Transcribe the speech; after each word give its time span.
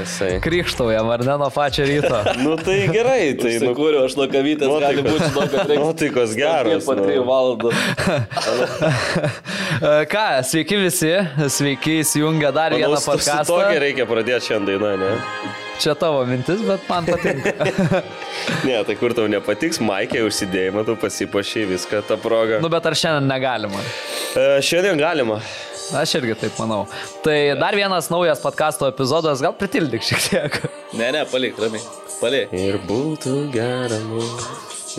Jisai. 0.00 0.30
Krikštaujam, 0.44 1.08
ar 1.14 1.24
ne 1.26 1.36
nuo 1.42 1.50
pačio 1.54 1.84
ryto? 1.88 2.20
Nu 2.44 2.56
tai 2.60 2.78
gerai, 2.92 3.34
tai 3.40 3.56
nu, 3.62 3.72
Kūriau, 3.78 4.06
aš 4.08 4.16
nuo 4.18 4.26
kavytės 4.32 4.74
gali 4.82 5.04
būti, 5.06 5.30
kad 5.36 5.54
reikia. 5.68 5.80
nuotaikos 5.84 6.34
geros, 6.38 6.84
Po 6.88 6.96
nu. 6.98 7.06
trijų 7.06 7.24
valandų. 7.28 7.72
E, 9.80 10.04
Ką, 10.12 10.24
sveiki 10.44 10.76
visi, 10.76 11.08
sveiki 11.48 12.00
įsijungę 12.02 12.50
dar 12.52 12.74
manau, 12.74 12.82
vieną 12.90 12.98
podcastą. 13.04 13.54
Tokia 13.54 13.78
reikia 13.80 14.04
pradėti 14.08 14.50
šiandien 14.50 14.82
dainą, 14.82 14.90
ne? 15.00 15.54
Čia 15.80 15.94
tavo 15.96 16.20
mintis, 16.28 16.60
bet 16.66 16.84
man 16.90 17.06
patinka. 17.08 18.02
Ne, 18.66 18.76
tai 18.84 18.94
kur 19.00 19.14
tau 19.16 19.24
nepatiks, 19.30 19.78
Maikė 19.84 20.20
užsidėjai, 20.26 20.72
matau, 20.74 20.96
pasipašiai 21.00 21.64
viską 21.70 22.02
tą 22.08 22.18
progą. 22.20 22.58
Nu, 22.60 22.68
bet 22.72 22.84
ar 22.90 22.96
šiandien 22.98 23.28
negalima? 23.30 23.80
E, 24.36 24.60
šiandien 24.64 25.00
galima. 25.00 25.38
Aš 25.96 26.14
irgi 26.20 26.36
taip 26.44 26.58
manau. 26.60 26.84
Tai 27.24 27.36
dar 27.58 27.74
vienas 27.74 28.10
naujas 28.12 28.42
podkasto 28.42 28.88
epizodas, 28.90 29.42
gal 29.42 29.56
pritildik 29.58 30.04
šiek 30.06 30.26
tiek. 30.28 30.60
Ne, 30.94 31.10
ne, 31.14 31.24
palik, 31.30 31.58
ramiai. 31.58 31.82
Palik. 32.20 32.52
Ir 32.54 32.78
būtų 32.86 33.48
gera 33.54 33.98
mums. 34.10 34.46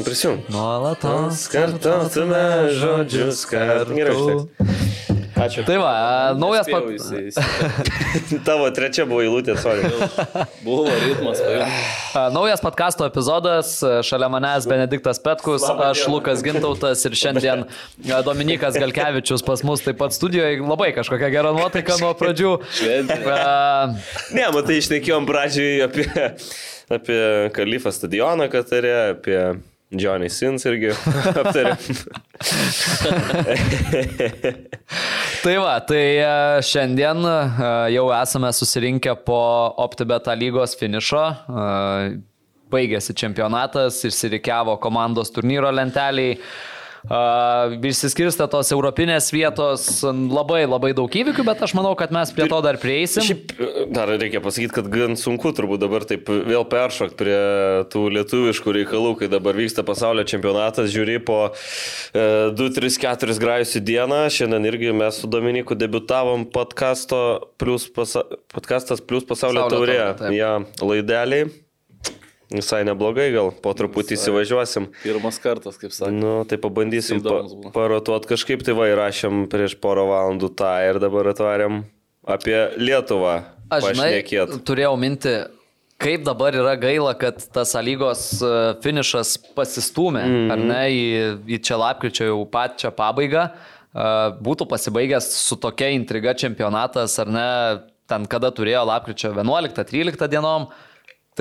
Prisijung. 0.05 0.39
Nuolatos 0.51 1.47
Kartotume 1.51 2.43
žodžius 2.79 3.43
kartu. 3.51 3.97
Gerai, 3.99 4.15
užteks. 4.15 5.10
Ačiū. 5.41 5.63
Tai 5.65 5.77
va, 5.81 5.91
naujas 6.37 6.67
jisai- 6.69 8.41
Tavo 8.47 8.67
trečia 8.75 9.05
buvo 9.09 9.21
eilutė, 9.23 9.55
sorry. 9.61 9.87
Buvo 10.65 10.85
ritmas. 11.05 11.41
A, 12.13 12.27
Naujas 12.35 12.61
podkasto 12.63 13.05
epizodas, 13.07 13.73
šalia 14.05 14.29
manęs 14.31 14.67
Benediktas 14.69 15.21
Petkus, 15.23 15.65
aš 15.65 16.03
Lukas 16.11 16.43
Gintautas 16.45 17.01
ir 17.09 17.15
šiandien 17.17 17.65
Dominikas 18.27 18.77
Galkevičius 18.79 19.43
pas 19.47 19.63
mus 19.67 19.81
taip 19.85 19.97
pat 20.01 20.13
studijoje. 20.15 20.59
Labai 20.61 20.91
kažkokia 20.95 21.31
gera 21.33 21.53
nuotaika 21.55 21.97
nuo 22.01 22.13
pradžių. 22.19 22.53
Ne, 24.35 24.45
matai, 24.53 24.77
išnekėjom 24.81 25.27
pradžioj 25.29 25.83
apie, 25.87 26.07
apie 26.91 27.19
Kalifą 27.55 27.91
stadioną 27.95 28.47
Katarė, 28.51 28.95
apie 29.15 29.39
Johnny 29.91 30.29
Sins 30.31 30.63
irgi 30.69 30.93
aptarėm. 31.35 31.77
Tai 35.41 35.55
va, 35.57 35.79
tai 35.81 36.21
a, 36.21 36.61
šiandien 36.61 37.25
a, 37.25 37.37
jau 37.89 38.05
esame 38.13 38.51
susirinkę 38.53 39.15
po 39.25 39.39
OptiBeta 39.81 40.35
lygos 40.37 40.77
finišo. 40.79 41.21
A, 41.21 41.65
Baigėsi 42.71 43.11
čempionatas, 43.19 43.97
išsirikiavo 44.07 44.77
komandos 44.79 45.33
turnyro 45.35 45.67
lenteliai. 45.75 46.37
Uh, 47.01 47.73
išsiskirsta 47.89 48.45
tos 48.51 48.69
europinės 48.73 49.31
vietos, 49.33 49.85
labai 50.05 50.63
labai 50.67 50.91
daug 50.97 51.09
įvykių, 51.09 51.45
bet 51.47 51.63
aš 51.65 51.73
manau, 51.77 51.95
kad 51.97 52.13
mes 52.13 52.29
prie 52.35 52.45
to 52.51 52.59
dar 52.61 52.77
prieisim. 52.81 53.25
Šiaip 53.25 53.55
dar 53.95 54.11
reikia 54.11 54.41
pasakyti, 54.43 54.75
kad 54.75 54.89
gan 54.93 55.17
sunku 55.17 55.49
turbūt 55.57 55.81
dabar 55.81 56.05
taip 56.05 56.29
vėl 56.29 56.65
peršokti 56.69 57.17
prie 57.17 57.39
tų 57.93 58.03
lietuviškų 58.17 58.75
reikalų, 58.77 59.15
kai 59.21 59.31
dabar 59.33 59.57
vyksta 59.57 59.85
pasaulio 59.87 60.27
čempionatas, 60.29 60.91
žiūri 60.93 61.17
po 61.25 61.39
e, 61.49 62.27
2-3-4 62.59 63.39
grajus 63.41 63.73
į 63.79 63.83
dieną. 63.89 64.21
Šiandien 64.33 64.69
irgi 64.69 64.93
mes 64.93 65.17
su 65.23 65.31
Dominiku 65.31 65.77
debutavom 65.79 66.45
podcasto 66.53 67.23
plus 67.61 67.89
pasa, 67.89 68.27
podcastas 68.53 69.01
plus 69.01 69.25
pasaulio 69.25 69.65
Pasaulio 69.65 69.81
taurė. 69.81 69.99
taurė. 70.21 70.37
Ja, 70.37 70.53
laideliai. 70.85 71.49
Visai 72.51 72.81
neblogai, 72.83 73.29
gal 73.31 73.53
po 73.63 73.71
truputį 73.77 74.17
įsivažiuosim. 74.17 74.89
Pirmas 75.05 75.39
kartas, 75.39 75.77
kaip 75.79 75.93
sakė. 75.95 76.11
Nu, 76.11 76.33
tai 76.47 76.57
pabandysim 76.59 77.21
pa, 77.23 77.45
parotuot 77.71 78.27
kažkaip, 78.27 78.65
tai 78.67 78.75
va 78.75 78.89
įrašėm 78.91 79.45
prieš 79.51 79.77
porą 79.79 80.03
valandų 80.09 80.51
tą 80.59 80.73
ir 80.89 80.99
dabar 80.99 81.31
atvarėm 81.31 81.85
apie 82.27 82.57
Lietuvą. 82.75 83.37
Aš 83.71 83.93
žinai, 83.93 84.19
turėjau 84.67 84.97
minti, 84.99 85.31
kaip 86.01 86.25
dabar 86.27 86.55
yra 86.57 86.73
gaila, 86.79 87.13
kad 87.15 87.39
tas 87.55 87.71
A 87.77 87.83
lygos 87.85 88.25
e, 88.43 88.51
finišas 88.83 89.37
pasistumė, 89.55 90.25
mm. 90.25 90.51
ar 90.51 90.65
ne, 90.73 90.81
į, 90.91 91.05
į 91.55 91.61
čia 91.63 91.79
lapkričio 91.79 92.27
jau 92.33 92.41
pačią 92.51 92.91
pabaigą. 92.97 93.47
E, 93.47 94.11
Būtų 94.43 94.67
pasibaigęs 94.71 95.31
su 95.39 95.55
tokia 95.61 95.91
intriga 95.95 96.35
čempionatas, 96.37 97.15
ar 97.21 97.31
ne, 97.31 97.49
ten 98.11 98.27
kada 98.27 98.51
turėjo 98.51 98.83
lapkričio 98.91 99.31
11-13 99.37 100.27
dienom. 100.31 100.67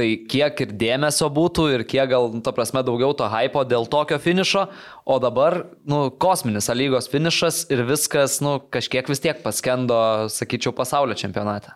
Tai 0.01 0.07
kiek 0.33 0.63
ir 0.65 0.71
dėmesio 0.81 1.27
būtų 1.29 1.67
ir 1.75 1.83
kiek 1.85 2.09
gal, 2.09 2.31
nu, 2.33 2.41
ta 2.41 2.55
prasme, 2.57 2.81
daugiau 2.87 3.13
to 3.13 3.27
hypo 3.29 3.67
dėl 3.69 3.85
tokio 3.93 4.17
finišo, 4.23 4.63
o 5.05 5.19
dabar, 5.21 5.59
nu, 5.85 6.07
kosminis 6.17 6.71
lygos 6.73 7.11
finišas 7.13 7.67
ir 7.69 7.85
viskas, 7.85 8.39
nu, 8.41 8.55
kažkiek 8.73 9.11
vis 9.13 9.21
tiek 9.21 9.43
paskendo, 9.45 10.01
sakyčiau, 10.33 10.73
pasaulio 10.73 11.19
čempionate. 11.21 11.75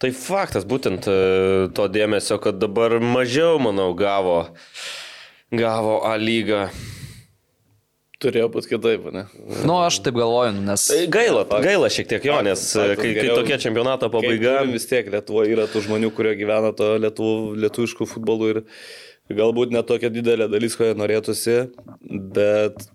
Tai 0.00 0.10
faktas 0.16 0.64
būtent 0.64 1.04
e, 1.04 1.18
to 1.76 1.90
dėmesio, 1.92 2.40
kad 2.40 2.56
dabar 2.56 2.96
mažiau, 3.04 3.60
manau, 3.60 3.90
gavo, 3.92 4.40
gavo 5.52 6.00
A 6.08 6.16
lygą. 6.16 6.70
Turėjo 8.24 8.48
būti 8.54 8.70
kitaip, 8.70 9.06
ne? 9.12 9.26
Nu, 9.68 9.76
aš 9.84 10.00
taip 10.04 10.16
galvoju, 10.16 10.54
nu, 10.56 10.64
nes... 10.70 10.86
Tai 10.88 11.00
Gaila, 11.12 11.44
gaila 11.64 11.90
šiek 11.92 12.08
tiek 12.08 12.24
jo, 12.30 12.38
nes 12.46 12.62
e, 12.72 12.80
Faktas, 12.80 13.02
kai, 13.02 13.12
kai 13.18 13.36
tokia 13.36 13.58
čempionato 13.60 14.08
pabaiga. 14.12 14.62
Vis 14.70 14.88
tiek 14.88 15.10
Lietuvoje 15.12 15.52
yra 15.52 15.68
tų 15.70 15.84
žmonių, 15.84 16.10
kurie 16.16 16.32
gyvena 16.40 16.72
to 16.76 16.94
lietu, 17.02 17.28
lietuviškų 17.66 18.08
futbolų 18.14 18.50
ir 18.54 18.62
galbūt 19.32 19.74
ne 19.76 19.84
tokia 19.86 20.12
didelė 20.12 20.48
dalis, 20.52 20.76
ko 20.76 20.88
jie 20.88 20.96
norėtųsi, 20.96 21.58
bet 22.34 22.86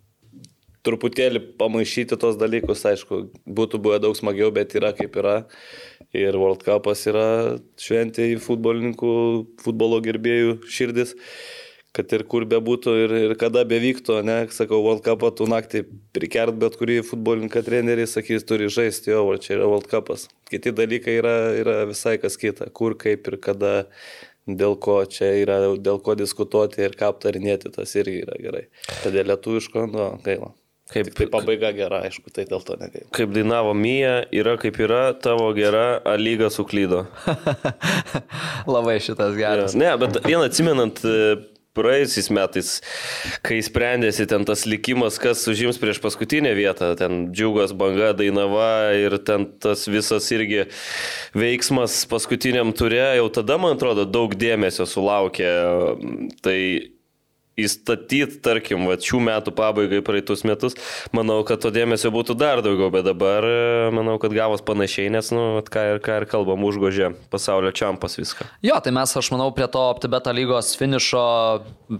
truputėlį 0.88 1.41
pamaišyti 1.59 2.17
tos 2.19 2.38
dalykus, 2.40 2.85
aišku, 2.88 3.22
būtų 3.46 3.81
buvę 3.84 4.00
daug 4.03 4.17
smagiau, 4.17 4.51
bet 4.56 4.75
yra 4.79 4.94
kaip 4.96 5.17
yra. 5.19 5.38
Ir 6.16 6.38
World 6.40 6.63
Cupas 6.66 7.03
yra 7.09 7.59
šventė 7.78 8.31
į 8.34 8.40
futbolininkų, 8.41 9.11
futbolo 9.61 10.00
gerbėjų 10.01 10.56
širdis, 10.72 11.13
kad 11.96 12.12
ir 12.14 12.24
kur 12.30 12.46
bebūtų 12.50 12.94
ir, 13.04 13.14
ir 13.30 13.36
kada 13.40 13.64
bevyktų, 13.68 14.20
ne, 14.28 14.38
sakau, 14.54 14.80
World 14.86 15.04
Cupą 15.08 15.32
tu 15.36 15.48
naktį 15.50 15.84
prikert 16.16 16.58
bet 16.62 16.78
kurį 16.80 17.00
futbolininką 17.08 17.64
trenerį, 17.66 18.06
sakys, 18.10 18.46
turi 18.48 18.70
žaisti, 18.72 19.12
jo, 19.14 19.24
čia 19.42 19.56
yra 19.58 19.70
World 19.72 19.90
Cupas. 19.90 20.28
Kiti 20.52 20.74
dalykai 20.76 21.18
yra, 21.20 21.36
yra 21.58 21.78
visai 21.90 22.18
kas 22.22 22.38
kita, 22.40 22.70
kur, 22.78 22.94
kaip 23.00 23.28
ir 23.32 23.40
kada, 23.42 23.74
dėl 24.50 24.78
ko 24.82 25.02
čia 25.10 25.34
yra, 25.42 25.60
dėl 25.82 26.00
ko 26.06 26.16
diskutuoti 26.20 26.86
ir 26.86 26.96
ką 26.98 27.12
aptarinėti, 27.16 27.74
tas 27.74 27.94
irgi 27.98 28.24
yra 28.24 28.38
gerai. 28.42 28.66
Todėl 29.04 29.30
lietuviško, 29.34 29.90
nu, 29.90 30.10
gaila. 30.26 30.54
Kaip, 30.90 31.12
Tik 31.12 31.20
tai 31.20 31.26
pabaiga 31.30 31.70
gera, 31.78 32.00
aišku, 32.08 32.32
tai 32.34 32.48
dėl 32.50 32.64
to 32.66 32.74
negaila. 32.82 33.12
kaip 33.14 33.30
dainavo 33.36 33.76
Mija, 33.78 34.24
yra 34.34 34.56
kaip 34.58 34.80
yra, 34.82 35.12
tavo 35.14 35.52
gera, 35.54 36.00
A 36.02 36.16
lyga 36.18 36.50
suklydo. 36.50 37.04
Labai 38.74 38.96
šitas 39.04 39.38
geras. 39.38 39.76
Ne, 39.78 39.92
bet 40.02 40.18
vieną 40.26 40.48
atsimenant 40.50 40.98
praėjusiais 41.78 42.30
metais, 42.34 42.69
kai 43.46 43.59
sprendėsi 43.66 44.28
ten 44.30 44.46
tas 44.47 44.66
likimas, 44.69 45.19
kas 45.22 45.46
užims 45.52 45.80
prieš 45.81 46.02
paskutinę 46.03 46.53
vietą, 46.57 46.91
ten 47.00 47.30
džiugos 47.34 47.74
banga, 47.78 48.12
dainava 48.18 48.91
ir 48.97 49.18
ten 49.25 49.47
tas 49.62 49.88
visas 49.91 50.29
irgi 50.35 50.68
veiksmas 51.38 52.02
paskutiniam 52.09 52.74
turė, 52.75 53.03
jau 53.19 53.28
tada, 53.40 53.59
man 53.62 53.78
atrodo, 53.78 54.08
daug 54.09 54.35
dėmesio 54.40 54.88
sulaukė. 54.90 55.52
Tai 56.44 56.59
įstatyti, 57.66 58.40
tarkim, 58.46 58.88
va, 58.90 58.97
šių 59.00 59.22
metų 59.28 59.53
pabaigai 59.58 60.02
praeitus 60.06 60.46
metus, 60.47 60.78
manau, 61.16 61.42
kad 61.47 61.62
to 61.64 61.72
dėmesio 61.74 62.12
būtų 62.14 62.36
dar 62.40 62.64
daugiau, 62.66 62.92
bet 62.94 63.08
dabar 63.08 63.46
e, 63.46 63.90
manau, 63.96 64.18
kad 64.22 64.34
gavos 64.36 64.64
panašiai, 64.66 65.12
nes, 65.14 65.31
nu, 65.36 65.59
vat 65.59 65.72
ką 65.74 65.86
ir, 65.94 66.02
ką 66.06 66.20
ir 66.22 66.28
kalbam, 66.30 66.66
užgožė 66.67 67.11
pasaulio 67.34 67.72
čempas 67.76 68.17
viską. 68.20 68.47
Jo, 68.66 68.79
tai 68.84 68.94
mes, 68.96 69.16
aš 69.22 69.32
manau, 69.34 69.50
prie 69.56 69.67
to 69.72 69.84
OptiBeta 69.91 70.34
lygos 70.35 70.73
finišo 70.79 71.26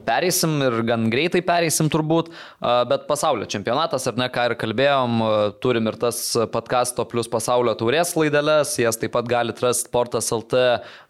pereisim 0.07 0.59
ir 0.65 0.79
gan 0.88 1.07
greitai 1.13 1.41
pereisim 1.45 1.89
turbūt, 1.91 2.31
a, 2.59 2.83
bet 2.89 3.07
pasaulio 3.09 3.50
čempionatas, 3.50 4.07
ar 4.09 4.19
ne, 4.19 4.29
ką 4.33 4.50
ir 4.51 4.57
kalbėjom, 4.59 5.19
a, 5.21 5.33
turim 5.63 5.89
ir 5.89 6.00
tas 6.01 6.21
podcasto 6.53 7.06
plus 7.09 7.29
pasaulio 7.31 7.75
taurės 7.79 8.15
laideles, 8.19 8.75
jas 8.81 9.00
taip 9.00 9.15
pat 9.15 9.29
galite 9.29 9.65
rasti 9.65 9.89
Portas 9.91 10.29
LT, 10.35 10.63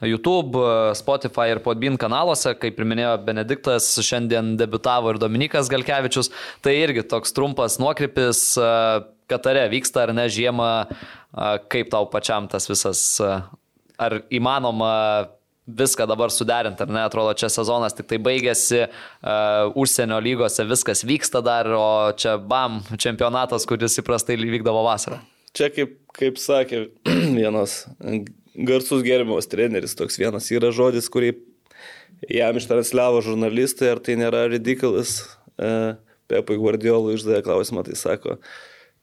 YouTube, 0.07 0.62
Spotify 0.98 1.51
ir 1.54 1.62
Podbean 1.63 1.98
kanaluose, 2.00 2.54
kaip 2.60 2.80
ir 2.80 2.88
minėjo 2.88 3.13
Benediktas, 3.25 3.90
šiandien 4.06 4.38
debitavo 4.59 5.13
ir 5.13 5.21
Dominikas 5.21 5.71
Galkevičius, 5.71 6.31
tai 6.65 6.77
irgi 6.83 7.06
toks 7.07 7.36
trumpas 7.36 7.80
nuokrypis. 7.81 8.44
Katare 9.30 9.68
vyksta 9.69 10.07
ar 10.07 10.13
ne 10.18 10.25
žiemą, 10.25 10.69
kaip 11.69 11.91
tau 11.94 12.07
pačiam 12.09 12.47
tas 12.50 12.65
visas, 12.65 13.03
ar 13.21 14.15
įmanoma 14.33 14.94
viską 15.77 16.07
dabar 16.07 16.31
suderinti, 16.33 16.83
ar 16.83 16.89
ne, 16.89 17.01
atrodo, 17.06 17.33
čia 17.38 17.50
sezonas 17.53 17.95
tik 17.97 18.09
tai 18.09 18.19
baigėsi, 18.24 18.86
uh, 18.88 19.77
užsienio 19.80 20.19
lygose 20.24 20.65
viskas 20.65 21.03
vyksta 21.07 21.44
dar, 21.45 21.69
o 21.75 22.12
čia 22.18 22.38
bam, 22.41 22.81
čempionatas, 22.97 23.68
kuris 23.69 24.00
įprastai 24.01 24.39
vykdavo 24.39 24.83
vasarą. 24.88 25.19
čia 25.53 25.69
kaip, 25.74 25.97
kaip 26.18 26.41
sakė 26.41 26.88
vienas 27.39 27.83
garsus 28.56 29.03
gerimos 29.06 29.50
treneris, 29.50 29.95
toks 29.97 30.19
vienas 30.19 30.50
yra 30.53 30.71
žodis, 30.75 31.09
kurį 31.12 31.36
jam 32.27 32.57
ištransliavo 32.60 33.21
žurnalistai, 33.25 33.94
ar 33.94 34.01
tai 34.04 34.18
nėra 34.19 34.48
ridiculous. 34.51 35.21
E, 35.60 35.95
Pepui 36.30 36.60
Guardiolui 36.62 37.16
uždavė 37.18 37.42
klausimą, 37.45 37.81
tai 37.88 37.95
sako, 37.98 38.36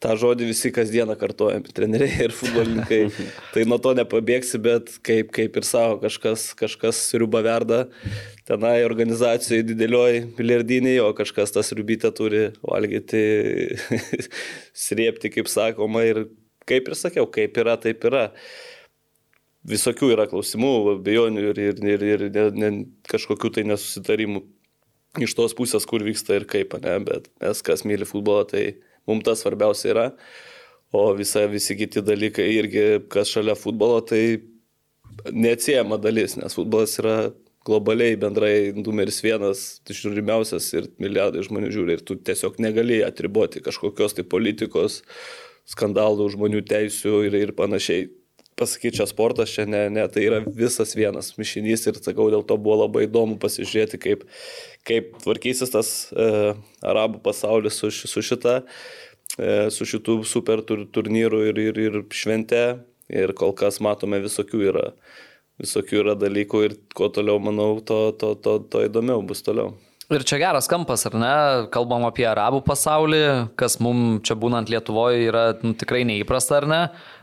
tą 0.02 0.12
žodį 0.20 0.50
visi 0.50 0.70
kasdieną 0.74 1.16
kartojam, 1.18 1.64
treneriai 1.74 2.28
ir 2.28 2.34
futbolininkai. 2.36 3.00
tai 3.54 3.64
nuo 3.68 3.78
to 3.82 3.94
nepabėgsi, 3.98 4.60
bet 4.62 4.92
kaip, 5.06 5.32
kaip 5.34 5.56
ir 5.58 5.66
savo, 5.66 5.98
kažkas, 6.02 6.50
kažkas 6.58 7.00
sriuba 7.10 7.42
verda, 7.46 7.86
tenai 8.48 8.78
organizacijoje 8.86 9.66
didelioj 9.72 10.22
milijardiniai, 10.38 11.00
o 11.02 11.10
kažkas 11.16 11.54
tas 11.56 11.72
sriubytę 11.72 12.12
turi 12.16 12.44
valgyti, 12.62 13.24
sriepti, 14.86 15.32
kaip 15.34 15.50
sakoma, 15.50 16.04
ir 16.06 16.26
kaip 16.68 16.90
ir 16.90 16.98
sakiau, 16.98 17.28
kaip 17.32 17.58
yra, 17.62 17.78
taip 17.80 18.04
yra. 18.06 18.28
Visokių 19.66 20.12
yra 20.14 20.26
klausimų, 20.30 20.72
abejonių 20.96 21.46
ir, 21.50 21.62
ir, 21.70 21.80
ir, 21.82 22.04
ir 22.06 22.26
ne, 22.30 22.44
ne, 22.54 22.70
kažkokių 23.10 23.50
tai 23.56 23.64
nesusitarimų 23.66 24.44
iš 25.24 25.34
tos 25.34 25.56
pusės, 25.56 25.86
kur 25.88 26.04
vyksta 26.06 26.36
ir 26.38 26.46
kaip, 26.50 26.76
ne, 26.82 26.98
bet 27.06 27.30
mes, 27.42 27.62
kas 27.66 27.82
myli 27.88 28.06
futbolą, 28.06 28.44
tai 28.50 28.66
mums 29.08 29.24
tas 29.26 29.42
svarbiausia 29.42 29.90
yra, 29.94 30.06
o 30.94 31.08
visa, 31.18 31.46
visi 31.50 31.76
kiti 31.78 32.02
dalykai 32.04 32.46
irgi, 32.54 32.84
kas 33.10 33.32
šalia 33.32 33.56
futbolo, 33.58 34.02
tai 34.06 34.22
neatsiejama 35.32 35.98
dalis, 36.02 36.36
nes 36.38 36.54
futbolas 36.56 36.94
yra 37.00 37.16
globaliai 37.66 38.14
bendrai 38.20 38.70
numeris 38.76 39.18
vienas, 39.24 39.64
žiūrimiausias 39.90 40.68
ir 40.76 40.86
milijardai 41.02 41.42
žmonių 41.46 41.72
žiūri 41.74 41.96
ir 41.96 42.04
tu 42.06 42.14
tiesiog 42.14 42.60
negali 42.62 43.00
atriboti 43.02 43.62
kažkokios 43.64 44.14
tai 44.14 44.26
politikos, 44.30 45.00
skandalų, 45.66 46.28
žmonių 46.36 46.62
teisių 46.68 47.24
ir, 47.26 47.38
ir 47.40 47.54
panašiai 47.58 48.06
pasakyti, 48.56 48.98
čia 48.98 49.06
sportas, 49.08 49.52
čia 49.52 49.66
ne, 49.68 49.86
ne, 49.92 50.04
tai 50.12 50.24
yra 50.28 50.40
visas 50.44 50.94
vienas 50.96 51.34
mišinys 51.36 51.86
ir, 51.90 52.00
sakau, 52.04 52.28
dėl 52.32 52.44
to 52.48 52.56
buvo 52.60 52.80
labai 52.84 53.04
įdomu 53.06 53.38
pasižiūrėti, 53.42 54.00
kaip, 54.02 54.24
kaip 54.88 55.14
tvarkysis 55.24 55.72
tas 55.74 55.92
e, 56.12 56.54
arabų 56.84 57.22
pasaulis 57.24 57.78
su, 57.82 57.92
su 57.92 58.24
šita, 58.24 58.58
e, 59.36 59.54
su 59.74 59.88
šitų 59.88 60.22
super 60.28 60.64
tur, 60.66 60.86
turnyrų 60.88 61.42
ir, 61.52 61.64
ir, 61.70 61.82
ir 61.88 62.04
švente. 62.10 62.66
Ir 63.06 63.30
kol 63.38 63.52
kas 63.54 63.76
matome 63.78 64.18
visokių 64.18 64.60
yra, 64.66 64.86
visokių 65.62 66.00
yra 66.00 66.14
dalykų 66.18 66.62
ir 66.66 66.72
kuo 66.90 67.06
toliau, 67.14 67.38
manau, 67.38 67.76
to, 67.78 68.10
to, 68.18 68.32
to, 68.42 68.56
to 68.66 68.82
įdomiau 68.88 69.20
bus 69.22 69.46
toliau. 69.46 69.76
Ir 70.06 70.22
čia 70.22 70.36
geras 70.38 70.68
kampas, 70.70 71.02
ar 71.08 71.16
ne? 71.18 71.30
Kalbam 71.74 72.04
apie 72.06 72.22
arabų 72.30 72.60
pasaulį, 72.68 73.22
kas 73.58 73.80
mums 73.82 74.22
čia 74.28 74.36
būnant 74.38 74.70
Lietuvoje 74.70 75.24
yra 75.26 75.48
nu, 75.64 75.72
tikrai 75.74 76.04
neįprasta, 76.06 76.60
ar 76.60 76.66
ne? 76.70 76.78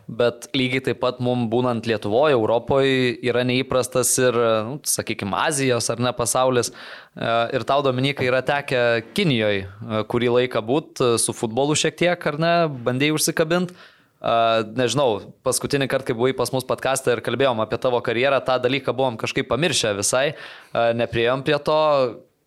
Bet 0.08 0.50
lygiai 0.58 0.84
taip 0.90 1.00
pat 1.04 1.22
mums 1.24 1.50
būnant 1.52 1.88
Lietuvoje, 1.88 2.36
Europoje 2.36 3.14
yra 3.24 3.46
neįprastas 3.48 4.12
ir, 4.22 4.38
nu, 4.68 4.80
sakykime, 4.88 5.38
Azijos 5.46 5.90
ar 5.94 6.04
ne 6.04 6.12
pasaulis. 6.16 6.74
E, 7.16 7.32
ir 7.56 7.66
tau, 7.70 7.82
Dominikai, 7.86 8.28
yra 8.30 8.44
tekę 8.46 8.84
Kinijoje 9.16 9.66
kurį 10.12 10.36
laiką 10.38 10.64
būt 10.66 11.04
su 11.22 11.36
futbolu 11.36 11.78
šiek 11.78 11.98
tiek, 12.00 12.30
ar 12.30 12.40
ne, 12.42 12.54
bandėjai 12.86 13.18
užsikabinti. 13.18 13.80
Nežinau, 14.24 15.34
paskutinį 15.44 15.90
kartą, 15.92 16.08
kai 16.12 16.16
buvai 16.16 16.36
pas 16.38 16.48
mus 16.56 16.64
podcast'e 16.64 17.12
ir 17.12 17.22
kalbėjom 17.26 17.60
apie 17.60 17.76
tavo 17.84 18.00
karjerą, 18.04 18.40
tą 18.48 18.56
dalyką 18.64 18.94
buvom 18.96 19.18
kažkaip 19.20 19.50
pamiršę 19.50 19.92
visai, 19.98 20.30
neprieėm 20.72 21.44
prie 21.44 21.58
to 21.60 21.80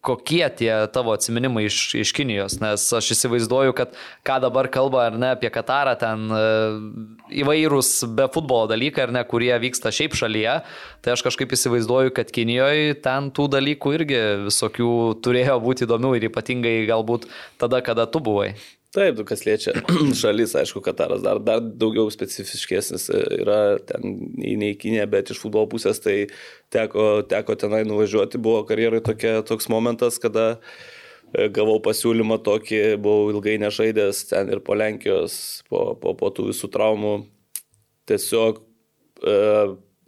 kokie 0.07 0.45
tie 0.59 0.71
tavo 0.95 1.15
atsiminimai 1.17 1.67
iš, 1.67 1.81
iš 1.99 2.13
Kinijos, 2.17 2.59
nes 2.63 2.85
aš 2.99 3.11
įsivaizduoju, 3.17 3.75
kad 3.77 3.97
ką 4.27 4.39
dabar 4.45 4.71
kalba 4.73 5.07
ar 5.09 5.19
ne 5.19 5.33
apie 5.35 5.51
Katarą, 5.53 5.97
ten 5.99 6.31
e, 6.31 6.45
įvairūs 7.43 7.91
be 8.17 8.29
futbolo 8.33 8.71
dalykai 8.71 9.07
ar 9.07 9.15
ne, 9.17 9.25
kurie 9.27 9.53
vyksta 9.63 9.93
šiaip 9.95 10.15
šalyje, 10.19 10.57
tai 11.03 11.15
aš 11.17 11.27
kažkaip 11.27 11.55
įsivaizduoju, 11.59 12.15
kad 12.17 12.31
Kinijoje 12.35 12.97
ten 13.03 13.33
tų 13.35 13.49
dalykų 13.57 13.95
irgi 13.99 14.23
visokių 14.47 14.91
turėjo 15.27 15.59
būti 15.65 15.89
įdomių 15.89 16.17
ir 16.19 16.31
ypatingai 16.31 16.79
galbūt 16.89 17.27
tada, 17.61 17.83
kada 17.85 18.07
tu 18.07 18.23
buvai. 18.23 18.53
Taip, 18.95 19.19
kas 19.29 19.43
liečia 19.47 19.75
šalis, 20.21 20.55
aišku, 20.57 20.81
Kataras 20.85 21.23
dar, 21.25 21.41
dar 21.43 21.61
daugiau 21.61 22.11
specifiškesnis 22.13 23.09
e, 23.11 23.23
yra 23.43 23.59
ten 23.83 24.05
nei 24.39 24.77
Kinė, 24.79 25.03
bet 25.11 25.33
iš 25.35 25.41
futbolo 25.43 25.69
pusės 25.73 26.01
tai 26.05 26.17
teko, 26.73 27.25
teko 27.29 27.57
tenai 27.59 27.83
nuvažiuoti. 27.89 28.41
Buvo 28.43 28.63
karjerai 28.69 29.03
tokia, 29.05 29.41
toks 29.47 29.69
momentas, 29.73 30.21
kada 30.23 30.47
e, 31.35 31.49
gavau 31.53 31.81
pasiūlymą 31.85 32.39
tokį, 32.47 32.83
buvau 33.03 33.33
ilgai 33.35 33.59
nežaidęs 33.65 34.29
ten 34.31 34.55
ir 34.55 34.63
po 34.65 34.79
Lenkijos, 34.79 35.65
po, 35.69 35.91
po, 36.01 36.15
po 36.17 36.31
tų 36.33 36.53
visų 36.53 36.71
traumų. 36.73 37.17
Tiesiog 38.07 38.63
e, 39.27 39.37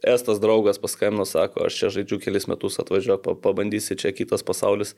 Estas 0.07 0.39
draugas 0.39 0.79
paskambino, 0.79 1.25
sako, 1.27 1.65
aš 1.67 1.75
čia 1.75 1.89
žaidžiu 1.91 2.21
kelis 2.23 2.45
metus, 2.47 2.77
atvažiuok, 2.79 3.25
pabandysi, 3.43 3.97
čia 3.99 4.13
kitas 4.15 4.45
pasaulis. 4.47 4.93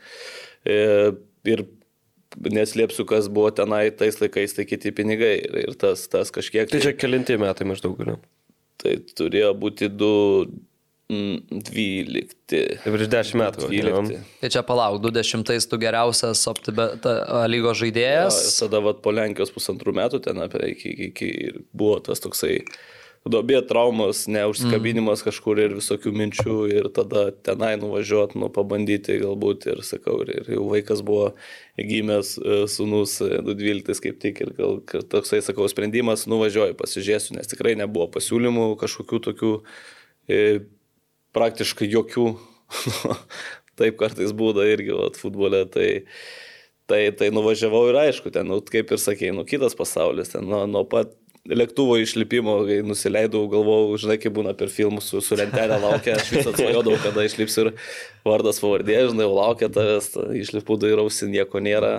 E, 0.69 1.15
ir 1.49 1.62
neslėpsiu, 2.38 3.06
kas 3.09 3.29
buvo 3.32 3.50
tenai 3.55 3.88
tais 3.94 4.21
laikais, 4.23 4.55
tai 4.56 4.67
kiti 4.69 4.93
pinigai 4.94 5.35
ir, 5.43 5.61
ir 5.65 5.79
tas, 5.79 6.06
tas 6.11 6.31
kažkiek. 6.35 6.71
Tai 6.71 6.82
čia 6.82 6.94
kelinti 6.97 7.38
metai 7.41 7.67
maždaug, 7.69 8.00
ne? 8.06 8.19
Tai 8.81 8.97
turėjo 9.19 9.55
būti 9.61 9.91
2. 9.93 10.50
12. 11.11 12.27
Tai 12.47 12.93
prieš 12.94 13.09
10 13.11 13.41
metų. 13.41 13.67
12. 13.73 14.21
Tai 14.44 14.50
čia 14.55 14.62
palauk, 14.67 15.00
20 15.03 15.67
tu 15.67 15.79
geriausias 15.82 16.44
optibeta 16.50 17.17
lygos 17.50 17.81
žaidėjas. 17.82 18.38
Ja, 18.38 18.53
tada 18.62 18.82
vat, 18.85 19.00
po 19.03 19.11
Lenkijos 19.15 19.50
pusantrų 19.50 19.97
metų 19.99 20.23
ten 20.23 20.38
apie 20.44 20.62
iki, 20.71 20.94
iki, 21.09 21.11
iki 21.11 21.65
buvo 21.75 21.99
tas 22.06 22.23
toksai 22.23 22.61
duobė 23.28 23.61
traumos, 23.69 24.22
neužskabinimas 24.32 25.20
mm. 25.20 25.26
kažkur 25.28 25.61
ir 25.61 25.75
visokių 25.76 26.12
minčių 26.17 26.55
ir 26.72 26.88
tada 26.96 27.26
tenai 27.44 27.75
nuvažiuoti, 27.81 28.38
nu, 28.40 28.49
pabandyti 28.52 29.19
galbūt 29.20 29.67
ir 29.69 29.82
sakau, 29.84 30.22
ir, 30.25 30.32
ir 30.40 30.49
jau 30.56 30.64
vaikas 30.70 31.02
buvo 31.05 31.34
gimęs 31.76 32.32
e, 32.40 32.62
sunus 32.72 33.19
12 33.20 33.93
e, 33.93 33.99
kaip 34.06 34.22
tik 34.25 34.40
ir 34.46 34.55
gal 34.56 34.81
toksai, 35.12 35.43
sakau, 35.44 35.69
sprendimas, 35.69 36.25
nuvažiuoju, 36.32 36.78
pasižiūrėsiu, 36.81 37.37
nes 37.37 37.52
tikrai 37.52 37.76
nebuvo 37.81 38.08
pasiūlymų 38.17 38.70
kažkokių 38.81 39.22
tokių 39.28 39.55
e, 40.32 40.43
praktiškai 41.37 41.93
jokių. 41.93 42.28
Taip 43.81 44.00
kartais 44.00 44.32
būda 44.37 44.64
irgi 44.69 44.96
vat, 44.96 45.17
futbole, 45.20 45.67
tai, 45.72 46.05
tai, 46.88 47.06
tai 47.17 47.31
nuvažiavau 47.32 47.87
ir 47.88 48.00
aišku, 48.00 48.32
ten, 48.32 48.49
nu, 48.49 48.61
kaip 48.64 48.93
ir 48.93 49.00
sakėjai, 49.00 49.37
nu, 49.37 49.44
kitas 49.49 49.76
pasaulis, 49.76 50.32
ten 50.32 50.49
nuo, 50.49 50.64
nuo 50.69 50.84
pat 50.88 51.12
lėktuvo 51.48 51.96
išlipimo, 52.00 52.58
kai 52.69 52.81
nusileidau, 52.87 53.46
galvojau, 53.50 53.96
žinai, 54.02 54.19
kaip 54.20 54.34
būna 54.37 54.52
per 54.58 54.69
filmus 54.72 55.08
su, 55.10 55.22
su 55.25 55.38
lentelė 55.38 55.79
laukia, 55.81 56.19
aš 56.19 56.32
vis 56.34 56.50
atsvajodavau, 56.50 56.98
kada 57.00 57.24
išlipsiu 57.24 57.65
ir 57.65 57.72
vardas 58.26 58.60
pavardė, 58.62 58.98
žinai, 59.10 59.29
laukia 59.31 59.70
tavęs, 59.72 60.12
išlipu 60.43 60.76
dairausi, 60.81 61.31
nieko 61.32 61.62
nėra, 61.65 61.94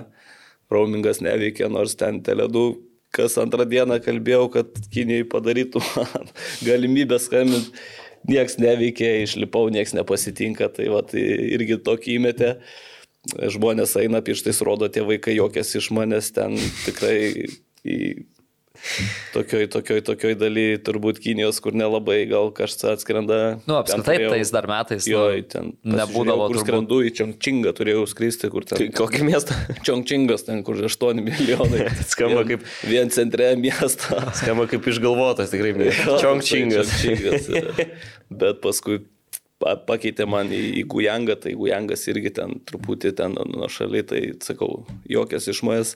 roamingas 0.72 1.20
neveikia, 1.24 1.68
nors 1.72 1.96
ten 1.98 2.22
teledų, 2.24 2.66
kas 3.12 3.36
antrą 3.42 3.66
dieną 3.68 3.98
kalbėjau, 4.04 4.46
kad 4.54 4.78
Kinijai 4.92 5.26
padarytų 5.28 5.82
man 5.90 6.30
galimybę 6.68 7.18
skambinti, 7.20 7.74
nieks 8.30 8.56
neveikia, 8.62 9.18
išlipau, 9.26 9.66
nieks 9.74 9.96
nepasitinka, 9.98 10.70
tai 10.76 10.88
va, 10.92 11.02
tai 11.06 11.22
irgi 11.56 11.80
tokį 11.82 12.18
įmetė. 12.20 12.54
Žmonės 13.22 13.94
eina 14.00 14.18
pirštais, 14.24 14.58
rodo, 14.66 14.88
tie 14.90 15.04
vaikai 15.06 15.36
jokės 15.36 15.76
iš 15.78 15.92
manęs 15.94 16.32
ten 16.34 16.56
tikrai 16.82 17.18
tokioj, 19.32 19.66
tokioj, 19.72 20.00
tokioj 20.06 20.34
daly 20.38 20.64
turbūt 20.82 21.20
Kinijos, 21.22 21.60
kur 21.62 21.76
nelabai 21.76 22.22
gal 22.30 22.50
kažkas 22.54 22.96
atskrenda. 22.96 23.38
Nu, 23.68 23.76
apskritai 23.78 24.16
turėjau, 24.18 24.32
tais 24.34 24.52
dar 24.54 24.68
metais. 24.70 25.06
Jo, 25.08 25.22
nu, 25.30 25.46
ten 25.54 25.70
nebūdavo. 25.86 26.48
Kur 26.52 26.60
skrendu 26.64 26.98
į 27.06 27.12
Čongčingą, 27.20 27.74
turėjau 27.78 28.04
skristi, 28.10 28.50
kur 28.52 28.66
ten. 28.68 28.82
Kokį 28.96 29.22
miestą? 29.28 29.56
Čongčingas, 29.86 30.46
ten 30.48 30.64
kur 30.66 30.80
8 30.82 31.22
milijonai. 31.22 31.88
Skamba 32.12 32.44
kaip. 32.48 32.66
Vien 32.88 33.12
centre 33.14 33.52
miesto. 33.60 34.18
Skamba 34.40 34.68
kaip 34.70 34.90
išgalvotas, 34.92 35.54
tikrai. 35.54 35.90
Čongčingas. 36.22 36.98
Bet 38.32 38.62
paskui 38.64 39.02
pakeitė 39.62 40.26
man 40.26 40.50
į, 40.50 40.62
į 40.80 40.86
Gujangą, 40.90 41.36
tai 41.38 41.54
Gujangas 41.58 42.02
irgi 42.10 42.32
ten 42.34 42.56
truputį 42.66 43.12
ten 43.18 43.36
nuo 43.38 43.68
šalia, 43.70 44.02
tai 44.06 44.22
sakau, 44.42 44.82
jokias 45.06 45.46
iš 45.52 45.62
manęs 45.66 45.94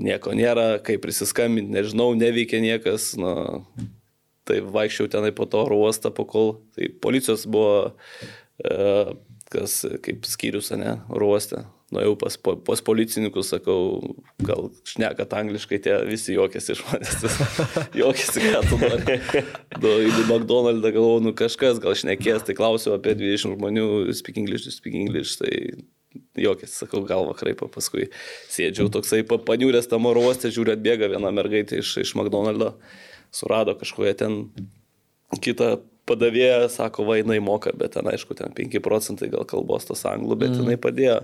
nieko 0.00 0.34
nėra, 0.36 0.78
kaip 0.84 1.02
prisiskambinti, 1.04 1.72
nežinau, 1.74 2.12
neveikia 2.18 2.62
niekas. 2.64 3.12
Na, 3.20 3.62
tai 4.48 4.60
vaikščiau 4.64 5.10
tenai 5.12 5.32
po 5.36 5.48
to 5.50 5.62
oro 5.64 5.78
uostą, 5.84 6.12
po 6.14 6.26
kol. 6.28 6.56
Tai 6.76 6.90
policijos 7.04 7.46
buvo, 7.50 7.94
e, 8.60 9.14
kas 9.52 9.82
kaip 10.04 10.28
skyrius, 10.28 10.72
ne, 10.78 10.98
oro 11.12 11.32
uostą. 11.34 11.64
Nuėjau 11.94 12.14
pas, 12.18 12.36
pas 12.66 12.80
policininkus, 12.82 13.52
sakau, 13.52 14.00
gal 14.42 14.70
šnekat 14.88 15.34
angliškai, 15.38 15.78
tie 15.84 15.98
visi 16.08 16.34
juokėsi 16.34 16.74
iš 16.74 16.80
manęs. 16.88 17.36
juokėsi, 18.00 18.42
ką 18.42 18.62
tu 18.66 18.78
nori. 18.80 19.18
Du, 19.78 19.92
į 20.02 20.24
McDonald's 20.24 20.82
galvoju, 20.88 21.22
nu 21.28 21.34
kažkas 21.38 21.78
gal 21.84 21.94
šnekės, 21.98 22.46
tai 22.48 22.56
klausiau 22.58 22.96
apie 22.96 23.14
20 23.20 23.54
žmonių, 23.58 23.86
speak 24.16 24.40
English, 24.42 24.66
speak 24.74 24.96
English. 24.98 25.36
Tai 25.38 25.52
jokis, 26.38 26.76
sakau, 26.82 27.02
galva 27.08 27.34
kraipa, 27.38 27.68
paskui 27.72 28.08
sėdžiau 28.52 28.90
toksai 28.92 29.22
pa- 29.28 29.40
paniuręs 29.42 29.88
tam 29.90 30.06
oro 30.10 30.24
uoste, 30.28 30.52
žiūriu, 30.54 30.74
atbėga 30.76 31.10
viena 31.12 31.32
mergaitė 31.34 31.80
iš, 31.82 31.96
iš 32.04 32.14
McDonald'o, 32.18 32.74
surado 33.34 33.74
kažkoje 33.78 34.14
ten 34.22 34.38
kitą 35.42 35.76
padavėją, 36.08 36.68
sako, 36.72 37.06
va, 37.08 37.16
jinai 37.20 37.40
moka, 37.44 37.72
bet 37.76 37.96
ten, 37.96 38.08
aišku, 38.10 38.36
ten 38.38 38.52
5 38.56 38.80
procentai 38.84 39.30
gal 39.32 39.46
kalbos 39.48 39.88
tos 39.88 40.04
anglų, 40.08 40.36
bet 40.42 40.52
mm. 40.52 40.62
jinai 40.62 40.78
padėjo. 40.80 41.18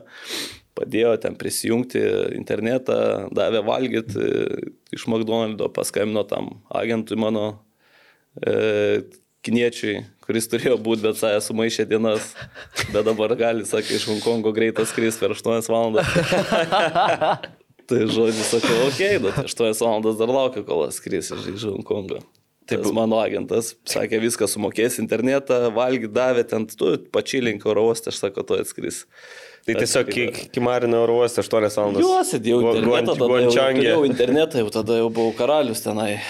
Padėjo 0.79 1.11
ten 1.21 1.35
prisijungti 1.37 2.01
internetą, 2.39 2.95
davė 3.37 3.61
valgyti 3.67 4.23
iš 4.95 5.05
McDonald'o, 5.11 5.69
paskambino 5.75 6.23
tam 6.31 6.55
agentui 6.73 7.19
mano 7.21 7.45
e, 8.39 9.03
kiniečiui, 9.45 9.99
kuris 10.31 10.47
turėjo 10.47 10.77
būti, 10.79 11.03
bet 11.09 11.19
sąja 11.19 11.41
sumaišė 11.43 11.89
dienas, 11.91 12.35
bet 12.95 13.03
dabar 13.09 13.35
gali, 13.39 13.67
sakė, 13.67 13.97
iš 13.99 14.07
Hongkongo 14.13 14.55
greitas 14.55 14.93
skris 14.95 15.19
per 15.19 15.35
8 15.35 15.67
valandas. 15.67 16.07
tai 17.91 18.05
žodžiu, 18.07 18.45
sakau, 18.47 18.77
okei, 18.87 19.17
okay, 19.17 19.23
bet 19.25 19.41
8 19.43 19.75
valandas 19.83 20.21
dar 20.21 20.31
laukiu, 20.31 20.63
kol 20.69 20.87
skris 20.95 21.33
iš, 21.35 21.67
Hongkongo. 21.67 22.23
Taip, 22.71 22.87
mano 22.95 23.19
agentas 23.19 23.73
sakė, 23.89 24.21
viską 24.23 24.47
sumokės 24.47 25.01
internetą, 25.03 25.65
valgy 25.75 26.07
davė 26.15 26.45
ten, 26.47 26.69
tu 26.71 26.93
pačilink 27.11 27.67
oro 27.67 27.89
uostą, 27.89 28.15
aš 28.15 28.21
sakau, 28.23 28.47
tu 28.47 28.55
atskris. 28.55 29.03
Tai 29.67 29.75
tiesiog 29.77 30.09
ki- 30.15 30.29
Kimarino 30.55 31.03
oro 31.03 31.19
uoste 31.25 31.43
8 31.43 31.67
valandas. 31.67 32.07
Jo, 32.07 32.23
sėdėjau 32.31 32.61
internetą, 32.71 33.17
tada 33.19 33.83
jau 33.91 34.05
internetą, 34.07 34.63
jau 34.63 34.71
tada 34.79 35.01
jau 35.03 35.11
buvau 35.11 35.35
karalius 35.37 35.83
tenai. 35.83 36.21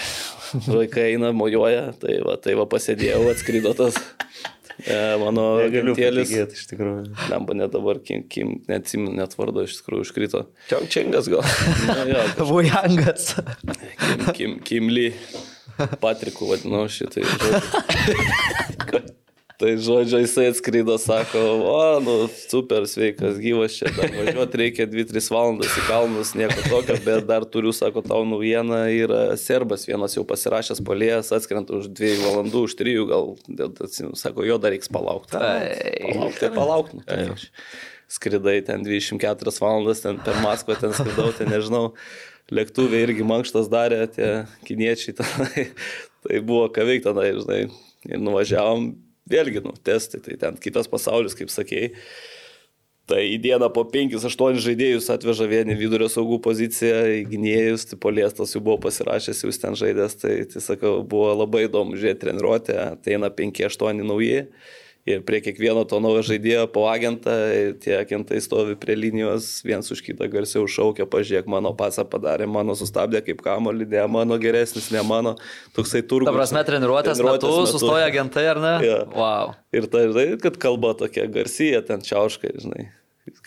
Vaikai 0.53 1.11
eina, 1.13 1.31
mojuoja, 1.35 1.91
tai 2.01 2.17
va, 2.25 2.37
tai 2.41 2.55
va 2.59 2.65
pasėdėjau, 2.69 3.21
atskrido 3.31 3.71
tas 3.77 3.97
e, 4.83 4.97
mano 5.21 5.45
patikėti, 5.63 6.57
iš 6.57 6.65
tikrųjų. 6.71 7.05
Lemba 7.31 7.55
net 7.57 7.71
dabar, 7.75 8.01
kim, 8.05 8.25
kim 8.31 8.57
neatsimenu, 8.69 9.13
net 9.19 9.37
vardo 9.39 9.63
iš 9.67 9.79
tikrųjų 9.79 10.07
užkrito. 10.07 10.43
Čiongčengas 10.71 11.31
gal. 11.31 11.45
Vujangas. 12.51 13.33
Kim, 13.63 14.27
Kim, 14.35 14.59
Kim 14.67 14.91
Lee. 14.91 15.15
Patriku 16.01 16.51
vadinau 16.51 16.85
šitai. 16.91 17.23
Tai 19.61 19.75
žodžiu, 19.77 20.17
jisai 20.23 20.47
atskrido, 20.49 20.95
sako, 20.97 21.41
o, 21.69 21.81
nu, 22.01 22.15
super 22.49 22.87
sveikas, 22.89 23.35
gyvas 23.37 23.75
čia, 23.77 23.91
dar 23.93 24.09
važiuoti 24.15 24.57
reikia 24.57 24.87
2-3 24.89 25.27
valandas 25.29 25.75
į 25.77 25.83
kalnus, 25.85 26.31
nieko 26.33 26.63
tokio, 26.65 26.95
bet 27.05 27.27
dar 27.29 27.45
turiu, 27.45 27.69
sako, 27.75 28.01
tau 28.01 28.23
naujieną, 28.25 28.79
yra 28.95 29.19
serbas, 29.37 29.85
vienas 29.85 30.17
jau 30.17 30.23
pasirašęs 30.25 30.81
polėjas, 30.87 31.29
atskrenta 31.37 31.77
už 31.77 31.91
2 31.93 32.15
valandų, 32.23 32.63
už 32.65 32.75
3, 32.79 32.95
gal, 33.11 33.29
sako, 34.17 34.47
jo 34.49 34.57
dar 34.63 34.73
reiks 34.73 34.89
palaukti. 34.89 35.37
Palauk, 35.37 36.41
tai 36.41 36.49
palauk, 36.57 36.89
nu, 36.97 37.05
tai 37.05 37.19
aš 37.35 37.45
skridai 38.17 38.57
ten 38.65 38.81
24 38.87 39.55
valandas, 39.61 40.01
ten 40.01 40.17
per 40.25 40.41
Maskvą 40.41 40.79
ten 40.81 40.97
skridau, 40.97 41.29
ten 41.37 41.53
nežinau, 41.53 41.91
lėktuvė 42.49 43.05
irgi 43.05 43.29
mankštas 43.29 43.69
darė 43.69 44.01
tie 44.09 44.33
kiniečiai 44.65 45.15
tenai, 45.21 45.69
tai 46.25 46.41
buvo 46.41 46.65
ką 46.73 46.89
veikti 46.89 47.11
tenai, 47.11 47.29
žinai, 47.37 47.61
ir 48.09 48.25
nuvažiavom, 48.25 48.89
vėlgi, 49.29 49.63
nu, 49.65 49.73
testai, 49.85 50.21
tai 50.23 50.37
ten 50.41 50.57
kitas 50.61 50.89
pasaulis, 50.91 51.35
kaip 51.37 51.51
sakėjai. 51.53 51.91
Tai 53.11 53.19
į 53.27 53.39
dieną 53.43 53.67
po 53.75 53.81
5-8 53.91 54.59
žaidėjus 54.63 55.09
atveža 55.11 55.47
vieni 55.49 55.75
vidurio 55.75 56.07
saugų 56.11 56.37
poziciją, 56.45 56.99
gynėjus, 57.27 57.89
tai 57.89 57.97
poliestas 57.99 58.53
jau 58.55 58.61
buvo 58.63 58.77
pasirašęs, 58.85 59.41
jau 59.43 59.51
ten 59.63 59.75
žaidęs, 59.75 60.15
tai, 60.21 60.35
tai 60.47 60.61
sakau, 60.63 61.01
buvo 61.03 61.33
labai 61.35 61.65
įdomu 61.65 61.97
žiūrėti 61.99 62.21
treniruotę, 62.23 62.77
ateina 62.93 63.31
5-8 63.35 64.05
nauji. 64.05 64.45
Ir 65.09 65.23
prie 65.25 65.39
kiekvieno 65.41 65.81
to 65.89 65.97
naujo 65.97 66.21
žaidėjo 66.27 66.67
po 66.69 66.83
agentą, 66.85 67.33
tie 67.81 67.95
agentai 67.97 68.37
stovi 68.43 68.75
prie 68.77 68.93
linijos, 68.93 69.47
viens 69.65 69.89
už 69.89 70.03
kitą 70.05 70.27
garsiau 70.29 70.67
šaukia, 70.69 71.07
pažiūrėk, 71.09 71.49
mano 71.49 71.71
pasą 71.77 72.05
padarė, 72.05 72.45
mano 72.45 72.75
sustabdė 72.77 73.23
kaip 73.25 73.41
kamolį, 73.41 73.87
ne 73.89 74.03
mano 74.13 74.37
geresnis, 74.41 74.91
ne 74.93 75.01
mano, 75.01 75.33
toksai 75.73 76.03
turgus. 76.05 76.29
Ta 76.29 76.35
prasme, 76.37 76.61
treniruotės 76.67 77.23
metu 77.25 77.49
sustoja 77.71 78.11
agentai, 78.11 78.45
ar 78.53 78.61
ne? 78.61 78.75
Jo. 78.85 78.99
Wow. 79.17 79.55
Ir 79.73 79.89
tai, 79.89 80.05
žinai, 80.13 80.37
kad 80.43 80.61
kalba 80.61 80.93
tokia 81.01 81.25
garsyja, 81.33 81.81
ten 81.87 82.05
čiauškai, 82.05 82.53
žinai, 82.61 82.85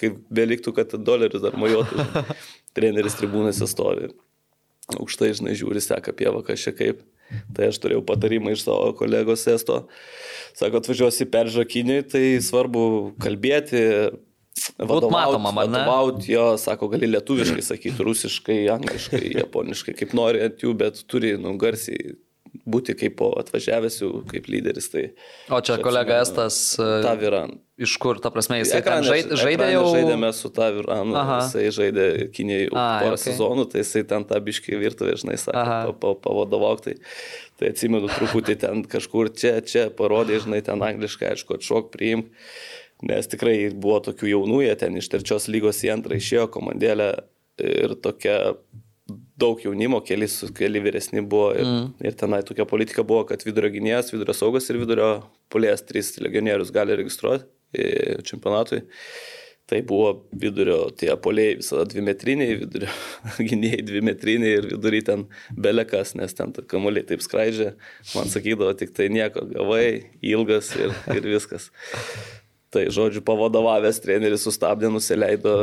kaip 0.00 0.18
beliktų, 0.34 0.74
kad 0.74 0.98
dolerius 1.06 1.46
dar 1.46 1.54
mojuotų, 1.54 2.02
treneris 2.76 3.14
tribūnose 3.20 3.70
stovi. 3.70 4.10
Aukštai, 4.98 5.30
žinai, 5.38 5.54
žiūri, 5.54 5.78
seka 5.80 6.10
pieva, 6.18 6.42
kas 6.42 6.66
čia 6.66 6.74
kaip. 6.74 7.06
Tai 7.56 7.70
aš 7.70 7.80
turėjau 7.82 8.04
patarimą 8.06 8.54
iš 8.54 8.66
savo 8.66 8.92
kolegos 8.98 9.46
Esto. 9.50 9.84
Sako, 10.54 10.82
atvažiuosi 10.82 11.26
per 11.30 11.50
žakinį, 11.50 11.98
tai 12.12 12.24
svarbu 12.44 12.84
kalbėti. 13.22 13.82
Būt 14.78 15.08
matomam, 15.10 15.56
ar 15.58 15.66
ne? 15.66 15.80
Vadovaut 15.82 16.28
jo, 16.30 16.44
sako, 16.60 16.88
gali 16.92 17.08
lietuviškai 17.10 17.64
sakyti, 17.64 18.04
rusiškai, 18.06 18.60
angliškai, 18.76 19.22
japoniškai, 19.40 19.96
kaip 19.98 20.14
nori 20.14 20.44
ant 20.46 20.62
jų, 20.62 20.76
bet 20.78 21.02
turi, 21.10 21.34
nu, 21.40 21.56
garsiai 21.60 22.14
būti 22.66 22.94
kaip 22.96 23.16
po 23.18 23.30
atvažiavęs 23.40 23.98
jau 24.00 24.10
kaip 24.30 24.46
lyderis. 24.48 24.86
Tai 24.92 25.02
O 25.52 25.60
čia 25.60 25.76
kolega 25.84 26.20
Estas. 26.24 26.78
e, 26.80 27.02
Taviran. 27.04 27.58
Iš 27.76 27.96
kur, 27.98 28.20
ta 28.22 28.30
prasme, 28.30 28.60
jisai 28.62 28.78
ten 28.80 29.02
Ekrane- 29.02 29.08
žaid- 29.08 29.32
žaidė 29.34 29.64
ekrane 29.66 29.72
jau. 29.74 29.84
Žaidėme 29.96 30.28
su 30.32 30.48
Taviranu, 30.54 31.14
jisai 31.42 31.64
žaidė 31.74 32.04
Kinėje 32.32 32.68
jau 32.68 32.76
Ai, 32.78 33.00
porą 33.02 33.16
okay. 33.18 33.24
sezonų, 33.26 33.64
tai 33.72 33.82
jisai 33.82 34.04
ten 34.06 34.24
tą 34.24 34.38
biškį 34.46 34.78
virtuvę, 34.78 35.16
žinai, 35.18 35.34
sakė, 35.42 35.58
Aha. 35.58 35.80
pa, 35.92 36.14
pa, 36.14 36.14
pavadovauk. 36.28 36.84
Tai, 36.86 36.94
tai 37.58 37.72
atsimenu 37.74 38.08
truputį 38.14 38.56
ten 38.62 38.84
kažkur 38.84 39.32
čia, 39.34 39.58
čia 39.66 39.88
parodė, 39.90 40.38
žinai, 40.46 40.62
ten 40.64 40.78
angliškai, 40.80 41.34
aišku, 41.34 41.58
atšok, 41.58 41.90
priimk. 41.90 42.30
Nes 43.02 43.26
tikrai 43.26 43.56
buvo 43.74 43.98
tokių 44.00 44.30
jaunų, 44.30 44.62
jie 44.64 44.74
ten 44.78 44.96
iš 44.96 45.10
trečios 45.10 45.48
lygos 45.50 45.82
į 45.84 45.90
antrą 45.98 46.14
išėjo 46.16 46.46
komandėlę 46.54 47.10
ir 47.58 47.96
tokia 48.00 48.54
daug 49.40 49.60
jaunimo, 49.64 50.00
keli, 50.06 50.28
su- 50.28 50.50
keli 50.54 50.82
vyresni 50.82 51.22
buvo. 51.22 51.52
Ir, 51.58 51.66
mm. 51.66 51.86
ir 52.06 52.18
tenai 52.18 52.42
tokia 52.46 52.66
politika 52.70 53.04
buvo, 53.06 53.24
kad 53.28 53.42
vidurio 53.46 53.72
gynėjas, 53.74 54.12
vidurio 54.14 54.36
saugas 54.36 54.68
ir 54.70 54.78
vidurio 54.82 55.08
polės 55.52 55.82
trys 55.86 56.14
legionierius 56.22 56.72
gali 56.74 56.96
registruoti 56.98 57.48
e, 57.74 58.20
čempionatui. 58.26 58.84
Tai 59.64 59.78
buvo 59.88 60.10
vidurio 60.36 60.90
tie 60.92 61.08
polėjai 61.24 61.56
visada 61.62 61.86
dvimetriniai, 61.88 62.58
vidurio 62.60 62.90
gynėjai 63.50 63.82
dvimetriniai 63.88 64.58
ir 64.58 64.68
vidury 64.74 65.00
ten 65.06 65.26
belekas, 65.56 66.12
nes 66.18 66.36
ten 66.36 66.52
ta 66.52 66.62
kamuoliai 66.68 67.06
taip 67.08 67.24
skraidžia. 67.24 67.72
Man 68.12 68.30
sakydavo, 68.30 68.74
tik 68.78 68.92
tai 68.96 69.08
nieko, 69.12 69.46
gavai, 69.54 70.12
ilgas 70.20 70.74
ir, 70.76 70.92
ir 71.16 71.30
viskas. 71.32 71.70
Tai 72.74 72.84
žodžiu, 72.92 73.22
pavadovavęs 73.24 74.02
treneris 74.02 74.44
sustabdė, 74.44 74.90
nusileido 74.92 75.54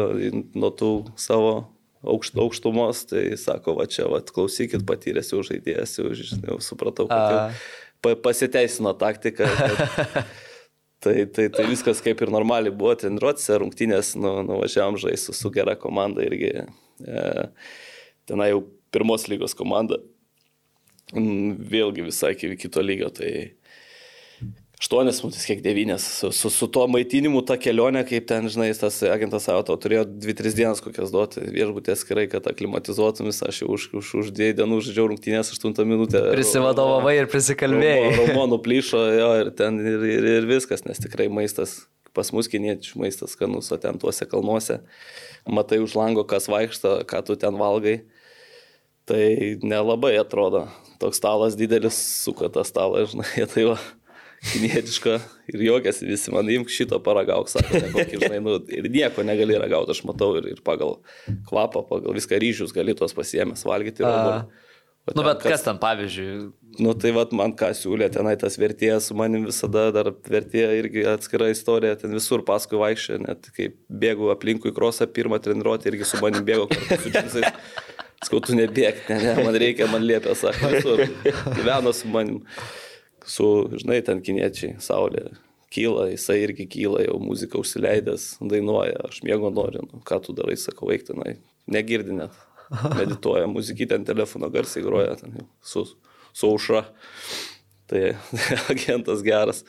nuo 0.55 0.71
tų 0.73 0.91
savo 1.19 1.53
aukšt, 2.03 2.37
aukštumos, 2.41 3.05
tai 3.09 3.25
sako, 3.39 3.75
va 3.79 3.87
čia, 3.89 4.07
va, 4.11 4.21
klausykit, 4.25 4.85
patyręs 4.87 5.31
jau 5.33 5.41
žaidėjas, 5.45 5.97
jau, 5.99 6.11
žinai, 6.17 6.53
jau 6.53 6.59
supratau, 6.65 7.07
kad 7.11 7.57
jau 8.05 8.15
pasiteisino 8.23 8.93
taktika. 8.97 9.45
Kad, 9.45 10.21
tai, 11.03 11.15
tai, 11.33 11.49
tai 11.53 11.67
viskas 11.69 12.01
kaip 12.05 12.21
ir 12.25 12.33
normaliai 12.33 12.73
buvo, 12.73 12.95
treniruotėse, 12.97 13.59
rungtynės, 13.61 14.15
nu, 14.19 14.39
nuvažiavam 14.47 14.97
žaisti 15.01 15.31
su, 15.31 15.37
su 15.37 15.53
gera 15.53 15.75
komanda 15.79 16.25
irgi. 16.25 16.53
E, 17.01 17.27
tenai 18.29 18.51
jau 18.53 18.63
pirmos 18.93 19.29
lygos 19.31 19.57
komanda, 19.57 20.01
Mm, 21.11 21.57
vėlgi 21.67 22.05
visai 22.05 22.29
ki- 22.39 22.55
kito 22.55 22.79
lygio, 22.79 23.09
tai 23.11 23.51
aštuonias 24.81 25.19
minutės, 25.21 25.43
kiek 25.45 25.59
devynės, 25.61 26.05
su, 26.17 26.31
su, 26.33 26.49
su 26.49 26.67
tuo 26.73 26.87
maitinimu 26.89 27.43
tą 27.45 27.57
kelionę, 27.61 28.01
kaip 28.07 28.25
ten, 28.29 28.47
žinai, 28.49 28.71
tas 28.77 28.97
agentas 29.05 29.45
auto 29.53 29.75
turėjo 29.77 30.07
dvi, 30.09 30.33
tris 30.39 30.55
dienas 30.57 30.81
kokias 30.81 31.13
duoti 31.13 31.43
viešbutės 31.53 32.01
skirai, 32.01 32.25
kad 32.31 32.49
aklimatizuotumės, 32.49 33.43
aš 33.45 33.61
jau 33.61 33.69
už, 33.75 33.87
už, 34.01 34.11
už 34.23 34.31
dviejų 34.33 34.57
dienų 34.57 34.79
žaidžiau 34.87 35.05
rungtynės 35.11 35.53
aštuntą 35.53 35.85
minutę. 35.85 36.23
Prisivadovavai 36.33 37.13
ir 37.19 37.29
prisikalbėjai. 37.29 38.09
Romonų 38.23 38.57
plyšo, 38.65 39.03
jo, 39.19 39.29
ir 39.43 39.53
ten 39.59 39.77
ir, 39.85 40.07
ir, 40.15 40.29
ir 40.39 40.49
viskas, 40.49 40.81
nes 40.87 41.03
tikrai 41.03 41.29
maistas, 41.29 41.83
pas 42.17 42.33
mus 42.33 42.49
kiniečių 42.49 43.03
maistas 43.03 43.37
skanus, 43.37 43.69
o 43.69 43.77
ten 43.81 44.01
tuose 44.01 44.25
kalnuose, 44.33 44.81
matai 45.45 45.83
už 45.85 45.93
lango, 45.99 46.25
kas 46.25 46.49
vaikšta, 46.49 47.03
ką 47.05 47.21
tu 47.29 47.37
ten 47.37 47.61
valgai. 47.61 48.01
Tai 49.09 49.23
nelabai 49.65 50.13
atrodo. 50.21 50.67
Toks 51.01 51.17
stalas 51.17 51.55
didelis, 51.57 51.97
suka 52.21 52.51
tą 52.53 52.61
stalą, 52.63 53.01
žinai, 53.09 53.45
tai 53.51 53.65
va, 53.71 53.79
kinietiška 54.41 55.19
ir 55.53 55.63
jokiasi 55.67 56.07
visi, 56.09 56.31
man 56.33 56.49
imk 56.49 56.71
šito 56.73 56.97
paragauk, 57.05 57.51
sako, 57.51 57.77
ne, 57.77 57.91
kokį, 57.93 58.23
žinai, 58.23 58.41
nu, 58.41 58.57
ir 58.73 58.89
nieko 58.89 59.25
negali 59.27 59.59
ragauti, 59.61 59.93
aš 59.93 60.01
matau 60.09 60.33
ir, 60.39 60.49
ir 60.55 60.63
pagal 60.65 60.97
kvapą, 61.49 61.85
pagal 61.89 62.17
viską 62.17 62.41
ryžius 62.41 62.73
gali 62.73 62.97
tuos 62.97 63.13
pasiemęs 63.17 63.67
valgyti. 63.69 64.01
ir 64.01 64.09
A. 64.09 64.17
obuolį. 64.17 64.43
O 64.49 64.69
Nu, 65.17 65.23
bet 65.25 65.41
kas 65.41 65.63
ten, 65.65 65.79
pavyzdžiui, 65.81 66.51
Nu 66.79 66.93
tai 66.95 67.09
vad 67.11 67.33
man 67.35 67.51
ką 67.57 67.67
siūlė, 67.75 68.07
tenai 68.13 68.37
tas 68.39 68.55
vertėjas 68.55 69.09
su 69.09 69.15
manim 69.19 69.43
visada, 69.43 69.89
dar 69.91 70.07
vertėja 70.31 70.69
irgi 70.77 71.01
atskira 71.11 71.49
istorija, 71.51 71.97
ten 71.99 72.13
visur 72.15 72.45
paskui 72.47 72.79
vaikščia, 72.79 73.17
net 73.25 73.49
kai 73.57 73.73
bėgu 73.91 74.29
aplinkui 74.31 74.71
krosą 74.71 75.09
pirmą 75.11 75.41
treniruotę, 75.43 75.89
irgi 75.91 76.07
su 76.07 76.21
manim 76.23 76.45
bėgo 76.47 76.69
kartu 76.71 76.99
su 77.01 77.11
džinsais. 77.11 77.65
Skautų 78.21 78.55
nebėgti, 78.55 79.09
ne, 79.11 79.19
ne, 79.25 79.43
man 79.43 79.57
reikia, 79.59 79.89
man 79.91 80.05
liepia, 80.05 80.35
sako, 80.37 80.69
visur. 80.77 81.03
Gyveno 81.57 81.91
su 81.97 82.07
manim, 82.13 82.39
su, 83.31 83.47
žinai, 83.79 84.01
ten 84.05 84.21
kiniečiai, 84.25 84.75
saulė, 84.83 85.29
kyla, 85.71 86.09
jisai 86.11 86.41
irgi 86.43 86.67
kyla, 86.71 87.05
jau 87.05 87.17
muziką 87.23 87.61
užsileidęs, 87.63 88.33
dainuoja, 88.51 89.05
aš 89.07 89.21
miego 89.27 89.51
noriu, 89.53 89.85
nu, 89.87 90.01
ką 90.07 90.19
tu 90.25 90.35
darai, 90.35 90.57
sakau, 90.59 90.89
veiktinai, 90.91 91.37
negirdi 91.71 92.17
net, 92.17 92.35
medituoja, 92.99 93.47
muzikytę 93.51 93.99
ant 93.99 94.07
telefono 94.07 94.51
garsiai 94.51 94.83
groja, 94.85 95.15
ten 95.21 95.39
jau 95.39 95.47
su, 95.73 95.85
su 96.33 96.51
aušra. 96.51 96.85
Tai 97.91 98.13
agentas 98.71 99.23
geras. 99.23 99.65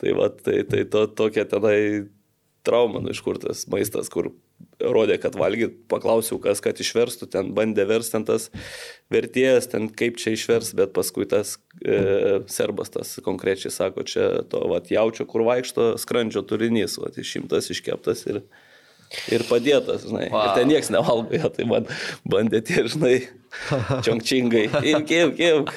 Tai 0.00 0.12
va, 0.18 0.28
tai, 0.28 0.58
tai 0.68 0.82
to, 0.90 1.06
tokia 1.16 1.46
tenai 1.48 1.78
trauma, 2.66 3.00
nu 3.00 3.12
iš 3.12 3.22
kur 3.24 3.38
tas 3.40 3.64
maistas, 3.72 4.10
kur 4.12 4.32
rodė, 4.80 5.18
kad 5.22 5.36
valgyt, 5.38 5.76
paklausiau, 5.90 6.38
kas, 6.42 6.60
kad 6.64 6.78
išverstų, 6.80 7.28
ten 7.32 7.52
bandė 7.56 7.86
versti 7.88 8.20
tas 8.26 8.50
vertėjas, 9.12 9.68
ten 9.72 9.88
kaip 9.88 10.18
čia 10.20 10.34
išvers, 10.36 10.72
bet 10.78 10.94
paskui 10.96 11.26
tas 11.30 11.56
e, 11.80 12.42
serbas 12.50 12.92
tas 12.94 13.16
konkrečiai 13.24 13.72
sako, 13.74 14.06
čia 14.08 14.28
to 14.50 14.62
vat, 14.70 14.90
jaučio, 14.92 15.26
kur 15.30 15.46
vaikšto 15.46 15.94
skrandžio 16.00 16.44
turinys, 16.48 16.98
vat, 17.02 17.18
išimtas, 17.20 17.70
iškeptas 17.74 18.26
ir 18.30 18.44
ir 19.32 19.44
padėtas, 19.48 20.04
žinai. 20.08 20.28
Wow. 20.32 20.44
Ir 20.44 20.58
ten 20.58 20.70
niekas 20.70 20.90
nevalgo, 20.94 21.34
jo, 21.36 21.50
tai 21.54 21.66
man 21.68 21.88
bandė 22.28 22.60
tie, 22.66 22.84
žinai, 22.90 23.14
čiongčingai. 24.06 24.64
Imk, 24.90 25.12
imk, 25.14 25.42
imk. 25.48 25.72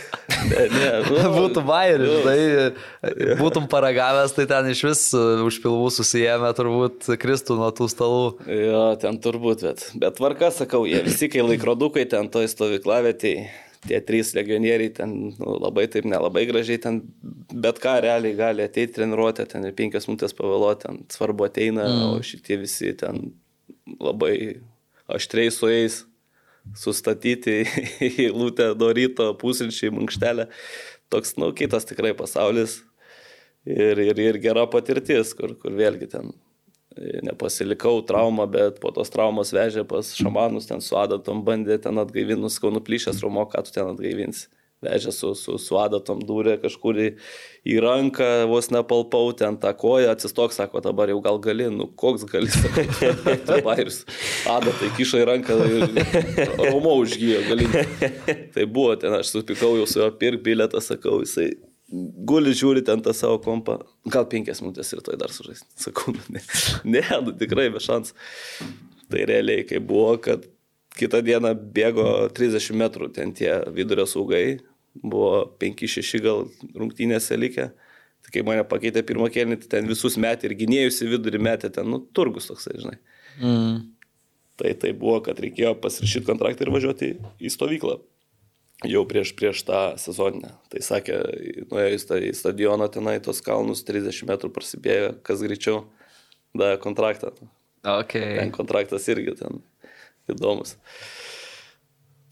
Ne, 0.49 0.63
ne, 0.73 0.87
nu, 1.07 1.27
būtų 1.41 1.63
bairis, 1.67 2.07
nu, 2.07 2.17
žinai, 2.23 3.35
būtum 3.41 3.69
paragavęs, 3.71 4.33
tai 4.37 4.47
ten 4.49 4.71
iš 4.73 4.83
vis 4.87 5.03
uh, 5.17 5.45
už 5.47 5.61
pilvų 5.65 5.91
susijęme 5.99 6.51
turbūt 6.57 7.11
kristų 7.21 7.59
nuo 7.61 7.69
tų 7.75 7.91
stalų. 7.93 8.25
Jo, 8.49 8.83
ten 9.01 9.21
turbūt, 9.23 9.67
bet, 9.67 9.87
bet 10.01 10.19
tvarka, 10.19 10.51
sakau, 10.55 10.85
jie 10.89 11.03
visi 11.05 11.29
kai 11.31 11.45
laikrodukai 11.45 12.07
ten 12.09 12.31
toj 12.33 12.49
stovyklavėtėje 12.53 13.47
tie 13.87 13.99
trys 14.05 14.33
legionieriai 14.37 14.91
ten 14.93 15.13
nu, 15.37 15.55
labai 15.61 15.87
taip 15.91 16.07
nelabai 16.09 16.45
gražiai 16.49 16.81
ten, 16.83 17.01
bet 17.51 17.81
ką 17.83 17.97
realiai 18.05 18.37
gali 18.37 18.65
ateiti 18.65 18.97
treniruotę, 18.97 19.47
ten 19.51 19.67
ir 19.67 19.75
penkias 19.77 20.09
minutės 20.09 20.35
pavėluoti, 20.37 20.83
ten 20.85 21.01
svarbu 21.13 21.47
ateina, 21.47 21.87
mm. 21.87 22.03
o 22.11 22.25
šitie 22.25 22.59
visi 22.61 22.93
ten 22.99 23.31
labai 23.99 24.33
aštriai 25.07 25.53
su 25.53 25.71
jais 25.71 26.01
sustatyti 26.75 27.61
į 28.03 28.29
lūtę 28.39 28.73
do 28.79 28.91
ryto, 28.95 29.31
pusryčiai, 29.39 29.93
mankštelę. 29.95 30.49
Toks, 31.13 31.37
nu, 31.39 31.53
kitas 31.55 31.87
tikrai 31.87 32.11
pasaulis 32.17 32.81
ir, 33.63 33.99
ir, 34.09 34.19
ir 34.19 34.41
gera 34.43 34.65
patirtis, 34.71 35.31
kur, 35.37 35.55
kur 35.61 35.75
vėlgi 35.77 36.09
ten 36.11 36.33
nepasilikau 37.25 38.01
traumą, 38.07 38.47
bet 38.51 38.81
po 38.83 38.91
tos 38.95 39.11
traumos 39.13 39.53
vežė 39.55 39.85
pas 39.87 40.13
šamanus, 40.17 40.69
ten 40.69 40.83
su 40.83 40.97
adatom 40.99 41.43
bandė, 41.47 41.79
ten 41.81 41.99
atgaivinus, 42.01 42.59
kau 42.61 42.71
nuplyšęs 42.73 43.23
rumo, 43.25 43.47
ką 43.51 43.65
tu 43.65 43.75
ten 43.75 43.89
atgaivinsi. 43.91 44.47
Vežė 44.85 45.09
su, 45.09 45.31
su, 45.33 45.55
su 45.57 45.77
adatom 45.81 46.19
dūrė 46.21 46.59
kažkur 46.61 46.99
į, 47.01 47.05
į 47.65 47.79
ranką, 47.81 48.27
vos 48.45 48.67
nepalpau, 48.69 49.31
ten 49.33 49.55
tą 49.57 49.71
koją, 49.73 50.11
atsistok, 50.13 50.53
sako, 50.53 50.83
dabar 50.85 51.09
jau 51.09 51.17
gal 51.25 51.39
gali, 51.41 51.65
nu 51.73 51.87
koks 51.97 52.27
gali, 52.29 52.51
bairis. 53.65 54.03
Adatai 54.53 54.91
kiša 54.99 55.23
į 55.23 55.25
ranką 55.31 55.57
ir 55.65 55.97
rumo 56.69 56.93
užgyjo, 57.01 57.41
gali. 57.49 57.71
Tai 58.53 58.67
buvo 58.69 58.93
ten, 59.01 59.17
aš 59.17 59.33
supikau 59.39 59.73
jau 59.79 59.89
su 59.89 60.03
juo 60.03 60.11
pirk 60.21 60.45
biletą, 60.45 60.83
sakau, 60.85 61.23
jisai 61.25 61.55
guli 61.87 62.51
žiūri 62.55 62.83
ten 62.85 63.01
tą 63.03 63.13
savo 63.15 63.39
kompą, 63.43 63.79
gal 64.11 64.27
penkias 64.29 64.59
minutės 64.63 64.91
ir 64.93 65.01
toj 65.05 65.19
dar 65.21 65.31
sužaisti. 65.31 65.67
Sakau, 65.79 66.13
nu, 66.15 66.23
ne, 66.35 66.43
ne, 66.97 67.03
nu, 67.23 67.33
tikrai 67.39 67.69
be 67.73 67.81
šans. 67.83 68.13
Tai 69.07 69.23
realiai, 69.29 69.63
kai 69.67 69.79
buvo, 69.79 70.17
kad 70.23 70.43
kitą 70.97 71.21
dieną 71.23 71.53
bėgo 71.75 72.07
30 72.35 72.75
metrų 72.81 73.11
ten 73.15 73.31
tie 73.37 73.53
vidurio 73.71 74.07
saugai, 74.09 74.59
buvo 74.97 75.45
5-6 75.61 76.23
gal 76.25 76.47
rungtynėse 76.75 77.37
likę. 77.39 77.69
Tai 78.25 78.33
kai 78.33 78.43
mane 78.43 78.65
pakeitė 78.67 79.05
pirmą 79.07 79.29
kelnį, 79.31 79.61
tai 79.61 79.77
ten 79.77 79.87
visus 79.87 80.17
metė 80.19 80.49
ir 80.49 80.57
gynėjus 80.59 80.99
į 81.05 81.11
vidurį 81.13 81.39
metė 81.47 81.71
ten, 81.71 81.87
nu, 81.87 82.01
turgus 82.17 82.49
toksai, 82.49 82.75
žinai. 82.81 82.97
Mm. 83.39 83.79
Tai 84.57 84.73
tai 84.81 84.91
buvo, 84.97 85.21
kad 85.23 85.39
reikėjo 85.39 85.75
pasirašyti 85.79 86.27
kontraktą 86.27 86.65
ir 86.65 86.73
važiuoti 86.73 87.13
į 87.39 87.53
stovyklą 87.53 87.99
jau 88.85 89.03
prieš, 89.09 89.33
prieš 89.37 89.63
tą 89.65 89.81
sezoninę. 90.01 90.51
Tai 90.69 90.81
sakė, 90.85 91.17
nuėjo 91.71 92.17
į 92.27 92.33
stadioną 92.37 92.89
tenai, 92.93 93.17
tos 93.23 93.41
kalnus 93.45 93.85
30 93.87 94.27
metrų 94.29 94.51
prasibėjo, 94.53 95.13
kas 95.25 95.41
greičiau 95.45 95.85
davė 96.57 96.77
kontraktą. 96.83 97.33
Okay. 97.87 98.35
Ten 98.37 98.51
kontraktas 98.53 99.07
irgi 99.09 99.37
ten 99.39 99.61
įdomus. 100.29 100.75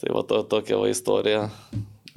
Tai 0.02 0.12
va 0.18 0.26
to, 0.28 0.42
tokia 0.52 0.78
va 0.82 0.90
istorija 0.92 1.48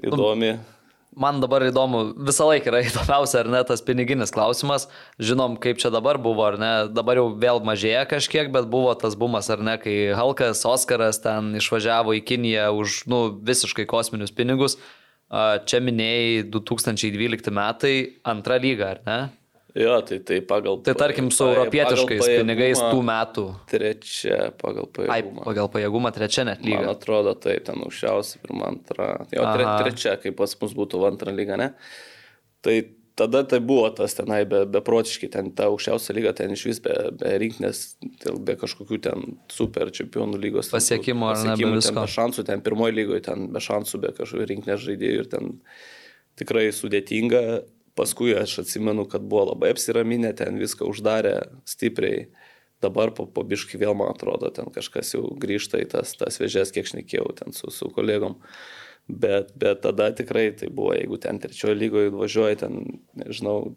įdomi. 0.02 0.56
Nu, 0.56 0.77
man 1.18 1.40
dabar 1.42 1.64
įdomu, 1.66 2.02
visą 2.28 2.46
laiką 2.48 2.70
yra 2.70 2.82
įdomiausia, 2.88 3.42
ar 3.42 3.50
ne, 3.52 3.62
tas 3.66 3.82
piniginis 3.84 4.32
klausimas. 4.34 4.86
Žinom, 5.20 5.58
kaip 5.62 5.80
čia 5.82 5.90
dabar 5.94 6.20
buvo, 6.22 6.46
ar 6.46 6.58
ne, 6.60 6.72
dabar 6.94 7.20
jau 7.20 7.28
vėl 7.38 7.62
mažėja 7.66 8.04
kažkiek, 8.10 8.52
bet 8.54 8.70
buvo 8.70 8.94
tas 8.98 9.18
bumas, 9.18 9.50
ar 9.52 9.62
ne, 9.64 9.76
kai 9.82 9.96
Halkas, 10.18 10.64
Oskaras 10.68 11.20
ten 11.24 11.54
išvažiavo 11.58 12.16
į 12.18 12.22
Kiniją 12.28 12.70
už, 12.78 13.02
nu, 13.10 13.24
visiškai 13.48 13.88
kosminius 13.90 14.34
pinigus. 14.34 14.78
Čia 15.28 15.82
minėjai 15.84 16.46
2012 16.48 17.52
metai, 17.52 17.96
antra 18.24 18.56
lyga, 18.62 18.94
ar 18.94 19.02
ne? 19.04 19.18
Jo, 19.78 19.94
tai, 20.02 20.18
tai 20.26 20.40
pagal... 20.42 20.80
Tai 20.82 20.94
tarkim 20.98 21.30
su 21.34 21.46
europietiškais 21.46 22.24
pinigais 22.26 22.80
tų 22.82 23.02
metų. 23.06 23.44
Trečia 23.70 24.50
pagal 24.58 24.88
pajėgumą. 24.90 25.42
Ai, 25.44 25.46
pagal 25.46 25.70
pajėgumą 25.74 26.10
trečia 26.16 26.44
net 26.48 26.64
lyga. 26.66 26.82
Man 26.82 26.94
atrodo, 26.96 27.36
taip, 27.38 27.62
ten 27.68 27.84
aukščiausia, 27.86 28.40
pirma, 28.42 28.72
antra. 28.72 29.10
Jo, 29.30 29.44
tre, 29.54 29.68
trečia, 29.84 30.16
kaip 30.22 30.38
pas 30.40 30.56
mus 30.62 30.74
būtų 30.78 31.04
antra 31.06 31.34
lyga, 31.34 31.60
ne? 31.60 31.68
Tai 32.66 32.74
tada 33.18 33.44
tai 33.46 33.60
buvo 33.62 33.86
tas 33.94 34.14
tenai 34.18 34.40
be, 34.50 34.64
beprotiškai, 34.78 35.30
ten 35.36 35.52
ta 35.54 35.68
aukščiausia 35.70 36.18
lyga, 36.18 36.34
ten 36.38 36.54
iš 36.54 36.66
vis 36.72 36.82
be, 36.82 36.94
be 37.18 37.36
rinkinės, 37.42 37.84
be 38.46 38.58
kažkokių 38.58 39.00
ten 39.06 39.24
super 39.52 39.94
čempionų 39.94 40.42
lygos. 40.42 40.70
Pasiekimo, 40.74 41.30
ar 41.30 41.38
ne? 41.42 41.54
Be, 41.58 41.70
ten 41.86 41.98
be 42.02 42.10
šansų, 42.18 42.46
ten 42.50 42.66
pirmoji 42.66 42.98
lygoje, 42.98 43.24
ten 43.30 43.48
be 43.54 43.62
šansų, 43.62 44.02
be 44.04 44.14
kažkokių 44.18 44.52
rinkinės 44.52 44.84
žaidėjų 44.86 45.24
ir 45.24 45.32
ten 45.34 45.58
tikrai 46.38 46.68
sudėtinga 46.74 47.42
Paskui 47.98 48.36
aš 48.38 48.60
atsimenu, 48.62 49.08
kad 49.10 49.24
buvo 49.26 49.48
labai 49.50 49.72
apsiraminę, 49.74 50.30
ten 50.38 50.60
viską 50.60 50.86
uždarė 50.86 51.34
stipriai. 51.66 52.28
Dabar 52.78 53.10
po, 53.10 53.24
po 53.26 53.42
biškai 53.42 53.80
vėl, 53.80 53.96
man 53.98 54.12
atrodo, 54.12 54.52
ten 54.54 54.68
kažkas 54.70 55.16
jau 55.16 55.24
grįžta 55.42 55.80
į 55.82 55.88
tas, 55.96 56.12
tas 56.14 56.38
vėžės, 56.38 56.70
kiek 56.70 56.86
šnekėjau 56.86 57.32
ten 57.40 57.56
su, 57.56 57.72
su 57.74 57.90
kolegom. 57.90 58.36
Bet, 59.08 59.50
bet 59.58 59.82
tada 59.82 60.12
tikrai 60.14 60.52
tai 60.54 60.68
buvo, 60.70 60.92
jeigu 60.94 61.18
ten 61.18 61.40
trečiojo 61.42 61.74
lygoje 61.74 62.12
važiuoji, 62.14 62.60
ten, 62.62 62.78
nežinau, 63.18 63.72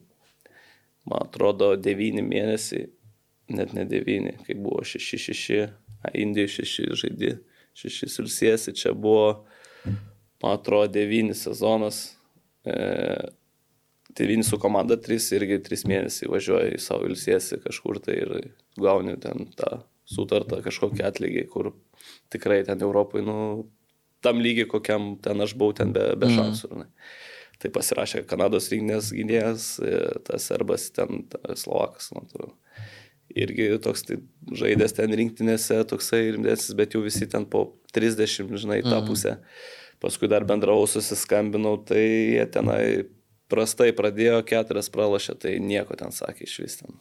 man 1.10 1.26
atrodo, 1.26 1.72
devyni 1.82 2.22
mėnesiai, 2.22 2.92
net 3.58 3.74
ne 3.74 3.88
devyni, 3.90 4.36
kai 4.46 4.60
buvo 4.60 4.84
šeši, 4.86 5.22
šeši, 5.26 5.62
Indijoje 6.18 6.50
šeši 6.56 6.86
žaidži, 6.98 7.36
šeši 7.78 8.08
sulsiesi, 8.10 8.74
čia 8.74 8.94
buvo, 8.98 9.46
man 10.42 10.56
atrodo, 10.58 10.90
devyni 10.96 11.36
sezonas. 11.38 12.04
E, 12.66 12.78
Tėvynį 14.17 14.43
su 14.43 14.60
komanda 14.60 14.97
3 15.00 15.30
irgi 15.38 15.62
3 15.67 15.88
mėnesiai 15.88 16.32
važiuoja 16.32 16.76
į 16.76 16.82
savo 16.84 17.08
ilsiesi 17.08 17.62
kažkur 17.63 18.02
tai 18.04 18.17
ir 18.24 18.34
gauni 18.80 19.15
ten 19.21 19.47
tą 19.56 19.84
sutartą 20.12 20.62
kažkokį 20.65 21.06
atlygį, 21.08 21.45
kur 21.52 21.71
tikrai 22.34 22.62
ten 22.67 22.82
Europai, 22.84 23.24
nu, 23.26 23.36
tam 24.21 24.41
lygiai 24.43 24.69
kokiam 24.69 25.15
ten 25.24 25.41
aš 25.43 25.56
buvau 25.58 25.76
ten 25.78 25.93
be, 25.95 26.12
be 26.15 26.30
mhm. 26.30 26.39
šansų. 26.39 26.71
Mm. 26.76 26.89
Tai 27.62 27.69
pasirašė 27.76 28.24
Kanados 28.26 28.71
rinkinės 28.71 29.12
gynėjas, 29.13 29.65
e, 29.86 29.97
tas 30.26 30.47
serbas 30.50 30.88
ten, 30.95 31.28
ta, 31.30 31.54
Slovakas, 31.58 32.10
man 32.15 32.26
atrodo. 32.26 32.56
Irgi 33.32 33.67
toks 33.86 34.04
tai, 34.08 34.17
žaidęs 34.58 34.97
ten 34.97 35.13
rinktinėse, 35.15 35.78
toksai 35.88 36.24
rimtesnis, 36.34 36.74
bet 36.76 36.97
jau 36.97 37.04
visi 37.06 37.30
ten 37.30 37.45
po 37.47 37.67
30, 37.95 38.50
žinai, 38.58 38.82
tą 38.82 38.97
mm. 38.97 39.08
pusę. 39.08 39.38
Paskui 40.02 40.28
dar 40.32 40.47
bendravau, 40.50 40.88
susiskambinau, 40.89 41.76
tai 41.86 42.02
jie 42.02 42.47
tenai 42.50 42.84
prastai 43.52 43.92
pradėjo, 43.96 44.42
keturias 44.48 44.90
pralašė, 44.94 45.38
tai 45.44 45.56
nieko 45.64 45.98
ten 46.00 46.14
sakė 46.16 46.48
iš 46.48 46.60
vis 46.64 46.78
ten. 46.82 46.96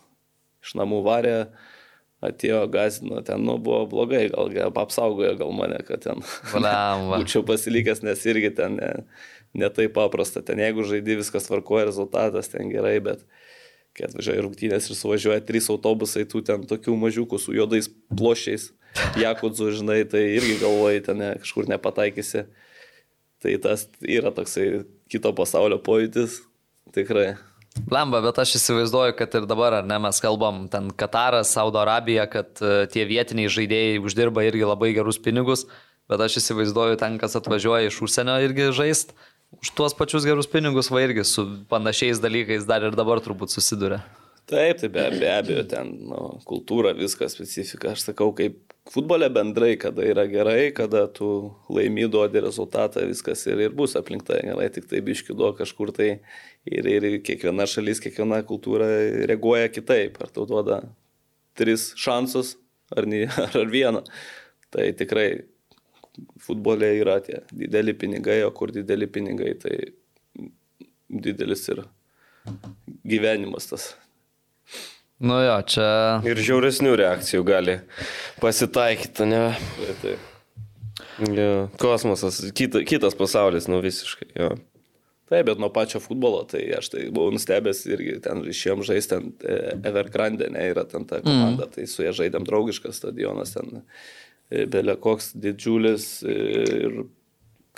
Iš 0.61 0.75
namų 0.77 1.01
varė, 1.07 1.37
atėjo 2.25 2.65
gazino, 2.73 3.23
ten, 3.25 3.45
nu, 3.47 3.57
buvo 3.63 3.87
blogai, 3.89 4.27
gal, 4.33 4.51
gal 4.53 4.73
apsaugojo 4.83 5.33
gal 5.41 5.53
mane, 5.57 5.81
kad 5.89 6.05
ten 6.05 6.25
būčiau 7.11 7.45
pasilikęs, 7.49 8.03
nes 8.05 8.25
irgi 8.29 8.53
ten 8.59 8.77
ne, 8.77 8.91
ne 9.57 9.71
taip 9.73 9.95
paprasta. 9.97 10.45
Ten 10.45 10.61
jeigu 10.61 10.85
žaidži 10.87 11.21
viskas 11.23 11.49
tvarkoja, 11.49 11.89
rezultatas 11.89 12.53
ten 12.53 12.69
gerai, 12.73 12.99
bet 13.05 13.25
kai 13.97 14.07
atvažiuoja 14.07 14.45
rungtynės 14.45 14.91
ir 14.91 14.99
suvažiuoja 14.99 15.41
trys 15.49 15.71
autobusai, 15.73 16.27
tų 16.29 16.45
ten 16.47 16.69
tokių 16.69 16.95
mažiukų 17.01 17.41
su 17.43 17.57
juodais 17.57 17.89
plošiais, 18.13 18.71
jakudzu, 19.25 19.73
žinai, 19.81 20.03
tai 20.11 20.27
irgi 20.37 20.61
galvoji, 20.61 21.07
ten 21.09 21.23
ne, 21.23 21.35
kažkur 21.43 21.71
nepataikysi. 21.73 22.47
Tai 23.41 23.53
tas 23.65 23.87
yra 24.05 24.29
toksai 24.37 24.83
kito 25.11 25.33
pasaulio 25.37 25.81
pojūtis, 25.83 26.41
tikrai. 26.95 27.35
Lemba, 27.91 28.19
bet 28.25 28.39
aš 28.43 28.57
įsivaizduoju, 28.59 29.15
kad 29.19 29.35
ir 29.39 29.47
dabar, 29.49 29.79
ar 29.81 29.87
ne, 29.87 29.97
mes 30.03 30.19
kalbam, 30.23 30.65
ten 30.71 30.91
Kataras, 30.91 31.53
Saudo 31.55 31.79
Arabija, 31.81 32.27
kad 32.31 32.51
uh, 32.63 32.83
tie 32.91 33.07
vietiniai 33.07 33.51
žaidėjai 33.53 34.01
uždirba 34.03 34.45
irgi 34.47 34.67
labai 34.67 34.91
gerus 34.97 35.21
pinigus, 35.23 35.67
bet 36.11 36.23
aš 36.27 36.41
įsivaizduoju, 36.43 36.99
ten, 37.01 37.19
kas 37.23 37.39
atvažiuoja 37.39 37.91
iš 37.91 38.01
užsienio 38.07 38.41
irgi 38.43 38.73
žaist, 38.75 39.15
už 39.63 39.75
tuos 39.79 39.95
pačius 39.99 40.27
gerus 40.27 40.51
pinigus, 40.51 40.91
va 40.91 41.05
irgi 41.07 41.25
su 41.27 41.47
panašiais 41.71 42.23
dalykais 42.23 42.67
dar 42.67 42.87
ir 42.87 42.99
dabar 42.99 43.23
turbūt 43.23 43.55
susiduria. 43.55 44.03
Taip, 44.51 44.81
tai 44.81 44.89
be, 44.91 45.05
be 45.21 45.29
abejo, 45.31 45.63
ten 45.71 45.93
nu, 46.11 46.21
kultūra, 46.49 46.91
viskas, 46.99 47.37
specifika. 47.37 47.93
Aš 47.95 48.09
sakau, 48.09 48.33
kaip 48.35 48.57
futbole 48.91 49.29
bendrai, 49.31 49.77
kada 49.79 50.03
yra 50.03 50.25
gerai, 50.31 50.73
kada 50.75 51.05
tu 51.15 51.29
laimi 51.71 52.09
duodi 52.11 52.43
rezultatą, 52.43 53.05
viskas 53.07 53.45
ir, 53.47 53.63
ir 53.69 53.77
bus 53.79 53.95
aplink 54.01 54.25
tai 54.27 54.41
gerai, 54.49 54.67
tik 54.75 54.89
tai 54.91 55.03
biški 55.07 55.37
duo 55.39 55.53
kažkur 55.55 55.93
tai 55.95 56.09
ir, 56.67 56.89
ir 56.91 57.21
kiekviena 57.27 57.69
šalis, 57.71 58.03
kiekviena 58.03 58.41
kultūra 58.49 58.89
reaguoja 59.31 59.71
kitaip. 59.71 60.19
Ar 60.19 60.35
tau 60.35 60.49
duoda 60.51 60.81
tris 61.55 61.93
šansus, 62.01 62.57
ar, 62.91 63.07
ne, 63.07 63.29
ar, 63.47 63.55
ar 63.63 63.71
vieną. 63.71 64.03
Tai 64.75 64.91
tikrai 64.99 65.29
futbole 66.43 66.91
yra 66.99 67.21
tie 67.23 67.45
dideli 67.55 67.95
pinigai, 67.95 68.43
o 68.43 68.51
kur 68.51 68.75
dideli 68.75 69.07
pinigai, 69.07 69.55
tai 69.63 69.79
didelis 71.07 71.69
ir 71.71 71.87
gyvenimas 73.07 73.71
tas. 73.71 73.93
Nu 75.21 75.37
jo, 75.45 75.59
čia. 75.69 75.87
Ir 76.25 76.39
žiauresnių 76.41 76.95
reakcijų 76.97 77.45
gali 77.45 77.77
pasitaikyti, 78.41 79.27
ne? 79.29 79.43
Tai, 79.77 79.97
tai. 80.01 80.17
Jo. 81.29 81.51
Kosmosas, 81.81 82.41
kita, 82.57 82.81
kitas 82.89 83.17
pasaulis, 83.19 83.69
nu 83.69 83.83
visiškai. 83.85 84.31
Jo. 84.39 84.55
Taip, 85.31 85.45
bet 85.47 85.61
nuo 85.63 85.69
pačio 85.71 86.01
futbolo, 86.03 86.41
tai 86.49 86.65
aš 86.75 86.89
tai 86.91 87.05
buvau 87.15 87.31
nustebęs 87.35 87.85
irgi 87.93 88.17
ten 88.25 88.41
išėjom 88.51 88.81
žaisti, 88.89 89.13
ten 89.13 89.29
e, 89.47 89.59
Evergrande, 89.93 90.49
ne, 90.51 90.65
yra 90.73 90.83
ten 90.91 91.05
ta 91.07 91.21
komanda, 91.23 91.69
mm. 91.69 91.75
tai 91.77 91.85
su 91.87 92.03
jie 92.03 92.11
žaidėm 92.17 92.49
draugiškas 92.49 92.99
stadionas, 92.99 93.53
ten 93.55 93.83
e, 94.51 94.65
belė 94.73 94.97
koks 94.99 95.31
didžiulis 95.39 96.09
e, 96.25 96.35
ir 96.81 96.99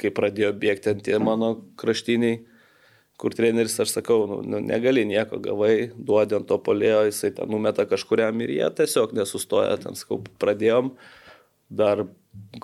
kai 0.01 0.15
pradėjo 0.15 0.55
bėgti 0.63 0.95
ant 0.95 1.05
tie 1.05 1.19
mano 1.21 1.59
kraštiniai, 1.83 2.41
kur 3.23 3.35
treneris, 3.39 3.79
aš 3.83 3.95
sakau, 3.95 4.25
nu, 4.27 4.41
nu, 4.43 4.61
negali 4.67 5.05
nieko, 5.07 5.39
gavai, 5.43 5.93
duodi 5.95 6.35
ant 6.39 6.49
to 6.51 6.59
polėjo, 6.67 7.05
jisai 7.07 7.31
ten 7.37 7.51
numeta 7.53 7.87
kažkuriam 7.89 8.43
ir 8.43 8.57
jie 8.57 8.71
tiesiog 8.83 9.15
nesustoja, 9.15 9.77
ten 9.85 9.99
sakau, 9.99 10.19
pradėjom, 10.43 10.91
dar 11.71 12.07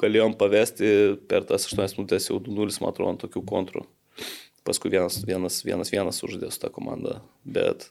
galėjom 0.00 0.34
pavesti 0.40 0.90
per 1.30 1.46
tas 1.48 1.68
8 1.70 2.00
minutės 2.00 2.30
jau 2.30 2.40
2-0, 2.42 2.80
man 2.82 2.90
atrodo, 2.90 3.14
tokių 3.26 3.44
kontrų. 3.46 3.84
Paskui 4.66 4.90
vienas, 4.92 5.20
vienas, 5.24 5.62
vienas, 5.64 5.92
vienas 5.94 6.18
uždėjo 6.26 6.50
su 6.52 6.60
tą 6.64 6.72
komandą, 6.74 7.20
bet 7.46 7.88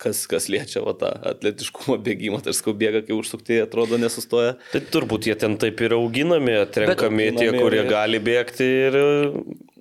kas, 0.00 0.24
kas 0.30 0.48
liečia 0.52 0.82
va, 0.84 0.94
tą 0.98 1.10
atletiškumo 1.32 1.98
bėgimą, 2.02 2.40
tai 2.44 2.54
skau 2.56 2.74
bėga, 2.76 3.04
kai 3.06 3.16
užsukti, 3.16 3.60
atrodo, 3.64 3.98
nesustoja. 4.00 4.56
Tai 4.72 4.80
turbūt 4.94 5.28
jie 5.30 5.36
ten 5.38 5.58
taip 5.60 5.82
ir 5.84 5.96
auginami, 5.98 6.56
atrenkami 6.64 7.28
Bet, 7.30 7.42
tie, 7.42 7.52
kurie 7.54 7.84
ir- 7.84 7.92
gali 7.92 8.22
bėgti 8.22 8.70
ir 8.88 8.98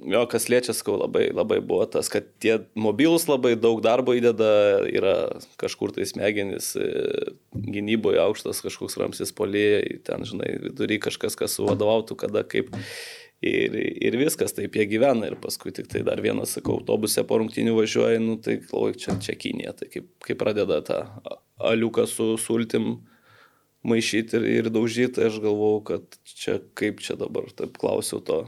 Jo, 0.01 0.23
kas 0.25 0.47
liečia, 0.49 0.73
skau, 0.73 0.95
labai, 0.97 1.27
labai 1.29 1.59
buvo 1.61 1.85
tas, 1.85 2.07
kad 2.09 2.25
tie 2.41 2.55
mobilus 2.73 3.27
labai 3.29 3.53
daug 3.59 3.83
darbo 3.85 4.15
įdeda, 4.17 4.47
yra 4.89 5.13
kažkur 5.61 5.93
tai 5.93 6.07
smegenys, 6.09 6.71
e, 6.73 7.35
gynyboje 7.53 8.17
aukštas 8.23 8.63
kažkoks 8.65 8.97
ramsis 8.97 9.33
polėjai, 9.37 9.99
ten, 10.07 10.25
žinai, 10.25 10.55
vidury 10.63 10.97
kažkas, 11.05 11.37
kas 11.37 11.53
suvadovautų, 11.59 12.17
kada 12.23 12.41
kaip. 12.41 12.73
Ir, 13.41 13.73
ir 14.05 14.15
viskas, 14.21 14.53
taip 14.53 14.75
jie 14.77 14.85
gyvena. 14.85 15.31
Ir 15.31 15.37
paskui 15.41 15.73
tik 15.73 15.87
tai 15.89 16.03
dar 16.05 16.21
vienas, 16.21 16.53
sakau, 16.57 16.77
autobuse 16.77 17.23
po 17.25 17.39
rungtinių 17.41 17.73
važiuoja, 17.79 18.21
nu 18.21 18.37
tai 18.37 18.59
galvoju, 18.61 18.99
čia, 19.01 19.15
čia 19.23 19.37
Kinija, 19.39 19.73
tai 19.79 19.89
kaip, 19.89 20.11
kaip 20.21 20.37
pradeda 20.41 20.77
tą 20.85 20.99
aliuką 21.71 22.05
su 22.09 22.35
sultim 22.41 22.99
maišyti 23.87 24.37
ir, 24.37 24.47
ir 24.59 24.69
daužyti, 24.73 25.15
tai 25.17 25.31
aš 25.31 25.41
galvau, 25.41 25.79
kad 25.85 26.05
čia 26.29 26.59
kaip 26.77 27.01
čia 27.01 27.17
dabar, 27.17 27.49
taip 27.57 27.81
klausiau 27.81 28.21
to 28.25 28.43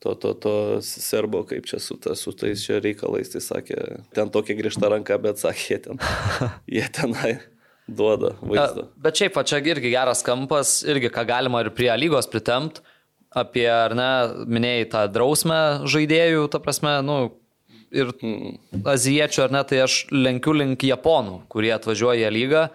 to, 0.00 0.14
to, 0.14 0.32
to 0.32 0.52
serbo, 0.80 1.42
kaip 1.44 1.66
čia 1.68 1.78
su, 1.78 1.98
ta, 2.00 2.14
su 2.16 2.32
tais 2.32 2.62
čia 2.64 2.78
reikalais, 2.80 3.28
tai 3.28 3.42
sakė, 3.44 3.76
ten 4.16 4.30
tokia 4.32 4.56
grįžta 4.56 4.88
ranka, 4.88 5.18
bet 5.20 5.42
sakė, 5.42 5.66
jie, 5.74 5.78
ten, 5.84 6.00
jie 6.76 6.86
tenai 6.96 7.34
duoda 7.84 8.32
vaizdą. 8.40 8.86
Bet 8.96 9.20
šiaip, 9.20 9.36
čia 9.44 9.60
irgi 9.60 9.92
geras 9.92 10.24
kampas, 10.24 10.78
irgi 10.88 11.12
ką 11.12 11.26
galima 11.28 11.60
ir 11.60 11.72
prie 11.76 11.92
lygos 12.00 12.30
pritemt, 12.32 12.80
apie, 13.30 13.66
ar 13.70 13.94
ne, 13.94 14.10
minėjai 14.50 14.88
tą 14.90 15.04
drausmę 15.14 15.60
žaidėjų, 15.90 16.48
ta 16.50 16.60
prasme, 16.62 16.96
nu, 17.06 17.18
ir 17.94 18.12
azijiečių, 18.86 19.42
ar 19.46 19.54
ne, 19.54 19.62
tai 19.66 19.82
aš 19.84 20.04
lenkiu 20.14 20.54
link 20.56 20.84
japonų, 20.86 21.42
kurie 21.52 21.72
atvažiuoja 21.76 22.30
į 22.30 22.36
lygą. 22.36 22.68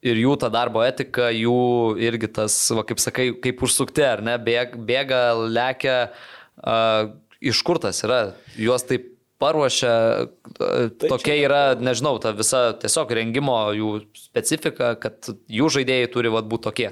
Ir 0.00 0.16
jų 0.16 0.38
ta 0.40 0.48
darbo 0.48 0.80
etika, 0.80 1.26
jų 1.28 1.96
irgi 2.00 2.30
tas, 2.32 2.54
va, 2.72 2.86
kaip 2.88 3.02
sakai, 3.02 3.26
kaip 3.44 3.60
užsukti, 3.66 4.00
ar 4.00 4.22
ne, 4.24 4.38
bėg, 4.40 4.78
bėga, 4.88 5.18
lekia, 5.44 5.96
uh, 6.64 7.10
iš 7.44 7.60
kur 7.68 7.76
tas 7.82 8.00
yra, 8.06 8.30
juos 8.56 8.86
taip 8.88 9.10
paruošia, 9.40 9.92
uh, 10.24 10.86
tokia 11.04 11.36
yra, 11.42 11.60
nežinau, 11.76 12.14
ta 12.16 12.32
visa 12.36 12.70
tiesiog 12.80 13.12
rengimo 13.18 13.58
jų 13.76 13.92
specifika, 14.16 14.94
kad 15.02 15.34
jų 15.52 15.68
žaidėjai 15.76 16.08
turi 16.16 16.32
vat, 16.32 16.48
būti 16.48 16.70
tokie. 16.70 16.90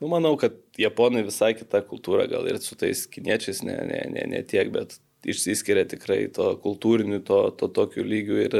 Nu, 0.00 0.10
manau, 0.12 0.34
kad 0.36 0.56
japonai 0.76 1.22
visai 1.24 1.54
kita 1.56 1.80
kultūra, 1.88 2.26
gal 2.28 2.44
ir 2.50 2.58
su 2.60 2.76
tais 2.76 3.06
kiniečiais 3.08 3.62
ne, 3.64 3.76
ne, 3.88 4.02
ne, 4.12 4.26
ne 4.28 4.42
tiek, 4.44 4.68
bet 4.74 4.98
išsiskiria 5.26 5.86
tikrai 5.88 6.26
to 6.36 6.50
kultūriniu, 6.60 7.22
to, 7.24 7.38
to 7.56 7.70
tokiu 7.72 8.04
lygiu 8.04 8.36
ir 8.42 8.58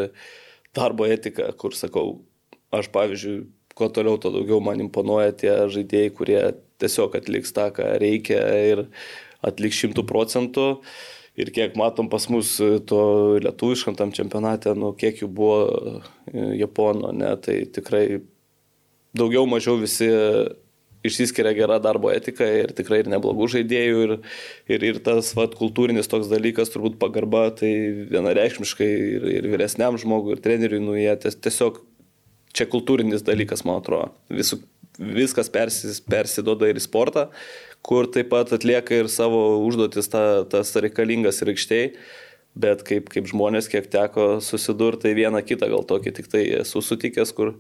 darbo 0.77 1.05
etika, 1.09 1.51
kur 1.61 1.77
sakau, 1.77 2.23
aš 2.73 2.89
pavyzdžiui, 2.95 3.45
kuo 3.77 3.91
toliau, 3.93 4.17
to 4.17 4.33
daugiau 4.33 4.63
man 4.65 4.81
imponuoja 4.81 5.37
tie 5.37 5.53
žaidėjai, 5.73 6.15
kurie 6.17 6.41
tiesiog 6.81 7.21
atliks 7.21 7.53
tą, 7.57 7.69
ką 7.77 7.93
reikia 8.01 8.41
ir 8.73 8.87
atliks 9.45 9.85
šimtų 9.85 10.07
procentų. 10.09 10.67
Ir 11.37 11.53
kiek 11.53 11.75
matom 11.77 12.09
pas 12.09 12.25
mus 12.33 12.55
to 12.89 13.01
lietuviškam 13.45 13.97
tam 13.99 14.09
čempionate, 14.17 14.73
nu, 14.73 14.95
kiek 14.97 15.21
jų 15.21 15.29
buvo 15.29 15.59
e, 15.69 15.97
Japono, 16.63 17.11
ne, 17.13 17.35
tai 17.45 17.59
tikrai 17.69 18.23
daugiau 19.13 19.45
mažiau 19.45 19.77
visi 19.77 20.09
išsiskiria 21.05 21.53
gera 21.57 21.79
darbo 21.83 22.11
etika 22.13 22.47
ir 22.63 22.73
tikrai 22.77 23.03
ir 23.03 23.11
neblogų 23.13 23.49
žaidėjų 23.57 23.99
ir, 24.07 24.15
ir, 24.73 24.87
ir 24.91 25.01
tas 25.05 25.33
vat, 25.39 25.57
kultūrinis 25.59 26.09
toks 26.11 26.31
dalykas, 26.31 26.73
turbūt 26.75 26.99
pagarba, 27.03 27.49
tai 27.55 27.73
vienareikšmiškai 28.13 28.89
ir, 28.89 29.29
ir 29.41 29.51
vyresniam 29.53 29.99
žmogui, 30.01 30.37
ir 30.37 30.43
treneriui, 30.45 30.83
nu 30.83 30.97
jie 30.99 31.13
ties- 31.23 31.39
tiesiog 31.47 31.83
čia 32.57 32.67
kultūrinis 32.73 33.25
dalykas, 33.27 33.65
man 33.69 33.83
atrodo. 33.83 34.13
Visų, 34.33 34.61
viskas 34.99 35.51
persis, 35.53 36.01
persidoda 36.01 36.71
ir 36.71 36.81
į 36.81 36.85
sportą, 36.87 37.29
kur 37.87 38.09
taip 38.11 38.31
pat 38.33 38.55
atlieka 38.57 39.03
ir 39.03 39.11
savo 39.13 39.43
užduotis 39.67 40.09
ta, 40.13 40.23
tas 40.51 40.73
reikalingas 40.75 41.43
ir 41.43 41.53
aikštėj. 41.55 41.91
Bet 42.57 42.81
kaip, 42.89 43.11
kaip 43.13 43.27
žmonės, 43.29 43.67
kiek 43.69 43.85
teko 43.93 44.39
susidurti, 44.41 45.03
tai 45.05 45.11
vieną 45.19 45.43
kitą 45.45 45.69
gal 45.69 45.83
tokį 45.85 46.13
tik 46.17 46.31
tai 46.33 46.41
esu 46.63 46.81
sutikęs, 46.81 47.35
kur 47.37 47.53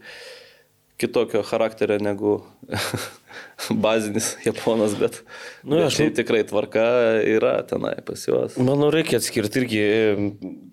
kitokio 1.00 1.42
charakterio 1.44 1.98
negu 2.00 2.38
bazinis 3.84 4.36
japonas, 4.44 4.94
bet, 4.98 5.22
Nu, 5.64 5.76
bet 5.76 5.86
aš- 5.88 5.96
šiaip 5.98 6.14
tikrai 6.20 6.42
tvarka 6.48 6.84
yra 7.26 7.56
tenai 7.68 7.96
pas 8.06 8.22
juos. 8.28 8.56
Manau, 8.60 8.90
reikia 8.94 9.20
atskirti 9.20 9.62
irgi. 9.64 9.82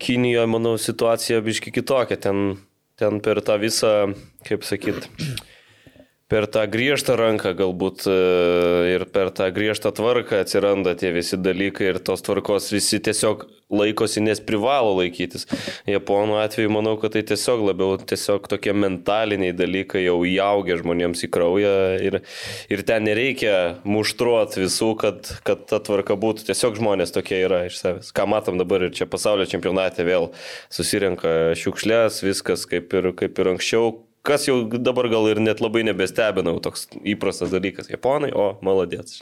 Kinijoje, 0.03 0.47
manau, 0.51 0.75
situacija 0.79 1.41
biški 1.45 1.73
kitokia. 1.75 2.17
Ten, 2.19 2.55
ten 2.99 3.19
per 3.25 3.41
tą 3.45 3.57
visą, 3.62 3.93
kaip 4.47 4.63
sakyt, 4.67 5.07
per 6.34 6.48
tą 6.50 6.63
griežtą 6.65 7.13
ranką 7.19 7.52
galbūt 7.54 8.08
e, 8.10 8.13
ir 8.96 9.04
per 9.13 9.30
tą 9.38 9.52
griežtą 9.54 9.91
tvarką 9.93 10.39
atsiranda 10.41 10.96
tie 10.98 11.12
visi 11.13 11.38
dalykai 11.38 11.91
ir 11.91 12.00
tos 12.02 12.24
tvarkos 12.26 12.72
visi 12.74 12.98
tiesiog 13.06 13.43
laikosi, 13.74 14.22
nes 14.26 14.41
privalo 14.41 14.96
laikytis. 14.98 15.46
Japonų 15.89 16.39
atveju 16.41 16.72
manau, 16.74 16.96
kad 17.02 17.13
tai 17.13 17.22
tiesiog 17.30 17.62
labiau 17.67 18.00
tiesiog 18.02 18.48
tokie 18.50 18.74
mentaliniai 18.74 19.54
dalykai 19.54 20.04
jau 20.08 20.15
įaugę 20.26 20.80
žmonėms 20.82 21.22
į 21.26 21.30
kraują 21.34 21.74
ir, 22.02 22.17
ir 22.74 22.84
ten 22.88 23.06
nereikia 23.06 23.84
muštruot 23.86 24.58
visų, 24.58 24.89
kad, 25.04 25.30
kad 25.46 25.67
ta 25.69 25.82
tvarka 25.86 26.17
būtų. 26.17 26.48
Tiesiog 26.50 26.80
žmonės 26.82 27.13
tokie 27.13 27.43
yra 27.46 27.63
iš 27.69 27.78
savęs. 27.82 28.10
Ką 28.15 28.26
matom 28.30 28.58
dabar 28.62 28.88
ir 28.88 28.96
čia 28.98 29.10
pasaulio 29.10 29.46
čempionate 29.50 30.06
vėl 30.08 30.32
susirenka 30.74 31.54
šiukšlės, 31.62 32.24
viskas 32.26 32.65
kaip 32.69 32.93
ir, 32.98 33.13
kaip 33.22 33.38
ir 33.41 33.54
anksčiau. 33.54 33.93
Kas 34.23 34.45
jau 34.47 34.62
dabar 34.79 35.09
gal 35.12 35.25
ir 35.27 35.41
net 35.43 35.59
labai 35.59 35.81
nebestebina, 35.83 36.53
jau 36.53 36.62
toks 36.69 36.86
įprastas 37.03 37.51
dalykas. 37.51 37.89
Japonai, 37.91 38.29
o 38.31 38.53
maladėts. 38.63 39.19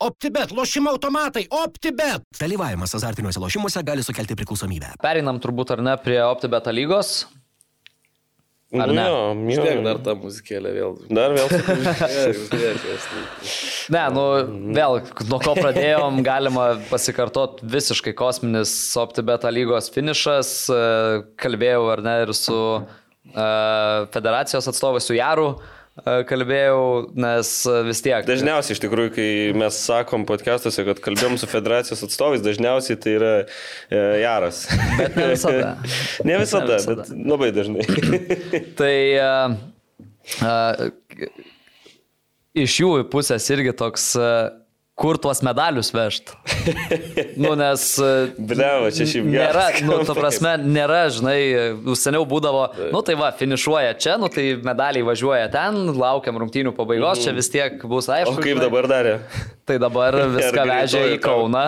OptiBet, 0.00 0.54
lošimo 0.56 0.94
automatai, 0.94 1.42
OptiBet. 1.52 2.24
Dalyvavimas 2.38 2.96
azartiniuose 2.96 3.42
lošimuose 3.42 3.82
gali 3.84 4.04
sukelti 4.06 4.38
priklausomybę. 4.40 4.94
Pereinam 5.04 5.42
turbūt 5.44 5.74
ar 5.76 5.84
ne 5.84 5.92
prie 6.00 6.22
OptiBeta 6.24 6.72
lygos. 6.72 7.26
Ar 8.70 8.92
ne? 8.94 9.02
Jo, 9.02 9.20
jo. 9.50 9.64
Tiek 9.66 9.82
dar 9.82 9.98
tą 10.06 10.14
muzikėlę 10.22 10.72
vėl. 10.72 10.92
Dar 11.10 11.32
vėl. 11.34 11.48
Žiūrėk, 12.38 12.80
žiūrėk. 12.84 13.06
Ne, 13.90 14.04
nu 14.14 14.24
vėl, 14.76 15.00
nuo 15.26 15.40
ko 15.42 15.56
pradėjom, 15.58 16.20
galima 16.24 16.68
pasikartot 16.86 17.60
visiškai 17.66 18.14
kosminis 18.16 18.72
OptiBeta 19.02 19.50
lygos 19.50 19.90
finišas. 19.92 20.54
E, 20.70 20.80
Kalbėjau 21.42 21.88
ar 21.96 22.04
ne 22.06 22.14
ir 22.22 22.32
su 22.38 22.60
e, 22.78 22.99
federacijos 23.34 24.68
atstovais, 24.70 25.06
su 25.06 25.14
Jaru. 25.18 25.52
kalbėjau, 26.00 27.10
nes 27.18 27.48
vis 27.84 27.98
tiek. 28.00 28.24
Dažniausiai, 28.24 28.72
iš 28.76 28.80
tikrųjų, 28.80 29.10
kai 29.12 29.26
mes 29.58 29.76
sakom 29.84 30.22
podcastuose, 30.24 30.84
kad 30.86 31.00
kalbėjom 31.04 31.34
su 31.36 31.48
federacijos 31.50 32.00
atstovais, 32.06 32.40
dažniausiai 32.44 32.96
tai 32.96 33.16
yra 33.18 33.32
e, 33.42 33.98
Jaras. 34.22 34.62
Bet 35.00 35.18
ne 35.18 35.26
visada. 35.32 35.74
ne 36.28 36.38
visada, 36.40 36.78
Ne 36.78 36.78
visada. 36.78 37.04
bet 37.04 37.12
labai 37.34 37.50
dažnai. 37.52 37.84
Tai 38.80 38.94
uh, 39.18 39.58
uh, 40.46 40.88
iš 42.64 42.78
jų 42.80 42.94
pusės 43.12 43.50
irgi 43.52 43.74
toks, 43.76 44.12
uh, 44.16 44.48
kur 45.00 45.16
tuos 45.16 45.40
medalius 45.46 45.88
vežt. 45.96 46.34
nu, 47.40 47.54
nes... 47.56 47.84
Uh, 48.02 48.28
Bliavo, 48.36 48.90
čia 48.92 49.06
šiaip 49.08 49.28
geras 49.32 49.80
Nėra, 49.80 49.86
nu, 49.88 49.98
ta 50.04 50.16
prasme, 50.18 50.52
nėra, 50.60 50.98
žinai, 51.14 51.38
seniau 51.98 52.26
būdavo, 52.28 52.66
nu 52.92 53.00
tai 53.06 53.16
va, 53.20 53.30
finišuoja 53.36 53.94
čia, 54.00 54.18
nu 54.20 54.28
tai 54.32 54.44
medaliai 54.60 55.06
važiuoja 55.08 55.48
ten, 55.54 55.78
laukiam 55.96 56.36
rungtynių 56.42 56.74
pabaigos, 56.76 57.22
čia 57.24 57.32
vis 57.36 57.48
tiek 57.52 57.80
bus 57.88 58.10
aišku. 58.12 58.36
O 58.36 58.44
kaip 58.44 58.58
žinai. 58.58 58.66
dabar 58.68 58.90
darė? 58.92 59.14
Tai 59.68 59.78
dabar 59.80 60.20
viską 60.36 60.66
vežė 60.74 61.02
į? 61.14 61.16
Kauną, 61.24 61.64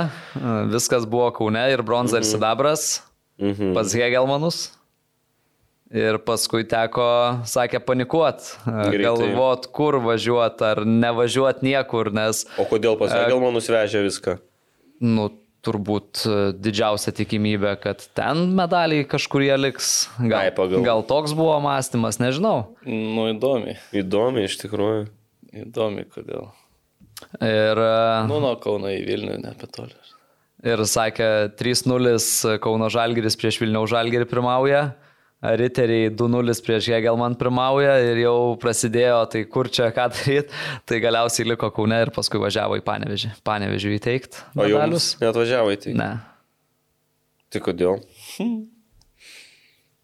viskas 0.75 1.09
buvo 1.09 1.31
Kaune 1.37 1.65
ir 1.73 1.83
bronza 1.87 2.21
ir 2.21 2.29
sidabras 2.29 3.01
Mhm. 3.43 3.73
pas 3.75 3.89
Hegelmanus. 3.97 4.59
Ir 5.93 6.17
paskui 6.25 6.65
teko, 6.65 7.05
sakė, 7.45 7.83
panikuot, 7.85 8.47
Greitai. 8.65 9.03
galvot, 9.05 9.67
kur 9.77 9.99
važiuot 10.01 10.63
ar 10.65 10.81
nevažiuot 10.89 11.61
niekur, 11.67 12.09
nes, 12.17 12.47
O 12.57 12.65
kodėl 12.71 12.97
pas 12.97 13.13
Egelmanus 13.13 13.69
vežė 13.69 14.01
viską? 14.07 14.39
nu, 15.05 15.27
turbūt 15.63 16.23
e, 16.27 16.37
didžiausia 16.59 17.13
tikimybė, 17.15 17.75
kad 17.83 18.01
ten 18.19 18.49
medaliai 18.59 19.05
kažkur 19.07 19.45
jie 19.45 19.55
liks. 19.61 19.91
Gal, 20.19 20.49
Ai, 20.49 20.81
gal 20.83 21.05
toks 21.07 21.37
buvo 21.39 21.59
mąstymas, 21.63 22.17
nežinau. 22.19 22.73
Nu, 22.89 23.29
įdomi. 23.31 23.77
Įdomi, 23.95 24.47
iš 24.49 24.57
tikrųjų. 24.65 25.05
Įdomi, 25.67 26.07
kodėl. 26.11 26.49
Ir, 27.37 27.79
e, 27.85 28.27
Nu, 28.33 28.41
nuo 28.43 28.57
Kauno 28.65 28.89
į 28.91 29.05
Vilnių, 29.07 29.37
ne 29.45 29.53
apie 29.53 29.69
tolį. 29.71 29.95
ir 30.73 30.83
sakė, 30.89 31.29
3-0 31.61 32.59
Kauno 32.65 32.89
Žalgiris 32.91 33.37
prieš 33.39 33.61
Vilniaus 33.63 33.93
Žalgirį 33.93 34.27
pirmauja. 34.31 34.95
Riteriai 35.43 36.11
2-0 36.15 36.55
prieš 36.63 36.87
Hegelman 36.95 37.35
pirmauja 37.39 37.97
ir 38.07 38.21
jau 38.23 38.35
prasidėjo, 38.63 39.23
tai 39.33 39.43
kur 39.51 39.67
čia 39.67 39.89
ką 39.95 40.09
daryti, 40.15 40.55
tai 40.87 41.01
galiausiai 41.03 41.49
liko 41.51 41.73
Kaune 41.75 41.99
ir 42.05 42.13
paskui 42.15 42.39
važiavo 42.43 42.79
į 42.79 42.85
Panevežį. 42.87 43.33
Panevežį 43.47 43.97
įteikti. 43.99 44.45
O 44.55 44.69
jums 44.71 45.17
net 45.23 45.41
važiavo 45.41 45.75
į 45.75 45.81
tai? 45.83 45.97
Ne, 45.99 46.13
Tai 47.53 47.61
kodėl? 47.61 47.99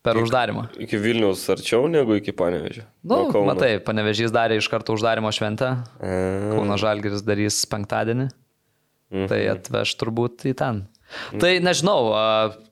per 0.05 0.19
uždarimą. 0.21 0.69
Iki 0.85 0.99
Vilnius 1.01 1.43
arčiau 1.53 1.89
negu 1.91 2.17
iki 2.19 2.33
Panevežio. 2.37 2.85
Na, 3.03 3.23
nu, 3.25 3.43
matai, 3.49 3.77
Panevežys 3.85 4.33
darė 4.33 4.59
iš 4.61 4.69
karto 4.73 4.95
uždarimo 4.97 5.31
šventę, 5.35 5.71
A, 6.01 6.13
Kauno 6.55 6.79
Žalgiris 6.81 7.25
darys 7.27 7.61
penktadienį, 7.69 8.29
tai 9.31 9.41
atveš 9.53 9.97
turbūt 10.01 10.47
į 10.49 10.55
ten. 10.61 10.85
Tai 11.41 11.51
nežinau, 11.65 12.11
a, 12.13 12.25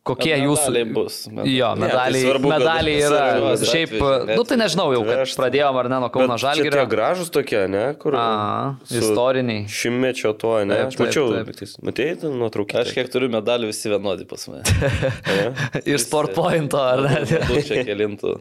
kokie 0.05 0.35
Bet 0.35 0.42
jūsų... 0.44 0.64
medaliai 0.68 0.88
bus. 0.92 1.14
Jo, 1.49 1.70
Ne, 1.77 1.88
tai 1.88 1.88
medaliai, 1.88 2.25
svarbu, 2.27 2.51
medaliai 2.53 2.99
yra. 3.01 3.20
svarbiausia 3.22 3.68
Šiaip, 3.70 3.94
atvežė, 3.96 4.37
nu 4.37 4.44
tai 4.51 4.59
nežinau 4.61 4.87
jau, 4.92 5.01
kad 5.09 5.33
pradėjom 5.40 5.79
ar 5.81 5.88
ne 5.92 6.01
nuo 6.05 6.11
Kauno 6.12 6.37
Žalgirio. 6.42 6.75
Tie 6.77 6.85
gražus 6.92 7.33
tokie, 7.33 7.62
ne? 7.72 7.85
Kur, 8.03 8.18
A, 8.20 8.27
istoriniai. 8.92 9.64
Šimtmečio 9.72 10.35
to, 10.37 10.53
ne? 10.68 10.77
Taip, 10.83 10.92
Aš 10.92 11.01
mačiau, 11.01 11.33
taip, 11.33 11.51
taip. 11.57 11.62
taip. 11.64 11.88
matėjai 11.88 12.33
nuotrauką. 12.37 12.85
Aš 12.85 12.92
kiek 12.99 13.11
turiu 13.14 13.31
medalių, 13.33 13.72
visi 13.72 13.92
vienodi 13.92 14.29
pas 14.29 14.44
mane. 14.53 14.68
Iš 15.96 16.05
sport 16.05 16.37
pointo, 16.37 16.83
ar 16.85 17.07
ne? 17.09 17.25
Du 17.49 17.64
čia 17.64 17.87
kelintų. 17.88 18.37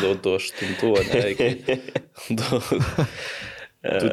Du, 0.00 0.14
du 0.22 0.36
aštuntų, 0.40 0.96
ne 1.12 1.22
iki. 1.34 1.52
Du. 2.40 2.60
Du 3.80 4.08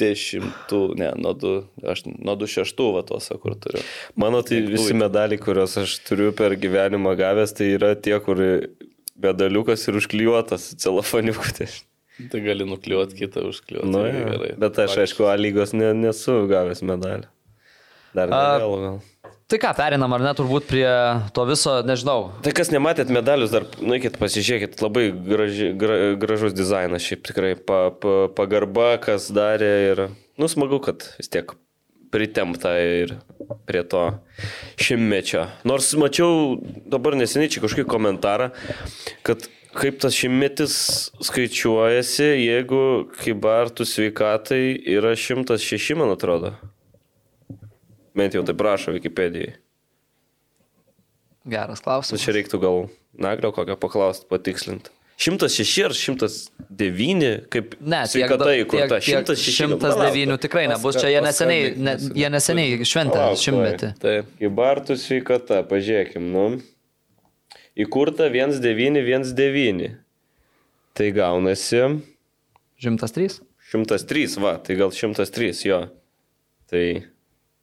dešimtų, 0.00 0.80
ne, 0.98 1.10
nuo 1.22 1.32
du, 1.38 1.52
aš 1.86 2.04
nuo 2.08 2.34
du 2.38 2.48
šeštų, 2.50 2.88
va 2.96 3.04
tuose, 3.06 3.36
kur 3.42 3.54
turiu. 3.60 3.82
Mano 4.18 4.42
tai 4.46 4.60
visi 4.66 4.96
medaliai, 4.98 5.40
kuriuos 5.40 5.76
aš 5.84 5.98
turiu 6.06 6.32
per 6.36 6.56
gyvenimą 6.60 7.14
gavęs, 7.20 7.54
tai 7.54 7.70
yra 7.76 7.94
tie, 7.94 8.16
kur 8.24 8.42
medaliukas 9.20 9.86
ir 9.88 10.00
užklijuotas 10.00 10.72
celofaniuku. 10.82 11.54
Tai. 11.58 11.70
Tai 12.30 12.40
gali 12.44 12.66
nukliuoti 12.68 13.16
kitą, 13.18 13.42
užkliuoti. 13.50 13.90
Nu, 13.90 14.04
jo. 14.06 14.26
gerai. 14.30 14.52
Bet 14.62 14.78
aš, 14.84 15.00
aišku, 15.02 15.26
A 15.26 15.34
lygos 15.38 15.74
ne, 15.74 15.90
nesu 15.98 16.44
gavęs 16.50 16.84
medalį. 16.86 17.26
Dar 18.14 18.30
A, 18.30 18.42
nevėlu 18.54 18.78
gal. 18.84 19.00
Tai 19.44 19.58
ką, 19.60 19.74
perinam 19.76 20.12
ar 20.16 20.22
ne 20.24 20.30
turbūt 20.36 20.64
prie 20.70 20.86
to 21.36 21.42
viso, 21.44 21.74
nežinau. 21.84 22.30
Tai 22.44 22.52
kas 22.56 22.70
nematėt 22.72 23.10
medalius, 23.12 23.52
dar 23.52 23.66
nuikit 23.76 24.16
pasižiūrėkit, 24.16 24.78
labai 24.80 25.10
graži, 25.12 25.68
gra, 25.76 25.98
gražus 26.20 26.56
dizainas, 26.56 27.04
šiaip 27.04 27.26
tikrai 27.28 27.52
pa, 27.58 27.90
pa, 27.92 28.14
pagarba, 28.32 28.94
kas 29.04 29.28
darė 29.36 29.74
ir, 29.90 30.02
nu, 30.40 30.48
smagu, 30.48 30.80
kad 30.86 31.04
vis 31.18 31.28
tiek 31.28 31.52
pritempta 32.14 32.72
ir 32.80 33.18
prie 33.68 33.82
to 33.84 34.06
šimtmečio. 34.80 35.44
Nors 35.68 35.92
mačiau 36.00 36.56
dabar 36.88 37.18
neseniai 37.18 37.52
čia 37.52 37.60
kažkokį 37.66 37.84
komentarą, 37.90 38.48
kad 39.26 39.44
kaip 39.74 39.98
tas 40.00 40.14
šimtmetis 40.16 40.76
skaičiuojasi, 41.26 42.30
jeigu 42.46 42.84
kibartų 43.18 43.86
sveikatai 43.88 44.62
yra 44.94 45.12
106, 45.18 45.98
man 45.98 46.14
atrodo. 46.14 46.54
Bent 48.14 48.34
jau 48.36 48.42
tai 48.46 48.54
prašo 48.54 48.92
Wikipedijai. 48.94 49.54
Geras 51.44 51.80
Nu, 51.80 51.84
klausimas. 51.84 52.22
čia 52.24 52.32
reiktų 52.32 52.60
gal 52.62 52.84
naglio 53.20 53.50
kokią 53.52 53.76
paklausti, 53.76 54.26
patikslinti. 54.30 54.90
106 55.20 55.84
ar 55.84 55.92
109, 55.94 57.44
kaip 57.52 57.76
Ne, 57.80 58.00
tiek, 58.02 58.10
sveikata 58.26 58.48
įkurta. 58.58 58.96
tiek, 58.98 59.04
tiek 59.04 59.36
106. 59.36 59.76
109 59.78 60.38
tikrai 60.42 60.64
nebus. 60.68 60.96
Čia 60.98 61.08
jie 61.12 61.20
neseniai, 61.22 61.68
ne, 61.76 61.92
jie 62.18 62.30
neseniai 62.34 62.80
šventė 62.88 63.28
šimtmetį. 63.38 63.90
Taip. 64.02 64.32
Kibartų 64.40 64.96
sveikata, 64.98 65.60
pažiūrėkim, 65.70 66.24
nu. 66.34 66.46
Įkurta 67.76 68.26
1919. 68.30 69.94
Tai 70.94 71.10
gaunasi 71.10 71.82
103? 72.82 73.40
103, 73.70 74.38
va, 74.42 74.56
tai 74.58 74.76
gal 74.78 74.90
103, 74.94 75.62
jo. 75.66 75.80
Tai. 76.70 76.84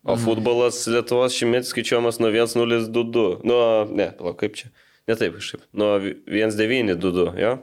O 0.03 0.15
futbolas 0.17 0.79
Lietuvos 0.89 1.35
šimtmetis 1.37 1.69
skaičiuojamas 1.75 2.17
nuo 2.23 2.31
1022. 2.33 3.25
Nuo, 3.45 3.65
ne, 3.93 4.07
palauk, 4.17 4.39
kaip 4.41 4.55
čia? 4.57 4.71
Ne 5.09 5.13
taip 5.19 5.35
kažkaip. 5.37 5.61
Nuo 5.77 5.99
1922, 6.01 7.35
jo? 7.41 7.57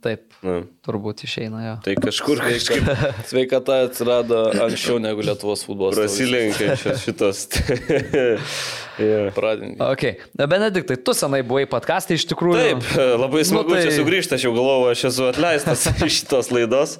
Taip, 0.00 0.32
Nu, 0.40 0.62
turbūt 0.80 1.20
išeina 1.26 1.58
jo. 1.60 1.72
tai 1.84 1.92
kažkur 2.00 2.38
kažkaip 2.40 2.86
Sveikata 3.28 3.82
atsirado 3.84 4.38
anksčiau 4.64 4.96
negu 5.04 5.20
Lietuvos 5.20 5.66
futbolas. 5.68 5.98
prasilenkiančios 6.00 7.02
šitos. 7.04 7.42
yeah. 9.02 9.28
Pradinį. 9.36 9.76
Ok, 9.84 10.04
Benediktai, 10.48 10.96
tu 11.04 11.12
senai 11.16 11.42
buvai 11.44 11.66
podcastai 11.68 12.16
iš 12.16 12.24
tikrųjų. 12.32 12.56
Taip, 12.80 12.88
labai 13.20 13.44
smagu 13.44 13.68
Nu, 13.68 13.74
nu, 13.74 13.76
tai- 13.76 13.84
tai... 13.84 13.92
čia 13.92 14.00
sugrįžti, 14.00 14.38
aš 14.38 14.46
jau 14.48 14.54
galvoju, 14.56 14.88
aš 14.96 15.04
esu 15.10 15.28
atleistas 15.28 15.84
iš 16.08 16.22
šitos 16.22 16.48
laidos. 16.56 16.96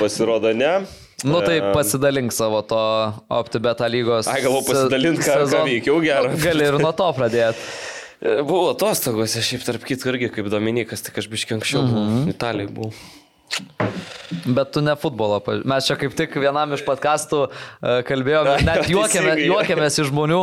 Pasirodo, 0.00 0.54
ne. 0.56 0.72
Nu 1.24 1.40
tai 1.40 1.60
pasidalink 1.72 2.32
savo 2.32 2.60
to 2.66 2.80
OptiBeta 3.30 3.86
lygos. 3.88 4.26
Ai, 4.28 4.42
galvoju 4.42 4.66
pasidalint, 4.66 5.18
ką- 5.22 5.46
ką 5.48 5.64
veikiau 5.68 6.00
gero. 6.04 6.30
Nu, 6.34 6.40
Gali 6.46 6.66
ir 6.68 6.78
nuo 6.82 6.92
to 6.92 7.06
pradėti. 7.16 7.56
Buvau 8.44 8.70
atostogose, 8.74 9.40
šiaip 9.44 9.64
tarp 9.66 9.82
kitko 9.84 10.08
irgi 10.12 10.30
kaip 10.32 10.46
Dominikas, 10.52 11.02
tik 11.04 11.18
aš 11.20 11.28
biškiai 11.28 11.58
anksčiau 11.58 11.82
Mhm. 11.84 11.92
buvau. 11.94 12.28
Italijai 12.34 12.70
buvau. 12.72 12.92
Bet 14.44 14.72
tu 14.74 14.80
ne 14.82 14.92
futbolo. 14.98 15.38
paž- 15.40 15.62
Mes 15.64 15.86
čia 15.86 15.94
kaip 15.96 16.14
tik 16.18 16.34
vienam 16.40 16.72
iš 16.74 16.82
podkastų 16.84 17.40
e, 17.46 18.02
kalbėjome, 18.08 18.56
net 18.66 18.82
Teisingai. 18.88 19.44
juokėmės 19.46 19.98
iš 20.02 20.08
žmonių, 20.10 20.40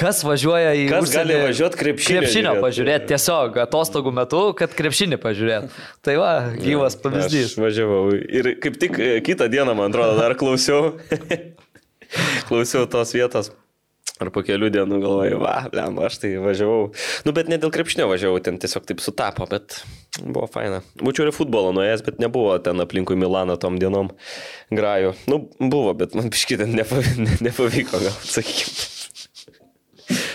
kas 0.00 0.22
važiuoja 0.26 0.72
į... 0.80 0.86
Kas 0.90 1.12
gali 1.12 1.34
užsienį 1.34 1.40
važiuot 1.50 1.76
krepšinio 1.78 2.22
Krepšinio 2.22 2.52
žiūrėt? 2.54 2.64
pažiūrėti, 2.64 3.08
tiesiog 3.12 3.58
atostogų 3.66 4.14
metu, 4.16 4.40
kad 4.58 4.72
krepšinį 4.74 5.18
pažiūrėti. 5.22 5.70
Tai 6.06 6.16
va, 6.22 6.32
gyvas 6.56 6.96
pavyzdys. 7.04 7.52
Aš 7.52 7.58
važiavau 7.66 8.02
ir 8.16 8.54
kaip 8.64 8.80
tik 8.80 8.98
e, 8.98 9.10
kitą 9.26 9.50
dieną, 9.52 9.76
man 9.78 9.92
atrodo, 9.92 10.16
dar 10.18 10.34
klausiau. 10.40 10.94
klausiau 12.48 12.88
tos 12.90 13.12
vietos. 13.14 13.52
Ar 14.22 14.30
po 14.30 14.44
kelių 14.46 14.68
dienų 14.70 15.00
galvoju, 15.02 15.38
va, 15.42 15.54
lem, 15.74 15.96
aš 16.06 16.20
tai 16.22 16.28
važiavau. 16.38 16.92
Nu, 17.26 17.32
bet 17.34 17.48
ne 17.50 17.58
dėl 17.58 17.72
krepšinio 17.74 18.06
važiavau, 18.06 18.38
ten 18.46 18.60
tiesiog 18.62 18.86
taip 18.86 19.02
sutapo, 19.02 19.48
bet 19.50 19.80
buvo 20.20 20.46
faina. 20.54 20.84
Būčiau 21.00 21.26
ir 21.26 21.32
į 21.32 21.34
futbolą 21.34 21.72
nuėjęs, 21.74 22.04
bet 22.06 22.22
nebuvo 22.22 22.54
ten 22.62 22.78
aplinkui 22.84 23.18
Milaną 23.18 23.58
tom 23.58 23.80
dienom 23.82 24.12
grajų. 24.70 25.16
Nu, 25.26 25.40
buvo, 25.58 25.96
bet 25.98 26.14
man 26.14 26.30
biškit 26.30 26.62
ten 26.62 26.76
nepavyko, 26.78 27.26
ne, 27.26 27.38
nepavyko, 27.48 28.04
gal, 28.06 28.14
sakykime. 28.36 28.92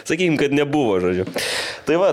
Sakykime, 0.10 0.40
kad 0.42 0.56
nebuvo, 0.60 1.00
žodžiu. 1.00 1.30
Tai 1.88 2.02
va, 2.02 2.12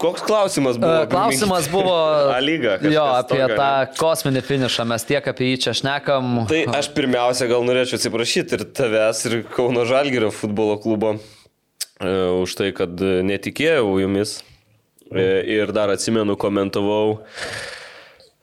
koks 0.00 0.24
klausimas 0.26 0.80
buvo? 0.80 1.02
E, 1.02 1.10
Klausimas 1.10 1.68
buvo 1.72 1.94
lyga. 2.48 2.78
jo, 2.82 3.04
apie 3.16 3.40
tokio, 3.42 3.56
tą 3.56 3.70
ne? 3.84 3.94
kosminį 4.00 4.42
finišą, 4.46 4.88
mes 4.88 5.06
tiek 5.08 5.30
apie 5.32 5.52
jį 5.52 5.62
čia 5.66 5.76
šnekam. 5.80 6.42
Tai 6.50 6.64
aš 6.80 6.90
pirmiausia 6.96 7.48
gal 7.50 7.64
norėčiau 7.68 8.00
atsiprašyti 8.00 8.58
ir 8.58 8.66
tavęs, 8.76 9.22
ir 9.30 9.38
Kauno 9.54 9.86
Žalgirio 9.88 10.32
futbolo 10.34 10.76
klubo 10.82 11.16
e, 11.16 12.12
už 12.42 12.58
tai, 12.58 12.72
kad 12.76 13.00
netikėjau 13.00 13.96
jumis. 14.02 14.40
E, 15.06 15.22
ir 15.60 15.70
dar 15.70 15.92
atsimenu, 15.94 16.34
komentavau 16.34 17.22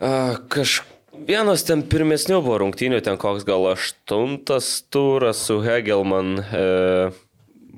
A, 0.04 0.36
kaž... 0.52 0.82
Vienas 1.24 1.62
ten 1.64 1.84
pirmesnių 1.88 2.40
buvo 2.42 2.58
rungtynių, 2.64 2.98
ten 3.06 3.20
koks 3.22 3.46
gal 3.48 3.68
aštuntas 3.70 4.82
turas 4.92 5.44
su 5.46 5.60
Hegelman, 5.64 6.40
e, 6.42 6.64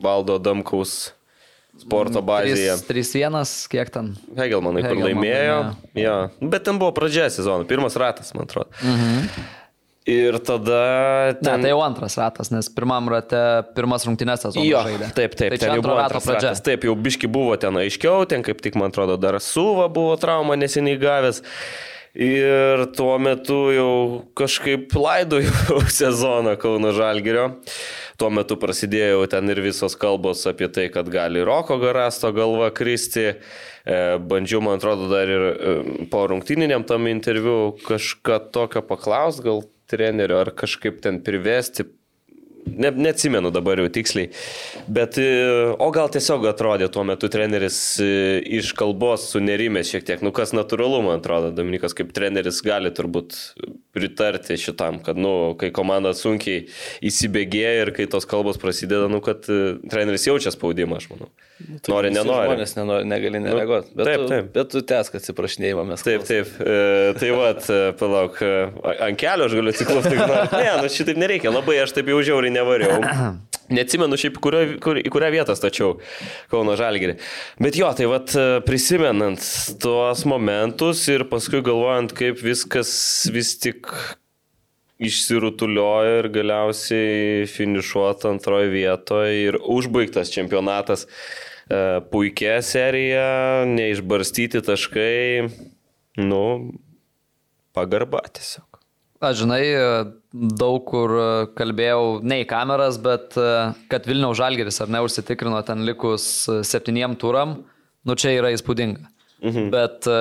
valdo 0.01 0.39
Damkaus 0.41 1.12
sporto 1.85 2.21
bazėje. 2.25 2.75
3-1, 2.87 3.69
kiek 3.69 3.91
ten? 3.93 4.13
Hegelmanai, 4.37 4.81
kur 4.81 4.89
Hegelman 4.95 5.11
laimėjo. 5.13 5.59
laimėjo. 5.61 6.01
Ja. 6.01 6.15
Bet 6.41 6.65
ten 6.65 6.79
buvo 6.81 6.91
pradžia 6.97 7.29
sezono, 7.29 7.67
pirmas 7.69 7.95
ratas, 8.01 8.33
man 8.33 8.49
atrodo. 8.49 8.73
Mhm. 8.81 9.45
Ir 10.05 10.35
tada 10.45 11.33
Ne, 11.33 11.39
ten... 11.41 11.63
tai 11.63 11.69
jau 11.71 11.79
antras 11.81 12.13
ratas, 12.21 12.51
nes 12.53 12.67
pirmam 12.69 13.07
rate 13.09 13.39
pirmas 13.73 14.03
rungtynės 14.05 14.43
sezono 14.45 14.61
Jo, 14.61 14.83
žaidė. 14.85 15.07
taip, 15.17 15.33
taip, 15.33 15.55
tai 15.55 15.57
ten 15.63 15.73
jau 15.79 15.81
buvo 15.81 15.95
antras 15.97 16.27
pradžia. 16.27 16.51
ratas. 16.51 16.61
Taip, 16.61 16.85
jau 16.85 16.93
biški 16.93 17.25
buvo 17.25 17.55
ten 17.57 17.73
aiškiau, 17.81 18.27
ten 18.29 18.45
kaip 18.45 18.61
tik, 18.61 18.77
man 18.77 18.93
atrodo, 18.93 19.15
dar 19.17 19.39
suva 19.41 19.87
buvo 19.89 20.13
trauma 20.21 20.53
neseniai 20.61 20.99
gavęs. 21.01 21.41
Ir 22.15 22.86
tuo 22.95 23.17
metu 23.19 23.58
jau 23.75 23.91
kažkaip 24.39 24.93
laidojau 24.95 25.82
sezoną 25.99 26.54
Kauno 26.62 26.93
Žalgirio. 26.95 27.49
Tuo 28.15 28.30
metu 28.32 28.56
prasidėjo 28.56 29.25
ten 29.28 29.51
ir 29.51 29.60
visos 29.60 29.97
kalbos 29.99 30.45
apie 30.47 30.69
tai, 30.71 30.88
kad 30.93 31.10
gali 31.12 31.43
Roko 31.43 31.75
Garasto 31.82 32.32
galva 32.32 32.69
kristi. 32.71 33.34
E, 33.84 33.97
Bandžiau, 34.23 34.63
man 34.63 34.80
atrodo, 34.80 35.10
dar 35.12 35.28
ir 35.28 35.43
e, 35.43 35.75
po 36.08 36.23
rungtyniniam 36.32 36.88
tam 36.88 37.12
interviu 37.12 37.75
kažką 37.84 38.39
tokio 38.56 38.86
paklaust, 38.88 39.43
gal 39.43 39.65
trenerio, 39.91 40.39
ar 40.39 40.56
kažkaip 40.56 41.04
ten 41.04 41.19
privesti 41.19 41.84
ne, 42.65 42.91
neatsimenu 42.91 43.51
dabar 43.54 43.80
jau 43.80 43.88
tiksliai, 43.97 44.30
bet 44.91 45.19
e, 45.21 45.28
o 45.71 45.89
gal 45.95 46.10
tiesiog 46.13 46.47
atrodė 46.49 46.89
tuo 46.93 47.06
metu 47.08 47.30
treneris 47.32 47.80
e, 48.04 48.10
iš 48.60 48.73
kalbos 48.78 49.30
sunerimęs 49.32 49.91
šiek 49.93 50.08
tiek, 50.08 50.23
nu 50.25 50.34
kas 50.36 50.56
natūralu, 50.58 51.01
man 51.06 51.21
atrodo, 51.21 51.51
Dominikas 51.56 51.95
kaip 51.97 52.13
treneris 52.15 52.62
gali 52.65 52.91
turbūt 52.95 53.38
pritarti 53.95 54.58
šitam, 54.60 54.99
kad, 55.06 55.19
nu, 55.19 55.56
kai 55.60 55.71
komanda 55.75 56.13
sunkiai 56.17 56.65
įsibėgėja 57.06 57.86
ir 57.86 57.93
kai 57.95 58.10
tos 58.12 58.28
kalbos 58.30 58.60
prasideda, 58.62 59.10
nu, 59.12 59.21
kad 59.25 59.47
e, 59.51 59.78
treneris 59.91 60.28
jaučia 60.30 60.54
spaudimą, 60.56 60.99
aš 60.99 61.12
manau. 61.13 61.32
Nori, 61.87 62.09
Visi 62.11 62.19
nenori. 62.19 62.49
Žmonės 62.49 62.73
nenori, 62.75 63.07
negali 63.07 63.39
nereaguoti. 63.39 63.93
Bet, 63.95 64.07
taip, 64.09 64.19
tu- 64.19 64.27
taip. 64.27 64.47
bet 64.57 64.71
tu 64.73 64.81
tęsk 64.91 65.13
atsiprašinėjimą 65.21 65.85
mes. 65.87 66.03
Taip, 66.03 66.25
taip. 66.27 66.49
E, 66.59 67.13
tai 67.15 67.29
vad, 67.31 67.61
palauk, 68.01 68.41
e, 68.43 68.51
ant 69.07 69.19
kelio 69.21 69.47
aš 69.47 69.55
galiu 69.55 69.71
nori. 69.71 70.49
Ne, 70.51 70.73
nu 70.83 70.89
šitaip 70.91 71.21
nereikia, 71.21 71.53
labai 71.55 71.77
aš 71.85 71.95
taip 71.95 72.11
jau 72.11 72.19
žiauriai 72.27 72.51
nevariau. 72.57 72.99
Neatsimenu 73.75 74.19
šiaip, 74.19 74.35
kurio, 74.43 74.65
kur, 74.83 74.99
į 74.99 75.09
kurią 75.09 75.31
vietą 75.33 75.55
stačiau 75.57 75.95
Kauno 76.51 76.75
Žalgirį. 76.77 77.15
Bet 77.63 77.79
jo, 77.79 77.87
tai 77.97 78.05
vad, 78.11 78.35
prisimenant 78.67 79.41
tuos 79.81 80.21
momentus 80.29 81.01
ir 81.09 81.23
paskui 81.31 81.63
galvojant, 81.65 82.13
kaip 82.19 82.43
viskas 82.45 82.91
vis 83.33 83.55
tik 83.63 83.89
išsirutuliojo 85.01 86.19
ir 86.21 86.29
galiausiai 86.34 87.47
finišuota 87.51 88.29
antroje 88.31 88.69
vietoje 88.71 89.41
ir 89.47 89.58
užbaigtas 89.60 90.31
čempionatas. 90.34 91.05
E, 91.67 91.81
Puikia 92.12 92.62
serija, 92.63 93.65
neišbarstyti 93.67 94.62
taškai, 94.65 95.49
nu, 96.23 96.45
pagarba 97.75 98.23
tiesiog. 98.31 98.69
Aš 99.25 99.39
žinai, 99.41 99.63
daug 100.60 100.84
kur 100.86 101.13
kalbėjau 101.58 102.19
ne 102.27 102.41
į 102.43 102.47
kameras, 102.49 102.99
bet 103.01 103.38
kad 103.89 104.08
Vilniaus 104.10 104.38
Žalgeris 104.38 104.81
ar 104.84 104.91
ne 104.91 105.01
užsitikrino 105.05 105.62
ten 105.65 105.86
likus 105.88 106.27
septyniem 106.67 107.15
turam, 107.19 107.62
nu 108.05 108.17
čia 108.19 108.36
yra 108.36 108.51
įspūdinga. 108.53 109.08
Mhm. 109.45 109.69
Bet 109.73 110.08
e, 110.10 110.19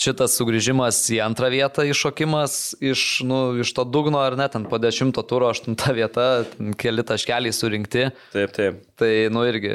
šitas 0.00 0.34
sugrįžimas 0.38 0.98
į 1.12 1.20
antrą 1.24 1.50
vietą 1.52 1.84
iššokimas 1.88 2.56
iš, 2.80 3.02
nu, 3.28 3.40
iš 3.60 3.72
to 3.76 3.84
dugno 3.84 4.22
ar 4.22 4.36
net 4.38 4.54
ten 4.56 4.64
po 4.68 4.80
dešimto 4.80 5.24
turo 5.28 5.50
aštunta 5.52 5.92
vieta, 5.96 6.46
ten 6.54 6.72
keli 6.78 7.04
taškeliai 7.06 7.54
surinkti, 7.54 8.08
Taip, 8.32 8.54
taip. 8.56 8.82
tai 9.00 9.28
nu 9.32 9.44
irgi 9.48 9.74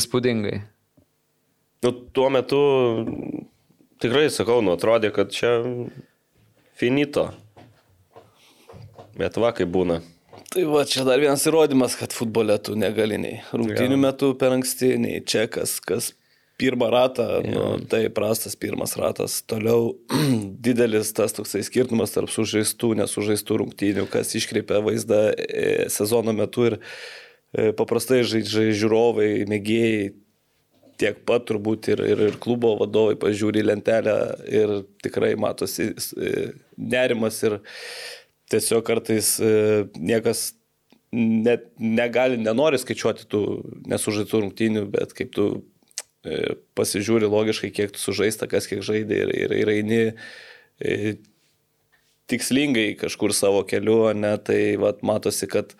įspūdingai. 0.00 0.60
Nu, 1.82 1.90
tuo 2.14 2.28
metu 2.30 2.60
tikrai 4.02 4.28
sakau, 4.30 4.60
nu, 4.62 4.76
atrodė, 4.76 5.10
kad 5.14 5.32
čia 5.34 5.56
finito. 6.78 7.30
Bet 9.18 9.36
va, 9.40 9.50
kaip 9.56 9.70
būna. 9.72 10.00
Tai 10.52 10.62
va, 10.68 10.84
čia 10.88 11.04
dar 11.08 11.20
vienas 11.20 11.44
įrodymas, 11.48 11.96
kad 11.96 12.14
futbole 12.14 12.54
tu 12.64 12.76
negali 12.78 13.18
nei 13.20 13.38
rungtynių 13.52 13.98
metu 14.00 14.32
per 14.38 14.54
anksti, 14.54 14.94
nei 15.00 15.22
čia 15.24 15.46
kas, 15.50 15.78
kas 15.84 16.12
pirmą 16.62 16.90
ratą, 16.90 17.26
nu, 17.42 17.64
tai 17.90 18.06
prastas 18.14 18.54
pirmas 18.56 18.94
ratas. 18.96 19.40
Toliau 19.42 19.96
didelis 20.66 21.10
tas 21.16 21.34
toksai 21.34 21.64
skirtumas 21.66 22.14
tarp 22.14 22.30
sužaistų, 22.30 22.92
nesužaistų 23.00 23.58
rungtynių, 23.64 24.06
kas 24.12 24.30
iškreipia 24.38 24.78
vaizdą 24.86 25.22
e, 25.34 25.64
sezono 25.90 26.34
metu 26.36 26.68
ir 26.70 26.78
e, 26.78 27.72
paprastai 27.78 28.22
žaidžia 28.22 28.68
žiūrovai, 28.78 29.30
mėgėjai 29.50 30.12
tiek 31.02 31.18
pat 31.26 31.48
turbūt 31.50 31.90
ir, 31.96 32.04
ir, 32.12 32.24
ir 32.30 32.38
klubo 32.42 32.76
vadovai 32.78 33.18
pažiūri 33.18 33.66
lentelę 33.66 34.16
ir 34.46 34.78
tikrai 35.02 35.34
matosi 35.34 35.90
e, 35.90 36.32
nerimas 36.78 37.42
ir 37.42 37.58
tiesiog 38.52 38.86
kartais 38.86 39.34
niekas 39.96 40.52
net 41.12 41.66
negali, 41.80 42.38
nenori 42.40 42.78
skaičiuoti 42.80 43.26
tų 43.28 43.42
nesužaitų 43.90 44.46
rungtynių, 44.46 44.86
bet 44.92 45.12
kaip 45.16 45.32
tu 45.34 45.48
pasižiūri 46.78 47.26
logiškai, 47.26 47.72
kiek 47.74 47.98
sužaista, 47.98 48.46
kas 48.50 48.68
kiek 48.70 48.82
žaidė 48.86 49.18
ir, 49.24 49.32
ir, 49.44 49.54
ir 49.62 49.72
eini 49.72 50.00
e, 50.78 51.16
tikslingai 52.30 52.92
kažkur 53.00 53.34
savo 53.34 53.64
keliu, 53.68 54.04
ne, 54.14 54.36
tai 54.38 54.76
vat, 54.80 55.02
matosi, 55.02 55.48
kad 55.50 55.74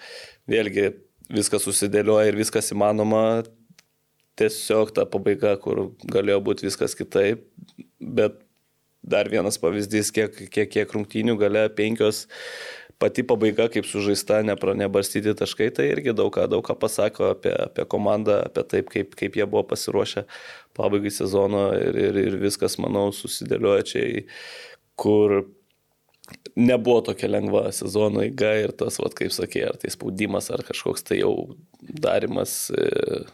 vėlgi 0.50 0.90
viskas 1.32 1.64
susidėlioja 1.64 2.32
ir 2.32 2.38
viskas 2.40 2.72
įmanoma, 2.74 3.42
tiesiog 4.40 4.94
ta 4.96 5.06
pabaiga, 5.08 5.54
kur 5.62 5.92
galėjo 6.10 6.40
būti 6.44 6.66
viskas 6.66 6.96
kitaip, 6.98 7.46
bet 8.00 8.40
dar 9.02 9.30
vienas 9.30 9.58
pavyzdys, 9.58 10.12
kiek, 10.14 10.36
kiek, 10.50 10.70
kiek 10.70 10.92
rungtynių 10.94 11.36
gale 11.40 11.66
penkios 11.74 12.26
pati 13.02 13.24
pabaiga, 13.26 13.66
kaip 13.72 13.86
sužaista, 13.90 14.38
nepra- 14.46 14.76
nebarstyti 14.78 15.34
taškai, 15.38 15.68
tai 15.74 15.88
irgi 15.90 16.14
daug 16.14 16.30
ką, 16.34 16.44
daug 16.52 16.62
ką 16.66 16.76
pasako 16.78 17.32
apie, 17.34 17.50
apie 17.66 17.86
komandą, 17.90 18.38
apie 18.46 18.62
taip, 18.74 18.92
kaip, 18.94 19.16
kaip 19.18 19.38
jie 19.40 19.46
buvo 19.50 19.64
pasiruošę 19.72 20.22
pabaigai 20.78 21.10
sezono 21.12 21.66
ir, 21.76 21.98
ir, 22.06 22.20
ir 22.28 22.38
viskas, 22.46 22.78
manau, 22.80 23.08
susidėlioja 23.16 23.88
čia, 23.90 24.06
kur 25.02 25.42
nebuvo 26.56 27.00
tokia 27.10 27.28
lengva 27.28 27.66
sezono 27.74 28.22
eiga 28.24 28.54
ir 28.62 28.72
tas, 28.78 28.96
vat, 29.02 29.14
kaip 29.18 29.34
sakė, 29.34 29.66
ar 29.72 29.78
tai 29.82 29.90
spaudimas, 29.92 30.48
ar 30.54 30.62
kažkoks 30.68 31.04
tai 31.10 31.20
jau 31.24 31.34
darimas. 31.82 32.70
E, 32.70 33.24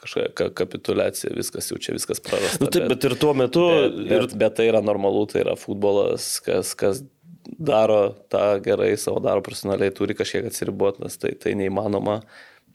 Kažkokia 0.00 0.30
ka- 0.32 0.46
kapitulacija, 0.56 1.28
viskas 1.36 1.66
jau 1.68 1.76
čia 1.76 1.92
viskas 1.92 2.22
prarasta. 2.24 2.62
Nu, 2.64 2.70
taip, 2.72 2.86
bet 2.88 3.04
ir 3.04 3.12
tuo 3.20 3.34
metu... 3.36 3.66
Bet, 3.68 3.98
Ir 4.00 4.22
bet, 4.24 4.30
bet 4.40 4.54
tai 4.56 4.64
yra 4.70 4.80
normalu, 4.80 5.26
tai 5.28 5.42
yra 5.42 5.52
futbolas, 5.60 6.38
kas, 6.40 6.70
kas 6.80 7.02
daro 7.46 8.14
tą 8.32 8.44
gerai, 8.64 8.96
savo 9.00 9.20
daro 9.24 9.42
profesionaliai, 9.44 9.94
turi 9.96 10.16
kažkiek 10.18 10.48
atsiriboti, 10.50 11.04
nes 11.04 11.16
tai, 11.20 11.32
tai 11.40 11.54
neįmanoma, 11.58 12.20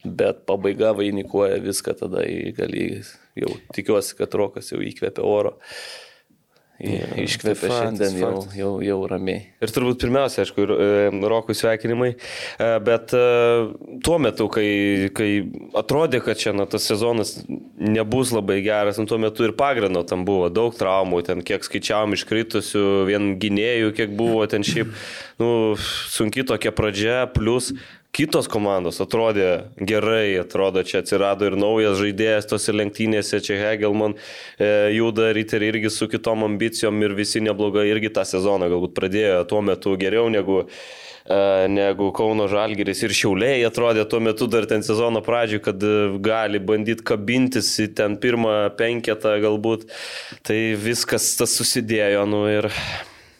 bet 0.04 0.44
pabaiga 0.46 0.92
vainikuoja 0.96 1.60
viską, 1.64 1.96
tada 2.02 2.24
gali, 2.56 2.88
jau 3.38 3.52
tikiuosi, 3.74 4.16
kad 4.18 4.34
Rokas 4.38 4.72
jau 4.72 4.82
įkvėpė 4.82 5.24
oro. 5.26 5.56
I- 5.58 6.05
Iškvėpė 6.76 7.70
šiandien 7.70 8.18
jau, 8.20 8.32
jau, 8.52 8.70
jau 8.84 8.96
ramiai. 9.08 9.46
Ir 9.64 9.72
turbūt 9.72 10.02
pirmiausia, 10.02 10.42
aišku, 10.44 10.66
ir 10.66 10.72
e, 10.74 10.88
Rokui 11.32 11.56
sveikinimai, 11.56 12.10
e, 12.12 12.68
bet 12.84 13.14
e, 13.16 13.22
tuo 14.04 14.18
metu, 14.20 14.50
kai, 14.52 15.08
kai 15.16 15.30
atrodė, 15.80 16.20
kad 16.24 16.36
čia 16.40 16.52
na, 16.52 16.68
tas 16.68 16.84
sezonas 16.84 17.38
nebus 17.80 18.34
labai 18.36 18.58
geras, 18.66 19.00
nu, 19.00 19.08
tuo 19.08 19.16
metu 19.22 19.48
ir 19.48 19.56
pagrindo 19.56 20.04
tam 20.04 20.26
buvo 20.28 20.50
daug 20.52 20.76
traumų, 20.76 21.22
ten 21.30 21.40
kiek 21.46 21.64
skaičiavom 21.64 22.12
iškritusių, 22.18 22.86
vien 23.08 23.32
gynėjų, 23.40 23.94
kiek 23.96 24.12
buvo 24.18 24.44
ten 24.50 24.66
šiaip, 24.66 24.92
nu, 25.40 25.50
sunki 26.12 26.44
tokia 26.44 26.76
pradžia, 26.76 27.22
plus 27.32 27.72
kitos 28.16 28.48
komandos 28.48 29.00
atrodė 29.04 29.48
gerai, 29.76 30.38
atrodo, 30.40 30.82
čia 30.86 31.02
atsirado 31.02 31.48
ir 31.48 31.56
naujas 31.60 31.98
žaidėjas 32.00 32.48
tose 32.48 32.72
lenktynėse, 32.72 33.42
čia 33.44 33.58
Hegelman 33.60 34.16
e, 34.16 34.68
juda 34.96 35.32
riteriai 35.36 35.74
irgi 35.74 35.92
su 35.92 36.08
kitom 36.08 36.46
ambicijom 36.46 37.02
ir 37.04 37.16
visi 37.18 37.42
neblogai 37.44 37.86
irgi 37.90 38.12
tą 38.16 38.24
sezoną 38.28 38.70
galbūt 38.72 38.96
pradėjo 38.96 39.42
tuo 39.50 39.60
metu 39.68 39.92
geriau 40.00 40.30
negu, 40.32 40.62
e, 40.64 41.38
negu 41.72 42.08
Kauno 42.16 42.48
Žalgiris 42.52 43.04
ir 43.04 43.16
Šiauliai 43.20 43.60
atrodė 43.68 44.06
tuo 44.08 44.22
metu 44.24 44.48
dar 44.48 44.68
ten 44.70 44.86
sezono 44.86 45.20
pradžioj, 45.26 45.64
kad 45.68 45.84
e, 45.84 45.94
gali 46.24 46.62
bandyti 46.72 47.04
kabintis 47.12 47.74
į 47.84 47.90
ten 48.00 48.16
pirmą 48.22 48.56
penketą 48.80 49.36
galbūt, 49.44 49.88
tai 50.46 50.60
viskas 50.80 51.34
tas 51.36 51.60
susidėjo, 51.60 52.24
nu 52.32 52.46
ir, 52.48 52.72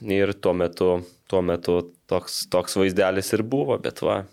ir 0.04 0.36
tuo 0.36 0.52
metu, 0.52 0.94
tuo 1.32 1.44
metu 1.44 1.80
toks, 2.12 2.44
toks 2.52 2.76
vaizdelis 2.76 3.32
ir 3.32 3.46
buvo, 3.56 3.80
bet 3.80 4.04
va. 4.04 4.26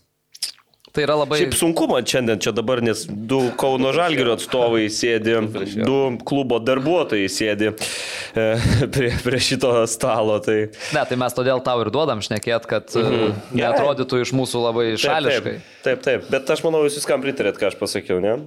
Tai 0.93 1.01
yra 1.07 1.15
labai... 1.17 1.39
Šiaip 1.41 1.55
sunku 1.57 1.87
man 1.89 2.05
šiandien 2.05 2.41
čia 2.43 2.51
dabar, 2.53 2.77
nes 2.85 2.99
du 3.09 3.39
Kauno 3.57 3.89
Žalgirio 3.95 4.35
atstovai 4.37 4.83
sėdi, 4.93 5.33
du 5.81 5.95
klubo 6.21 6.59
darbuotojai 6.61 7.31
sėdi 7.33 7.71
e, 7.71 8.45
prie, 8.93 9.09
prie 9.25 9.39
šito 9.41 9.71
stalo. 9.89 10.37
Tai... 10.45 10.59
Ne, 10.93 11.05
tai 11.09 11.17
mes 11.17 11.33
todėl 11.33 11.63
tau 11.65 11.81
ir 11.81 11.89
duodam 11.93 12.21
šnekėt, 12.21 12.69
kad 12.69 12.93
mhm. 12.93 13.33
neatrodytų 13.57 14.21
iš 14.21 14.35
mūsų 14.37 14.61
labai 14.67 14.87
šališkai. 15.01 15.55
Taip, 15.57 15.81
taip, 15.87 16.03
taip, 16.05 16.27
bet 16.29 16.53
aš 16.53 16.61
manau, 16.67 16.83
jūs 16.85 16.99
viskam 17.01 17.25
pritarėt, 17.25 17.57
ką 17.57 17.71
aš 17.71 17.79
pasakiau, 17.81 18.21
ne? 18.21 18.37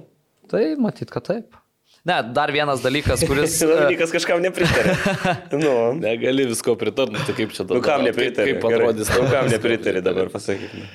Tai 0.47 0.63
matyt, 0.79 1.11
kad 1.11 1.27
taip. 1.27 1.59
Ne, 2.07 2.21
dar 2.31 2.51
vienas 2.55 2.79
dalykas, 2.79 3.25
kuris... 3.27 3.57
dalykas 3.83 4.15
kažkam 4.15 4.39
nepritarė. 4.45 4.95
nu. 5.65 5.75
Negali 5.99 6.47
visko 6.47 6.77
pritarti, 6.79 7.19
tai 7.27 7.35
kaip 7.41 7.51
čia 7.51 7.65
dabar. 7.65 7.81
Nu, 7.81 7.83
kam 7.83 8.07
nepritarė? 8.07 8.53
Kaip, 8.53 8.63
kaip 8.63 8.79
atrodys? 8.79 9.11
Nu, 9.11 9.27
kam 9.35 9.51
nepritarė 9.51 10.05
dabar, 10.05 10.31
pasakykime. 10.31 10.87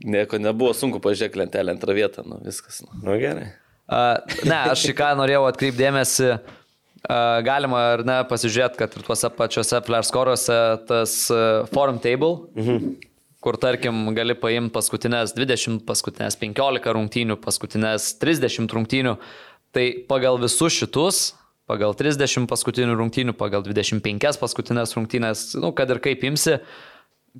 Nieko 0.00 0.38
nebuvo, 0.40 0.72
sunku 0.76 1.00
pažiūrėti 1.02 1.42
lentelę 1.42 1.74
antrą 1.74 1.96
vietą, 1.96 2.24
nu 2.24 2.38
viskas. 2.44 2.80
Nu, 2.86 2.94
nu 3.04 3.18
gerai. 3.20 3.50
Uh, 3.90 4.16
ne, 4.46 4.56
aš 4.70 4.86
į 4.92 4.94
ką 4.96 5.10
norėjau 5.18 5.42
atkreipdėmėsi, 5.50 6.30
uh, 6.38 7.40
galima 7.44 7.82
ar 7.96 8.04
ne 8.06 8.20
pasižiūrėti, 8.30 8.78
kad 8.80 8.96
ir 8.96 9.04
tuose 9.04 9.30
pačiuose 9.36 9.80
flash 9.86 10.08
scoruose 10.12 10.58
tas 10.88 11.16
uh, 11.34 11.66
forum 11.74 11.98
table, 12.00 12.46
mhm. 12.56 12.94
kur 13.44 13.58
tarkim 13.60 14.06
gali 14.16 14.38
paimti 14.38 14.72
paskutinės 14.76 15.34
20, 15.36 15.82
paskutinės 15.88 16.38
15 16.40 16.96
rungtynių, 16.96 17.36
paskutinės 17.42 18.14
30 18.22 18.78
rungtynių, 18.78 19.18
tai 19.74 19.90
pagal 20.08 20.40
visus 20.40 20.78
šitus 20.80 21.20
pagal 21.70 21.94
30 21.94 22.48
paskutinių 22.50 22.96
rungtynių, 22.98 23.34
pagal 23.38 23.62
25 23.66 24.40
paskutinės 24.40 24.96
rungtynės, 24.96 25.44
nu, 25.62 25.70
kad 25.76 25.92
ir 25.92 26.00
kaip 26.02 26.24
imsi, 26.26 26.58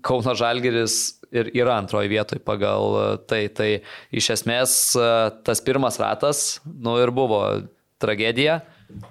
Kauno 0.07 0.37
Žalgeris 0.39 1.20
ir 1.31 1.51
yra 1.55 1.79
antroji 1.81 2.11
vietoje 2.11 2.43
pagal 2.45 2.97
e, 2.97 3.07
tai. 3.31 3.43
Tai 3.55 3.69
iš 4.15 4.31
esmės 4.37 4.77
e, 4.99 5.11
tas 5.47 5.63
pirmas 5.65 6.01
ratas, 6.03 6.61
nu 6.65 6.97
ir 7.03 7.13
buvo 7.15 7.43
tragedija, 8.03 8.61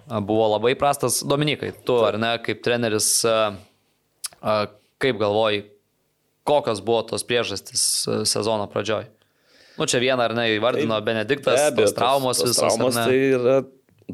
buvo 0.10 0.50
labai 0.56 0.76
prastas. 0.80 1.22
Dominikai, 1.26 1.72
tu 1.86 2.00
ar 2.06 2.20
ne, 2.22 2.34
kaip 2.46 2.64
treneris, 2.66 3.12
e, 3.24 4.58
kaip 5.00 5.22
galvoji, 5.22 5.66
kokios 6.50 6.84
buvo 6.84 7.06
tos 7.14 7.26
priežastys 7.28 7.84
sezono 8.30 8.68
pradžioj? 8.72 9.08
Nu, 9.80 9.88
čia 9.88 10.02
vieną 10.04 10.26
ar 10.26 10.34
ne 10.36 10.50
įvardino 10.58 10.98
tai, 10.98 11.06
Benediktas, 11.08 11.56
be 11.56 11.68
abejo, 11.72 11.92
traumos 11.96 12.42
visos. 12.44 12.60
Traumos 12.60 12.98
tai 13.00 13.20
yra 13.32 13.60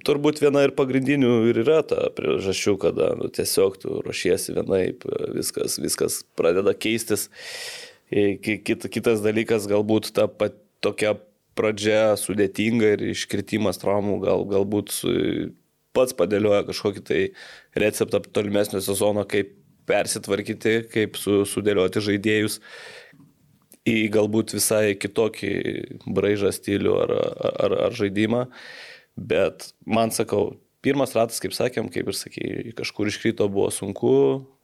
turbūt 0.03 0.41
viena 0.43 0.65
ir 0.65 0.73
pagrindinių 0.75 1.31
ir 1.49 1.61
yra 1.63 1.79
ta 1.87 2.09
priežasčių, 2.15 2.75
kada 2.81 3.11
nu, 3.19 3.29
tiesiog 3.33 3.77
tu 3.79 3.99
ruošiesi 4.03 4.55
vienaip, 4.57 5.05
viskas, 5.35 5.79
viskas 5.81 6.21
pradeda 6.37 6.75
keistis. 6.75 7.29
Kit, 7.29 7.84
kitas 8.15 9.23
dalykas, 9.23 9.67
galbūt 9.67 10.13
ta 10.15 10.27
pat, 10.31 10.55
tokia 10.83 11.15
pradžia 11.55 12.15
sudėtinga 12.19 12.95
ir 12.95 13.05
iškritimas 13.11 13.79
traumų 13.81 14.19
gal, 14.23 14.43
galbūt 14.49 14.91
su, 14.93 15.13
pats 15.95 16.15
padėlioja 16.17 16.65
kažkokį 16.67 17.05
tai 17.07 17.21
receptą 17.79 18.21
tolimesnio 18.35 18.81
sezono, 18.83 19.23
kaip 19.27 19.53
persitvarkyti, 19.89 20.77
kaip 20.91 21.19
su, 21.19 21.43
sudėlioti 21.47 22.03
žaidėjus 22.03 22.59
į 23.85 23.97
galbūt 24.13 24.55
visai 24.57 24.95
kitokį 24.97 25.53
braižą 26.09 26.51
stilių 26.55 26.95
ar, 27.03 27.13
ar, 27.53 27.77
ar 27.87 27.95
žaidimą. 27.95 28.47
Bet 29.15 29.69
man 29.85 30.11
sakau, 30.11 30.57
pirmas 30.83 31.13
ratas, 31.15 31.37
kaip 31.43 31.53
sakėm, 31.55 31.91
kaip 31.93 32.09
ir 32.09 32.17
sakai, 32.17 32.49
kažkur 32.77 33.11
iškrito 33.11 33.47
buvo 33.51 33.69
sunku, 33.73 34.15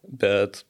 bet 0.01 0.63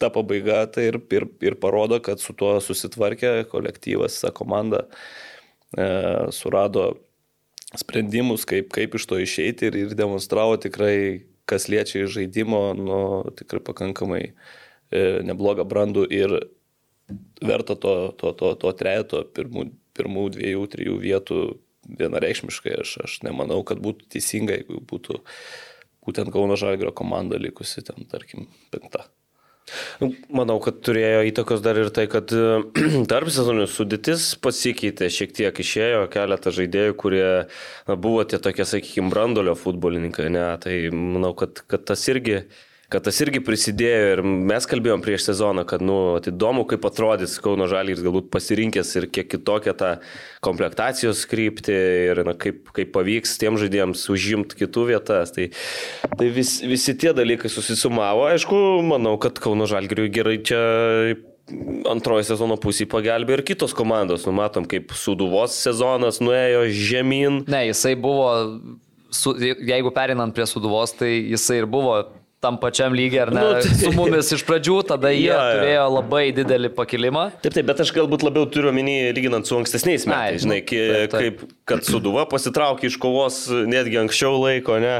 ta 0.00 0.10
pabaiga 0.12 0.64
tai 0.72 0.88
ir, 0.90 0.98
ir, 1.12 1.26
ir 1.44 1.56
parodo, 1.60 2.00
kad 2.04 2.22
su 2.22 2.34
tuo 2.36 2.54
susitvarkė 2.64 3.44
kolektyvas, 3.52 4.16
visa 4.16 4.32
komanda 4.34 4.86
e, 5.76 5.86
surado 6.34 6.94
sprendimus, 7.78 8.46
kaip, 8.48 8.70
kaip 8.74 8.96
iš 8.98 9.06
to 9.10 9.20
išeiti 9.22 9.68
ir, 9.68 9.76
ir 9.84 9.94
demonstravo 9.98 10.56
tikrai, 10.60 11.26
kas 11.50 11.68
liečia 11.70 12.06
žaidimo, 12.10 12.62
nu, 12.78 13.00
tikrai 13.38 13.62
pakankamai 13.66 14.22
e, 14.24 14.32
neblogą 15.26 15.66
brandų 15.68 16.06
ir 16.10 16.36
verta 17.42 17.76
to, 17.76 17.94
to, 18.18 18.32
to, 18.38 18.54
to 18.58 18.72
trejeto 18.78 19.22
pirmų, 19.36 19.68
pirmų 19.98 20.28
dviejų, 20.36 20.66
trijų 20.74 20.98
vietų 21.02 21.40
vienareikšmiškai. 22.00 22.76
Aš, 22.84 22.96
aš 23.04 23.20
nemanau, 23.26 23.62
kad 23.66 23.82
būtų 23.82 24.10
teisinga, 24.14 24.60
jeigu 24.60 24.82
būtų 24.90 25.20
būtent 26.06 26.32
Kauno 26.32 26.56
Žalgrio 26.58 26.94
komanda 26.96 27.38
likusi 27.38 27.84
ten, 27.86 28.06
tarkim, 28.10 28.48
penkta. 28.72 29.06
Manau, 30.32 30.58
kad 30.62 30.80
turėjo 30.86 31.22
įtakos 31.30 31.62
dar 31.64 31.78
ir 31.80 31.92
tai, 31.94 32.06
kad 32.10 32.32
tarp 33.12 33.30
sezonų 33.32 33.68
sudėtis 33.70 34.32
pasikeitė, 34.42 35.10
šiek 35.12 35.36
tiek 35.36 35.62
išėjo 35.64 36.06
keletą 36.12 36.54
žaidėjų, 36.56 36.96
kurie 37.00 37.28
na, 37.88 37.96
buvo 37.96 38.24
tie 38.28 38.40
tokie, 38.42 38.66
sakykime, 38.68 39.12
brandolio 39.12 39.54
futbolininkai, 39.58 40.30
ne, 40.32 40.48
tai 40.62 40.82
manau, 40.94 41.34
kad, 41.38 41.62
kad 41.70 41.86
tas 41.92 42.08
irgi 42.12 42.42
uh, 42.42 42.66
kad 42.90 43.04
tas 43.06 43.20
irgi 43.22 43.38
prisidėjo 43.44 44.14
ir 44.16 44.22
mes 44.26 44.66
kalbėjom 44.68 45.02
prieš 45.04 45.28
sezoną, 45.28 45.62
kad, 45.68 45.82
nu, 45.84 46.18
įdomu, 46.18 46.64
kaip 46.68 46.84
atrodys 46.88 47.36
Kauno 47.42 47.68
Žalgiris 47.70 48.02
galbūt 48.02 48.30
pasirinkęs 48.34 48.90
ir 48.98 49.06
kiek 49.14 49.28
kitokią 49.30 49.76
tą 49.78 49.92
komplektacijos 50.44 51.22
kryptį 51.30 51.78
ir 52.10 52.22
na, 52.26 52.34
kaip, 52.34 52.64
kaip 52.74 52.90
pavyks 52.96 53.36
tiem 53.40 53.60
žaidėjams 53.60 54.02
užimti 54.10 54.58
kitų 54.64 54.88
vietas. 54.90 55.34
Tai, 55.36 55.48
tai 56.18 56.30
vis, 56.34 56.58
visi 56.66 56.96
tie 56.98 57.14
dalykai 57.14 57.52
susisumavo. 57.52 58.26
Aišku, 58.32 58.58
manau, 58.90 59.14
kad 59.22 59.38
Kauno 59.42 59.70
Žalgiriui 59.70 60.10
gerai 60.10 60.40
čia 60.42 60.60
antrojo 61.90 62.26
sezono 62.26 62.58
pusėje 62.60 62.90
pagelbė 62.90 63.38
ir 63.38 63.46
kitos 63.46 63.74
komandos. 63.76 64.26
Numatom, 64.26 64.66
kaip 64.70 64.94
Suduvos 64.98 65.54
sezonas 65.62 66.18
nuėjo 66.22 66.66
žemyn. 66.74 67.44
Ne, 67.50 67.68
jisai 67.70 67.94
buvo, 67.98 68.30
su, 69.14 69.34
jeigu 69.38 69.94
perinant 69.94 70.34
prie 70.34 70.46
Suduvos, 70.50 70.94
tai 70.98 71.14
jisai 71.30 71.62
ir 71.62 71.70
buvo 71.70 72.00
tam 72.40 72.56
pačiam 72.60 72.94
lygiai, 72.96 73.26
ar 73.26 73.32
ne, 73.34 73.42
nu, 73.44 73.58
tai... 73.60 73.74
su 73.76 73.90
mumis 73.92 74.30
iš 74.36 74.44
pradžių, 74.48 74.78
tada 74.88 75.12
jie 75.12 75.28
ja, 75.32 75.36
ja. 75.36 75.58
turėjo 75.58 75.84
labai 75.98 76.22
didelį 76.36 76.72
pakilimą. 76.76 77.26
Taip, 77.44 77.52
taip, 77.56 77.68
bet 77.68 77.84
aš 77.84 77.92
galbūt 77.96 78.24
labiau 78.26 78.48
turiu 78.48 78.72
omeny, 78.72 79.12
lyginant 79.16 79.48
su 79.48 79.58
ankstesniais 79.58 80.08
metais, 80.08 80.46
žinai, 80.46 80.62
taip, 80.64 81.12
taip. 81.12 81.20
kaip 81.20 81.54
kad 81.68 81.84
Suduva 81.86 82.24
pasitraukė 82.30 82.88
iš 82.88 82.98
kovos 83.02 83.44
netgi 83.68 84.00
anksčiau 84.00 84.40
laiko, 84.40 84.80
ne. 84.82 84.98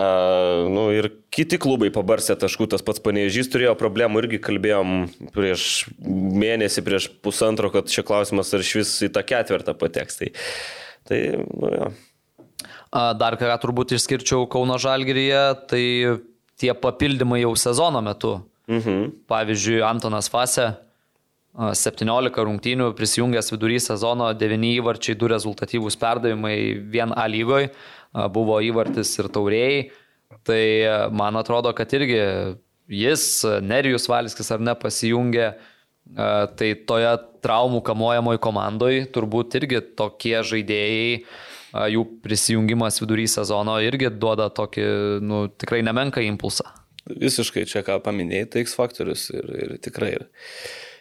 Uh, 0.00 0.70
nu, 0.70 0.84
ir 0.94 1.10
kiti 1.34 1.58
klubai 1.60 1.90
pabarsė 1.92 2.36
taškų, 2.38 2.68
tas 2.70 2.84
pats 2.86 3.02
panėžys 3.02 3.50
turėjo 3.50 3.74
problemų, 3.78 4.22
irgi 4.22 4.38
kalbėjom 4.46 4.94
prieš 5.34 5.64
mėnesį, 6.06 6.84
prieš 6.86 7.08
pusantro, 7.24 7.72
kad 7.74 7.90
čia 7.90 8.06
klausimas 8.06 8.54
ar 8.54 8.62
iš 8.62 8.70
vis 8.78 8.94
į 9.08 9.10
tą 9.16 9.24
ketvirtą 9.26 9.74
pateks. 9.76 10.20
Tai, 10.22 10.30
tai 11.10 11.20
nu, 11.42 11.72
jo. 11.74 11.90
Dar 12.90 13.36
ką 13.38 13.50
turbūt 13.62 13.94
išskirčiau 13.98 14.48
Kauno 14.50 14.78
Žalgiryje, 14.82 15.42
tai 15.70 15.84
tie 16.60 16.74
papildymai 16.76 17.42
jau 17.42 17.54
sezono 17.58 18.02
metu. 18.04 18.38
Mhm. 18.70 19.26
Pavyzdžiui, 19.30 19.80
Antonas 19.82 20.28
Fase 20.30 20.68
17 21.50 22.44
rungtynių 22.46 22.92
prisijungęs 22.94 23.50
vidury 23.50 23.80
sezono, 23.82 24.28
9 24.38 24.68
įvarčiai, 24.78 25.16
2 25.18 25.32
rezultatyvūs 25.32 25.98
perdavimai 25.98 26.56
vien 26.92 27.10
A 27.16 27.26
lygoje, 27.26 27.72
buvo 28.30 28.60
įvartis 28.62 29.16
ir 29.18 29.30
taurėjai. 29.34 29.80
Tai 30.46 30.62
man 31.10 31.40
atrodo, 31.40 31.72
kad 31.74 31.90
irgi 31.90 32.20
jis, 32.86 33.24
Nerijus 33.66 34.06
Valskis 34.10 34.50
ar 34.54 34.62
ne, 34.62 34.76
pasijungė, 34.78 35.50
tai 36.58 36.70
toje 36.86 37.10
traumų 37.42 37.82
kamuojamoje 37.86 38.40
komandoje 38.42 39.04
turbūt 39.14 39.58
irgi 39.58 39.82
tokie 39.98 40.38
žaidėjai 40.46 41.22
jų 41.72 42.04
prisijungimas 42.24 43.00
vidury 43.02 43.26
sezono 43.30 43.76
irgi 43.84 44.10
duoda 44.10 44.48
tokį, 44.54 44.86
nu, 45.22 45.44
tikrai 45.60 45.82
nemenką 45.86 46.22
impulsą. 46.26 46.66
Visiškai 47.10 47.64
čia 47.68 47.82
ką 47.86 48.00
paminėjai, 48.04 48.48
tai 48.50 48.64
X 48.66 48.76
faktorius 48.78 49.30
ir, 49.32 49.46
ir 49.56 49.76
tikrai. 49.82 50.12
Ir, 50.18 50.26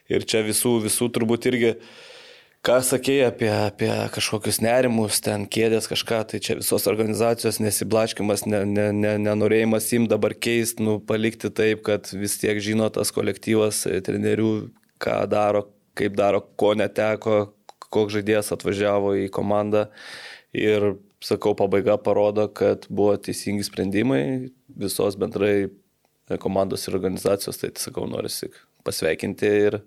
ir 0.09 0.25
čia 0.29 0.43
visų, 0.45 0.77
visų 0.85 1.09
turbūt 1.13 1.49
irgi, 1.51 1.73
ką 2.65 2.79
sakėjai 2.85 3.27
apie, 3.29 3.49
apie 3.51 3.91
kažkokius 4.15 4.61
nerimus, 4.63 5.19
ten 5.25 5.45
kėdės 5.49 5.89
kažką, 5.91 6.21
tai 6.31 6.41
čia 6.43 6.57
visos 6.61 6.87
organizacijos 6.91 7.61
nesiblaškimas, 7.63 8.45
ne, 8.49 8.63
ne, 8.69 8.89
ne, 8.95 9.17
nenorėjimas 9.27 9.91
im 9.97 10.07
dabar 10.11 10.35
keisti, 10.37 10.85
nu, 10.85 10.97
palikti 11.03 11.51
taip, 11.51 11.83
kad 11.87 12.09
vis 12.15 12.39
tiek 12.41 12.61
žino 12.63 12.89
tas 12.93 13.13
kolektyvas 13.15 13.85
trenerių, 14.07 14.53
ką 15.03 15.21
daro, 15.31 15.67
kaip 15.99 16.15
daro, 16.17 16.41
ko 16.59 16.73
neteko, 16.79 17.39
koks 17.89 18.19
žaidėjas 18.19 18.53
atvažiavo 18.55 19.15
į 19.25 19.29
komandą 19.33 19.87
Ir, 20.55 20.95
sakau, 21.21 21.53
pabaiga 21.57 21.97
parodo, 22.01 22.47
kad 22.49 22.87
buvo 22.89 23.13
teisingi 23.21 23.65
sprendimai 23.67 24.23
visos 24.81 25.17
bendrai 25.19 25.69
komandos 26.41 26.87
ir 26.87 26.97
organizacijos, 26.97 27.59
tai, 27.61 27.69
sakau, 27.77 28.07
norisi 28.09 28.49
pasveikinti 28.85 29.51
ir 29.67 29.81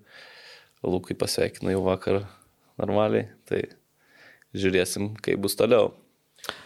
Lūkai 0.83 1.15
pasveikino 1.15 1.71
jau 1.71 1.83
vakar 1.85 2.25
normaliai, 2.75 3.29
tai 3.47 3.61
žiūrėsim, 4.51 5.13
kaip 5.23 5.39
bus 5.39 5.55
toliau. 5.55 5.93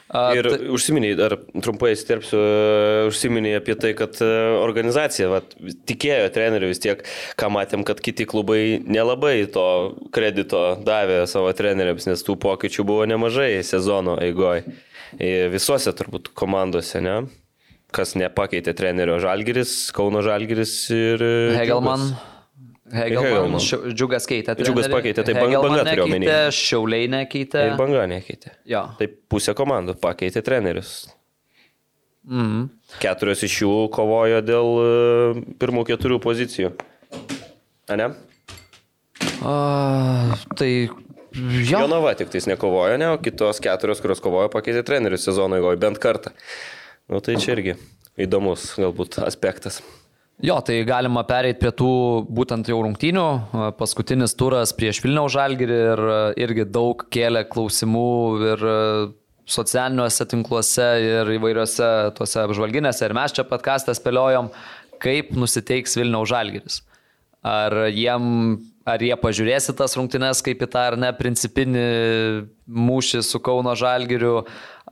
A, 0.07 0.31
Ir 0.39 0.47
tai- 0.47 0.69
užsiminiai, 0.71 1.17
dar 1.19 1.33
trumpai 1.59 1.89
įsterpsiu, 1.91 2.39
e, 2.39 3.07
užsiminiai 3.09 3.57
apie 3.59 3.75
tai, 3.75 3.89
kad 3.93 4.15
e, 4.23 4.29
organizacija 4.63 5.27
vat, 5.33 5.51
tikėjo 5.89 6.29
treneriui 6.31 6.71
vis 6.71 6.79
tiek, 6.79 7.01
ką 7.35 7.49
matėm, 7.51 7.83
kad 7.83 7.99
kiti 7.99 8.23
klubai 8.23 8.79
nelabai 8.87 9.41
to 9.51 9.65
kredito 10.15 10.77
davė 10.87 11.25
savo 11.27 11.51
treneriams, 11.51 12.07
nes 12.07 12.23
tų 12.23 12.37
pokyčių 12.39 12.85
buvo 12.87 13.03
nemažai 13.09 13.57
sezono 13.67 14.15
eigoje. 14.23 14.63
Visose 15.51 15.91
turbūt 15.95 16.31
komandose, 16.35 17.01
ne? 17.03 17.17
Kas 17.91 18.15
nepakeitė 18.19 18.73
trenerio 18.75 19.19
Žalgiris, 19.23 19.91
Kauno 19.95 20.23
Žalgiris 20.23 20.73
ir... 20.91 21.23
e, 21.23 21.55
Hegelman. 21.59 22.07
Džiugas. 22.09 22.36
Hegelman. 22.93 23.57
Hegelman. 23.59 23.93
Džiugas 23.93 24.27
keitė. 24.29 24.55
Džiugas 24.59 24.87
trenerį. 24.87 24.95
pakeitė, 24.95 25.23
tai 25.27 25.35
Banga 25.35 25.83
nekeitė, 25.83 26.03
omeny. 26.05 26.29
Šiauliai 26.55 27.09
nekeitė. 27.11 27.63
Ir 27.71 27.77
banga 27.79 28.05
nekeitė. 28.09 28.53
Jo. 28.69 28.83
Tai 28.99 29.09
pusė 29.31 29.55
komandų 29.57 29.97
pakeitė 30.03 30.43
trenerius. 30.45 30.93
Mhm. 32.27 32.67
Keturios 33.01 33.43
iš 33.47 33.61
jų 33.63 33.73
kovojo 33.95 34.39
dėl 34.43 34.71
e, 34.83 34.87
pirmų 35.59 35.85
keturių 35.87 36.19
pozicijų. 36.23 36.73
A 37.87 37.99
ne? 37.99 38.09
A, 39.47 39.53
tai 40.59 40.71
jo. 40.87 40.97
Jonava 41.69 42.15
tik 42.17 42.31
tais 42.33 42.47
nekovojo, 42.49 42.97
ne, 42.99 43.11
o 43.13 43.19
kitos 43.21 43.61
keturios, 43.63 44.01
kurios 44.03 44.23
kovojo, 44.23 44.49
pakeitė 44.51 44.83
trenerius 44.87 45.27
sezono 45.27 45.59
įgoje 45.61 45.79
bent 45.81 46.01
kartą. 46.03 46.33
Nu 47.07 47.21
tai 47.23 47.37
čia 47.39 47.53
irgi 47.55 47.77
įdomus 48.19 48.73
galbūt 48.79 49.21
aspektas. 49.23 49.79
Jo, 50.37 50.59
tai 50.61 50.83
galima 50.85 51.23
pereiti 51.25 51.57
prie 51.57 51.71
tų 51.73 51.91
būtent 52.29 52.67
jau 52.69 52.77
rungtynių. 52.85 53.23
Paskutinis 53.79 54.35
turas 54.37 54.69
prieš 54.77 54.99
Vilniaus 55.01 55.33
žalgirį 55.33 55.77
ir 55.93 56.01
irgi 56.45 56.65
daug 56.69 57.01
kėlė 57.09 57.41
klausimų 57.49 58.11
ir 58.51 58.65
socialiniuose 59.49 60.27
tinkluose 60.29 60.87
ir 61.01 61.31
įvairiuose 61.39 61.89
tuose 62.19 62.43
apžvalginėse. 62.43 63.01
Ir 63.07 63.17
mes 63.17 63.33
čia 63.33 63.47
podcast'e 63.49 63.97
spėliojom, 63.97 64.51
kaip 65.01 65.33
nusiteiks 65.33 65.97
Vilniaus 65.97 66.29
žalgiris. 66.29 66.83
Ar, 67.41 67.87
jiem, 67.89 68.59
ar 68.85 69.01
jie 69.01 69.17
pažiūrės 69.17 69.71
į 69.71 69.77
tas 69.81 69.97
rungtynes 69.97 70.45
kaip 70.45 70.61
į 70.61 70.69
tą 70.69 70.85
ar 70.91 71.01
ne 71.01 71.09
principinį 71.17 71.87
mūšį 72.67 73.25
su 73.25 73.41
Kauno 73.41 73.73
žalgiriu, 73.79 74.43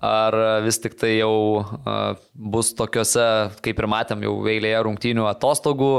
ar 0.05 0.37
vis 0.65 0.79
tik 0.83 0.97
tai 0.99 1.15
jau 1.17 1.35
a, 1.61 2.15
bus 2.33 2.73
tokiuose, 2.77 3.27
kaip 3.65 3.81
ir 3.81 3.89
matėm, 3.91 4.25
jau 4.25 4.37
eilėje 4.51 4.81
rungtynių 4.87 5.29
atostogų, 5.31 5.93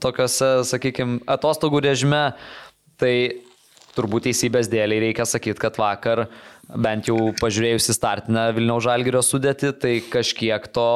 tokiuose, 0.00 0.52
sakykime, 0.68 1.20
atostogų 1.30 1.84
režime. 1.86 2.24
Tai 3.00 3.14
turbūt 3.94 4.28
teisybės 4.28 4.68
dėliai 4.70 5.08
reikia 5.08 5.26
sakyti, 5.28 5.60
kad 5.62 5.78
vakar 5.78 6.26
bent 6.68 7.08
jau 7.10 7.32
pažiūrėjus 7.40 7.90
į 7.92 7.96
startinę 7.96 8.44
Vilniaus 8.56 8.86
žalgirio 8.86 9.22
sudėti, 9.24 9.72
tai 9.76 9.98
kažkiek 10.10 10.66
to 10.74 10.88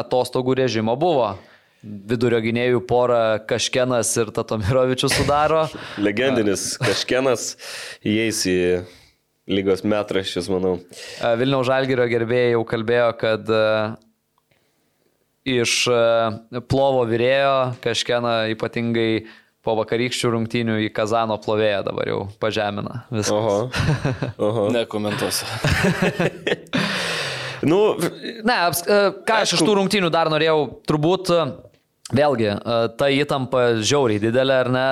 atostogų 0.00 0.58
režimo 0.62 0.96
buvo. 0.98 1.36
Vidurio 1.78 2.40
gynėjų 2.42 2.80
porą 2.90 3.38
Kažkenas 3.46 4.10
ir 4.18 4.32
Tatomirovičius 4.34 5.14
sudaro. 5.14 5.68
Legendinis 6.06 6.72
kažkienas 6.82 7.52
įeis 8.02 8.42
į 8.50 8.58
lygos 9.48 9.84
metraščius, 9.86 10.50
manau. 10.52 10.76
Vilniaus 11.40 11.68
žalgirio 11.68 12.06
gerbėjai 12.10 12.54
jau 12.54 12.62
kalbėjo, 12.68 13.10
kad 13.20 13.52
iš 15.48 15.74
plovo 16.68 17.04
vyrėjo 17.08 17.54
Kažkeną 17.84 18.34
ypatingai 18.52 19.10
po 19.64 19.74
vakarykščių 19.80 20.32
rungtynių 20.32 20.76
į 20.86 20.90
Kazano 20.96 21.36
plovėją 21.42 21.82
dabar 21.88 22.08
jau 22.08 22.20
pažemina. 22.40 23.02
Viskas. 23.12 23.32
Oho. 23.34 23.56
Oho. 24.48 24.68
Nekomentuosiu. 24.74 25.48
Nu, 27.58 27.96
Ne, 28.46 28.56
ką 29.26 29.40
aš 29.42 29.56
iš 29.56 29.62
tų 29.66 29.72
rungtynių 29.80 30.12
dar 30.14 30.28
norėjau, 30.30 30.60
turbūt 30.86 31.32
vėlgi, 32.14 32.52
ta 32.94 33.08
įtampa 33.10 33.64
žiauriai 33.82 34.22
didelė, 34.22 34.60
ar 34.62 34.70
ne? 34.70 34.84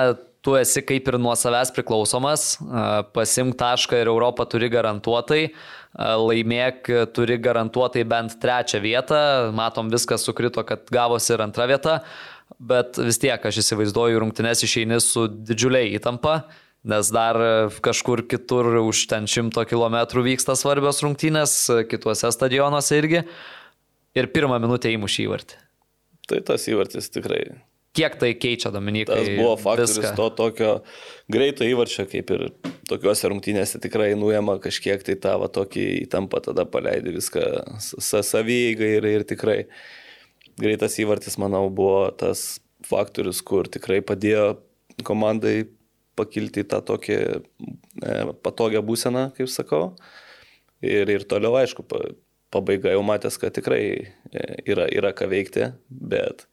Tu 0.47 0.53
esi 0.55 0.79
kaip 0.79 1.09
ir 1.11 1.17
nuo 1.19 1.33
savęs 1.35 1.73
priklausomas, 1.75 2.43
pasimk 3.11 3.57
tašką 3.59 3.97
ir 3.99 4.07
Europą 4.07 4.45
turi 4.47 4.69
garantuotai, 4.71 5.41
laimėk 5.97 6.87
turi 7.11 7.35
garantuotai 7.43 8.05
bent 8.07 8.37
trečią 8.39 8.79
vietą, 8.79 9.19
matom 9.51 9.91
viskas 9.91 10.23
sukrito, 10.23 10.63
kad 10.63 10.87
gavosi 10.87 11.33
ir 11.35 11.43
antra 11.43 11.67
vieta, 11.67 11.97
bet 12.63 12.95
vis 12.95 13.19
tiek 13.19 13.43
aš 13.43 13.59
įsivaizduoju 13.59 14.23
rungtynes 14.23 14.63
išeini 14.63 15.01
su 15.03 15.27
didžiuliai 15.27 15.91
įtampa. 15.99 16.39
Nes 16.87 17.11
dar 17.11 17.35
kažkur 17.83 18.23
kitur 18.31 18.71
už 18.85 19.03
ten 19.11 19.27
šimto 19.27 19.67
kilometrų 19.67 20.23
vyksta 20.29 20.55
svarbios 20.55 21.03
rungtynės, 21.03 21.59
kituose 21.91 22.31
stadionuose 22.31 23.03
irgi. 23.03 23.25
Ir 24.15 24.31
pirmą 24.31 24.63
minutę 24.63 24.95
įmušį 24.95 25.25
įvartį. 25.27 25.59
Tai 26.31 26.45
tas 26.47 26.71
įvartis 26.71 27.11
tikrai. 27.11 27.49
Kiek 27.97 28.17
tai 28.21 28.31
keičia, 28.37 28.69
Dominikai? 28.73 29.15
Tas 29.17 29.29
buvo 29.39 29.55
faktorius 29.57 29.95
viską? 29.97 30.15
to 30.19 30.27
tokio 30.37 30.71
greito 31.33 31.65
įvarčio, 31.65 32.05
kaip 32.11 32.33
ir 32.35 32.43
tokiuose 32.89 33.31
rungtynėse 33.31 33.81
tikrai 33.81 34.11
nuėma 34.19 34.59
kažkiek 34.63 35.01
tai 35.05 35.17
tą 35.23 35.37
va, 35.41 35.49
tokį 35.49 35.87
įtampą, 36.03 36.43
tada 36.45 36.67
paleidi 36.69 37.15
viską 37.17 37.47
sa 37.81 38.21
savygai 38.25 38.91
ir, 38.99 39.09
ir 39.17 39.25
tikrai 39.27 39.63
greitas 40.61 40.99
įvartis, 41.01 41.39
manau, 41.41 41.65
buvo 41.73 42.05
tas 42.17 42.59
faktorius, 42.85 43.41
kur 43.45 43.69
tikrai 43.71 44.03
padėjo 44.05 44.59
komandai 45.07 45.67
pakilti 46.17 46.65
tą 46.69 46.81
tokį 46.85 47.17
e, 47.17 48.15
patogią 48.45 48.81
būseną, 48.85 49.29
kaip 49.37 49.51
sakau. 49.53 49.91
Ir, 50.85 51.09
ir 51.09 51.25
toliau, 51.29 51.55
aišku, 51.59 51.85
pa, 51.89 52.01
pabaiga 52.53 52.93
jau 52.93 53.03
matęs, 53.05 53.37
kad 53.41 53.53
tikrai 53.57 53.83
e, 53.97 54.43
yra, 54.69 54.87
yra 54.93 55.13
ką 55.17 55.29
veikti, 55.29 55.71
bet 55.89 56.45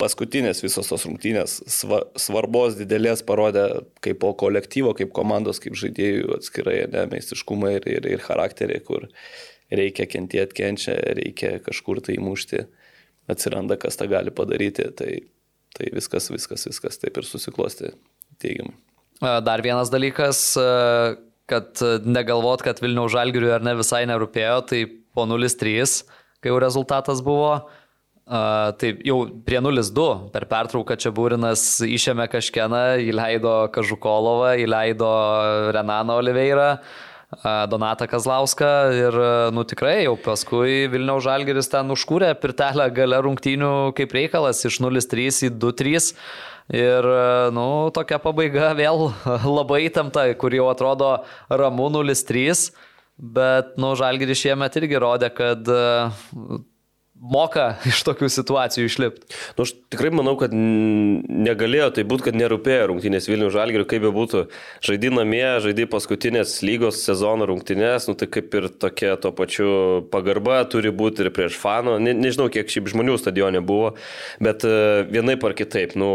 paskutinės 0.00 0.62
visos 0.64 0.88
tos 0.90 1.04
rungtynės 1.06 1.58
sva, 1.70 2.02
svarbos 2.18 2.78
didelės 2.78 3.22
parodė 3.26 3.66
kaip 4.04 4.20
po 4.22 4.32
kolektyvo, 4.40 4.94
kaip 4.98 5.12
komandos, 5.16 5.60
kaip 5.62 5.76
žaidėjų 5.78 6.34
atskirai, 6.38 6.78
ne, 6.92 7.06
meistriškumą 7.12 7.74
ir, 7.78 7.88
ir, 7.98 8.10
ir 8.16 8.24
charakterį, 8.24 8.80
kur 8.86 9.08
reikia 9.70 10.08
kentėti, 10.10 10.56
kenčia, 10.62 10.96
reikia 11.18 11.58
kažkur 11.64 12.02
tai 12.04 12.16
įmušti, 12.18 12.64
atsiranda, 13.30 13.78
kas 13.80 13.98
tą 14.00 14.08
gali 14.10 14.32
padaryti, 14.34 14.88
tai, 14.98 15.12
tai 15.76 15.90
viskas, 15.94 16.30
viskas, 16.32 16.66
viskas 16.66 16.98
taip 17.02 17.20
ir 17.20 17.28
susiklosti 17.28 17.92
teigiamai. 18.42 18.76
Dar 19.20 19.60
vienas 19.62 19.92
dalykas, 19.92 20.40
kad 21.50 21.82
negalvot, 22.08 22.64
kad 22.64 22.80
Vilniaus 22.80 23.12
žalgiriui 23.12 23.52
ar 23.52 23.64
ne 23.64 23.76
visai 23.78 24.06
nerūpėjo, 24.08 24.56
tai 24.70 24.86
po 25.14 25.26
0-3, 25.28 26.00
kai 26.40 26.52
jau 26.52 26.60
rezultatas 26.62 27.20
buvo. 27.24 27.52
Uh, 28.30 28.70
taip, 28.78 29.00
jau 29.02 29.24
prie 29.42 29.58
0-2 29.58 30.30
per 30.30 30.44
pertrauką 30.46 30.94
čia 31.02 31.10
Būrinas 31.10 31.64
išėmė 31.82 32.28
kažkieną, 32.30 32.82
įleido 33.02 33.54
Kažukolovą, 33.74 34.52
įleido 34.62 35.08
Renaną 35.74 36.20
Oliveirą, 36.22 36.68
uh, 36.78 37.10
Donatą 37.70 38.06
Kazlauską 38.10 38.68
ir, 38.94 39.18
nu 39.54 39.62
tikrai, 39.62 40.02
jau 40.02 40.16
paskui 40.18 40.88
Vilniaus 40.90 41.22
Žalgeris 41.22 41.70
ten 41.70 41.90
užkūrė 41.94 42.32
pirtelę 42.42 42.88
gale 42.90 43.20
rungtynių 43.22 43.92
kaip 43.98 44.14
reikalas 44.14 44.64
iš 44.66 44.80
0-3 44.82 45.46
į 45.46 45.52
2-3. 45.54 46.10
Ir, 46.70 47.06
nu, 47.54 47.66
tokia 47.94 48.18
pabaiga 48.22 48.72
vėl 48.78 49.08
labai 49.58 49.84
įtempta, 49.86 50.26
kur 50.38 50.54
jau 50.54 50.66
atrodo 50.70 51.12
ramu 51.50 51.86
0-3, 51.90 52.70
bet, 53.18 53.74
nu, 53.78 53.94
Žalgiris 53.98 54.42
šiemet 54.42 54.78
irgi 54.82 55.02
rodė, 55.02 55.30
kad 55.34 55.70
moka 57.20 57.74
iš 57.90 58.00
tokių 58.08 58.30
situacijų 58.32 58.88
išlipti. 58.88 59.28
Nu, 59.56 59.66
aš 59.66 59.74
tikrai 59.92 60.10
manau, 60.14 60.34
kad 60.40 60.54
negalėjo 60.54 61.90
tai 61.98 62.04
būti, 62.08 62.28
kad 62.28 62.38
nerūpėjo 62.40 62.88
rungtynės 62.90 63.28
Vilnių 63.30 63.50
Žalgirių, 63.54 63.86
kaip 63.90 64.04
be 64.06 64.12
būtų. 64.14 64.44
Žaidži 64.86 65.12
namie, 65.14 65.44
žaidži 65.64 65.86
paskutinės 65.92 66.56
lygos 66.66 67.02
sezono 67.04 67.48
rungtynės, 67.50 68.08
nu 68.08 68.16
tai 68.18 68.30
kaip 68.32 68.56
ir 68.56 68.70
tokia 68.72 69.16
to 69.20 69.34
pačiu 69.36 69.70
pagarba 70.12 70.62
turi 70.70 70.92
būti 70.94 71.26
ir 71.26 71.32
prieš 71.36 71.58
fano. 71.60 71.98
Ne, 72.02 72.14
nežinau, 72.16 72.48
kiek 72.52 72.70
šiaip 72.72 72.88
žmonių 72.90 73.18
stadione 73.20 73.62
buvo, 73.64 73.94
bet 74.42 74.64
e, 74.64 75.04
vienaip 75.10 75.44
ar 75.44 75.56
kitaip, 75.58 75.96
nu, 76.00 76.10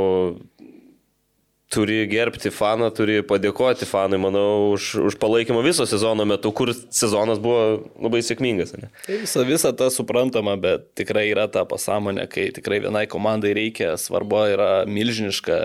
turi 1.74 2.06
gerbti 2.10 2.52
faną, 2.54 2.90
turi 2.96 3.20
padėkoti 3.26 3.88
fanui, 3.90 4.20
manau, 4.22 4.74
už, 4.76 4.90
už 5.10 5.18
palaikymą 5.22 5.64
viso 5.66 5.88
sezono 5.90 6.26
metu, 6.30 6.52
kur 6.56 6.72
sezonas 6.74 7.42
buvo 7.42 7.86
labai 8.02 8.22
sėkmingas. 8.26 8.76
Ne? 8.78 8.92
Tai 9.06 9.20
visa, 9.24 9.46
visa 9.48 9.74
ta 9.78 9.90
suprantama, 9.94 10.56
bet 10.62 10.92
tikrai 11.00 11.28
yra 11.32 11.48
ta 11.52 11.66
pasąmonė, 11.70 12.28
kai 12.32 12.50
tikrai 12.56 12.82
vienai 12.86 13.06
komandai 13.12 13.56
reikia, 13.58 13.96
svarba 14.02 14.46
yra 14.54 14.72
milžiniška 14.90 15.62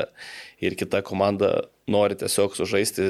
ir 0.61 0.76
kita 0.78 1.00
komanda 1.06 1.52
nori 1.90 2.14
tiesiog 2.14 2.54
sužaisti 2.54 3.06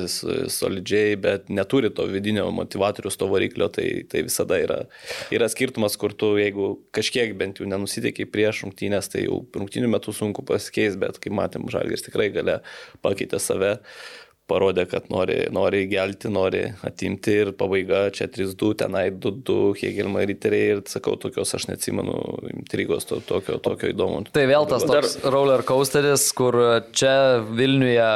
solidžiai, 0.48 1.16
bet 1.20 1.50
neturi 1.52 1.90
to 1.94 2.06
vidinio 2.08 2.46
motivatorius, 2.54 3.18
to 3.20 3.28
variklio, 3.28 3.68
tai, 3.72 3.86
tai 4.08 4.22
visada 4.24 4.56
yra, 4.62 4.78
yra 5.34 5.48
skirtumas, 5.52 5.98
kur 6.00 6.14
tu, 6.16 6.32
jeigu 6.40 6.72
kažkiek 6.96 7.34
bent 7.38 7.60
jau 7.60 7.68
nenusiteikiai 7.68 8.30
prieš 8.30 8.64
rungtynės, 8.64 9.10
tai 9.12 9.26
jau 9.26 9.42
rungtynių 9.56 9.90
metu 9.92 10.14
sunku 10.16 10.46
pasikeis, 10.48 10.96
bet 11.00 11.20
kaip 11.20 11.36
matėm, 11.36 11.68
Žalgis 11.70 12.06
tikrai 12.06 12.30
gale 12.34 12.60
pakeitė 13.04 13.42
save 13.42 13.76
parodė, 14.50 14.86
kad 14.90 15.06
nori, 15.12 15.38
nori 15.54 15.84
gelti, 15.90 16.30
nori 16.32 16.64
atimti 16.86 17.36
ir 17.44 17.52
pabaiga 17.58 18.08
čia 18.14 18.28
3-2, 18.32 18.72
tenai 18.82 19.06
2-2, 19.14 19.58
Hegelma 19.80 20.24
riteriai 20.28 20.76
ir 20.76 20.82
sakau, 20.90 21.16
tokios 21.20 21.54
aš 21.56 21.68
neatsimenu 21.70 22.16
intrigos, 22.54 23.06
to, 23.08 23.20
tokio, 23.26 23.60
tokio 23.62 23.92
įdomu. 23.94 24.24
Tai 24.34 24.46
vėl 24.50 24.68
tas 24.70 24.86
toks 24.88 25.18
roller 25.30 25.64
coasteris, 25.66 26.26
kur 26.36 26.58
čia 26.96 27.14
Vilniuje 27.46 28.10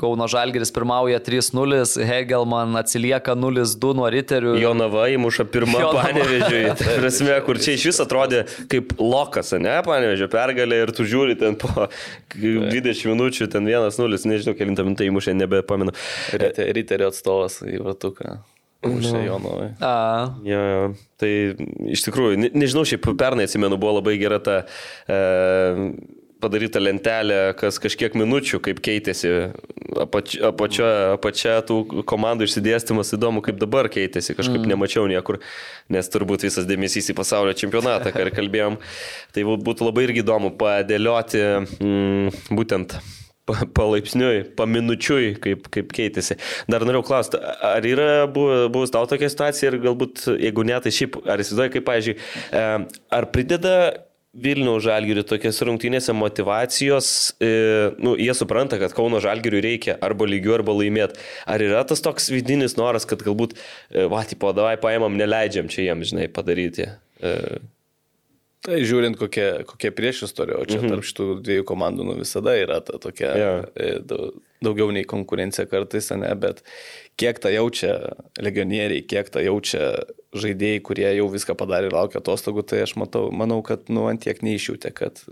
Kauno 0.00 0.24
Žalgeris 0.32 0.70
pirmauja 0.72 1.18
3-0, 1.20 1.82
Hegelman 2.08 2.72
atsilieka 2.80 3.34
0-2 3.36 3.90
nuo 3.98 4.06
riterių. 4.14 4.54
Jonava 4.62 5.04
įmuša 5.12 5.44
pirmą 5.52 5.82
panevežiui. 5.92 6.62
Prasme, 7.02 7.34
kur 7.44 7.60
čia 7.60 7.74
iš 7.76 7.84
vis 7.90 8.00
atrodė 8.00 8.46
kaip 8.72 8.94
lokas, 9.00 9.52
ne, 9.60 9.74
panevežio 9.84 10.30
pergalė 10.32 10.78
ir 10.86 10.94
tu 10.96 11.04
žiūri 11.08 11.36
ten 11.42 11.58
po 11.60 11.90
20 12.32 13.04
minučių, 13.12 13.50
ten 13.52 13.68
1-0, 13.68 14.24
nežinau, 14.32 14.56
kilintą 14.56 14.86
minutę 14.88 15.04
įmušė, 15.10 15.36
nebepamenu. 15.42 15.92
Rite- 16.40 16.70
Riterio 16.80 17.10
atstovas 17.12 17.60
į 17.66 17.82
Vatuką. 17.84 18.38
Užsienio 18.88 19.26
Jonovai. 19.26 19.66
A, 19.84 19.92
Jo, 20.48 20.60
jo. 20.72 20.84
Tai 21.20 21.28
iš 21.92 22.00
tikrųjų, 22.06 22.38
ne, 22.40 22.48
nežinau, 22.56 22.86
šiaip 22.88 23.04
pernai 23.20 23.44
atsimenu, 23.44 23.76
buvo 23.76 23.98
labai 23.98 24.14
gera 24.16 24.38
ta 24.40 24.54
e, 25.04 25.18
padaryta 26.40 26.80
lentelė, 26.82 27.38
kas 27.60 27.78
kažkiek 27.82 28.16
minučių, 28.18 28.60
kaip 28.64 28.80
keitėsi 28.84 29.32
apač, 29.98 30.36
apačia, 30.40 30.88
apačia 31.16 31.56
tų 31.66 32.04
komandų 32.08 32.48
išsidėstymas, 32.48 33.14
įdomu, 33.16 33.42
kaip 33.44 33.60
dabar 33.60 33.90
keitėsi, 33.92 34.36
kažkaip 34.38 34.62
mm. 34.62 34.72
nemačiau 34.72 35.06
niekur, 35.10 35.40
nes 35.92 36.10
turbūt 36.12 36.46
visas 36.48 36.68
dėmesys 36.68 37.12
į 37.12 37.16
pasaulio 37.18 37.54
čempionatą, 37.56 38.14
ką 38.14 38.26
ir 38.26 38.34
kalbėjom. 38.36 38.80
Tai 39.34 39.46
būt- 39.48 39.64
būtų 39.66 39.88
labai 39.88 40.06
irgi 40.08 40.24
įdomu 40.24 40.52
padėlioti 40.60 41.42
mm, 41.78 42.44
būtent 42.56 42.96
pa- 43.48 43.66
palaipsniui, 43.76 44.44
paminučiui, 44.58 45.32
kaip, 45.42 45.66
kaip 45.72 45.94
keitėsi. 45.96 46.38
Dar 46.70 46.84
norėjau 46.86 47.06
klausti, 47.10 47.40
ar 47.40 47.86
yra 47.86 48.10
buv- 48.30 48.68
buvus 48.72 48.94
tau 48.94 49.06
tokia 49.10 49.30
situacija 49.32 49.72
ir 49.72 49.80
galbūt, 49.86 50.28
jeigu 50.36 50.66
ne, 50.66 50.78
tai 50.82 50.94
šiaip, 50.94 51.20
ar 51.26 51.42
įsivaizduoji, 51.42 51.74
kaip, 51.78 51.88
pavyzdžiui, 51.90 52.16
ar 53.20 53.28
prideda 53.34 53.74
Vilniaus 54.30 54.84
žalgiriui 54.84 55.24
tokias 55.26 55.56
rungtynėse 55.66 56.14
motivacijos, 56.14 57.08
e, 57.42 57.48
nu, 57.98 58.12
jie 58.14 58.30
supranta, 58.38 58.78
kad 58.78 58.94
Kauno 58.94 59.18
žalgiriui 59.22 59.64
reikia 59.64 59.96
arba 60.06 60.28
lygių, 60.30 60.54
arba 60.60 60.76
laimėti. 60.78 61.18
Ar 61.50 61.64
yra 61.64 61.82
tas 61.88 62.04
toks 62.04 62.30
vidinis 62.30 62.76
noras, 62.78 63.08
kad 63.10 63.24
galbūt, 63.26 63.56
e, 63.90 64.06
va, 64.12 64.22
tipo, 64.30 64.52
davai 64.54 64.76
paėmam, 64.78 65.18
neleidžiam 65.18 65.66
čia 65.72 65.88
jiems, 65.88 66.12
žinai, 66.12 66.30
padaryti. 66.30 66.86
E, 67.18 67.34
Tai 68.60 68.76
žiūrint, 68.84 69.16
kokia, 69.16 69.62
kokia 69.64 69.88
priešistorija, 69.96 70.58
o 70.60 70.66
čia 70.68 70.82
mhm. 70.82 70.90
tarp 70.92 71.06
šitų 71.08 71.26
dviejų 71.46 71.64
komandų 71.70 72.04
nu, 72.10 72.16
visada 72.18 72.52
yra 72.60 72.76
ta 72.84 72.98
tokia 73.00 73.30
e, 73.72 73.86
dau- 74.04 74.34
daugiau 74.60 74.92
nei 74.92 75.06
konkurencija 75.08 75.64
kartais, 75.70 76.10
ne, 76.20 76.28
bet 76.36 76.60
kiek 77.20 77.40
tą 77.40 77.52
jaučia 77.54 77.94
legionieriai, 78.36 79.06
kiek 79.08 79.32
tą 79.32 79.40
jaučia 79.46 79.86
žaidėjai, 80.36 80.82
kurie 80.86 81.08
jau 81.16 81.28
viską 81.30 81.56
padarė 81.58 81.90
ir 81.90 81.96
laukia 81.96 82.20
atostogų, 82.20 82.64
tai 82.66 82.84
aš 82.84 82.94
matau, 83.00 83.28
manau, 83.34 83.60
kad 83.66 83.88
nu 83.92 84.06
ant 84.10 84.22
tiek 84.22 84.42
neišjūtė, 84.46 84.92
kad 84.94 85.22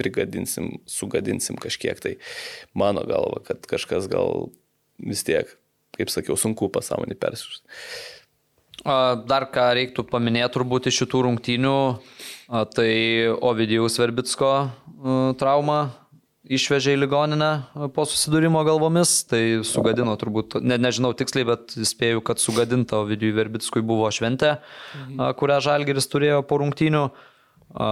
prigadinsim, 0.00 0.80
sugadinsim 0.90 1.58
kažkiek. 1.60 2.00
Tai 2.02 2.16
mano 2.76 3.04
galva, 3.08 3.40
kad 3.46 3.64
kažkas 3.70 4.08
gal 4.10 4.50
vis 4.98 5.24
tiek, 5.26 5.48
kaip 5.96 6.12
sakiau, 6.12 6.36
sunku 6.40 6.68
pasąmonį 6.74 7.18
persiųsti. 7.20 7.80
A, 8.84 9.16
Dar 9.28 9.48
ką 9.54 9.70
reiktų 9.78 10.04
paminėti 10.10 10.56
turbūt 10.58 10.90
iš 10.90 11.04
šitų 11.04 11.24
rungtynių, 11.28 11.76
tai 12.74 12.90
Ovidijaus 13.38 13.96
Verbitsko 14.02 14.54
a, 14.60 14.70
trauma 15.40 15.78
išvežė 16.44 16.94
į 16.94 17.00
ligoninę 17.02 17.50
a, 17.50 17.88
po 17.94 18.04
susidūrimo 18.08 18.62
galvomis, 18.66 19.16
tai 19.30 19.42
sugadino 19.66 20.14
turbūt, 20.20 20.58
ne, 20.64 20.78
nežinau 20.80 21.14
tiksliai, 21.16 21.46
bet 21.48 21.76
spėju, 21.76 22.24
kad 22.26 22.42
sugadinta 22.42 23.00
Ovidijui 23.02 23.34
Verbickui 23.36 23.84
buvo 23.86 24.10
šventė, 24.12 24.56
a, 24.58 25.30
kurią 25.38 25.60
Žalgeris 25.64 26.10
turėjo 26.12 26.42
po 26.48 26.60
rungtynių. 26.62 27.04
A, 27.74 27.86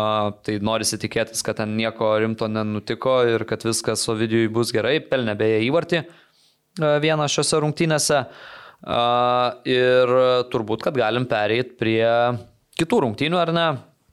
tai 0.47 0.59
norisi 0.63 0.99
tikėtis, 1.01 1.43
kad 1.43 1.59
ten 1.59 1.73
nieko 1.79 2.13
rimto 2.23 2.47
nenutiko 2.47 3.23
ir 3.27 3.47
kad 3.49 3.65
viskas 3.67 4.05
Ovidijui 4.13 4.51
bus 4.53 4.71
gerai, 4.75 4.99
pelnė 5.03 5.35
beje 5.39 5.63
įvartį 5.67 6.05
vieną 7.03 7.27
šiuose 7.29 7.59
rungtynėse. 7.65 8.25
A, 8.83 9.01
Ir 9.69 10.11
turbūt, 10.51 10.83
kad 10.83 10.97
galim 10.99 11.27
pereiti 11.31 11.77
prie 11.79 12.03
kitų 12.79 13.05
rungtynių, 13.07 13.39
ar 13.39 13.53
ne? 13.55 13.67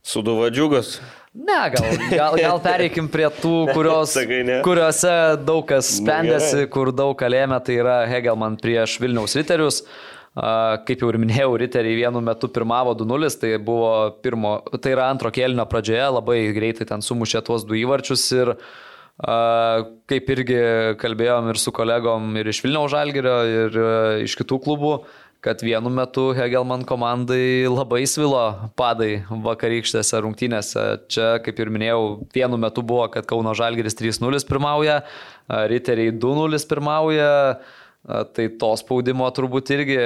Suduva 0.06 0.50
džiugas. 0.54 1.00
Ne, 1.34 1.58
gal, 1.70 1.90
gal, 2.10 2.38
gal 2.42 2.60
pereikim 2.64 3.06
prie 3.12 3.28
tų, 3.38 3.70
kurios, 3.76 4.16
kuriuose 4.66 5.12
daug 5.46 5.62
kas 5.70 5.92
sprendėsi, 6.00 6.64
gerai. 6.64 6.70
kur 6.74 6.90
daug 6.96 7.14
kalėjome, 7.20 7.60
tai 7.66 7.76
yra 7.84 8.00
Hegelman 8.10 8.58
prieš 8.62 8.98
Vilniaus 9.04 9.38
riterius. 9.38 9.84
Kaip 10.34 11.02
jau 11.04 11.10
ir 11.12 11.18
minėjau, 11.22 11.54
riteriai 11.60 11.98
vienu 12.00 12.22
metu 12.24 12.50
pirmavo 12.54 12.96
2-0, 12.98 13.38
tai 13.42 13.56
buvo 13.62 13.92
pirmo, 14.24 14.60
tai 14.82 14.94
yra 14.96 15.10
antro 15.12 15.30
kėlinio 15.34 15.66
pradžioje, 15.70 16.06
labai 16.16 16.38
greitai 16.56 16.88
ten 16.90 17.04
sumušė 17.06 17.42
tuos 17.46 17.66
du 17.68 17.78
įvarčius 17.78 18.26
ir 18.38 18.54
kaip 19.20 20.30
irgi 20.32 20.60
kalbėjom 21.02 21.50
ir 21.52 21.60
su 21.60 21.74
kolegom 21.76 22.38
ir 22.40 22.50
iš 22.54 22.62
Vilniaus 22.64 22.94
Žalgerio, 22.94 23.40
ir 23.52 23.80
a, 23.84 23.90
iš 24.24 24.38
kitų 24.40 24.62
klubų, 24.64 24.94
kad 25.46 25.62
vienu 25.64 25.92
metu 25.94 26.30
Hegelman 26.36 26.84
komandai 26.88 27.64
labai 27.72 28.02
svilo 28.10 28.42
padai 28.80 29.22
vakarykštėse 29.30 30.20
rungtynėse. 30.26 30.86
Čia, 31.12 31.30
kaip 31.46 31.62
ir 31.64 31.72
minėjau, 31.72 32.02
vienu 32.36 32.60
metu 32.60 32.84
buvo, 32.84 33.06
kad 33.14 33.28
Kauno 33.30 33.56
Žalgeris 33.56 33.96
3-0 34.00 34.44
pirmauja, 34.50 35.00
Riteriai 35.48 36.12
2-0 36.12 36.60
pirmauja, 36.70 37.32
tai 38.36 38.50
to 38.60 38.74
spaudimo 38.82 39.30
turbūt 39.36 39.72
irgi 39.78 39.98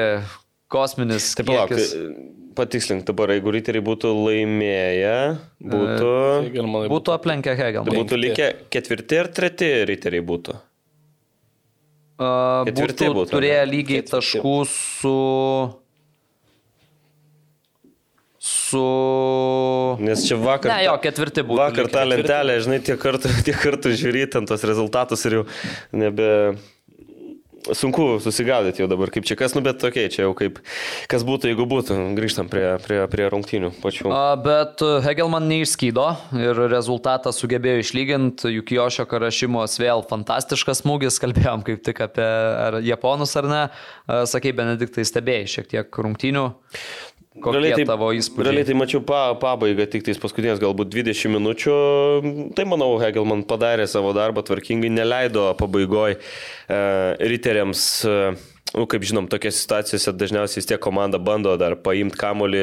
kosminis. 0.73 1.34
Taip, 1.38 1.49
palauk, 1.49 1.73
kiekis. 1.73 1.91
tai 1.97 2.41
patikslink 2.53 3.05
dabar, 3.07 3.34
jeigu 3.34 3.53
riteriai 3.55 3.84
būtų 3.86 4.11
laimėję, 4.13 5.15
būtų, 5.73 6.11
Hegelmanai 6.47 6.91
Būtų 6.91 7.15
aplenkę 7.15 7.55
Hegelman. 7.57 7.97
būtų 7.97 8.19
likę 8.19 8.49
ketvirti 8.73 9.19
ir 9.21 9.31
treti 9.34 9.71
riteriai 9.89 10.25
būtų. 10.25 10.57
A, 12.22 12.64
Ketvirti 12.68 13.07
būtų 13.07 13.16
būtų, 13.18 13.32
turėję 13.34 13.64
lygiai 13.70 14.03
Ketvirti. 14.03 14.11
taškų 14.14 14.57
su... 14.70 15.16
su... 18.38 18.84
Nes 20.03 20.28
čia 20.28 20.38
vakar... 20.41 20.76
Ne, 20.76 20.84
jo, 20.89 20.93
ketvirti 21.01 21.45
būtų. 21.47 21.59
Vakar 21.64 21.89
tą 21.93 22.03
lentelę, 22.05 22.59
žinai, 22.66 22.80
tiek 22.86 23.01
kartų, 23.01 23.34
tiek 23.47 23.57
kartų 23.57 23.95
žiūri 23.97 24.28
ten 24.36 24.49
tos 24.49 24.66
rezultatus 24.68 25.26
ir 25.30 25.39
jau 25.39 25.43
nebe... 25.95 26.30
Sunku 27.72 28.20
susigaudyti 28.20 28.84
jau 28.84 28.89
dabar, 28.91 29.11
kaip 29.14 29.24
čia 29.28 29.38
kas, 29.39 29.53
nu 29.55 29.61
bet 29.64 29.80
tokia, 29.80 30.09
čia 30.11 30.26
jau 30.26 30.34
kaip, 30.36 30.59
kas 31.11 31.24
būtų, 31.24 31.53
jeigu 31.53 31.68
būtų. 31.70 31.95
Grįžtam 32.18 32.49
prie, 32.51 32.66
prie, 32.84 32.99
prie 33.11 33.30
rungtynių 33.32 33.72
pačių. 33.80 34.11
A, 34.11 34.24
Bet 34.43 34.84
Hegelman 35.05 35.47
neišskydo 35.47 36.05
ir 36.36 36.59
rezultatą 36.74 37.32
sugebėjo 37.32 37.84
išlyginti. 37.84 38.51
Juk 38.57 38.74
Jošio 38.76 39.07
Karašymos 39.07 39.78
vėl 39.80 40.03
fantastiškas 40.09 40.84
smūgis, 40.84 41.20
kalbėjom 41.24 41.64
kaip 41.68 41.86
tik 41.88 42.03
apie 42.03 42.28
ar 42.28 42.82
japonus 42.84 43.38
ar 43.39 43.47
ne. 43.47 43.64
A, 44.07 44.24
Sakei, 44.30 44.51
Benediktai 44.55 45.07
stebėjai 45.07 45.47
šiek 45.55 45.72
tiek 45.72 46.03
rungtynių. 46.03 46.47
Kokie 47.41 47.72
tai, 47.74 47.86
tavo 47.89 48.11
įspūdžiai? 48.14 48.45
realiai 48.45 48.68
tai 48.68 48.76
mačiau 48.78 49.01
pa, 49.01 49.24
pabaigą, 49.41 49.88
tik 49.89 50.03
tais 50.05 50.20
paskutinės 50.22 50.61
galbūt 50.61 50.91
20 50.93 51.34
minučių. 51.34 51.78
Tai 52.53 52.66
manau, 52.70 52.91
Hegelman 53.01 53.41
padarė 53.49 53.88
savo 53.89 54.11
darbą 54.14 54.43
tvarkingai, 54.45 54.91
neleido 54.93 55.47
pabaigoje 55.57 56.20
e, 56.20 56.82
riteriams. 57.34 57.86
E, 58.05 58.18
Nu, 58.74 58.88
kaip 58.89 59.03
žinom, 59.05 59.28
tokiose 59.30 59.59
situacijose 59.59 60.16
dažniausiai 60.18 60.57
vis 60.57 60.66
tiek 60.66 60.80
komanda 60.82 61.20
bando 61.22 61.51
dar 61.61 61.76
paimti 61.86 62.18
kamolį, 62.18 62.61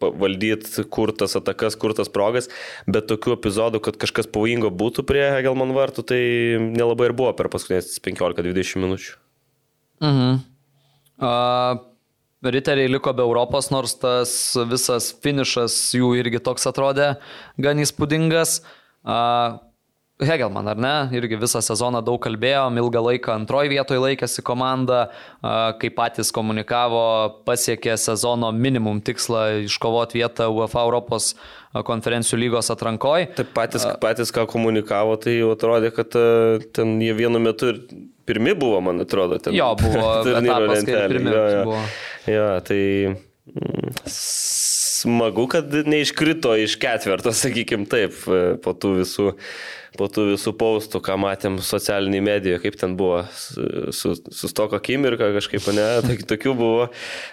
valdyti 0.00 0.82
kurtas 0.90 1.36
atakas, 1.38 1.76
kurtas 1.78 2.10
progas, 2.10 2.48
bet 2.90 3.06
tokių 3.06 3.36
epizodų, 3.36 3.78
kad 3.86 3.98
kažkas 4.02 4.26
pavojingo 4.34 4.72
būtų 4.74 5.04
prie 5.06 5.22
Hegelman 5.36 5.70
vartų, 5.76 6.02
tai 6.10 6.18
nelabai 6.64 7.12
ir 7.12 7.14
buvo 7.14 7.30
per 7.38 7.46
paskutinės 7.52 7.94
15-20 8.02 8.82
minučių. 8.82 9.14
Mhm. 10.02 10.42
A, 11.22 11.32
Riteriai 12.42 12.90
liko 12.90 13.12
be 13.14 13.22
Europos, 13.22 13.70
nors 13.70 13.94
tas 14.02 14.32
visas 14.70 15.12
finišas 15.22 15.76
jų 15.94 16.14
irgi 16.18 16.42
toks 16.42 16.66
atrodė 16.66 17.12
gan 17.62 17.78
įspūdingas. 17.82 18.60
Hegelman, 20.22 20.68
ar 20.70 20.78
ne? 20.78 20.92
Irgi 21.16 21.38
visą 21.40 21.58
sezoną 21.64 22.02
daug 22.04 22.20
kalbėjom, 22.22 22.76
ilgą 22.78 23.00
laiką 23.08 23.32
antroji 23.40 23.72
vietoje 23.72 24.02
laikėsi 24.02 24.44
komanda, 24.46 25.00
a, 25.42 25.72
kaip 25.80 25.96
patys 25.98 26.30
komunikavo, 26.34 27.02
pasiekė 27.48 27.96
sezono 27.98 28.52
minimum 28.54 29.00
tikslą 29.02 29.64
iškovoti 29.66 30.20
vietą 30.20 30.46
UEFA 30.52 30.84
Europos 30.86 31.32
konferencijų 31.88 32.38
lygos 32.44 32.70
atrankoje. 32.74 33.32
Taip 33.40 33.52
patys, 33.56 33.88
patys 34.02 34.30
ką 34.34 34.46
komunikavo, 34.50 35.16
tai 35.20 35.38
jau 35.40 35.52
atrodė, 35.56 35.90
kad 35.96 36.14
ten 36.76 36.94
jie 37.02 37.14
vienu 37.18 37.40
metu 37.42 37.72
ir 37.72 37.82
pirmi 38.28 38.54
buvo, 38.54 38.78
man 38.84 39.02
atrodo. 39.02 39.40
Ten, 39.42 39.56
Jo, 39.56 39.72
buvo 39.80 40.20
etapas, 40.38 40.84
kai 40.86 41.06
pirmi 41.10 41.32
Jo, 41.32 41.44
jo. 41.56 41.62
buvo. 41.70 41.84
Jo, 42.30 42.46
tai 42.62 42.82
mm, 43.10 43.94
smagu, 44.06 45.48
kad 45.50 45.74
neiškrito 45.86 46.54
iš 46.62 46.76
ketverto, 46.82 47.32
sakykim 47.34 47.86
taip, 47.90 48.14
po 48.62 48.74
tų 48.78 48.96
visų 49.00 49.32
po 49.98 50.08
tų 50.08 50.24
visų 50.32 50.54
paustų, 50.58 51.00
ką 51.04 51.16
matėm 51.20 51.58
socialiniai 51.62 52.22
medijoje, 52.24 52.60
kaip 52.62 52.76
ten 52.80 52.94
buvo, 52.98 53.22
su, 53.34 54.14
su 54.16 54.50
stoko 54.50 54.78
akimirka 54.78 55.32
kažkaip, 55.36 55.68
ne, 55.76 55.86
Tok, 56.06 56.24
tokių 56.32 56.54
buvo. 56.56 56.86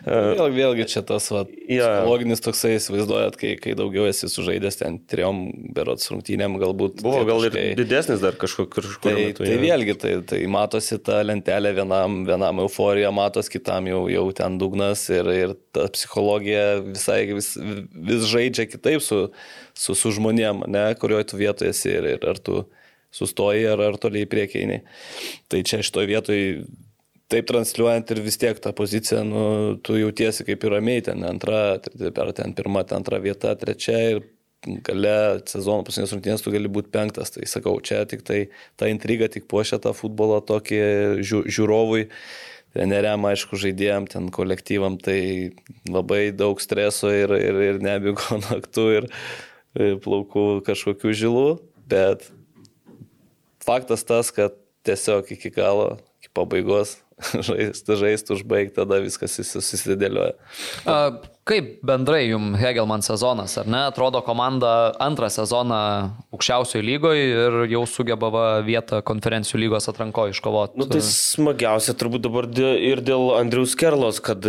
Vėl, 0.06 0.50
vėlgi 0.56 0.88
čia 0.92 1.04
tas, 1.08 1.30
va, 1.34 1.46
ja. 1.72 1.88
psichologinis 1.88 2.44
toksai, 2.44 2.76
įsivaizduojat, 2.78 3.38
kai, 3.40 3.54
kai 3.62 3.76
daugiau 3.80 4.08
esi 4.10 4.30
sužaidęs 4.32 4.80
ten 4.82 5.00
trijom 5.10 5.42
berots 5.76 6.12
rungtynėm, 6.12 6.60
galbūt. 6.62 7.04
Buvo 7.06 7.24
gal 7.30 7.48
ir 7.48 7.58
didesnis 7.80 8.24
dar 8.24 8.38
kažkur 8.40 8.68
tai, 9.04 9.16
metu. 9.16 9.46
Tai 9.46 9.54
ja. 9.54 9.62
vėlgi, 9.64 9.96
tai, 10.02 10.14
tai 10.30 10.42
matosi 10.52 11.00
ta 11.04 11.22
lentelė 11.26 11.74
vienam, 11.80 12.22
vienam 12.28 12.64
euforija, 12.66 13.14
matos 13.16 13.52
kitam 13.52 13.88
jau, 13.90 14.04
jau 14.12 14.28
ten 14.36 14.60
dugnas 14.62 15.06
ir, 15.14 15.32
ir 15.34 15.56
ta 15.76 15.88
psichologija 15.94 16.82
visai 16.90 17.22
vis, 17.32 17.54
vis 17.56 18.28
žaidžia 18.30 18.68
kitaip 18.70 19.04
su 19.06 19.28
su, 19.80 19.96
su 19.96 20.12
žmonėm, 20.16 20.66
ne, 20.72 20.84
kurioje 21.00 21.32
tu 21.32 21.40
vietoje 21.40 21.74
esi 21.74 21.94
ir, 21.96 22.10
ir 22.18 22.28
ar 22.28 22.42
tu 22.44 22.66
sustoji, 23.16 23.66
ar, 23.72 23.82
ar 23.88 23.98
toliai 24.02 24.28
į 24.28 24.32
priekį 24.32 24.64
eini. 24.64 24.80
Tai 25.50 25.64
čia 25.66 25.82
šitoje 25.86 26.12
vietoje 26.12 26.50
taip 27.30 27.46
transliuojant 27.50 28.10
ir 28.14 28.24
vis 28.26 28.40
tiek 28.42 28.58
tą 28.62 28.74
poziciją, 28.76 29.22
nu, 29.28 29.44
tu 29.86 29.98
jautiesi 30.00 30.46
kaip 30.48 30.66
ir 30.66 30.76
ramiai, 30.76 31.06
ten 31.06 31.24
antra, 31.30 31.78
per 32.00 32.34
ten 32.38 32.56
pirma, 32.58 32.84
ten 32.90 33.04
antra 33.04 33.22
vieta, 33.22 33.54
trečia 33.58 33.98
ir 34.16 34.24
gale 34.84 35.40
sezono 35.48 35.86
pasinės 35.88 36.12
rungtynės 36.14 36.44
tu 36.44 36.52
gali 36.54 36.72
būti 36.72 36.92
penktas. 36.94 37.32
Tai 37.36 37.48
sakau, 37.48 37.78
čia 37.86 38.04
tik 38.10 38.26
tai 38.28 38.48
ta 38.80 38.90
intriga 38.92 39.30
tik 39.32 39.48
puošia 39.52 39.80
tą 39.82 39.94
futbolą 39.96 40.42
tokį 40.46 40.80
žiū, 41.24 41.44
žiūrovui. 41.48 42.10
Treneriam, 42.70 43.24
aišku, 43.26 43.58
žaidėjim, 43.58 44.06
ten 44.12 44.28
kolektyvam, 44.30 45.00
tai 45.02 45.56
labai 45.90 46.28
daug 46.30 46.60
streso 46.62 47.10
ir, 47.10 47.32
ir, 47.34 47.62
ir 47.66 47.80
nebigo 47.82 48.38
naktų 48.46 48.86
ir, 48.94 49.08
plaukų 49.76 50.62
kažkokių 50.68 51.14
žilų, 51.14 51.48
bet 51.90 52.30
faktas 53.66 54.06
tas, 54.08 54.32
kad 54.34 54.56
tiesiog 54.88 55.30
iki 55.36 55.52
galo, 55.54 55.98
iki 56.22 56.32
pabaigos 56.34 56.98
žaisti, 57.50 58.00
žaisti, 58.00 58.36
užbaigti, 58.38 58.78
tada 58.80 59.02
viskas 59.04 59.40
susidėlioja. 59.40 60.38
Kaip 61.50 61.80
bendrai 61.82 62.28
jums 62.28 62.60
Hegelman 62.62 63.02
sezonas, 63.02 63.56
ar 63.58 63.66
ne? 63.66 63.80
Atrodo, 63.90 64.20
komanda 64.22 64.92
antrą 65.02 65.32
sezoną 65.34 65.80
aukščiausioje 66.30 66.84
lygoje 66.86 67.24
ir 67.26 67.56
jau 67.72 67.82
sugeba 67.90 68.30
vietą 68.62 69.00
konferencijų 69.06 69.64
lygos 69.64 69.90
atrankoje 69.90 70.36
iškovoti. 70.36 70.78
Nu, 70.78 70.86
tai 70.86 71.02
smagiausia 71.06 71.96
turbūt 71.98 72.28
dabar 72.28 72.46
ir 72.54 73.02
dėl 73.02 73.32
Andrius 73.40 73.74
Kerlos, 73.80 74.20
kad, 74.22 74.46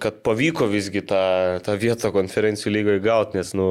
kad 0.00 0.22
pavyko 0.24 0.70
visgi 0.72 1.02
tą, 1.04 1.60
tą 1.66 1.76
vietą 1.82 2.08
konferencijų 2.14 2.72
lygoje 2.78 3.04
gauti, 3.04 3.42
nes, 3.42 3.52
nu, 3.58 3.68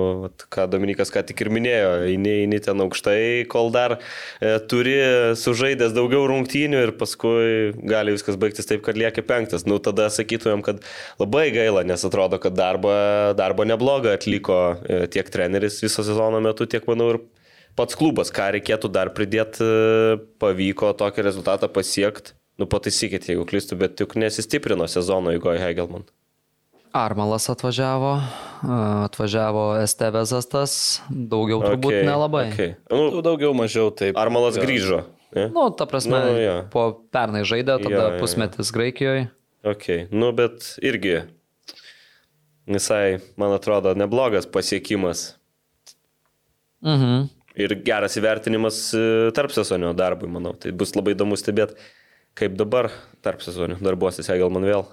ką 0.54 0.68
Dominikas 0.70 1.10
ką 1.14 1.26
tik 1.26 1.42
ir 1.42 1.50
minėjo, 1.58 1.96
eini, 2.12 2.36
eini 2.44 2.62
ten 2.62 2.86
aukštai, 2.86 3.48
kol 3.50 3.74
dar 3.74 3.98
e, 3.98 4.60
turi 4.70 5.00
sužaidęs 5.42 5.98
daugiau 5.98 6.30
rungtynių 6.30 6.86
ir 6.86 6.94
paskui 7.02 7.74
gali 7.82 8.13
viskas 8.14 8.38
baigtis 8.40 8.70
taip, 8.70 8.84
kad 8.86 8.98
lieki 9.00 9.24
penktas. 9.28 9.68
Nu, 9.70 9.80
tada 9.84 10.10
sakytumėm, 10.14 10.64
kad 10.66 10.82
labai 11.22 11.48
gaila, 11.56 11.84
nes 11.88 12.06
atrodo, 12.08 12.40
kad 12.42 12.56
darbą, 12.58 12.96
darbą 13.40 13.68
neblogą 13.70 14.16
atliko 14.18 14.60
e, 14.74 15.04
tiek 15.14 15.30
treneris 15.34 15.82
viso 15.84 16.06
sezono 16.06 16.42
metu, 16.44 16.70
tiek, 16.70 16.86
manau, 16.90 17.14
ir 17.16 17.22
pats 17.80 17.98
klubas, 17.98 18.32
ką 18.34 18.52
reikėtų 18.58 18.92
dar 18.94 19.14
pridėti, 19.18 19.66
e, 19.66 20.18
pavyko 20.42 20.94
tokį 21.00 21.28
rezultatą 21.30 21.70
pasiekti. 21.74 22.38
Nu, 22.62 22.68
pataisykit, 22.70 23.26
jeigu 23.32 23.48
klystu, 23.50 23.74
bet 23.80 23.98
juk 23.98 24.14
nesistiprino 24.22 24.86
sezono 24.86 25.34
įgoje 25.34 25.58
Hegelman. 25.58 26.06
Armalas 26.94 27.50
atvažiavo, 27.50 28.12
e, 28.22 28.76
atvažiavo 29.08 29.64
Estevezas 29.82 30.46
tas, 30.46 30.76
daugiau 31.10 31.64
turbūt 31.66 31.90
okay, 31.90 32.06
nelabai. 32.06 32.46
Okay. 32.52 32.76
Nu, 32.94 33.24
daugiau 33.26 33.56
mažiau 33.58 33.90
taip. 33.90 34.14
Armalas 34.22 34.60
ja. 34.60 34.66
grįžo. 34.68 35.02
Ja? 35.34 35.48
Nu, 35.54 35.68
ta 35.74 35.88
prasme, 35.90 36.20
nu, 36.20 36.34
ja. 36.42 36.58
po 36.74 36.90
pernai 37.14 37.44
žaidė, 37.48 37.80
tada 37.82 38.04
ja, 38.04 38.18
pusmetis 38.22 38.70
ja. 38.70 38.76
Graikijoje. 38.76 39.24
Ok, 39.64 39.88
nu 40.12 40.34
bet 40.36 40.74
irgi 40.84 41.22
visai, 42.70 43.20
man 43.40 43.56
atrodo, 43.56 43.94
neblogas 43.98 44.48
pasiekimas. 44.50 45.34
Mhm. 46.84 47.30
Ir 47.64 47.76
geras 47.86 48.18
įvertinimas 48.18 48.78
e, 48.98 49.04
tarp 49.38 49.54
sezonio 49.54 49.92
darbui, 49.94 50.28
manau. 50.32 50.56
Tai 50.58 50.72
bus 50.74 50.96
labai 50.98 51.14
įdomu 51.14 51.38
stebėti, 51.38 51.78
kaip 52.40 52.58
dabar 52.58 52.90
tarp 53.26 53.44
sezonio 53.46 53.78
darbuosis 53.84 54.32
Hegelman 54.32 54.66
vėl. 54.66 54.88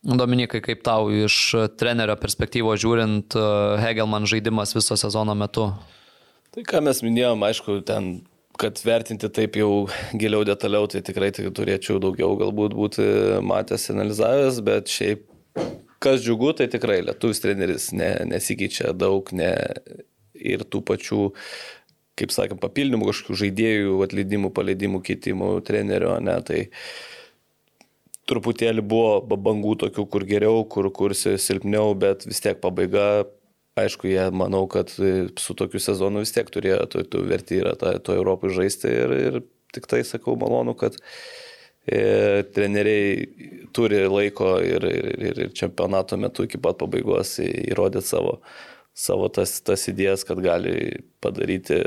Dominikai, 0.00 0.62
kaip 0.64 0.82
tau 0.82 1.10
iš 1.12 1.36
trenerio 1.78 2.16
perspektyvos 2.18 2.80
žiūrint 2.82 3.36
e, 3.38 3.46
Hegelman 3.84 4.26
žaidimas 4.26 4.74
viso 4.74 4.98
sezono 4.98 5.36
metu? 5.38 5.68
Tai 6.50 6.64
ką 6.66 6.80
mes 6.82 6.98
minėjom, 7.06 7.46
aišku, 7.46 7.78
ten, 7.86 8.10
kad 8.60 8.80
vertinti 8.84 9.30
taip 9.32 9.56
jau 9.56 9.88
giliau 10.20 10.44
detaliau, 10.44 10.88
tai 10.90 11.02
tikrai 11.06 11.30
tai 11.34 11.48
turėčiau 11.56 12.00
daugiau 12.02 12.36
galbūt 12.40 12.76
būti 12.76 13.06
matęs, 13.46 13.88
analizavęs, 13.94 14.60
bet 14.66 14.92
šiaip 14.92 15.24
kas 16.00 16.22
džiugu, 16.24 16.52
tai 16.56 16.68
tikrai 16.72 17.00
lietuvis 17.04 17.42
treneris 17.42 17.90
ne, 17.96 18.10
nesikeičia 18.28 18.94
daug 18.96 19.28
ne, 19.36 19.52
ir 20.36 20.64
tų 20.64 20.82
pačių, 20.88 21.22
kaip 22.20 22.32
sakant, 22.34 22.60
papildymų 22.62 23.10
kažkokių 23.10 23.38
žaidėjų, 23.44 23.96
atleidimų, 24.06 24.52
paleidimų, 24.56 25.02
keitimų 25.08 25.50
trenerio, 25.68 26.14
ne, 26.24 26.36
tai 26.44 26.60
truputėlį 28.30 28.84
buvo 28.86 29.36
bangų 29.36 29.76
tokių, 29.84 30.06
kur 30.12 30.24
geriau, 30.28 30.62
kur 30.68 30.88
kursi 30.94 31.36
silpniau, 31.40 31.92
bet 31.98 32.28
vis 32.28 32.40
tiek 32.44 32.60
pabaiga, 32.62 33.24
aišku, 33.78 34.08
jie 34.10 34.26
manau, 34.34 34.64
kad 34.70 34.90
su 34.90 35.54
tokiu 35.56 35.80
sezonu 35.82 36.24
vis 36.24 36.34
tiek 36.34 36.50
turėjo, 36.50 36.82
tu, 36.90 37.04
tu 37.06 37.22
verti 37.28 37.60
yra 37.62 37.76
to, 37.78 37.92
to 38.02 38.16
Europai 38.18 38.50
žaisti 38.56 38.90
ir, 38.90 39.14
ir 39.28 39.38
tik 39.74 39.86
tai 39.90 40.02
sakau 40.06 40.34
malonu, 40.40 40.74
kad 40.78 40.98
E, 41.88 42.42
treneriai 42.54 43.24
turi 43.72 44.02
laiko 44.04 44.58
ir, 44.60 44.84
ir, 44.84 45.38
ir 45.40 45.52
čempionato 45.56 46.18
metu 46.20 46.44
iki 46.44 46.60
pat 46.60 46.76
pabaigos 46.78 47.38
įrodyti 47.40 48.04
savo, 48.04 48.34
savo 48.92 49.30
tas, 49.32 49.56
tas 49.64 49.86
idėjas, 49.88 50.26
kad 50.28 50.42
gali 50.44 50.74
padaryti 51.24 51.80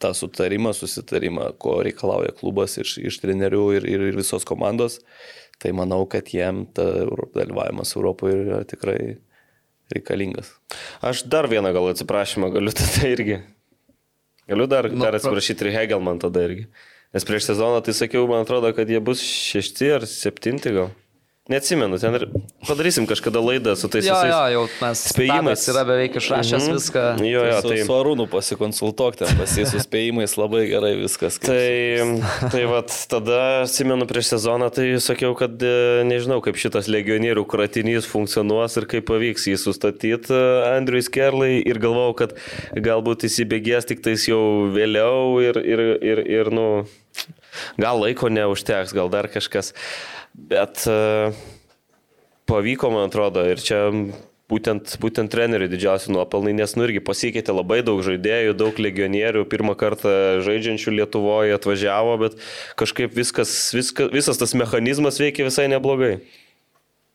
tą 0.00 0.12
sutarimą, 0.16 0.74
susitarimą, 0.76 1.48
ko 1.60 1.78
reikalauja 1.86 2.36
klubas 2.36 2.76
iš, 2.80 2.98
iš 3.00 3.18
trenerių 3.24 3.64
ir, 3.78 3.88
ir, 3.88 4.04
ir 4.12 4.20
visos 4.20 4.44
komandos. 4.48 5.00
Tai 5.60 5.72
manau, 5.76 6.04
kad 6.08 6.28
jiem 6.32 6.66
ta 6.76 6.86
dalyvavimas 7.34 7.96
Europoje 7.96 8.36
yra 8.44 8.62
tikrai 8.68 9.16
reikalingas. 9.94 10.52
Aš 11.04 11.24
dar 11.30 11.48
vieną 11.50 11.72
gal 11.76 11.90
atsiprašymą 11.92 12.52
galiu 12.54 12.74
tada 12.80 13.10
irgi. 13.10 13.40
Galiu 14.50 14.66
dar, 14.70 14.88
nu, 14.90 15.04
dar 15.04 15.18
atsiprašyti 15.18 15.66
ir 15.66 15.74
Hegelman 15.76 16.18
tada 16.22 16.42
irgi. 16.48 16.66
Nes 17.14 17.26
prieš 17.26 17.48
sezoną 17.50 17.80
tai 17.82 17.94
sakiau, 17.96 18.26
man 18.30 18.44
atrodo, 18.44 18.70
kad 18.74 18.90
jie 18.90 19.00
bus 19.02 19.22
šešti 19.22 19.94
ar 19.98 20.06
septinti 20.06 20.74
gal. 20.74 20.92
Neatsimenu, 21.50 21.98
ten 21.98 22.14
ir 22.14 22.24
padarysim 22.62 23.08
kažkada 23.10 23.40
laidą 23.42 23.72
su 23.74 23.88
tais 23.90 24.06
jo, 24.06 24.14
visais 24.14 24.30
jo, 24.30 24.42
jau 24.54 24.60
mes 24.84 25.00
spėjimais. 25.10 25.64
yra 25.72 25.82
beveik 25.88 26.18
išrašęs 26.20 26.52
mm 26.52 26.68
-hmm. 26.68 26.76
viską. 26.78 27.02
Jo, 27.26 27.40
jo, 27.48 27.56
tai... 27.64 27.78
Su 27.88 27.94
Arūnu 27.96 28.26
pasikonsultuok 28.30 29.18
ten, 29.18 29.32
pasisų 29.40 29.80
spėjimais 29.82 30.36
labai 30.38 30.60
gerai 30.70 30.92
viskas. 31.00 31.40
Tai, 31.42 32.20
tai 32.52 32.62
vat, 32.70 32.94
tada, 33.10 33.40
atsimenu, 33.64 34.06
prieš 34.06 34.30
sezoną 34.36 34.68
tai 34.70 34.86
sakiau, 35.02 35.34
kad 35.34 35.62
e, 35.62 36.04
nežinau, 36.06 36.38
kaip 36.44 36.54
šitas 36.54 36.86
legionierių 36.86 37.42
kratinys 37.50 38.06
funkcionuos 38.06 38.78
ir 38.78 38.86
kaip 38.86 39.10
pavyks 39.10 39.48
jį 39.50 39.56
sustatyti 39.58 40.30
e, 40.30 40.44
Andriui 40.76 41.02
Skerlai 41.02 41.58
ir 41.66 41.82
galvojau, 41.82 42.14
kad 42.14 42.38
galbūt 42.78 43.26
įsibėgės 43.26 43.90
tik 43.90 44.06
tais 44.06 44.28
jau 44.28 44.70
vėliau 44.70 45.42
ir, 45.42 45.58
ir, 45.58 45.84
ir, 45.98 46.24
ir 46.30 46.54
nu, 46.54 46.68
gal 47.80 47.98
laiko 47.98 48.30
neužteks, 48.30 48.94
gal 48.94 49.10
dar 49.10 49.26
kažkas. 49.26 49.74
Bet 50.48 50.84
uh, 50.88 51.36
pavyko, 52.48 52.90
man 52.94 53.10
atrodo, 53.10 53.44
ir 53.46 53.60
čia 53.62 53.84
būtent, 54.50 54.96
būtent 55.02 55.30
trenerių 55.32 55.68
didžiausi 55.70 56.12
nuopelnai, 56.14 56.54
nes 56.56 56.74
nu 56.76 56.86
irgi 56.86 57.02
pasikeitė 57.04 57.54
labai 57.54 57.80
daug 57.86 58.02
žaidėjų, 58.06 58.56
daug 58.58 58.80
legionierių, 58.82 59.44
pirmą 59.50 59.76
kartą 59.78 60.40
žaidžiančių 60.46 60.96
Lietuvoje 60.96 61.56
atvažiavo, 61.58 62.16
bet 62.24 62.38
kažkaip 62.80 63.14
viskas, 63.16 63.52
viskas, 63.76 64.10
visas 64.14 64.40
tas 64.40 64.56
mechanizmas 64.58 65.20
veikia 65.22 65.46
visai 65.46 65.68
neblogai. 65.70 66.18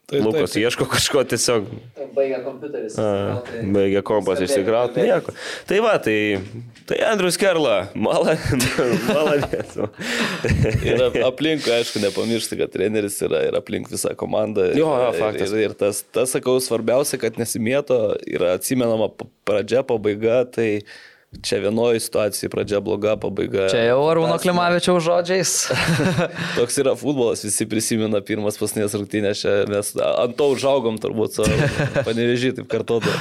Tai, 0.05 0.19
Lukas 0.21 0.51
taip, 0.51 0.53
taip. 0.53 0.63
ieško 0.67 0.85
kažko 0.85 1.21
tiesiog. 1.25 1.69
Baigia 2.13 2.37
kompiuteris. 2.45 2.97
A, 3.01 3.39
baigia 3.73 4.03
kompas 4.05 4.41
išsikrauti. 4.45 5.01
Nieko. 5.01 5.33
Tai 5.65 5.79
va, 5.81 5.95
tai, 5.97 6.17
tai 6.85 6.99
Andrius 7.09 7.39
Kerla, 7.41 7.87
maladės. 7.97 9.73
ir 10.91 11.01
aplink, 11.25 11.65
aišku, 11.79 12.03
nepamiršti, 12.05 12.59
kad 12.61 12.75
treneris 12.75 13.17
yra 13.25 13.41
ir 13.47 13.57
aplink 13.57 13.89
visą 13.89 14.13
komandą. 14.19 14.69
Jo, 14.77 14.91
jo, 15.07 15.09
faktas. 15.17 15.49
Ir, 15.49 15.63
ir, 15.63 15.73
ir 15.73 15.79
tas, 15.79 16.03
tas, 16.05 16.35
sakau, 16.37 16.59
svarbiausia, 16.61 17.17
kad 17.25 17.41
nesimėto, 17.41 17.99
yra 18.29 18.53
atsimenama 18.59 19.09
pradžia, 19.47 19.81
pabaiga, 19.89 20.43
tai 20.45 20.69
čia 21.43 21.59
vienoje 21.63 21.99
situacijoje 22.03 22.51
pradžia 22.53 22.79
bloga, 22.83 23.15
pabaiga. 23.19 23.67
Čia 23.71 23.81
jau 23.89 24.01
Arūno. 24.07 24.37
Klimavičiaus 24.41 25.03
žodžiais. 25.05 25.53
Toks 26.59 26.79
yra 26.81 26.93
futbolas, 26.99 27.43
visi 27.45 27.67
prisimena 27.69 28.21
pirmas 28.25 28.59
pasnės 28.61 28.95
rungtynės, 28.97 29.41
čia 29.43 29.55
mes 29.71 29.91
ant 29.99 30.37
to 30.39 30.49
užaugom 30.53 30.99
turbūt, 31.01 31.39
su 31.39 31.47
panevežį, 32.07 32.53
taip 32.59 32.69
kartuodu. 32.71 33.11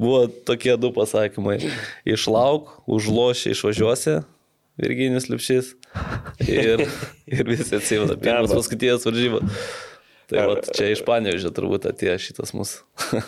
Buvo 0.00 0.26
tokie 0.28 0.74
du 0.80 0.92
pasakymai. 0.96 1.58
Išlauk, 2.08 2.74
užloši, 2.90 3.54
išvažiuosi, 3.56 4.18
Virginis 4.82 5.28
Lipšys. 5.28 5.74
Ir, 6.48 6.86
ir 7.28 7.48
visi 7.48 7.76
atsimena, 7.76 8.16
pirmas 8.20 8.54
paskutinės 8.56 9.04
varžybos. 9.08 9.64
Tai 10.32 10.46
va, 10.48 10.60
čia 10.64 10.88
iš 10.94 11.02
panevežė 11.04 11.50
turbūt 11.52 11.90
atėjo 11.90 12.16
šitas 12.24 12.54
mūsų. 12.56 13.20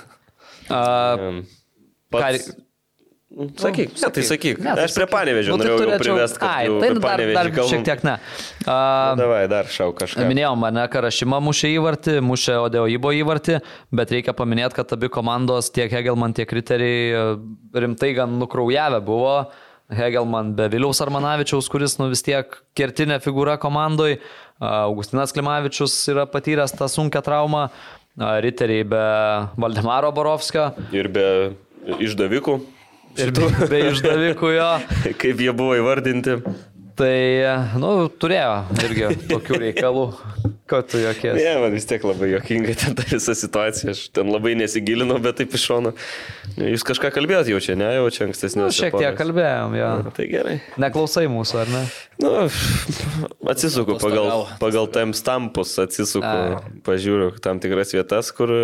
A, 0.73 0.81
Em, 1.21 1.45
ką, 3.35 3.47
Pats... 3.51 3.62
Sakyk, 3.64 3.95
ne, 4.03 4.11
tai 4.14 4.22
sakyk. 4.22 4.59
Ne, 4.62 4.74
tai 4.78 4.85
Aš 4.87 4.95
prie 4.95 5.05
sakyk. 5.07 5.11
panevežio 5.14 5.51
Nu, 5.53 5.59
tai 5.59 5.66
norėjau 5.66 5.74
jau 5.74 5.89
turėčiau- 5.89 6.05
privest, 6.05 6.39
kad 6.39 6.49
Ai, 6.51 6.66
tai 6.68 6.91
dar, 6.95 7.22
dar 7.35 7.51
kalbam. 7.51 7.70
šiek 7.72 7.85
tiek 7.89 8.05
ne. 8.07 8.14
A, 8.70 8.76
Davai, 9.18 9.41
dar 9.51 9.66
šau 9.66 9.91
kažką. 9.99 10.26
Minėjom, 10.30 10.59
mane 10.62 10.85
Karašyma 10.93 11.41
mušė 11.43 11.72
įvartį, 11.78 12.14
mušė 12.22 12.55
Odeoibo 12.68 13.11
įvartį, 13.18 13.59
bet 13.93 14.14
reikia 14.14 14.32
paminėti, 14.39 14.78
kad 14.78 14.93
abi 14.95 15.09
komandos, 15.09 15.70
tiek 15.74 15.91
Hegelman, 15.91 16.32
tiek 16.39 16.47
Riteriai, 16.55 17.11
e, 17.11 17.80
rimtai 17.85 18.14
gan 18.14 18.39
nukraujavę 18.39 19.03
buvo. 19.05 19.37
Hegelman 19.93 20.55
be 20.57 20.68
Viliaus 20.72 21.03
Armanavičiaus, 21.05 21.66
kuris 21.68 21.99
nu 22.01 22.07
vis 22.09 22.22
tiek 22.24 22.47
kertinė 22.74 23.18
figūra 23.20 23.59
komandai. 23.61 24.16
Augustinas 24.64 25.32
Klimavičius 25.35 25.93
yra 26.09 26.24
patyręs 26.30 26.72
tą 26.78 26.87
sunkę 26.89 27.20
traumą. 27.22 27.66
a, 28.20 28.39
Riteriai 28.41 28.85
be 28.87 29.03
Valdemaro 29.59 30.12
Borovskio 30.14 30.70
Ir 30.95 31.09
be 31.12 31.26
išdavikų, 32.01 32.55
ir 33.21 33.35
be, 33.35 33.51
be 33.71 33.83
išdavikų 33.91 34.55
jo. 34.57 34.71
kaip 35.23 35.43
jie 35.47 35.53
buvo 35.57 35.77
įvardinti. 35.81 36.41
Tai, 36.95 37.15
nu, 37.83 37.89
turėjo 38.23 38.51
irgi 38.85 39.07
tokių 39.27 39.57
reikalų, 39.59 40.03
kad 40.71 40.87
tu 40.93 41.01
jokies. 41.03 41.35
Ne, 41.35 41.57
man 41.59 41.73
vis 41.75 41.89
tiek 41.91 42.05
labai 42.07 42.29
jokinga 42.31 42.77
ten 42.79 42.95
ta 42.95 43.03
visa 43.09 43.35
situacija. 43.35 43.91
Aš 43.91 44.03
ten 44.15 44.31
labai 44.31 44.53
nesigilinau, 44.61 45.17
bet 45.23 45.41
taip 45.41 45.57
iš 45.59 45.65
šono. 45.67 45.91
Jūs 46.55 46.87
kažką 46.87 47.11
kalbėjot 47.17 47.51
jau 47.51 47.59
čia, 47.67 47.75
ne, 47.81 47.89
jau 47.97 48.07
čia 48.15 48.29
ankstesnė. 48.29 48.69
Nu, 48.69 48.75
šiek 48.75 48.95
tiek 48.95 49.19
kalbėjom, 49.19 49.75
jo. 49.81 49.89
Tai 50.15 50.29
gerai. 50.31 50.55
Neklausai 50.85 51.27
mūsų, 51.35 51.59
ar 51.65 51.73
ne? 51.75 51.83
Nu, 52.23 52.33
atsisuku 53.51 53.99
pagal, 53.99 54.47
pagal 54.62 54.87
timestampus, 54.95 55.75
atsisuku, 55.83 56.31
A. 56.31 56.62
pažiūriu 56.87 57.33
tam 57.43 57.59
tikras 57.65 57.91
vietas, 57.97 58.31
kur 58.39 58.55
e, 58.55 58.62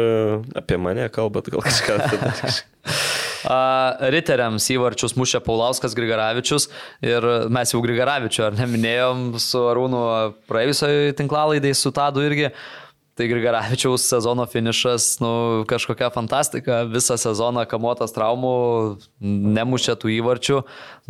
apie 0.61 0.79
mane 0.79 1.11
kalbat, 1.11 1.51
gal 1.51 1.67
kažką. 1.67 1.99
Riteriams 3.45 4.67
įvarčius 4.75 5.17
mušė 5.19 5.41
Paulauskas 5.45 5.97
Grigaravičius 5.97 6.69
ir 7.05 7.27
mes 7.53 7.73
jau 7.73 7.81
Grigaravičių, 7.85 8.45
ar 8.51 8.61
neminėjom 8.61 9.25
su 9.41 9.65
Arūnu 9.71 10.05
praėjusioje 10.51 11.17
tinklalaidai 11.21 11.75
su 11.77 11.93
Tadu 11.95 12.25
irgi. 12.27 12.53
Tai 13.19 13.27
Grigaravičiaus 13.29 14.07
sezono 14.09 14.47
finišas, 14.49 15.19
nu, 15.21 15.31
kažkokia 15.69 16.09
fantastika. 16.15 16.79
Visą 16.89 17.19
sezoną 17.21 17.67
kamuotas 17.69 18.15
traumų, 18.17 18.53
nemušė 19.21 19.99
tų 20.01 20.13
įvarčių. 20.15 20.61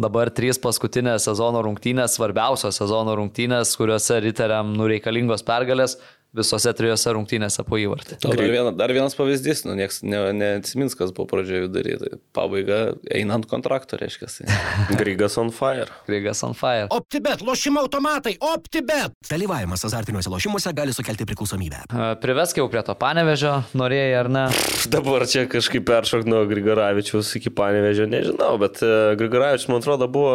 Dabar 0.01 0.33
trys 0.35 0.59
paskutinės 0.59 1.29
sezono 1.29 1.63
rungtynės, 1.63 2.17
svarbiausios 2.17 2.81
sezono 2.83 3.15
rungtynės, 3.21 3.77
kuriuose 3.79 4.19
riteriam 4.25 4.73
nureikalingos 4.81 5.47
pergalės 5.47 6.01
visose 6.37 6.71
trijose 6.79 7.11
rungtynėse 7.17 7.65
po 7.67 7.79
įvartį. 7.81 8.19
O 8.23 8.33
Dar, 8.35 8.43
viena, 8.47 8.71
dar 8.77 8.93
vienas 8.95 9.17
pavyzdys, 9.19 9.65
nu, 9.67 9.75
nieks 9.79 10.01
ne, 10.07 10.21
neatsimins, 10.37 10.95
kas 10.99 11.11
buvo 11.17 11.27
pradžioje 11.33 11.69
daryti. 11.75 12.11
Pabaiga 12.37 12.93
einant 13.11 13.49
kontrakto, 13.51 13.99
reiškia. 14.01 14.29
Grigas 15.01 15.35
on 15.43 15.51
fire. 15.55 15.89
Grigas 16.07 16.43
on 16.47 16.55
fire. 16.55 16.87
OptiBet, 16.95 17.43
lošimo 17.47 17.83
automatai, 17.83 18.37
OptiBet. 18.53 19.17
Dalyvavimas 19.31 19.83
azartiniuose 19.91 20.31
lošimuose 20.31 20.73
gali 20.77 20.95
sukelti 20.95 21.27
priklausomybę. 21.27 21.83
A, 21.91 22.13
Privesk 22.23 22.61
jau 22.63 22.69
prie 22.71 22.83
to 22.87 22.95
panevežio, 22.99 23.57
norėjai 23.79 24.15
ar 24.23 24.31
ne? 24.31 24.47
Dabar 24.95 25.27
čia 25.31 25.47
kažkaip 25.51 25.87
peršok 25.91 26.29
nuo 26.31 26.45
Grigaravičiaus 26.51 27.35
iki 27.41 27.51
Panevežio, 27.55 28.07
nežinau, 28.11 28.55
bet 28.63 28.79
e, 28.87 28.93
Grigaravičius, 29.19 29.69
man 29.73 29.83
atrodo, 29.83 30.07
buvo 30.11 30.35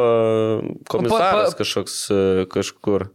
komisaras 0.91 1.53
Pa- 1.53 1.55
pa- 1.55 1.59
kažkoks 1.63 2.01
e, 2.11 2.19
kažkur. 2.51 3.07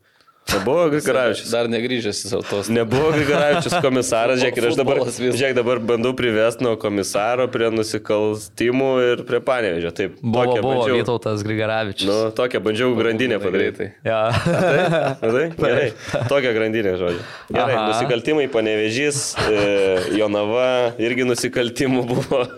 Nebuvo 0.50 0.88
Grigaravičius. 0.92 1.50
Dar 1.52 1.68
negrįžęs 1.70 2.20
į 2.26 2.30
savo 2.32 2.42
tos. 2.46 2.68
Nebuvo 2.72 3.10
Grigaravičius 3.14 3.76
komisaras, 3.84 4.40
žiūrėk, 4.42 4.58
ir 4.60 4.66
aš 4.70 4.78
dabar, 4.80 5.00
žiūrėk, 5.06 5.54
dabar 5.58 5.80
bandau 5.92 6.12
privesti 6.18 6.64
nuo 6.66 6.74
komisaro 6.80 7.46
prie 7.52 7.68
nusikaltimų 7.74 8.88
ir 9.06 9.22
prie 9.28 9.40
Panevežio. 9.46 9.92
Taip, 9.94 10.16
Buvo, 10.20 10.56
buvo 10.58 10.72
bandžiau- 10.80 10.98
Vytautas 11.00 11.44
Grigaravičius. 11.46 12.08
Nu, 12.10 12.18
tokią 12.36 12.62
bandžiau 12.66 12.96
grandinę 12.98 13.38
padaryti. 13.42 13.90
Ja. 14.06 14.22
Matai? 15.22 15.46
Gerai. 15.60 15.88
Tokią 16.30 16.54
grandinę, 16.56 16.96
žodžiu. 17.00 17.22
Gerai, 17.50 17.76
Aha. 17.76 17.86
nusikaltimai, 17.92 18.48
panevežys, 18.52 19.22
e, 19.46 20.18
Jonava, 20.18 20.92
irgi 20.98 21.26
nusikaltimų 21.30 22.04
buvo. 22.10 22.44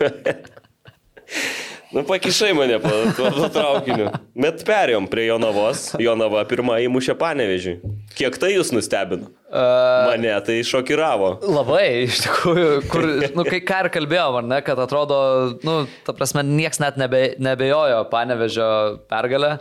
Nu, 1.93 2.03
pakišai 2.09 2.55
mane 2.57 2.79
po 2.81 2.91
tuo 3.17 3.29
tuo 3.37 3.49
traukiniu. 3.53 4.09
Bet 4.33 4.63
perėjom 4.65 5.05
prie 5.13 5.27
Jonavos. 5.27 5.91
Jonava 6.01 6.41
pirmą 6.49 6.79
įmušė 6.87 7.15
panevežį. 7.21 7.75
Kiek 8.17 8.39
tai 8.41 8.55
jūs 8.55 8.71
nustebino? 8.73 9.29
Mane 9.53 10.33
tai 10.47 10.57
šokiravo. 10.65 11.35
Labai, 11.45 12.07
iš 12.07 12.23
tikrųjų, 12.25 12.71
kur, 12.93 13.05
nu, 13.37 13.45
kai 13.45 13.61
ką 13.69 13.83
ir 13.85 13.91
kalbėjom, 13.93 14.39
ar 14.41 14.49
ne, 14.49 14.61
kad 14.65 14.81
atrodo, 14.81 15.19
nu, 15.67 15.75
ta 16.07 16.15
prasme, 16.17 16.45
nieks 16.49 16.81
net 16.81 16.97
nebe, 17.01 17.35
nebejojo 17.43 18.07
panevežio 18.13 18.69
pergalę. 19.13 19.59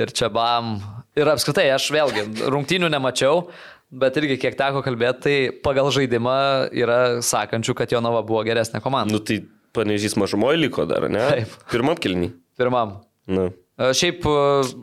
Ir 0.00 0.12
čia 0.16 0.28
bam. 0.32 0.76
Ir 1.18 1.28
apskritai, 1.32 1.66
aš 1.74 1.88
vėlgi, 1.92 2.26
rungtynių 2.52 2.92
nemačiau, 2.92 3.46
bet 3.90 4.20
irgi 4.20 4.36
kiek 4.44 4.54
teko 4.56 4.84
kalbėti, 4.84 5.24
tai 5.24 5.62
pagal 5.64 5.88
žaidimą 5.96 6.36
yra 6.76 7.00
sakančių, 7.24 7.74
kad 7.80 7.96
Jonava 7.96 8.20
buvo 8.26 8.44
geresnė 8.46 8.84
komanda. 8.84 9.16
Nu, 9.16 9.24
tai 9.24 9.40
panežys 9.76 10.16
mažumoje 10.20 10.60
liko 10.60 10.86
dar, 10.88 11.08
ne? 11.12 11.26
Taip. 11.34 11.58
Pirmam 11.72 11.98
kilnį. 11.98 12.32
Pirmam. 12.60 12.98
Nu. 13.30 13.50
E, 13.80 13.92
Šiaip 13.96 14.26
e, 14.28 14.32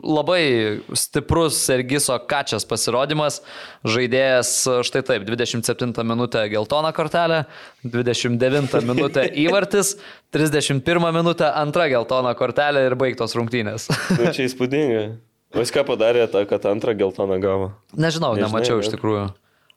labai 0.02 0.42
stiprus 0.98 1.60
Sergiso 1.62 2.16
Kačias 2.30 2.66
pasirodymas. 2.66 3.40
Žaidėjas 3.86 4.50
e, 4.66 4.76
štai 4.88 5.04
taip, 5.06 5.26
27 5.28 5.94
minutę 6.08 6.42
geltona 6.50 6.90
kortelė, 6.96 7.44
29 7.86 8.74
minutę 8.88 9.28
įvartis, 9.44 9.94
31 10.34 11.10
minutę 11.14 11.52
antra 11.52 11.86
geltona 11.92 12.34
kortelė 12.38 12.88
ir 12.88 12.98
baigtos 12.98 13.36
rungtynės. 13.38 13.90
nu 14.18 14.32
čia 14.34 14.48
įspūdinga. 14.48 15.04
Viską 15.56 15.84
padarė 15.88 16.26
tą, 16.28 16.42
kad 16.48 16.66
antrą 16.68 16.92
geltoną 16.98 17.38
gavo. 17.40 17.70
Nežinau, 17.96 18.34
Nežinai, 18.34 18.48
nemačiau 18.50 18.82
iš 18.82 18.90
ne? 18.90 18.96
tikrųjų. 18.98 19.28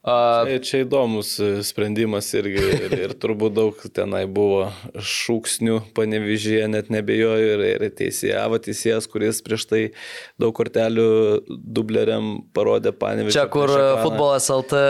A, 0.02 0.42
Tai 0.50 0.56
čia 0.66 0.80
įdomus 0.82 1.36
e, 1.38 1.48
sprendimas 1.62 2.26
irgi 2.34 2.58
ir, 2.58 2.94
ir 3.06 3.12
turbūt 3.22 3.54
daug 3.54 3.84
tenai 3.94 4.24
buvo 4.26 4.72
šūksnių, 4.98 5.76
panevižyje 5.94 6.66
net 6.74 6.90
nebejoju 6.90 7.52
ir, 7.54 7.64
ir 7.76 7.86
teisėjavo 8.00 8.58
teisėjas, 8.66 9.06
kuris 9.12 9.44
prieš 9.46 9.68
tai 9.70 9.84
daug 10.42 10.56
kortelių 10.58 11.06
dubleriam 11.46 12.32
parodė 12.50 12.96
panevižį. 12.98 13.38
Čia, 13.38 13.46
kur 13.54 13.70
futbolas 14.02 14.50
LT 14.50 14.82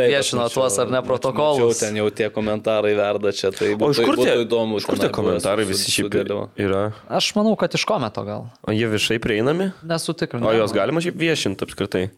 viešino 0.00 0.48
tuos 0.56 0.80
ar 0.80 0.88
ne 0.88 1.04
protokolus. 1.04 1.84
Ten 1.84 2.00
jau 2.00 2.08
tie 2.08 2.32
komentarai 2.32 2.96
verda 2.96 3.36
čia, 3.36 3.52
tai 3.52 3.74
O 3.74 3.92
iš 3.92 4.00
būtų, 4.00 4.08
kur 4.08 4.22
tie, 4.24 4.30
būtų 4.32 4.48
įdomu. 4.48 4.80
iš 4.80 4.88
kur 4.88 5.04
tie 5.04 5.12
komentarai 5.12 5.68
visi 5.68 5.92
šiaip 5.98 6.16
yra? 6.56 6.86
Aš 7.12 7.34
manau, 7.36 7.58
kad 7.60 7.76
iš 7.76 7.84
kometo 7.84 8.24
gal. 8.24 8.48
O 8.64 8.72
jie 8.72 8.88
viešai 8.88 9.20
prieinami? 9.20 9.74
Nesutikrinau. 9.84 10.48
O 10.48 10.56
jos 10.56 10.72
galima 10.72 11.04
šiaip 11.04 11.20
viešinti 11.20 11.68
apskritai? 11.68 12.08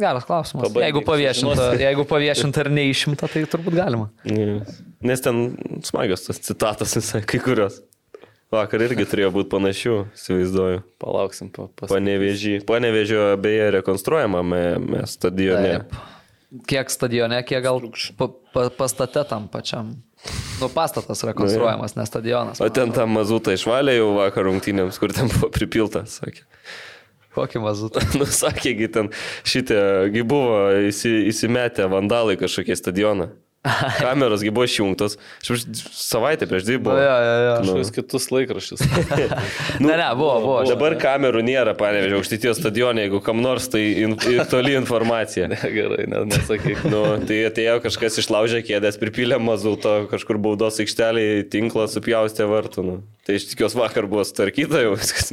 Geras 0.00 0.24
klausimas. 0.24 0.64
Pabandyk, 0.64 0.86
Jeigu 0.86 1.02
paviešinta, 1.06 1.68
jeigu 1.80 2.04
paviešinta 2.08 2.64
ir 2.64 2.70
neišimta, 2.72 3.28
tai 3.30 3.44
turbūt 3.50 3.76
galima. 3.76 4.08
Nes 5.04 5.24
ten 5.24 5.42
smagios 5.84 6.24
tas 6.28 6.40
citatas 6.40 6.96
visai, 6.96 7.22
kai 7.28 7.42
kurios. 7.42 7.82
Vakar 8.52 8.82
irgi 8.84 9.06
turėjo 9.08 9.30
būti 9.32 9.48
panašių, 9.52 9.94
įsivaizduoju. 10.12 10.80
Palauksim, 11.00 11.48
pa, 11.54 11.70
pas... 11.72 11.88
Panevežį. 11.88 12.58
Panevežio 12.68 13.30
beje 13.40 13.70
rekonstruojamame 13.78 14.60
mes 14.82 15.14
stadione. 15.16 15.78
Taip. 15.80 15.94
Kiek 16.68 16.92
stadione, 16.92 17.38
kiek 17.48 17.64
gal 17.64 17.80
pa, 18.18 18.28
pa, 18.52 18.66
pastate 18.76 19.24
tam 19.30 19.46
pačiam. 19.48 19.94
Nu, 20.60 20.68
pastatas 20.68 21.24
rekonstruojamas, 21.24 21.96
ne 21.96 22.04
stadionas. 22.06 22.60
O 22.60 22.68
ten 22.68 22.92
tą 22.92 23.08
mazutą 23.08 23.56
išvalė 23.56 23.96
jau 23.96 24.12
vakar 24.20 24.44
rungtynėms, 24.50 25.00
kur 25.00 25.16
ten 25.16 25.32
buvo 25.32 25.48
pripilta, 25.54 26.04
sakė. 26.06 26.44
Kokį 27.36 27.62
mazutą. 27.64 28.02
Nu, 28.18 28.26
sakė, 28.28 28.74
gi 28.76 28.90
ten 28.92 29.12
šitie, 29.48 29.78
gi 30.12 30.26
buvo 30.28 30.66
įsi, 30.90 31.14
įsimetę 31.32 31.88
vandalai 31.92 32.36
kažkokie 32.40 32.76
stadioną. 32.78 33.30
Kameros 34.02 34.42
gi 34.42 34.50
buvo 34.50 34.66
išjungtos. 34.66 35.14
Savaitę 35.94 36.48
prieš 36.50 36.64
dvi 36.66 36.80
Nu, 36.80 36.82
buvo. 36.88 36.96
jo, 36.98 37.12
jo, 37.22 37.34
jo. 37.46 37.52
Nu. 37.52 37.58
Kažkokius 37.62 37.92
kitus 37.94 38.24
laikraščius. 38.34 38.80
Ne, 39.86 39.94
ne, 39.96 40.08
buvo, 40.18 40.34
buvo. 40.42 40.56
Dabar 40.66 40.96
kamerų 40.98 41.44
nėra, 41.46 41.76
panevežiau, 41.78 42.18
aukštytijos 42.18 42.58
stadione, 42.58 43.04
jeigu 43.06 43.20
kam 43.24 43.38
nors 43.42 43.68
tai 43.70 43.84
in, 44.02 44.16
in, 44.28 44.42
toli 44.50 44.74
informacija. 44.78 45.46
Gerai, 45.62 46.08
ne, 46.10 46.24
nesakyk. 46.32 46.82
Nu, 46.90 47.04
tai 47.28 47.38
atėjo 47.48 47.78
kažkas 47.86 48.18
išlaužė 48.24 48.64
kėdės, 48.66 48.98
pripylė 49.00 49.38
mazuto, 49.42 49.94
kažkur 50.10 50.42
baudos 50.42 50.82
aikštelį, 50.82 51.26
tinklą 51.54 51.86
supjaustė 51.90 52.50
vartų. 52.50 52.86
Nu. 52.88 52.98
Tai 53.26 53.38
iš 53.38 53.46
tikiuosi 53.52 53.78
vakar 53.78 54.10
buvo 54.10 54.26
sutvarkyta 54.26 54.82
jau 54.82 54.96
viskas. 54.98 55.30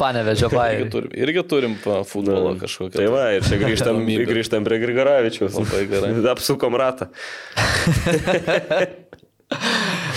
Panevežė 0.00 0.48
Irgi 0.48 0.56
bairį. 0.58 0.86
turim, 0.90 1.10
irgi 1.22 1.42
turim 1.46 1.74
futbolo 1.78 2.54
kažkokią. 2.58 2.96
Tai 2.98 3.06
va, 3.14 3.24
ir 3.36 3.46
čia 3.46 3.60
grįžtam, 3.60 4.00
grįžtam 4.26 4.66
prie 4.66 4.80
Grigaravičiaus. 4.82 5.54
Labai 5.60 5.84
gerai. 5.90 6.12
Apsukom 6.34 6.74
ratą. 6.80 7.10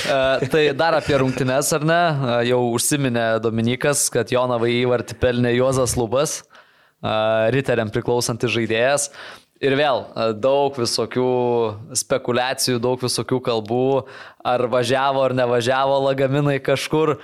E, 0.07 0.47
Tai 0.49 0.61
dar 0.73 0.95
apie 0.97 1.17
rungtynes, 1.19 1.69
ar 1.75 1.84
ne? 1.86 1.97
E, 1.97 2.36
Jau 2.51 2.61
užsiminė 2.73 3.25
Dominikas, 3.43 4.05
kad 4.13 4.32
Jonavai 4.32 4.71
įvartį 4.80 5.17
pelnė 5.19 5.51
Juozas 5.57 5.97
Lubas, 5.99 6.39
e, 6.41 7.11
riteriam 7.53 7.91
priklausantis 7.93 8.53
žaidėjas. 8.53 9.09
Ir 9.57 9.73
vėl 9.73 10.03
daug 10.38 10.75
visokių 10.78 11.28
spekulacijų, 11.97 12.78
daug 12.82 13.01
visokių 13.01 13.39
kalbų, 13.47 13.84
ar 14.45 14.67
važiavo 14.69 15.23
ar 15.25 15.34
nevažiavo 15.38 15.97
lagaminai 16.05 16.59
kažkur. 16.61 17.15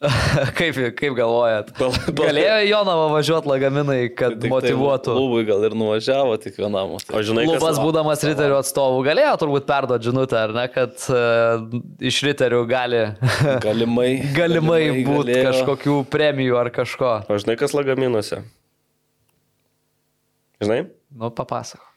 kaip, 0.58 0.76
kaip 0.96 1.12
galvojat? 1.18 1.74
Pal- 1.76 1.92
pal- 1.92 2.14
Galėjo 2.30 2.54
į 2.64 2.68
Jonavą 2.70 3.08
važiuoti 3.12 3.50
lagaminai, 3.50 3.98
kad 4.16 4.32
Tik 4.38 4.46
tai 4.46 4.50
motivuotų. 4.54 5.12
Klubui 5.18 5.42
gal 5.44 5.66
ir 5.68 5.74
nuvažiavo 5.76 6.38
tik 6.40 6.56
vienam. 6.56 6.94
o 6.96 7.00
tai- 7.04 7.20
žinai, 7.28 7.44
Lubas 7.50 7.66
kas... 7.76 7.80
būdamas 7.84 8.24
riterių 8.24 8.56
atstovų 8.62 9.02
galėjo 9.10 9.34
turbūt 9.42 9.66
perduoti 9.68 10.08
žinutę, 10.08 10.38
ar 10.40 10.54
ne, 10.56 10.64
kad 10.72 11.04
uh, 11.12 11.66
iš 12.00 12.22
riterių 12.30 12.62
gali 12.70 13.02
Galimai. 13.66 14.08
galimai 14.38 14.80
būti 15.04 15.34
galėjo. 15.36 15.44
kažkokių 15.50 15.98
premijų 16.16 16.56
ar 16.62 16.72
kažko. 16.80 17.12
O 17.28 17.36
žinai, 17.44 17.58
kas 17.60 17.76
lagaminuose? 17.76 18.40
Žinai? 20.64 20.80
Nu, 21.12 21.28
papasako. 21.28 21.89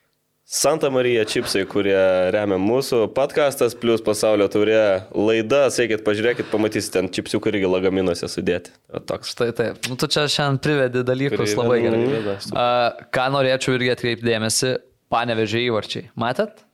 Santa 0.45 0.89
Marija 0.91 1.23
Čipsai, 1.23 1.63
kurie 1.71 1.95
remia 2.35 2.57
mūsų 2.59 3.05
podcastas, 3.15 3.71
plus 3.79 4.01
pasaulio 4.03 4.49
turė 4.51 5.05
laida, 5.15 5.69
sakykit, 5.71 6.03
pažiūrėkit, 6.03 6.49
pamatysite 6.51 6.97
ten 6.97 7.07
čipsiukų 7.15 7.53
irgi 7.53 7.69
lagaminuose 7.71 8.27
sudėti. 8.27 8.73
O 8.91 8.99
toks. 8.99 9.31
Štai 9.31 9.53
taip. 9.55 9.79
Nu, 9.87 9.95
tu 9.95 10.09
čia 10.11 10.25
šiandien 10.27 10.59
privedi 10.65 11.05
dalykus 11.07 11.39
Priveda, 11.39 11.63
labai 11.63 11.79
gerai. 11.85 12.01
priveda, 12.03 12.35
aš 12.35 12.49
suprantu. 12.49 12.99
Uh, 12.99 13.07
ką 13.15 13.29
norėčiau 13.37 13.77
irgi 13.79 13.93
atkreipdėmėsi, 13.95 14.73
panevežė 15.15 15.63
įvarčiai. 15.69 16.05
Matėt? 16.19 16.65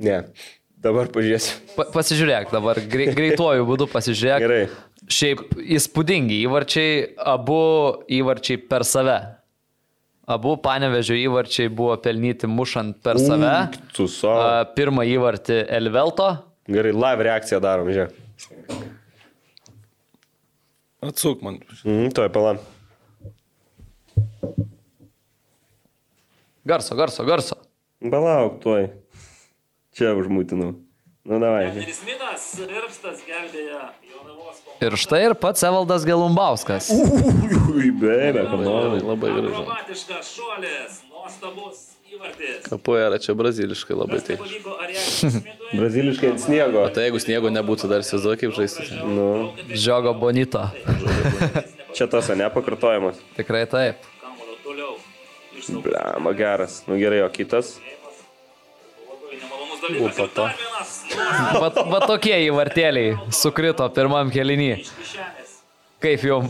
Ne. 0.00 0.18
Dabar 0.84 1.12
pažiūrėsiu. 1.12 1.60
Pa 1.76 1.86
pasižiūrėk 1.92 2.56
dabar, 2.56 2.80
grei 2.88 3.12
greituoju 3.12 3.68
būdu 3.68 3.90
pasižiūrėk. 3.92 4.48
Gerai. 4.48 4.64
Šiaip 5.12 5.44
įspūdingi 5.76 6.40
įvarčiai, 6.48 6.98
abu 7.20 7.60
įvarčiai 8.08 8.64
per 8.64 8.88
save. 8.88 9.20
Abu 10.24 10.54
panevežio 10.56 11.16
įvarčiai 11.20 11.68
buvo 11.68 11.96
pelnyti 12.00 12.48
mušant 12.48 13.02
per 13.04 13.18
save. 13.20 13.52
Tu 13.92 14.06
so. 14.08 14.30
A, 14.32 14.64
Pirmą 14.76 15.04
įvartį 15.04 15.58
Elvelto, 15.68 16.30
Gerai, 16.64 16.94
live 16.96 17.24
reakciją 17.26 17.58
darom, 17.60 17.90
žiūrėk. 17.92 18.14
Atsuk 21.04 21.42
man. 21.44 21.58
Mhm, 21.84 22.08
toj 22.16 22.30
palam. 22.32 22.62
garso, 26.64 26.96
garso, 26.96 27.24
garso. 27.28 27.58
Palauk, 28.00 28.56
tuoj. 28.64 28.88
Čia 29.92 30.14
užmūtinau. 30.16 30.72
Nu, 31.24 31.38
davai. 31.40 31.68
Minas, 32.08 32.48
Irpstas 32.64 33.20
gelbėja. 33.28 33.92
Ir 34.84 34.96
štai 35.00 35.22
ir 35.28 35.34
pats 35.38 35.62
Evaldas 35.64 36.04
Gelumbauskas. 36.04 36.90
Ui, 36.92 37.88
beibė, 37.94 38.42
Labai, 38.44 39.00
labai 39.00 39.30
gražu. 39.32 39.62
Akrobatiškas 39.62 40.32
šuolis, 40.34 40.98
nuostabus 41.08 41.82
įvartis. 42.10 42.66
Kapoeira 42.66 43.20
čia 43.22 43.36
braziliškai 43.38 43.96
labai 43.96 44.20
Tai 44.24 44.36
tai. 44.36 44.60
Braziliškai 45.78 46.32
ant 46.34 46.42
sniego. 46.42 46.82
Tai 46.94 47.06
jeigu 47.06 47.22
sniego 47.22 47.52
nebūtų, 47.54 47.90
dar 47.90 48.04
įsivaizduoju, 48.04 48.40
kaip 48.42 48.56
žaisti. 48.58 48.88
Nu, 49.08 49.28
Žiogo 49.72 50.14
Bonito. 50.18 50.66
čia 51.96 52.10
tas, 52.10 52.28
o 52.30 52.38
ne 52.38 52.50
pakartojimas. 52.52 53.22
Tikrai 53.38 53.64
taip. 53.70 54.10
Bliama, 55.64 56.34
geras. 56.36 56.82
Nu 56.90 56.98
gerai, 57.00 57.22
o 57.24 57.30
kitas? 57.32 57.78
Ir 59.84 60.00
dar 60.16 60.54
vienas. 60.56 60.92
Va, 61.60 61.68
va 61.92 62.00
tokie 62.08 62.36
įvartėliai 62.46 63.16
sukrito 63.34 63.86
pirmam 63.94 64.30
kelinį. 64.32 64.70
Kaip 66.04 66.24
jum? 66.26 66.48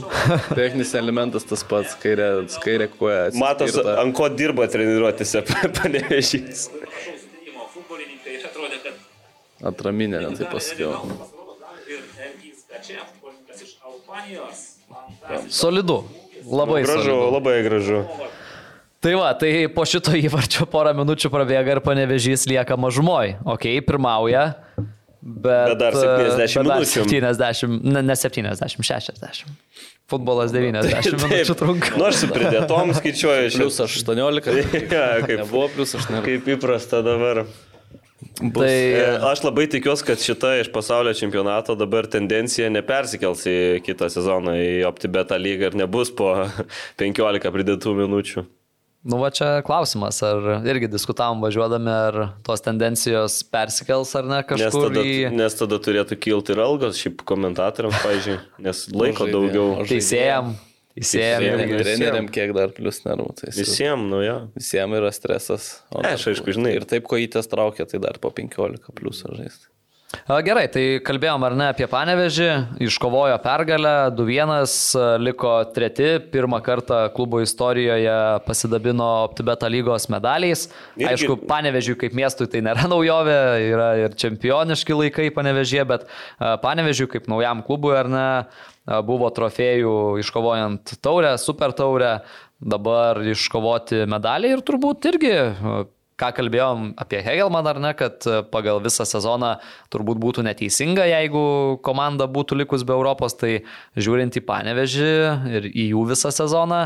Techninis 0.54 0.94
elementas 0.98 1.44
tas 1.46 1.62
pats, 1.66 1.94
kairė, 2.02 2.28
kairė 2.62 2.88
koja. 2.90 3.28
Matos, 3.38 3.76
ant 3.78 4.14
ko 4.18 4.28
dirba 4.34 4.66
treniruotėse 4.70 5.42
kad 5.50 5.78
Atraminė, 9.64 10.20
net 10.20 10.38
taip 10.42 10.50
pasakiau. 10.52 10.98
Solidu. 15.48 16.04
Labai 16.44 16.82
Gražu, 16.84 17.02
solidu. 17.08 17.30
labai 17.32 17.54
gražu. 17.64 18.00
Tai 19.04 19.12
va, 19.20 19.34
tai 19.36 19.66
po 19.68 19.84
šito 19.84 20.14
įvarčio 20.16 20.64
porą 20.72 20.94
minučių 20.96 21.28
prabėga 21.32 21.74
ir 21.76 21.80
panevežys 21.84 22.46
lieka 22.48 22.78
mažumoj. 22.80 23.34
Ok, 23.52 23.66
pirmauja. 23.84 24.54
Bet, 25.20 25.74
Bet 25.74 25.78
dar 25.80 25.96
70 25.96 26.64
bet 26.64 26.68
dar 26.68 26.80
minučių. 26.84 27.04
70, 27.12 27.84
ne, 27.84 28.00
ne 28.04 28.16
70, 28.16 28.80
60. 28.80 29.44
Futbolas 30.08 30.52
90 30.52 31.20
minučių 31.20 31.56
trunka. 31.60 31.92
Nors 32.00 32.22
su 32.24 32.30
pridėtom 32.32 32.92
skaičiuoju 32.98 33.52
čia. 33.52 33.60
Plius 33.60 33.78
18. 33.84 34.58
Ja, 34.96 35.06
kaip, 35.24 35.38
Nebuvo 35.44 35.68
plius 35.76 35.94
18. 36.00 36.24
kaip 36.24 36.50
įprasta 36.56 37.00
dabar. 37.04 37.44
Tai 38.40 38.66
E, 38.72 39.04
Aš 39.30 39.44
labai 39.44 39.68
tikiuosi, 39.70 40.04
kad 40.08 40.20
šita 40.20 40.56
iš 40.64 40.72
pasaulio 40.72 41.12
čempionato 41.16 41.76
dabar 41.76 42.08
tendencija 42.10 42.72
nepersikels 42.72 43.44
į 43.48 43.56
kitą 43.84 44.08
sezoną, 44.12 44.56
į 44.60 44.74
OptiBeta 44.88 45.36
lygą 45.40 45.72
ir 45.72 45.80
nebus 45.84 46.12
po 46.12 46.32
15 47.04 47.52
pridėtų 47.52 47.96
minučių. 48.00 48.48
Nu, 49.04 49.18
va 49.20 49.28
čia 49.34 49.58
klausimas, 49.66 50.16
ar 50.24 50.62
irgi 50.64 50.88
diskutavom 50.88 51.42
važiuodami, 51.44 51.90
ar 51.92 52.16
tos 52.46 52.62
tendencijos 52.64 53.42
persikels 53.52 54.14
ar 54.16 54.24
ne 54.24 54.38
Nes 54.40 54.46
kažkur 54.48 54.86
tada, 54.88 55.02
į 55.04 55.32
nes 55.36 55.58
tada 55.58 55.78
turėtų 55.84 56.16
kilti 56.24 56.54
ir 56.54 56.62
algos 56.64 57.02
šiaip 57.02 57.20
komentatoriams, 57.28 57.98
pažiūrėjau, 58.00 58.62
nes 58.64 58.80
laiko 59.02 59.26
žaidėjam, 59.28 59.34
daugiau. 59.36 59.84
teisėjam. 59.90 60.54
Irgi. 60.94 61.82
Treneriam 61.82 62.30
kiek 62.30 62.54
dar 62.54 62.72
plius 62.72 63.02
nervų. 63.02 63.32
Tai 63.40 63.48
Visi. 63.50 63.64
Visiems, 63.64 64.08
nu 64.12 64.22
jo. 64.22 64.36
Visiems 64.54 65.00
yra 65.00 65.10
stresas. 65.12 65.68
Ne, 65.90 66.14
aš 66.14 66.28
aišku, 66.30 66.54
žinai. 66.54 66.76
Ir 66.78 66.86
taip, 66.86 67.08
ko 67.10 67.18
įtės 67.18 67.50
traukia, 67.50 67.82
tai 67.90 67.98
dar 68.00 68.20
po 68.22 68.30
15 68.30 68.94
plius 68.94 69.24
žaisti. 69.26 69.73
Gerai, 70.46 70.64
tai 70.72 70.82
kalbėjom 71.04 71.44
ar 71.46 71.54
ne 71.58 71.66
apie 71.72 71.86
Panevežį, 71.90 72.48
iškovojo 72.86 73.36
pergalę, 73.44 73.92
2-1, 74.16 75.20
liko 75.22 75.54
treti, 75.76 76.14
pirmą 76.32 76.60
kartą 76.64 77.00
klubo 77.16 77.40
istorijoje 77.44 78.14
pasidabino 78.46 79.06
OptiBeta 79.26 79.68
lygos 79.72 80.08
medaliais. 80.12 80.66
Irgi- 80.96 81.10
Aišku, 81.12 81.38
Panevežiui 81.50 81.98
kaip 82.00 82.16
miestui 82.16 82.48
tai 82.50 82.62
nėra 82.66 82.86
naujovė, 82.92 83.38
yra 83.72 83.90
ir 84.04 84.16
čempioniški 84.20 84.96
laikai 85.00 85.30
Panevežė, 85.34 85.84
bet 85.90 86.06
Panevežiui 86.38 87.10
kaip 87.16 87.28
naujam 87.32 87.64
klubui 87.66 87.96
ar 87.98 88.10
ne, 88.12 88.26
buvo 89.08 89.30
trofėjų 89.32 89.94
iškovojant 90.20 90.96
taurę, 91.04 91.34
super 91.40 91.72
taurę, 91.76 92.18
dabar 92.64 93.20
iškovoti 93.34 94.04
medaliai 94.08 94.54
ir 94.56 94.64
turbūt 94.64 95.08
irgi 95.12 95.34
ką 96.20 96.30
kalbėjom 96.36 96.92
apie 97.00 97.20
Hegelman 97.24 97.66
ar 97.70 97.80
ne, 97.82 97.94
kad 97.98 98.26
e, 98.28 98.42
pagal 98.50 98.80
visą 98.84 99.06
sezoną 99.08 99.54
turbūt 99.92 100.20
būtų 100.22 100.44
neteisinga, 100.46 101.06
jeigu 101.10 101.44
komanda 101.84 102.28
būtų 102.30 102.60
likus 102.62 102.84
be 102.86 102.94
Europos, 102.94 103.36
tai 103.38 103.56
žiūrint 103.98 104.38
į 104.38 104.44
Panevežį 104.46 105.10
ir 105.58 105.68
į 105.72 105.88
jų 105.94 106.04
visą 106.12 106.30
sezoną, 106.34 106.84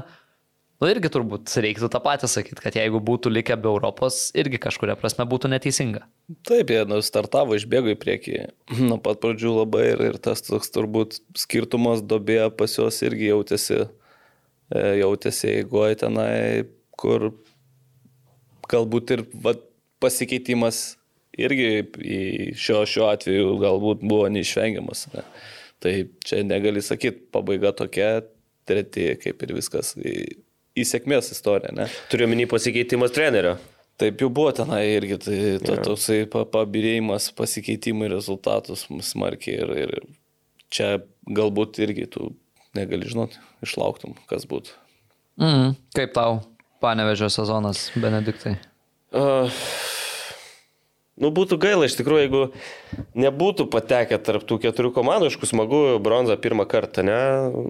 nu 0.80 0.90
irgi 0.92 1.10
turbūt 1.12 1.52
reiktų 1.64 1.90
tą 1.92 2.00
patį 2.04 2.30
sakyti, 2.30 2.62
kad 2.64 2.78
jeigu 2.78 3.02
būtų 3.04 3.32
likę 3.34 3.58
be 3.60 3.68
Europos, 3.70 4.28
irgi 4.38 4.60
kažkuria 4.62 4.96
prasme 5.00 5.26
būtų 5.28 5.52
neteisinga. 5.52 6.06
Taip, 6.48 6.72
jie 6.72 6.84
nu, 6.88 7.02
startavo, 7.04 7.58
išbėgo 7.58 7.92
į 7.92 7.98
priekį 8.00 8.40
nuo 8.88 9.00
pat 9.02 9.20
pradžių 9.24 9.54
labai 9.60 9.84
ir, 9.92 10.04
ir 10.12 10.20
tas 10.24 10.44
toks 10.46 10.72
turbūt 10.72 11.20
skirtumas 11.36 12.04
dobėje 12.04 12.48
pas 12.56 12.80
juos 12.80 13.02
irgi 13.04 13.28
jautėsi, 13.32 13.84
e, 14.72 14.88
jautėsi 15.02 15.52
eigoje 15.58 16.00
tenai, 16.06 16.32
kur 16.98 17.30
galbūt 18.70 19.14
ir 19.16 19.24
va, 19.44 19.54
pasikeitimas 20.02 20.98
irgi 21.38 21.70
į 22.02 22.20
šio, 22.58 22.82
šiuo 22.88 23.08
atveju 23.12 23.56
galbūt 23.62 24.02
buvo 24.04 24.26
neišvengiamas. 24.32 25.06
Ne? 25.14 25.24
Tai 25.82 25.94
čia 26.26 26.42
negali 26.46 26.82
sakyti, 26.82 27.28
pabaiga 27.34 27.72
tokia, 27.76 28.20
treti 28.68 29.12
kaip 29.22 29.42
ir 29.46 29.54
viskas 29.56 29.94
į, 29.96 30.14
į 30.78 30.86
sėkmės 30.88 31.32
istoriją. 31.34 31.74
Ne? 31.78 31.88
Turiu 32.12 32.28
minį 32.30 32.48
pasikeitimas 32.50 33.14
trenerio. 33.14 33.56
Taip 33.98 34.20
jau 34.22 34.28
buvo 34.30 34.52
tenai 34.54 34.84
irgi, 34.92 35.16
tai 35.18 35.38
to, 35.58 35.72
yeah. 35.74 35.82
toksai 35.82 36.18
pa- 36.30 36.44
pabirėjimas, 36.46 37.32
pasikeitimai 37.38 38.10
rezultatus 38.12 38.84
smarkiai 39.08 39.56
ir, 39.64 39.72
ir 39.86 39.96
čia 40.70 40.92
galbūt 41.26 41.80
irgi 41.82 42.06
tu 42.14 42.28
negali 42.78 43.08
žinoti, 43.10 43.40
išlauktum, 43.66 44.14
kas 44.30 44.46
būtų. 44.46 44.76
Mm. 45.42 45.74
Kaip 45.98 46.14
tau 46.14 46.38
Panevežio 46.80 47.30
sezonas, 47.30 47.90
Benediktai? 47.98 48.54
Uh, 49.10 49.50
Nu, 51.18 51.30
būtų 51.34 51.58
gaila 51.58 51.86
iš 51.88 51.96
tikrųjų, 51.98 52.24
jeigu 52.24 52.42
nebūtų 53.18 53.66
patekę 53.72 54.18
tarp 54.22 54.44
tų 54.46 54.60
keturių 54.62 54.92
komandų, 54.94 55.30
aišku, 55.32 55.48
smagu, 55.50 55.80
bronzą 56.02 56.36
pirmą 56.38 56.66
kartą, 56.70 57.02
ne, 57.06 57.18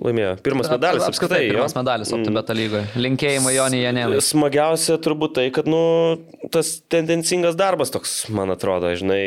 laimėjo. 0.05 0.35
Pirmas 0.45 0.69
medalis 0.73 1.07
apskritai. 1.07 1.47
Pirmas 1.49 1.77
medalis 1.77 2.13
Optibeta 2.13 2.57
lygoje. 2.57 2.85
Linkėjimai 3.01 3.55
Jonį 3.57 3.81
Janėlai. 3.83 4.21
Smagiausia 4.25 4.99
turbūt 5.01 5.37
tai, 5.39 5.47
kad, 5.55 5.71
nu, 5.71 5.81
tas 6.53 6.75
tendencingas 6.93 7.57
darbas 7.59 7.93
toks, 7.95 8.19
man 8.35 8.53
atrodo, 8.53 8.93
žinai, 8.99 9.23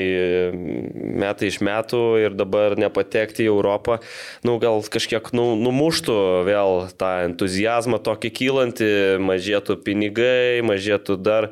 metai 1.22 1.50
iš 1.50 1.62
metų 1.66 2.04
ir 2.22 2.38
dabar 2.38 2.78
nepatekti 2.80 3.48
į 3.48 3.52
Europą, 3.52 4.00
nu, 4.46 4.60
gal 4.62 4.86
kažkiek 4.86 5.32
nu, 5.38 5.52
numuštų 5.60 6.20
vėl 6.46 6.86
tą 7.00 7.12
entuzijazmą 7.26 8.02
tokį 8.06 8.34
kylantį, 8.38 8.92
mažėtų 9.26 9.80
pinigai, 9.82 10.62
mažėtų 10.66 11.18
dar 11.22 11.52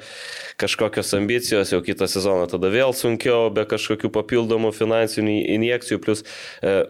kažkokios 0.59 1.13
ambicijos, 1.17 1.73
jau 1.73 1.81
kitą 1.85 2.07
sezoną 2.11 2.49
tada 2.59 2.71
vėl 2.73 2.91
sunkiau, 2.95 3.47
be 3.55 3.63
kažkokių 3.69 4.11
papildomų 4.19 4.73
finansinių 4.75 5.37
injekcijų, 5.55 6.01
plus 6.03 6.25
e, 6.61 6.81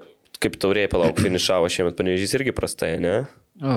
kaip 0.41 0.57
tauriai 0.61 0.89
palauk 0.91 1.21
finišavo 1.25 1.69
šiemet, 1.69 1.97
panevežys 1.99 2.33
irgi 2.39 2.55
prastai, 2.57 2.95
ne? 3.01 3.19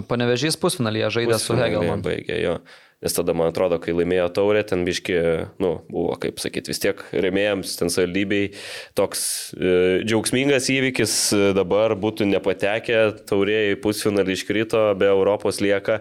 Panevežys 0.08 0.56
pusfinalyje 0.62 1.10
žaidė 1.18 1.38
su 1.42 1.58
Hegelman. 1.58 2.04
Baigė 2.04 2.38
jo. 2.40 2.56
Nes 3.02 3.16
tada, 3.16 3.34
man 3.34 3.50
atrodo, 3.50 3.80
kai 3.82 3.94
laimėjo 3.96 4.28
taurę, 4.36 4.60
ten 4.62 4.84
biški, 4.86 5.16
nu, 5.62 5.72
buvo, 5.90 6.14
kaip 6.22 6.38
sakyti, 6.38 6.70
vis 6.70 6.78
tiek 6.78 7.00
remėjams, 7.10 7.72
ten 7.80 7.90
savivaldybei 7.90 8.52
toks 8.98 9.24
e, 9.56 9.72
džiaugsmingas 10.06 10.68
įvykis, 10.70 11.14
e, 11.34 11.40
dabar 11.56 11.96
būtų 11.98 12.28
nepatekę, 12.30 13.00
taurėjai 13.26 13.74
pusfinalį 13.82 14.36
iškrito, 14.38 14.84
be 15.00 15.10
Europos 15.10 15.58
lieka, 15.64 15.98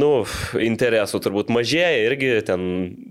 nu, 0.00 0.24
interesų 0.56 1.20
turbūt 1.26 1.52
mažėja 1.52 2.06
irgi 2.06 2.32
ten 2.48 2.64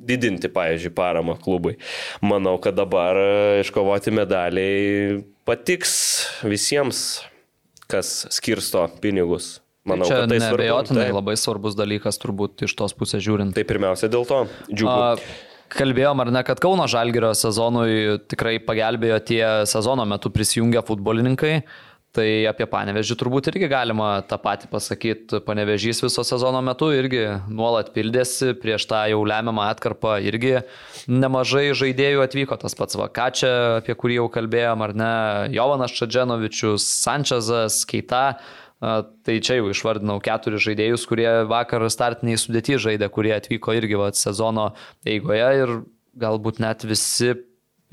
didinti, 0.10 0.50
pavyzdžiui, 0.58 0.96
paramą 0.98 1.38
klubui. 1.44 1.78
Manau, 2.26 2.58
kad 2.64 2.80
dabar 2.82 3.22
e, 3.22 3.30
iškovoti 3.62 4.18
medaliai 4.18 5.22
patiks 5.46 5.94
visiems, 6.42 7.06
kas 7.86 8.26
skirsto 8.34 8.82
pinigus. 9.04 9.60
Manau, 9.88 10.08
Čia 10.10 10.24
tai 10.28 10.40
nebejotinai 10.44 11.08
Taip. 11.08 11.18
labai 11.18 11.36
svarbus 11.40 11.78
dalykas 11.78 12.20
turbūt 12.22 12.66
iš 12.68 12.76
tos 12.78 12.96
pusės 12.98 13.24
žiūrint. 13.24 13.56
Tai 13.56 13.68
pirmiausia 13.68 14.12
dėl 14.12 14.28
to 14.28 14.44
džiugu. 14.70 15.28
Kalbėjom 15.68 16.24
ar 16.24 16.32
ne, 16.32 16.42
kad 16.48 16.62
Kauno 16.64 16.86
Žalgirio 16.88 17.34
sezonui 17.36 18.22
tikrai 18.32 18.56
pagelbėjo 18.64 19.20
tie 19.28 19.44
sezono 19.68 20.06
metu 20.08 20.32
prisijungę 20.32 20.84
futbolininkai. 20.88 21.58
Tai 22.16 22.26
apie 22.50 22.66
Panevežį 22.72 23.18
turbūt 23.20 23.50
irgi 23.52 23.68
galima 23.70 24.24
tą 24.26 24.40
patį 24.42 24.70
pasakyti. 24.72 25.42
Panevežys 25.46 26.00
viso 26.02 26.24
sezono 26.26 26.64
metu 26.66 26.88
irgi 26.96 27.26
nuolat 27.52 27.92
pildėsi, 27.94 28.56
prieš 28.58 28.88
tą 28.90 29.04
jau 29.12 29.20
lemiamą 29.28 29.68
atkarpą 29.74 30.16
irgi 30.26 30.56
nemažai 31.12 31.68
žaidėjų 31.78 32.24
atvyko. 32.24 32.58
Tas 32.64 32.78
pats 32.80 32.98
Vakačia, 32.98 33.52
apie 33.84 33.94
kurį 34.00 34.22
jau 34.22 34.30
kalbėjom, 34.34 34.86
ar 34.88 34.96
ne, 34.98 35.12
Jovanas 35.54 35.94
Čadženovičius, 36.00 36.88
Sančezas, 37.04 37.84
Keita. 37.86 38.40
Tai 38.80 39.36
čia 39.42 39.58
jau 39.58 39.72
išvardinau 39.74 40.20
keturis 40.22 40.62
žaidėjus, 40.62 41.08
kurie 41.10 41.30
vakar 41.50 41.82
startiniai 41.90 42.38
sudėti 42.38 42.78
žaidė, 42.78 43.10
kurie 43.10 43.34
atvyko 43.34 43.74
irgi 43.74 43.98
va, 43.98 44.12
sezono 44.14 44.68
eigoje 45.08 45.48
ir 45.64 45.74
galbūt 46.22 46.62
net 46.62 46.86
visi 46.86 47.34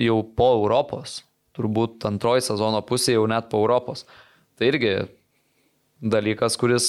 jau 0.00 0.18
po 0.36 0.50
Europos. 0.58 1.22
Turbūt 1.56 2.04
antroji 2.08 2.44
sezono 2.44 2.82
pusė 2.84 3.16
jau 3.16 3.24
net 3.30 3.48
po 3.48 3.62
Europos. 3.64 4.04
Tai 4.58 4.68
irgi 4.68 4.94
dalykas, 6.04 6.58
kuris 6.60 6.88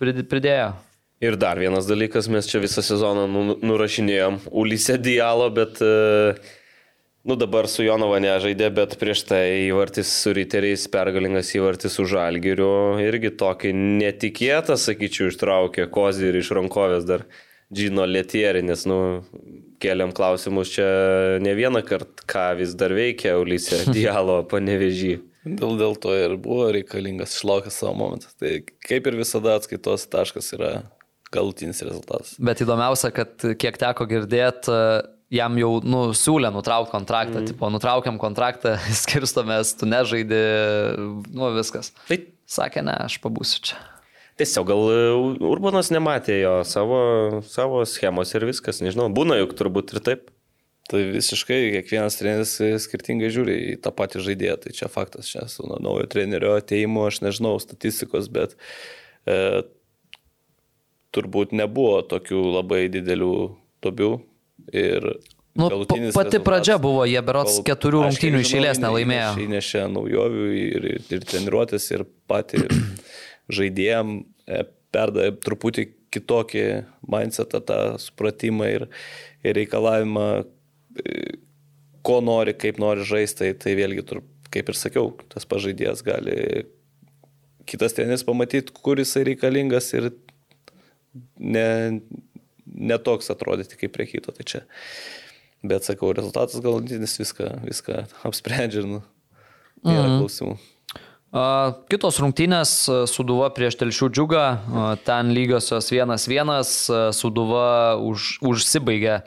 prid- 0.00 0.24
pridėjo. 0.30 0.72
Ir 1.20 1.36
dar 1.40 1.56
vienas 1.60 1.86
dalykas, 1.88 2.28
mes 2.28 2.48
čia 2.48 2.60
visą 2.60 2.82
sezoną 2.84 3.24
nu- 3.28 3.58
nurašinėjom 3.64 4.40
Ulysę 4.52 4.98
Dialo, 5.00 5.48
bet, 5.52 5.80
e, 5.80 6.34
nu 7.26 7.34
dabar 7.38 7.66
su 7.70 7.82
Jonava 7.82 8.20
nežaidė, 8.22 8.68
bet 8.74 8.94
prieš 9.00 9.24
tai 9.26 9.42
įvartis 9.66 10.10
su 10.22 10.30
Riteriais, 10.36 10.86
pergalingas 10.92 11.50
įvartis 11.58 11.98
su 11.98 12.06
Žalgiriu, 12.06 13.00
irgi 13.02 13.32
tokį 13.40 13.72
netikėtą, 13.74 14.78
sakyčiau, 14.78 15.32
ištraukė 15.32 15.88
kozį 15.90 16.30
ir 16.30 16.40
iš 16.42 16.52
rankovės 16.56 17.06
dar 17.08 17.26
Džino 17.74 18.06
Letieri, 18.06 18.62
nes, 18.62 18.84
nu, 18.86 18.98
keliam 19.82 20.12
klausimus 20.14 20.70
čia 20.76 20.86
ne 21.42 21.54
vieną 21.58 21.82
kartą, 21.86 22.26
ką 22.30 22.46
vis 22.60 22.76
dar 22.78 22.94
veikia 22.94 23.34
Ulysė 23.40 23.82
Dialo 23.96 24.44
panevežį. 24.50 25.16
Dėl, 25.46 25.76
dėl 25.78 25.98
to 26.02 26.14
ir 26.14 26.36
buvo 26.42 26.70
reikalingas 26.74 27.36
išlaukęs 27.36 27.82
savo 27.82 27.94
momentą. 27.98 28.30
Tai 28.38 28.54
kaip 28.86 29.10
ir 29.10 29.18
visada 29.18 29.54
atskaitos 29.58 30.06
taškas 30.10 30.54
yra 30.56 30.70
galutinis 31.34 31.82
rezultatas. 31.86 32.34
Bet 32.42 32.62
įdomiausia, 32.62 33.12
kad 33.14 33.42
kiek 33.58 33.78
teko 33.78 34.06
girdėti, 34.10 34.78
jam 35.32 35.58
jau 35.58 35.72
nu, 35.82 36.02
siūlė 36.16 36.52
nutraukti 36.54 36.94
kontraktą, 36.94 37.40
mm. 37.40 37.50
tipo, 37.50 37.70
nutraukiam 37.72 38.20
kontraktą, 38.22 38.76
skirstomės, 39.02 39.74
tu 39.80 39.88
nežaidi, 39.90 40.40
nu 41.34 41.52
viskas. 41.56 41.92
Tai 42.06 42.20
Sakė, 42.46 42.82
ne, 42.86 42.94
aš 43.08 43.18
pabūsiu 43.24 43.62
čia. 43.66 43.80
tiesiog 44.38 44.68
gal 44.68 44.84
e, 44.92 44.98
Urbanas 45.48 45.90
nematė 45.90 46.38
jo 46.38 46.54
savo, 46.68 46.98
savo 47.50 47.82
schemos 47.90 48.30
ir 48.36 48.46
viskas, 48.46 48.78
nežinau, 48.84 49.08
būna 49.10 49.40
juk 49.40 49.56
turbūt 49.58 49.96
ir 49.96 50.02
taip. 50.06 50.28
Tai 50.86 51.00
visiškai 51.10 51.56
kiekvienas 51.74 52.14
treneris 52.14 52.52
skirtingai 52.84 53.32
žiūri 53.34 53.56
į 53.72 53.78
tą 53.82 53.90
patį 53.90 54.20
žaidėją. 54.22 54.54
Tai 54.62 54.74
čia 54.78 54.86
faktas, 54.86 55.26
čia 55.26 55.48
su 55.50 55.66
nuo 55.66 55.80
naujo 55.82 56.04
trenerio 56.12 56.52
ateimu, 56.54 57.08
aš 57.08 57.18
nežinau 57.24 57.56
statistikos, 57.58 58.28
bet 58.30 58.54
e, 59.26 59.64
turbūt 61.10 61.56
nebuvo 61.58 62.04
tokių 62.06 62.44
labai 62.60 62.84
didelių 62.94 63.32
tobių. 63.82 64.12
Ir 64.72 65.10
Nu, 65.56 65.70
pati 66.12 66.36
pradžia 66.44 66.74
buvo, 66.76 67.06
jie 67.08 67.20
berots 67.24 67.62
keturių 67.64 68.02
rungtynių 68.04 68.40
iš 68.42 68.48
žinau, 68.50 68.58
eilės 68.60 68.76
įne- 68.76 68.84
nelaimėjo. 68.84 69.28
įnešė- 69.32 69.44
Įnešė 69.46 69.84
naujovių 69.94 70.48
ir, 70.60 70.88
ir, 70.90 71.04
ir 71.16 71.22
treniruotės, 71.30 71.86
ir 71.96 72.04
patį 72.28 72.60
žaidėjim 73.56 74.10
e, 74.52 74.58
perdavė 74.92 75.30
truputį 75.46 75.86
kitokį 76.12 76.64
mindsetą, 77.08 77.62
tą 77.64 77.78
supratimą 78.04 78.68
ir, 78.74 78.84
ir 79.48 79.56
reikalavimą, 79.56 80.26
e, 81.00 81.16
ko 82.04 82.20
nori, 82.20 82.52
kaip 82.52 82.76
nori 82.78 83.08
žaisti. 83.08 83.38
Tai, 83.46 83.50
tai 83.64 83.74
vėlgi, 83.80 84.04
tur, 84.12 84.20
kaip 84.52 84.68
ir 84.68 84.76
sakiau, 84.78 85.14
tas 85.32 85.48
pažaidėjas 85.48 86.04
gali 86.06 86.66
kitas 87.66 87.96
treneris 87.96 88.22
pamatyti, 88.28 88.76
kur 88.76 89.00
jisai 89.00 89.24
reikalingas 89.32 89.88
ir 89.96 90.12
ne, 91.40 91.66
netoks 92.76 93.32
atrodyti 93.32 93.78
kaip 93.80 93.96
prie 93.96 94.06
kito. 94.06 94.32
Tai 94.36 94.44
čia. 94.46 94.62
Bet 95.66 95.88
sakau, 95.88 96.12
rezultatas 96.14 96.60
galutinis 96.62 97.16
viską, 97.18 97.64
viską 97.64 98.04
apsprendžia 98.28 98.84
nu, 98.86 99.02
nėra 99.82 100.06
Mhm. 100.06 100.18
klausimų. 100.20 100.58
Kitos 101.90 102.20
rungtynės 102.22 102.70
Suduva 103.10 103.50
prieš 103.52 103.76
Telšių 103.76 104.08
džiugą, 104.14 104.44
ten 105.04 105.32
lygiosios 105.34 105.90
1-1, 105.90 106.88
a, 106.88 107.10
Suduva 107.12 107.96
už, 107.98 108.38
užsibaigė 108.40 109.22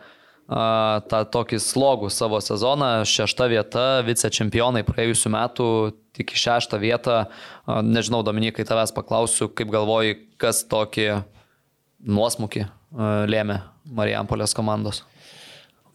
tą 0.49 1.19
tokį 1.29 1.59
slogų 1.61 2.09
savo 2.09 2.39
sezoną, 2.41 3.03
šešta 3.05 3.45
vieta, 3.51 4.01
vicečempionai 4.01 4.81
praėjusiu 4.87 5.29
metu 5.29 5.67
tik 6.17 6.33
į 6.33 6.39
šeštą 6.41 6.79
vietą. 6.81 7.27
Nežinau, 7.67 8.23
Dominikai, 8.25 8.65
tavęs 8.65 8.95
paklausiu, 8.95 9.45
kaip 9.53 9.69
galvoji, 9.69 10.17
kas 10.41 10.63
tokį 10.65 11.23
nuosmukį 12.01 12.65
lėmė 12.93 13.61
Marijampolės 13.85 14.55
komandos. 14.57 15.03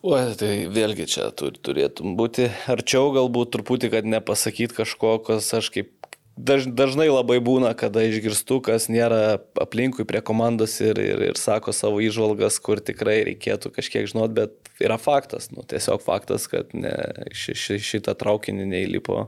O, 0.05 0.19
tai 0.37 0.67
vėlgi 0.69 1.07
čia 1.09 1.31
tur, 1.33 1.55
turėtum 1.57 2.13
būti 2.19 2.51
arčiau, 2.69 3.09
galbūt 3.15 3.55
truputį, 3.55 3.89
kad 3.95 4.09
nepasakyt 4.09 4.75
kažko, 4.77 5.17
kas 5.25 5.49
aš 5.57 5.71
kaip 5.73 5.95
daž, 6.37 6.67
dažnai 6.69 7.09
labai 7.09 7.39
būna, 7.41 7.73
kada 7.79 8.05
išgirstu, 8.05 8.61
kas 8.65 8.91
nėra 8.93 9.39
aplinkui 9.61 10.05
prie 10.05 10.21
komandos 10.21 10.77
ir, 10.85 11.01
ir, 11.01 11.23
ir 11.31 11.41
sako 11.41 11.73
savo 11.73 12.03
įžvalgas, 12.05 12.61
kur 12.61 12.83
tikrai 12.85 13.23
reikėtų 13.31 13.73
kažkiek 13.75 14.11
žinot, 14.11 14.35
bet 14.37 14.57
yra 14.83 14.99
faktas, 15.01 15.51
nu, 15.55 15.65
tiesiog 15.67 16.03
faktas, 16.05 16.49
kad 16.51 16.75
ne, 16.77 16.95
ši, 17.33 17.57
ši, 17.57 17.79
šitą 17.95 18.17
traukinį 18.21 18.67
neįlipo 18.75 19.23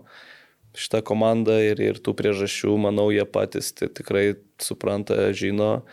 šitą 0.76 1.00
komandą 1.08 1.56
ir, 1.64 1.80
ir 1.80 2.02
tų 2.04 2.12
priežasčių, 2.18 2.74
manau, 2.76 3.08
jie 3.14 3.24
patys 3.24 3.72
tai 3.72 3.88
tikrai 3.88 4.34
supranta, 4.60 5.30
žino. 5.32 5.86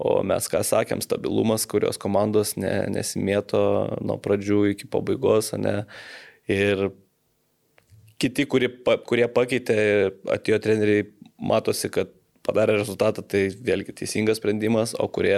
O 0.00 0.22
mes 0.26 0.48
ką 0.50 0.62
sakėm, 0.66 1.02
stabilumas, 1.04 1.66
kurios 1.68 2.00
komandos 2.00 2.56
ne, 2.56 2.72
nesimėto 2.90 3.62
nuo 4.02 4.16
pradžių 4.22 4.64
iki 4.72 4.88
pabaigos, 4.90 5.52
ne. 5.60 5.82
Ir 6.50 6.88
kiti, 8.22 8.46
kurie, 8.50 8.70
kurie 9.06 9.28
pakeitė, 9.30 9.76
atėjo 10.32 10.58
treneriai, 10.64 11.06
matosi, 11.42 11.90
kad 11.92 12.10
padarė 12.46 12.78
rezultatą, 12.80 13.22
tai 13.22 13.46
vėlgi 13.52 13.94
teisingas 14.00 14.40
sprendimas, 14.40 14.96
o 14.98 15.06
kurie 15.12 15.36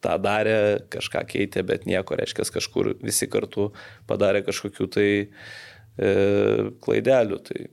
tą 0.00 0.16
darė, 0.22 0.86
kažką 0.92 1.24
keitė, 1.28 1.64
bet 1.66 1.86
nieko, 1.88 2.16
reiškia, 2.16 2.46
kažkur 2.54 2.94
visi 3.02 3.28
kartu 3.30 3.70
padarė 4.08 4.42
kažkokių 4.46 4.88
tai 4.94 5.08
e, 5.20 6.10
klaidelių. 6.84 7.40
Tai 7.48 7.66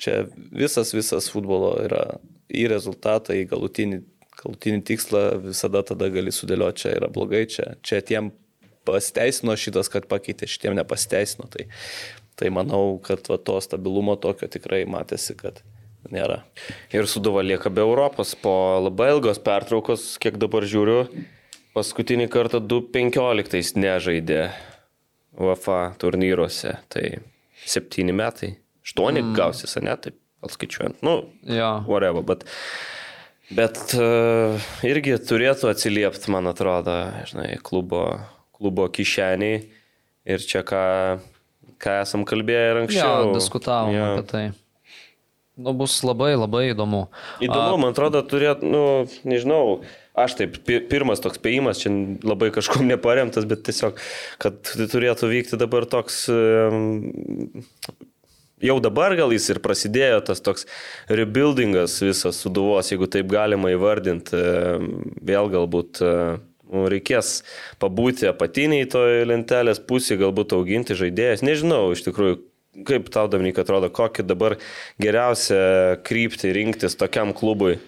čia 0.00 0.20
visas, 0.34 0.94
visas 0.96 1.30
futbolo 1.32 1.76
yra 1.84 2.04
į 2.48 2.66
rezultatą, 2.72 3.36
į 3.36 3.46
galutinį, 3.50 4.00
galutinį 4.42 4.82
tikslą, 4.86 5.22
visada 5.48 5.82
tada 5.86 6.10
gali 6.12 6.32
sudėlioti, 6.34 6.84
čia 6.84 6.94
yra 6.98 7.10
blogai, 7.12 7.44
čia, 7.50 7.72
čia 7.86 8.00
tiem 8.04 8.32
pasiteisino 8.88 9.56
šitas, 9.58 9.90
kad 9.92 10.08
pakeitė, 10.10 10.48
šitiem 10.48 10.76
nepasiteisino. 10.78 11.48
Tai, 11.52 11.66
tai 12.38 12.52
manau, 12.54 12.98
kad 13.04 13.26
va, 13.30 13.38
to 13.40 13.58
stabilumo 13.64 14.16
tokio 14.20 14.48
tikrai 14.50 14.84
matėsi, 14.88 15.36
kad 15.38 15.60
nėra. 16.12 16.42
Ir 16.94 17.08
Suduva 17.10 17.42
lieka 17.44 17.72
be 17.74 17.82
Europos 17.84 18.34
po 18.38 18.54
labai 18.84 19.10
ilgos 19.16 19.40
pertraukos, 19.44 20.14
kiek 20.22 20.38
dabar 20.40 20.66
žiūriu, 20.68 21.02
paskutinį 21.76 22.28
kartą 22.32 22.62
2.15 22.64 23.76
nežaidė 23.82 24.44
UEFA 25.38 25.80
turnyruose. 26.00 26.78
Tai 26.92 27.04
septyni 27.68 28.14
metai. 28.16 28.54
Aštuoni 28.86 29.22
mm. 29.22 29.34
gausis, 29.36 29.76
ne? 29.84 29.94
Taip, 30.00 30.16
gal 30.42 30.54
skaičiuojant. 30.54 31.02
Nu, 31.04 31.18
Jo. 31.44 31.72
whatever, 31.90 32.24
bet, 32.24 32.46
bet 33.54 33.78
uh, 33.96 34.58
irgi 34.86 35.16
turėtų 35.24 35.70
atsiliepti, 35.72 36.30
man 36.34 36.50
atrodo, 36.50 36.94
žinai, 37.30 37.56
klubo, 37.64 38.04
klubo 38.56 38.88
kišeniai. 38.92 39.64
Ir 40.28 40.42
čia 40.44 40.60
ką, 40.66 40.82
ką 41.80 41.92
esam 42.02 42.26
kalbėję 42.28 42.64
ir 42.70 42.76
Jo, 42.76 42.80
anksčiau. 42.84 43.30
diskutavom 43.38 43.94
Jo. 43.96 44.08
apie 44.12 44.26
tai. 44.28 44.42
Nu, 45.58 45.72
bus 45.74 45.96
labai, 46.06 46.34
labai 46.38 46.68
įdomu. 46.70 47.06
Įdomu, 47.42 47.78
man 47.82 47.90
atrodo, 47.94 48.20
turėtų, 48.22 48.68
nu, 48.70 48.82
nežinau, 49.26 49.80
aš 50.14 50.36
taip, 50.38 50.60
pi- 50.68 50.82
pirmas 50.86 51.18
toks 51.24 51.40
spėjimas, 51.40 51.80
čia 51.82 51.90
labai 52.22 52.52
kažkuo 52.54 52.84
neparemtas, 52.86 53.48
bet 53.48 53.64
tiesiog, 53.66 53.98
kad 54.38 54.60
turėtų 54.92 55.32
vykti 55.32 55.58
dabar 55.58 55.88
toks, 55.90 56.28
em, 56.30 57.64
jau 58.64 58.78
dabar 58.82 59.14
gal 59.18 59.32
jis 59.34 59.48
ir 59.54 59.60
prasidėjo 59.64 60.20
tas 60.28 60.42
toks 60.44 60.66
rebuildingas 61.10 61.98
visas 62.04 62.40
suduvos, 62.42 62.90
jeigu 62.92 63.08
taip 63.10 63.30
galima 63.32 63.72
įvardinti, 63.74 64.38
em, 64.38 64.88
vėl 65.24 65.50
galbūt 65.52 66.02
e, 66.02 66.12
nu, 66.72 66.84
reikės 66.92 67.42
pabūti 67.82 68.30
apatiniai 68.30 68.88
toje 68.90 69.26
lentelės 69.28 69.82
pusėje, 69.82 70.22
galbūt 70.24 70.56
auginti 70.56 70.98
žaidėjas, 70.98 71.44
nežinau, 71.46 71.86
iš 71.94 72.04
tikrųjų, 72.08 72.40
kaip 72.88 73.08
tau, 73.14 73.26
Dominik, 73.30 73.58
atrodo, 73.58 73.90
kokį 73.90 74.26
dabar 74.28 74.58
geriausią 75.02 76.02
kryptį 76.06 76.52
rinktis 76.54 76.98
tokiam 76.98 77.34
klubui. 77.36 77.78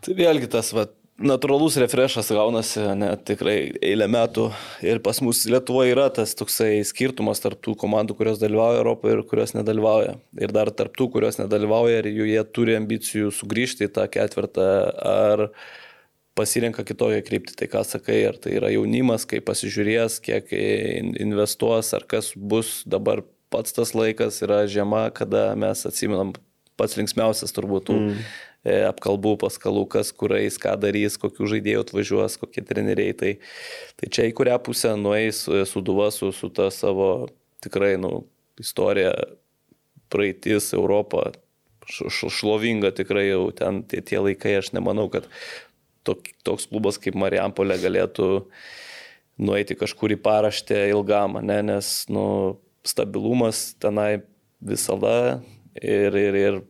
Tai 0.00 0.16
vėlgi 0.16 0.48
tas 0.50 0.72
va, 0.74 0.88
natūralus 1.20 1.76
refreshas 1.80 2.30
gaunasi, 2.32 2.82
net 2.98 3.24
tikrai 3.28 3.56
eilę 3.84 4.06
metų. 4.10 4.46
Ir 4.86 5.00
pas 5.04 5.20
mus 5.24 5.42
Lietuvoje 5.50 5.92
yra 5.94 6.08
tas 6.14 6.32
toksai 6.38 6.80
skirtumas 6.86 7.42
tarp 7.42 7.60
tų 7.64 7.76
komandų, 7.80 8.16
kurios 8.18 8.40
dalyvauja 8.40 8.80
Europoje 8.80 9.18
ir 9.18 9.22
kurios 9.28 9.54
nedalyvauja. 9.56 10.16
Ir 10.40 10.54
dar 10.56 10.72
tarp 10.74 10.96
tų, 10.98 11.10
kurios 11.16 11.40
nedalyvauja 11.40 12.00
ir 12.02 12.10
jų 12.10 12.30
jie 12.32 12.42
turi 12.56 12.76
ambicijų 12.78 13.32
sugrįžti 13.36 13.88
į 13.88 13.92
tą 13.98 14.06
ketvirtą 14.12 14.68
ar 15.12 15.46
pasirenka 16.38 16.84
kitokią 16.88 17.22
kryptį. 17.26 17.56
Tai 17.60 17.70
ką 17.74 17.84
sakai, 17.86 18.22
ar 18.30 18.40
tai 18.40 18.56
yra 18.56 18.72
jaunimas, 18.72 19.28
kai 19.28 19.42
pasižiūrės, 19.44 20.20
kiek 20.24 20.54
in- 20.56 21.16
investuos, 21.20 21.92
ar 21.96 22.06
kas 22.08 22.32
bus 22.34 22.80
dabar 22.88 23.24
pats 23.52 23.74
tas 23.76 23.92
laikas, 23.98 24.40
yra 24.46 24.62
žiema, 24.70 25.08
kada 25.12 25.50
mes 25.58 25.84
atsiminam 25.86 26.32
pats 26.80 26.96
linksmiausias 26.96 27.52
turbūt 27.52 27.90
mm. 27.92 28.22
Apkalbų, 28.64 29.36
paskalų, 29.40 29.86
kas 29.88 30.12
kurais, 30.12 30.58
ką 30.60 30.74
darys, 30.80 31.16
kokių 31.20 31.48
žaidėjų 31.54 31.84
atvažiuos, 31.84 32.36
kokie 32.40 32.64
treneriai. 32.66 33.14
Tai, 33.16 33.32
tai 33.96 34.10
čia 34.12 34.26
į 34.28 34.34
kurią 34.36 34.58
pusę 34.64 34.92
nueis 35.00 35.46
e, 35.48 35.64
suduva 35.68 36.10
su, 36.12 36.28
su 36.36 36.50
ta 36.52 36.68
savo 36.74 37.30
tikrai 37.64 37.94
nu, 38.00 38.26
istorija, 38.60 39.14
praeitis, 40.12 40.72
Europą, 40.76 41.30
šlovinga 41.90 42.92
tikrai 42.94 43.30
jau 43.30 43.48
ten 43.56 43.82
tie, 43.88 44.02
tie 44.04 44.20
laikai, 44.20 44.58
aš 44.60 44.72
nemanau, 44.76 45.08
kad 45.12 45.26
tok, 46.06 46.28
toks 46.46 46.68
klubas 46.70 47.00
kaip 47.00 47.16
Marijampolė 47.18 47.78
galėtų 47.80 48.28
nueiti 49.40 49.76
kažkur 49.78 50.12
į 50.14 50.20
paraštę 50.20 50.82
ilgam, 50.92 51.38
ne, 51.46 51.60
nes 51.64 52.04
nu, 52.12 52.58
stabilumas 52.86 53.70
tenai 53.80 54.22
visada 54.60 55.40
ir, 55.80 56.16
ir, 56.16 56.36
ir 56.36 56.60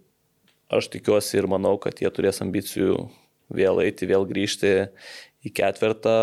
aš 0.71 0.91
tikiuosi 0.95 1.39
ir 1.41 1.49
manau, 1.51 1.77
kad 1.83 2.01
jie 2.01 2.11
turės 2.15 2.41
ambicijų 2.45 2.97
vėl 3.51 3.83
eiti, 3.85 4.09
vėl 4.11 4.27
grįžti 4.29 4.73
į 5.45 5.53
ketvirtą 5.57 6.17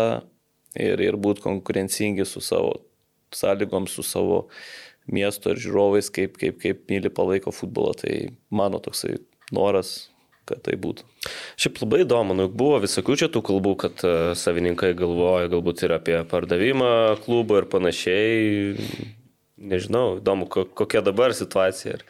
ir, 0.78 1.00
ir 1.00 1.18
būti 1.20 1.44
konkurencingi 1.44 2.26
su 2.28 2.42
savo 2.44 2.78
sąlygom, 3.34 3.88
su 3.90 4.04
savo 4.06 4.46
miesto 5.08 5.52
ir 5.52 5.60
žiūrovais, 5.60 6.10
kaip, 6.12 6.36
kaip, 6.40 6.60
kaip 6.62 6.86
myli 6.92 7.12
palaiko 7.12 7.52
futbolą. 7.54 7.94
Tai 8.00 8.14
mano 8.52 8.80
toksai 8.82 9.18
noras, 9.54 10.08
kad 10.48 10.62
tai 10.64 10.76
būtų. 10.80 11.04
Šiaip 11.60 11.80
labai 11.82 12.02
įdomu, 12.04 12.36
nu, 12.36 12.48
buvo 12.48 12.80
visokių 12.84 13.18
čia 13.20 13.30
tų 13.32 13.42
kalbų, 13.48 13.74
kad 13.84 14.04
e, 14.04 14.14
savininkai 14.38 14.94
galvoja 14.96 15.50
galbūt 15.52 15.84
ir 15.84 15.96
apie 15.98 16.18
pardavimą 16.28 16.92
klubo 17.24 17.60
ir 17.60 17.68
panašiai. 17.72 18.76
Nežinau, 19.58 20.20
įdomu, 20.20 20.46
ko- 20.46 20.62
kokia 20.70 21.00
dabar 21.02 21.32
situacija 21.34 21.96
ir, 21.96 22.02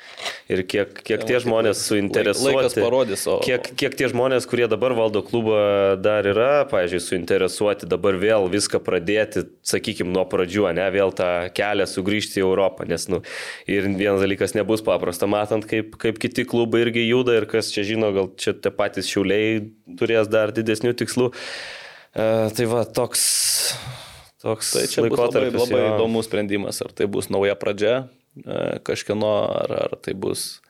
ir 0.53 0.61
kiek, 0.69 0.91
kiek 1.01 1.23
tie 1.25 1.39
žmonės 1.41 1.81
suinteresuoti. 1.81 2.53
Laikas 2.59 2.75
parodys, 2.77 3.23
o- 3.25 3.39
Kiek, 3.41 3.70
kiek 3.81 3.95
tie 3.97 4.11
žmonės, 4.12 4.45
kurie 4.45 4.66
dabar 4.69 4.93
valdo 4.93 5.23
klubą, 5.25 5.97
dar 5.97 6.29
yra, 6.29 6.66
pavyzdžiui, 6.69 7.01
suinteresuoti 7.07 7.89
dabar 7.89 8.19
vėl 8.20 8.51
viską 8.53 8.83
pradėti, 8.85 9.47
sakykime, 9.65 10.12
nuo 10.12 10.27
pradžių, 10.29 10.66
ne 10.77 10.91
vėl 10.93 11.15
tą 11.16 11.49
kelią 11.57 11.87
sugrįžti 11.89 12.43
į 12.43 12.45
Europą, 12.45 12.85
nes, 12.85 13.09
nu, 13.09 13.23
ir 13.66 13.89
vienas 13.97 14.20
dalykas 14.20 14.53
nebus 14.53 14.85
paprasta, 14.85 15.25
matant, 15.27 15.65
kaip, 15.65 15.97
kaip 15.97 16.20
kiti 16.20 16.45
klubai 16.45 16.85
irgi 16.85 17.09
juda 17.09 17.39
ir 17.41 17.47
kas 17.49 17.73
čia 17.73 17.81
žino, 17.83 18.12
gal 18.12 18.29
čia 18.37 18.53
tie 18.53 18.69
patys 18.70 19.09
šiuliai 19.09 19.70
turės 19.97 20.29
dar 20.29 20.53
didesnių 20.53 20.93
tikslų. 21.01 21.33
Uh, 22.19 22.49
tai 22.57 22.65
va, 22.69 22.85
toks, 22.85 23.73
toks 24.43 24.73
Tai 24.77 24.85
čia 24.90 25.06
bus 25.06 25.20
labai, 25.20 25.48
labai 25.52 25.81
jo. 25.82 25.94
įdomus 25.94 26.28
sprendimas, 26.31 26.82
ar 26.85 26.94
tai 26.94 27.09
bus 27.10 27.31
nauja 27.32 27.56
pradžia 27.59 27.94
e, 28.39 28.78
kažkieno, 28.86 29.32
ar, 29.62 29.74
ar 29.86 29.97
tai 30.02 30.15
bus 30.19 30.60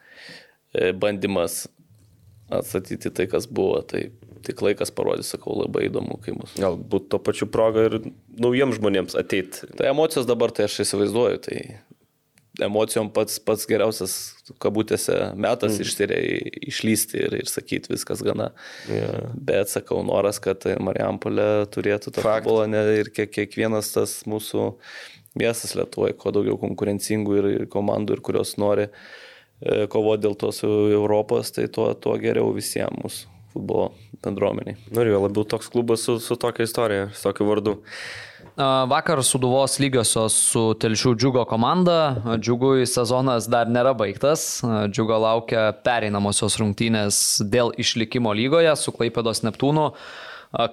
e, 0.73 0.91
bandymas 0.91 1.67
atstatyti 2.49 3.11
tai, 3.13 3.27
kas 3.29 3.45
buvo. 3.45 3.81
Tai 3.85 4.07
tik 4.45 4.61
laikas 4.63 4.91
parodys, 4.95 5.29
sakau, 5.33 5.57
labai 5.59 5.87
įdomu, 5.89 6.17
kai 6.23 6.33
bus. 6.37 6.55
Galbūt 6.59 7.09
to 7.11 7.19
pačiu 7.21 7.49
proga 7.51 7.85
ir 7.89 7.99
naujiems 8.39 8.79
žmonėms 8.79 9.17
ateiti. 9.19 9.67
Tai 9.77 9.91
emocijos 9.91 10.27
dabar, 10.29 10.53
tai 10.55 10.69
aš 10.69 10.79
įsivaizduoju, 10.85 11.41
tai 11.45 11.59
emocijom 12.65 13.09
pats, 13.13 13.39
pats 13.43 13.65
geriausias, 13.69 14.15
kabutėse, 14.61 15.15
metas 15.39 15.77
mm. 15.77 15.85
išsiria 15.85 16.19
išlysti 16.71 17.21
ir, 17.21 17.37
ir 17.41 17.51
sakyti 17.51 17.93
viskas 17.93 18.23
gana. 18.25 18.49
Yeah. 18.89 19.31
Bet 19.35 19.71
sakau, 19.73 20.01
noras, 20.05 20.41
kad 20.43 20.65
Marijampolė 20.81 21.69
turėtų 21.73 22.13
tą 22.15 22.25
Fakt. 22.25 22.45
futbolą 22.45 22.67
ne, 22.71 22.83
ir 23.01 23.13
kiek, 23.15 23.31
kiekvienas 23.35 23.93
tas 23.95 24.19
mūsų 24.29 24.69
miestas 25.39 25.75
Lietuvoje, 25.77 26.17
kuo 26.19 26.33
daugiau 26.35 26.59
konkurencingų 26.61 27.41
ir, 27.41 27.49
ir 27.61 27.67
komandų, 27.71 28.17
ir 28.17 28.23
kurios 28.25 28.55
nori 28.61 28.87
e, 28.89 29.85
kovoti 29.91 30.25
dėl 30.25 30.37
tos 30.39 30.63
Europos, 30.65 31.53
tai 31.55 31.67
tuo, 31.71 31.91
tuo 31.93 32.17
geriau 32.21 32.53
visiems 32.55 33.03
mūsų 33.03 33.35
futbolo 33.53 33.91
bendruomeniai. 34.23 34.77
Noriu 34.95 35.19
labiau 35.19 35.45
toks 35.47 35.69
klubas 35.71 36.03
su, 36.05 36.19
su 36.21 36.37
tokia 36.39 36.67
istorija, 36.67 37.09
su 37.13 37.23
tokiu 37.29 37.47
vardu. 37.49 37.77
Vakar 38.59 39.21
suduvos 39.23 39.77
lygiosios 39.79 40.33
su 40.35 40.61
Telšių 40.75 41.13
džiugo 41.15 41.45
komanda. 41.47 42.17
Džiugui 42.43 42.83
sezonas 42.91 43.47
dar 43.47 43.71
nėra 43.71 43.93
baigtas. 43.95 44.59
Džiugo 44.91 45.15
laukia 45.23 45.69
pereinamosios 45.85 46.57
rungtynės 46.59 47.39
dėl 47.47 47.71
išlikimo 47.79 48.33
lygoje 48.35 48.75
su 48.75 48.91
Klaipėdos 48.91 49.45
Neptūnu. 49.47 49.87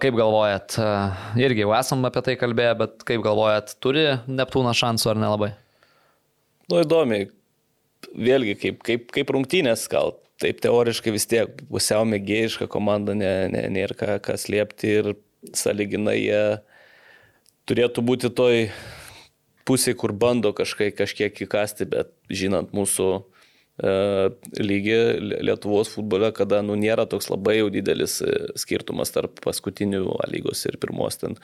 Kaip 0.02 0.18
galvojat, 0.18 0.74
irgi 1.38 1.62
jau 1.62 1.72
esam 1.78 2.02
apie 2.08 2.24
tai 2.26 2.34
kalbėję, 2.40 2.74
bet 2.82 3.06
kaip 3.06 3.22
galvojat, 3.22 3.76
turi 3.78 4.06
Neptūną 4.26 4.74
šansų 4.74 5.14
ar 5.14 5.22
nelabai? 5.22 5.52
Nu 6.66 6.82
įdomiai, 6.82 7.28
vėlgi 8.18 8.56
kaip, 8.64 8.82
kaip, 8.82 9.10
kaip 9.14 9.30
rungtynės 9.36 9.86
gal. 9.92 10.16
Taip 10.42 10.58
teoriškai 10.64 11.14
vis 11.14 11.30
tiek 11.30 11.54
pusiau 11.70 12.02
mėgėjiška 12.08 12.66
komanda, 12.72 13.14
nėra 13.14 13.46
ne, 13.52 13.68
nėra 13.78 13.94
ką, 13.94 14.16
ką 14.26 14.34
slėpti 14.42 14.96
ir 14.96 15.12
saliginai 15.54 16.18
jie 16.24 16.40
turėtų 17.66 18.04
būti 18.06 18.30
toj 18.34 18.68
pusėje, 19.66 19.96
kur 19.98 20.14
bando 20.14 20.52
kažkai, 20.56 20.92
kažkiek 20.94 21.42
įkasti, 21.46 21.88
bet 21.90 22.12
žinant 22.30 22.70
mūsų 22.76 23.08
e, 23.16 23.94
lygį 24.62 24.98
Lie- 25.22 25.40
Lietuvos 25.50 25.90
futbole, 25.90 26.30
kada 26.36 26.62
nu, 26.62 26.78
nėra 26.78 27.08
toks 27.10 27.30
labai 27.32 27.58
jau 27.58 27.70
didelis 27.74 28.20
e, 28.22 28.32
skirtumas 28.58 29.10
tarp 29.14 29.40
paskutinių 29.44 30.04
lygos 30.30 30.62
ir 30.70 30.78
pirmos 30.82 31.18
ten 31.22 31.34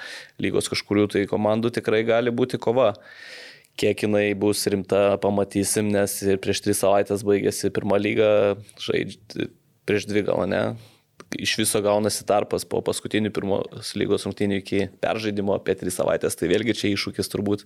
lygos 0.42 0.70
kažkurių 0.72 1.08
tai 1.16 1.26
komandų, 1.30 1.74
tikrai 1.80 2.04
gali 2.08 2.34
būti 2.34 2.62
kova. 2.62 2.92
Kiek 3.80 4.04
jinai 4.04 4.34
bus 4.36 4.66
rimta, 4.68 5.16
pamatysim, 5.16 5.88
nes 5.94 6.18
prieš 6.44 6.60
tris 6.60 6.82
savaitės 6.84 7.22
baigėsi 7.24 7.70
pirmą 7.72 7.96
lygą, 8.04 8.32
žaidži, 8.84 9.48
prieš 9.88 10.10
dvi 10.10 10.26
gal 10.28 10.44
ne. 10.44 10.64
Iš 11.38 11.54
viso 11.60 11.80
gaunasi 11.84 12.26
tarpas 12.28 12.66
po 12.68 12.82
paskutinių 12.84 13.32
pirmos 13.34 13.92
lygos 13.98 14.26
rungtynių 14.26 14.58
iki 14.60 14.82
peržaidimo 15.02 15.54
apie 15.56 15.76
tris 15.80 15.96
savaitės. 15.98 16.36
Tai 16.38 16.50
vėlgi 16.50 16.76
čia 16.78 16.90
iššūkis 16.92 17.32
turbūt 17.32 17.64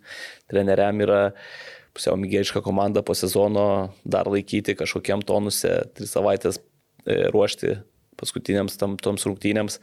treneriam 0.51 1.03
yra 1.05 1.21
pusiau 1.97 2.19
mygėjiška 2.21 2.63
komanda 2.65 3.03
po 3.07 3.17
sezono 3.17 3.67
dar 4.05 4.29
laikyti 4.29 4.77
kažkokiam 4.77 5.25
tonuse, 5.25 5.73
tris 5.97 6.13
savaitės 6.13 6.61
e, 6.61 7.27
ruošti 7.33 7.79
paskutiniams 8.21 8.77
tam, 8.81 8.97
toms 9.01 9.27
rungtynėms. 9.29 9.81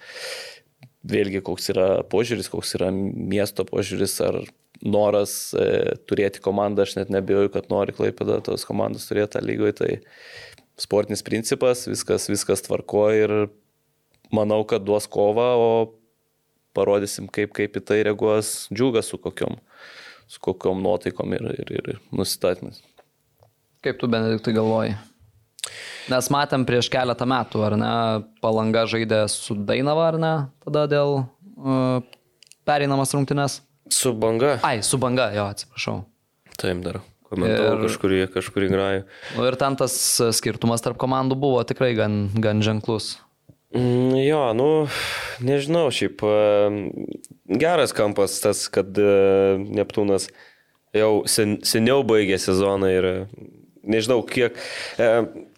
vėlgi 1.03 1.41
koks 1.43 1.69
yra 1.73 1.88
požiūris, 2.07 2.47
koks 2.49 2.77
yra 2.77 2.91
miesto 2.93 3.65
požiūris, 3.68 4.19
ar 4.23 4.39
noras 4.84 5.53
e, 5.53 5.95
turėti 6.07 6.41
komandą, 6.43 6.85
aš 6.85 6.95
net 6.99 7.11
nebejoju, 7.11 7.51
kad 7.53 7.69
nori 7.72 7.95
klaipėda 7.95 8.39
tos 8.45 8.64
komandos 8.68 9.10
turėti 9.10 9.41
lygoje, 9.43 9.73
tai 9.80 9.91
sportinis 10.80 11.23
principas, 11.23 11.85
viskas, 11.88 12.30
viskas 12.31 12.64
tvarko 12.65 13.07
ir 13.15 13.35
manau, 14.35 14.61
kad 14.68 14.84
duos 14.85 15.05
kovą, 15.11 15.47
o 15.57 15.69
parodysim, 16.73 17.27
kaip, 17.34 17.53
kaip 17.53 17.77
į 17.77 17.84
tai 17.85 17.99
reaguos 18.07 18.68
džiugas 18.73 19.11
su 19.14 19.19
kokiom, 19.22 19.60
su 20.27 20.41
kokiom 20.43 20.81
nuotaikom 20.84 21.35
ir, 21.38 21.49
ir, 21.61 21.73
ir 21.93 22.01
nusistatymais. 22.11 22.81
Kaip 23.84 23.99
tu, 24.01 24.07
Benediktai, 24.10 24.55
galvoji? 24.55 24.95
Nes 26.11 26.27
matėm 26.34 26.65
prieš 26.68 26.89
keletą 26.91 27.27
metų, 27.30 27.61
ar 27.64 27.76
ne, 27.80 27.93
palanga 28.43 28.84
žaidė 28.89 29.23
su 29.31 29.55
Dainava, 29.55 30.10
ar 30.11 30.18
ne, 30.19 30.34
tada 30.65 30.84
dėl 30.91 31.22
uh, 31.22 32.01
pereinamas 32.68 33.14
rungtynės. 33.15 33.61
Su 33.93 34.11
banga. 34.18 34.57
Ai, 34.65 34.81
su 34.84 34.99
banga, 34.99 35.30
jo, 35.35 35.45
atsiprašau. 35.53 36.01
Taip 36.60 36.81
dar. 36.84 37.01
Komentavau 37.30 37.77
Ir- 37.80 37.85
kažkurį, 37.88 38.18
kažkurį 38.35 38.68
grajų. 38.72 39.03
Ir 39.47 39.55
ten 39.60 39.77
tas 39.80 39.95
skirtumas 40.38 40.84
tarp 40.85 40.99
komandų 41.01 41.38
buvo 41.39 41.64
tikrai 41.65 41.93
gan, 41.97 42.27
gan 42.38 42.61
ženklus. 42.65 43.15
Mm, 43.73 44.03
Jo, 44.23 44.41
nu, 44.53 44.67
nežinau, 45.41 45.87
šiaip 45.91 46.21
geras 47.59 47.93
kampas 47.95 48.37
tas, 48.43 48.67
kad 48.71 48.93
e, 48.99 49.07
Neptūnas 49.73 50.29
jau 50.93 51.23
sen, 51.29 51.57
seniau 51.65 52.03
baigė 52.05 52.37
sezoną 52.41 52.91
ir 52.93 53.07
e, 53.09 53.15
nežinau, 53.95 54.19
kiek, 54.29 54.59
e, 55.01 55.07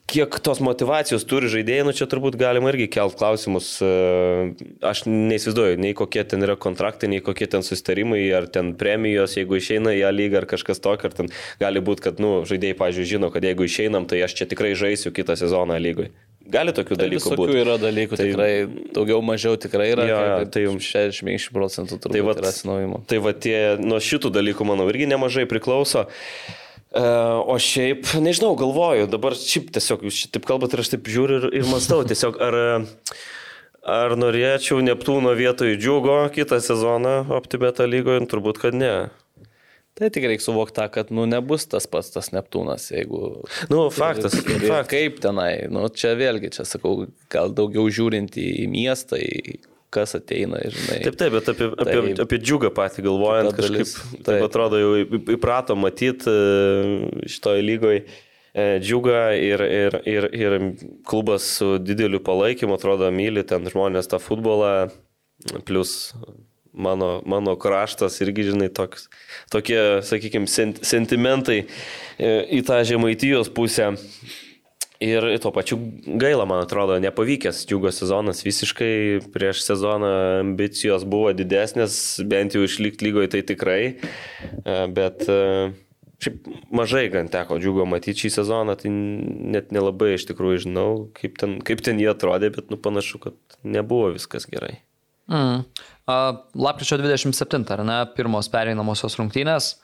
kiek 0.10 0.38
tos 0.46 0.62
motivacijos 0.64 1.28
turi 1.28 1.50
žaidėjai, 1.52 1.86
nu 1.88 1.94
čia 1.98 2.08
turbūt 2.10 2.38
galima 2.40 2.72
irgi 2.72 2.88
kelt 2.94 3.18
klausimus. 3.20 3.74
Aš 3.84 5.04
neįsivaizduoju, 5.10 5.82
nei 5.82 5.96
kokie 5.98 6.24
ten 6.24 6.46
yra 6.46 6.56
kontraktai, 6.56 7.10
nei 7.12 7.24
kokie 7.26 7.50
ten 7.52 7.66
sustarimai, 7.68 8.22
ar 8.38 8.48
ten 8.48 8.74
premijos, 8.80 9.36
jeigu 9.36 9.60
išeina 9.60 9.92
į 9.92 10.06
ją 10.06 10.14
lygą 10.16 10.40
ar 10.44 10.50
kažkas 10.56 10.80
tokio, 10.80 11.12
ar 11.12 11.20
ten 11.20 11.34
gali 11.60 11.84
būti, 11.84 12.08
kad, 12.08 12.24
nu, 12.24 12.38
žaidėjai, 12.48 12.80
pažiūrėjau, 12.80 13.12
žino, 13.18 13.34
kad 13.34 13.46
jeigu 13.46 13.68
išeinam, 13.68 14.08
tai 14.08 14.24
aš 14.26 14.40
čia 14.40 14.50
tikrai 14.56 14.72
žaisiu 14.80 15.12
kitą 15.16 15.36
sezoną 15.42 15.82
lygoj. 15.84 16.14
Gali 16.46 16.72
tokių 16.78 16.96
Tai 16.98 17.06
dalykų 17.08 17.36
būti. 17.40 17.56
yra 17.64 17.76
dalykų, 17.82 18.18
Tai- 18.20 18.26
tikrai 18.30 18.52
daugiau 18.94 19.22
mažiau 19.26 19.58
tikrai 19.58 19.88
yra. 19.96 20.06
Jo, 20.06 20.20
jo, 20.22 20.36
kaip 20.44 20.52
tai- 20.54 20.66
60 20.78 21.50
procentų 21.56 21.98
turbūt 21.98 22.12
Tai 22.14 22.20
tai 22.20 22.28
vat- 22.28 22.38
yra 22.44 22.52
atsinaujimo. 22.54 23.00
Tai 23.08 23.18
va 23.18 23.34
tie 23.34 23.78
nuo 23.82 23.98
šitų 23.98 24.30
dalykų, 24.32 24.66
manau, 24.66 24.86
irgi 24.92 25.08
nemažai 25.10 25.46
priklauso. 25.50 26.06
E, 26.96 27.02
O 27.02 27.58
šiaip, 27.60 28.06
nežinau, 28.24 28.56
galvoju, 28.56 29.10
dabar 29.10 29.32
šiaip 29.34 29.72
tiesiog 29.72 30.06
jūs 30.08 30.30
taip 30.32 30.46
kalbat 30.46 30.74
ir 30.74 30.80
aš 30.80 30.90
taip 30.94 31.04
žiūriu 31.04 31.42
ir, 31.44 31.50
ir 31.60 31.64
mastau, 31.68 32.04
tiesiog 32.08 32.38
ar, 32.40 32.86
ar 33.84 34.16
norėčiau 34.16 34.80
Neptūno 34.86 35.34
vietoj 35.36 35.76
džiugo 35.82 36.30
kitą 36.32 36.62
sezoną 36.62 37.26
OptiBeta 37.36 37.84
lygoje, 37.90 38.22
turbūt, 38.30 38.58
kad 38.62 38.74
ne. 38.74 39.10
Tai 39.96 40.10
tik 40.12 40.26
reikia 40.28 40.44
suvokti 40.44 40.76
tą, 40.76 40.90
kad 40.92 41.12
nu, 41.16 41.24
nebus 41.30 41.64
tas 41.72 41.86
pats 41.88 42.10
tas 42.12 42.28
Neptūnas, 42.36 42.90
jeigu... 42.92 43.20
Nu, 43.72 43.86
faktas, 43.96 44.34
ir, 44.42 44.66
faktas. 44.66 44.90
kaip 44.92 45.22
tenai, 45.24 45.70
nu, 45.72 45.86
čia 45.88 46.12
vėlgi, 46.20 46.50
čia 46.58 46.66
sakau, 46.68 47.06
gal 47.32 47.54
daugiau 47.56 47.86
žiūrint 47.88 48.36
į 48.42 48.66
miestą, 48.74 49.22
į 49.24 49.62
kas 49.96 50.18
ateina, 50.18 50.60
žinai. 50.68 50.98
Taip, 51.06 51.16
taip, 51.22 51.32
bet 51.38 51.48
apie, 51.54 51.70
apie, 51.72 51.94
Taip. 52.10 52.20
apie 52.26 52.40
džiugą 52.44 52.74
patį 52.76 53.06
galvojant, 53.06 53.54
Ta 53.56 53.64
dalis, 53.64 53.94
kažkaip, 53.96 54.18
taip 54.18 54.28
taip. 54.34 54.48
atrodo, 54.50 54.82
jau 54.84 54.90
įp- 55.06 55.32
įprato 55.38 55.78
matyti 55.80 56.36
šitoje 57.32 57.64
lygoje 57.64 58.02
džiugą 58.84 59.22
ir, 59.40 59.64
ir, 59.68 59.96
ir, 60.08 60.28
ir 60.36 60.58
klubas 61.08 61.48
su 61.58 61.78
dideliu 61.80 62.20
palaikymu, 62.24 62.76
atrodo, 62.76 63.08
myli 63.16 63.44
ten 63.48 63.64
žmonės 63.72 64.12
tą 64.12 64.20
futbolą, 64.24 64.90
plus 65.68 65.96
mano, 66.76 67.20
mano 67.26 67.56
kraštas 67.60 68.20
irgi, 68.24 68.50
žinai, 68.52 68.70
toks, 68.74 69.08
tokie, 69.54 69.80
sakykime, 70.06 70.50
sent, 70.52 70.82
sentimentai 70.86 71.64
e, 71.64 72.34
į 72.60 72.64
tą 72.68 72.82
žemaitijos 72.88 73.52
pusę. 73.56 73.94
Ir 75.04 75.26
tuo 75.44 75.52
pačiu 75.52 75.76
gaila, 76.08 76.46
man 76.48 76.62
atrodo, 76.64 76.96
nepavykęs 77.04 77.66
džiugo 77.68 77.92
sezonas 77.92 78.46
visiškai. 78.46 79.26
Prieš 79.34 79.66
sezoną 79.66 80.12
ambicijos 80.40 81.04
buvo 81.04 81.34
didesnės, 81.36 81.98
bent 82.24 82.56
jau 82.56 82.64
išlikti 82.64 83.10
lygoje 83.10 83.34
tai 83.36 83.44
tikrai. 83.44 83.82
E, 83.92 84.78
Bet 84.96 85.28
e, 85.28 85.74
šiaip 86.24 86.48
mažai 86.74 87.06
gan 87.14 87.30
teko 87.32 87.60
džiugo 87.60 87.86
matyti 87.90 88.26
šį 88.26 88.34
sezoną, 88.40 88.78
tai 88.80 88.92
net 88.92 89.76
nelabai 89.76 90.16
iš 90.16 90.28
tikrųjų 90.32 90.66
žinau, 90.68 90.90
kaip 91.18 91.40
ten, 91.42 91.60
kaip 91.66 91.84
ten 91.86 92.00
jie 92.02 92.10
atrodė, 92.12 92.54
bet 92.56 92.72
nu 92.74 92.80
panašu, 92.80 93.22
kad 93.28 93.60
nebuvo 93.64 94.14
viskas 94.16 94.48
gerai. 94.50 94.78
Mm. 95.32 95.64
Lapkričio 96.62 97.00
27, 97.02 97.66
ar 97.74 97.84
ne, 97.88 98.00
pirmos 98.18 98.50
pereinamosios 98.54 99.18
rungtynės. 99.20 99.76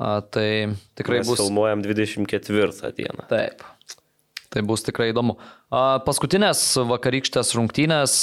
Tai 0.00 0.48
tikrai 0.96 1.20
Mes 1.20 1.28
bus. 1.28 1.42
filmuojam 1.42 1.82
24 1.84 2.94
dieną. 2.96 3.26
Taip. 3.28 3.62
Tai 4.50 4.62
bus 4.66 4.82
tikrai 4.82 5.10
įdomu. 5.12 5.36
Paskutinės 6.06 6.62
vakarykštės 6.90 7.52
rungtynės, 7.54 8.14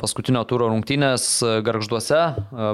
paskutinio 0.00 0.44
turo 0.48 0.70
rungtynės 0.72 1.26
garžduose, 1.66 2.22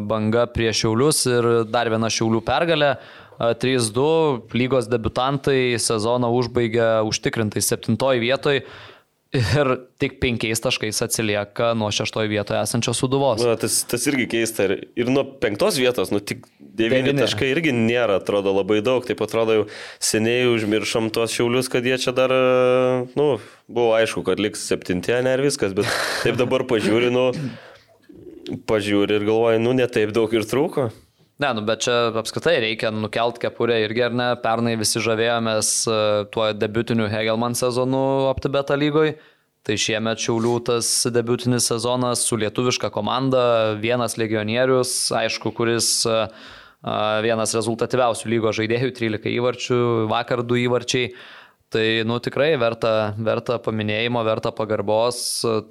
banga 0.07 0.45
prieš 0.53 0.85
Šiaulius 0.85 1.25
ir 1.27 1.51
dar 1.67 1.91
viena 1.91 2.13
Šiaulių 2.13 2.45
pergalė. 2.47 2.93
A, 2.95 3.21
3-2 3.41 4.53
lygos 4.53 4.85
debutantai 4.93 5.79
sezoną 5.81 6.29
užbaigė 6.37 7.01
užtikrintai 7.09 7.63
septintoji 7.65 8.21
vietoje 8.21 8.65
ir 9.37 9.69
tik 10.03 10.17
penkiais 10.23 10.61
taškais 10.63 10.99
atsilieka 11.05 11.71
nuo 11.79 11.91
šeštoje 11.95 12.31
vietoje 12.33 12.61
esančios 12.65 12.99
suduvos. 12.99 13.43
Na, 13.47 13.55
tas, 13.61 13.81
tas 13.89 14.07
irgi 14.11 14.27
keista. 14.33 14.67
Ir, 14.67 14.89
ir 14.99 15.11
nuo 15.13 15.23
penktos 15.43 15.79
vietos, 15.79 16.11
nu 16.15 16.19
tik 16.19 16.43
devyni 16.59 17.11
Devyni. 17.11 17.23
taškai 17.23 17.51
irgi 17.53 17.75
nėra, 17.77 18.19
atrodo, 18.21 18.53
labai 18.57 18.81
daug. 18.85 19.07
Taip 19.07 19.23
atrodo, 19.23 19.61
jau 19.61 19.67
seniai 20.03 20.49
užmiršom 20.51 21.13
tuos 21.15 21.35
šiaulius, 21.37 21.71
kad 21.71 21.87
jie 21.87 21.99
čia 22.03 22.15
dar, 22.17 22.35
nu, 23.19 23.29
buvo 23.71 23.95
aišku, 23.99 24.25
kad 24.27 24.43
liks 24.43 24.67
septintie, 24.67 25.15
ne 25.23 25.37
ir 25.37 25.45
viskas, 25.47 25.77
bet 25.79 25.91
taip 26.25 26.41
dabar 26.41 26.67
pažiūri, 26.71 27.13
nu, 27.15 27.29
pažiūri 28.71 29.21
ir 29.21 29.29
galvoji, 29.31 29.63
nu, 29.63 29.77
ne 29.79 29.87
taip 29.91 30.15
daug 30.17 30.35
ir 30.35 30.47
trūko. 30.49 30.91
Ne, 31.41 31.55
nu, 31.57 31.63
bet 31.65 31.87
čia 31.87 32.11
apskritai 32.21 32.59
reikia 32.61 32.91
nukelt 32.93 33.39
kepurę 33.41 33.79
irgi, 33.87 34.03
ar 34.11 34.17
ne? 34.17 34.29
Pernai 34.43 34.75
visi 34.77 35.01
žavėjomės 35.01 35.69
e, 35.89 35.99
tuo 36.35 36.51
debutiniu 36.53 37.07
Hegelman 37.09 37.55
sezonu 37.57 38.01
OptiBeta 38.29 38.77
lygoj. 38.77 39.15
Tai 39.65 39.77
šiemet 39.81 40.21
Šiaulių 40.21 40.53
tas 40.69 40.91
debutinis 41.13 41.69
sezonas 41.71 42.27
su 42.29 42.37
lietuviška 42.41 42.91
komanda, 42.93 43.41
vienas 43.81 44.19
legionierius, 44.21 44.93
aišku, 45.17 45.55
kuris 45.57 45.89
e, 46.05 46.19
e, 46.29 46.97
vienas 47.25 47.57
rezultatyviausių 47.57 48.33
lygo 48.35 48.53
žaidėjų, 48.61 48.93
13 49.01 49.33
įvarčių, 49.39 49.81
vakar 50.13 50.45
du 50.45 50.61
įvarčiai. 50.61 51.15
Tai, 51.73 51.87
nu, 52.05 52.19
tikrai 52.21 52.51
verta, 52.61 53.15
verta 53.17 53.57
paminėjimo, 53.65 54.21
verta 54.27 54.53
pagarbos 54.53 55.23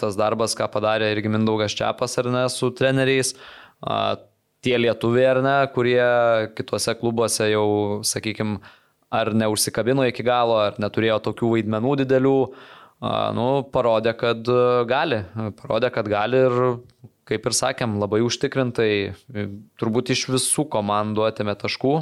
tas 0.02 0.18
darbas, 0.18 0.58
ką 0.58 0.66
padarė 0.74 1.12
irgi 1.14 1.30
Mindaugas 1.30 1.78
Čiapas, 1.78 2.18
ar 2.24 2.34
ne, 2.34 2.48
su 2.50 2.72
treneriais. 2.74 3.36
Tie 4.66 4.76
lietuviai, 4.76 5.30
ar 5.32 5.40
ne, 5.46 5.56
kurie 5.72 6.04
kitose 6.58 6.96
klubuose 7.00 7.48
jau, 7.48 7.68
sakykime, 8.04 8.60
ar 9.10 9.32
neužsikabino 9.34 10.04
iki 10.10 10.26
galo, 10.28 10.58
ar 10.68 10.78
neturėjo 10.82 11.18
tokių 11.30 11.54
vaidmenų 11.56 11.96
didelių, 12.04 12.36
nu, 13.38 13.48
parodė, 13.74 14.14
kad 14.20 14.52
a, 14.52 14.84
gali. 14.90 15.24
Parodė, 15.62 15.90
kad 15.96 16.12
gali 16.12 16.44
ir, 16.50 16.60
kaip 17.30 17.48
ir 17.48 17.56
sakėm, 17.56 17.98
labai 18.02 18.22
užtikrintai, 18.26 18.92
turbūt 19.80 20.14
iš 20.14 20.28
visų 20.34 20.68
komandų 20.76 21.28
atėmė 21.30 21.56
taškų, 21.64 21.94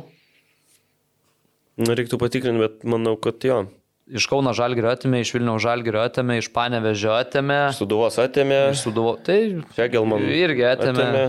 reiktų 1.85 2.17
patikrinti, 2.21 2.63
bet 2.63 2.87
manau, 2.89 3.13
kad 3.21 3.43
jo. 3.45 3.63
iš 4.09 4.25
Kauno 4.31 4.53
Žalgirio 4.57 4.89
atėmė, 4.89 5.21
iš 5.21 5.35
Vilniaus 5.35 5.61
Žalgirio 5.61 6.01
atėmė, 6.01 6.39
iš 6.41 6.49
Panevežio 6.55 7.13
atėmė, 7.19 7.67
Suduvos 7.77 8.17
atėmė, 8.23 8.61
Suduvo. 8.79 9.17
Tai 9.21 9.37
Hegelman 9.77 10.25
irgi 10.25 10.65
atėmė. 10.71 11.27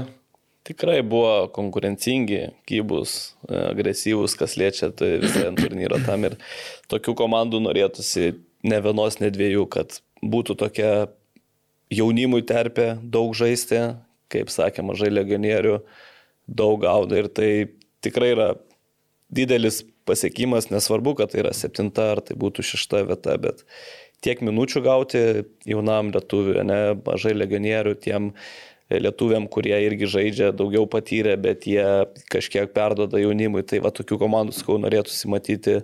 Tikrai 0.69 0.99
buvo 1.07 1.49
konkurencingi, 1.57 2.43
gybus, 2.69 3.15
e, 3.49 3.57
agresyvus, 3.71 4.35
kas 4.37 4.59
liečia 4.61 4.91
tai 4.93 5.15
visą 5.23 5.49
turnyrą 5.57 6.03
tam 6.05 6.27
ir 6.29 6.37
tokių 6.93 7.15
komandų 7.17 7.63
norėtųsi 7.65 8.35
ne 8.69 8.81
vienos, 8.85 9.17
ne 9.23 9.31
dviejų, 9.33 9.65
kad 9.73 10.01
būtų 10.21 10.59
tokia 10.61 10.91
jaunimui 11.95 12.43
terpė 12.45 12.99
daug 13.01 13.33
žaisti, 13.39 13.81
kaip 14.33 14.53
sakė, 14.53 14.85
mažai 14.85 15.09
legionierių, 15.13 15.79
daug 16.49 16.83
gauda 16.85 17.23
ir 17.23 17.31
tai 17.33 17.51
tikrai 18.05 18.35
yra 18.35 18.51
didelis 19.33 19.83
pasiekimas, 20.09 20.71
nesvarbu, 20.73 21.15
kad 21.19 21.33
tai 21.33 21.43
yra 21.45 21.55
septinta 21.57 22.13
ar 22.15 22.23
tai 22.25 22.37
būtų 22.41 22.65
šešta 22.65 23.05
vieta, 23.09 23.37
bet 23.41 23.65
tiek 24.25 24.41
minučių 24.45 24.83
gauti 24.85 25.23
jaunam 25.69 26.13
lietuviui, 26.15 26.61
ne 26.67 26.81
mažai 27.05 27.35
legionierių, 27.37 27.95
tiem 28.05 28.33
lietuviam, 28.89 29.49
kurie 29.51 29.77
irgi 29.85 30.09
žaidžia, 30.09 30.53
daugiau 30.57 30.87
patyrę, 30.89 31.37
bet 31.41 31.67
jie 31.69 31.85
kažkiek 32.33 32.73
perdoda 32.73 33.21
jaunimui. 33.21 33.65
Tai 33.69 33.83
va 33.85 33.93
tokių 33.95 34.21
komandų, 34.23 34.57
sakau, 34.57 34.79
norėtųsi 34.81 35.29
matyti 35.29 35.77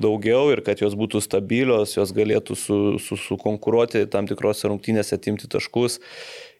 daugiau 0.00 0.50
ir 0.52 0.62
kad 0.64 0.80
jos 0.80 0.96
būtų 0.96 1.20
stabilios, 1.24 1.96
jos 1.96 2.12
galėtų 2.16 2.56
su, 2.56 2.78
su, 3.02 3.18
sukonkuruoti 3.20 4.06
tam 4.12 4.28
tikrose 4.28 4.68
rungtynėse, 4.70 5.16
atimti 5.16 5.48
taškus 5.52 6.00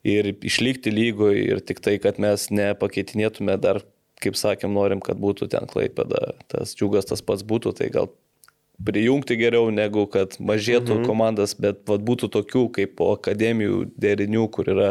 ir 0.07 0.33
išlikti 0.37 0.93
lygoje 0.93 1.45
ir 1.51 1.65
tik 1.65 1.83
tai, 1.85 1.97
kad 2.03 2.21
mes 2.23 2.49
nepakeitinėtume 2.53 3.57
dar, 3.61 3.83
kaip 4.23 4.39
sakėm, 4.39 4.73
norim, 4.77 5.03
kad 5.05 5.21
būtų 5.21 5.51
ten 5.53 5.69
klaipėda, 5.69 6.37
tas 6.53 6.73
džiugas 6.77 7.09
tas 7.09 7.25
pats 7.25 7.45
būtų, 7.45 7.75
tai 7.77 7.91
gal 7.93 8.09
prijungti 8.85 9.37
geriau 9.41 9.71
negu 9.73 10.05
kad 10.13 10.37
mažėtų 10.41 11.01
mhm. 11.01 11.07
komandas, 11.09 11.57
bet 11.61 11.83
vat, 11.89 12.05
būtų 12.05 12.31
tokių 12.33 12.67
kaip 12.77 12.97
po 12.99 13.13
akademijų 13.17 13.87
derinių, 14.01 14.47
kur 14.53 14.69
yra 14.73 14.91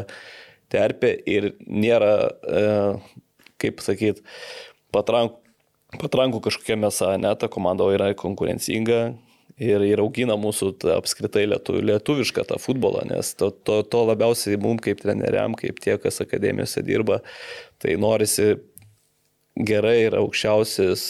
terpė 0.74 1.14
ir 1.30 1.54
nėra, 1.66 2.14
e, 2.46 2.64
kaip 3.62 3.84
sakyt, 3.86 4.24
patrankų 4.96 5.42
patrankų 6.02 6.42
kažkokia 6.48 6.78
mėsa, 6.80 7.14
ne, 7.22 7.32
ta 7.40 7.50
komanda 7.52 7.88
yra 7.94 8.12
konkurencinga 8.18 9.00
ir, 9.62 9.86
ir 9.88 10.04
augina 10.04 10.38
mūsų 10.40 10.72
ta, 10.82 10.98
apskritai 11.00 11.46
lietu, 11.50 11.78
lietuvišką 11.80 12.46
tą 12.50 12.60
futbolą, 12.62 13.06
nes 13.10 13.34
to, 13.40 13.52
to, 13.52 13.82
to 13.88 14.06
labiausiai 14.10 14.60
mums 14.62 14.84
kaip 14.86 15.04
treneriam, 15.04 15.56
kaip 15.58 15.82
tie, 15.84 15.98
kas 16.02 16.22
akademijose 16.24 16.84
dirba, 16.86 17.22
tai 17.82 17.98
norisi 18.02 18.56
gerai 19.56 19.98
ir 20.10 20.18
aukščiausias, 20.20 21.04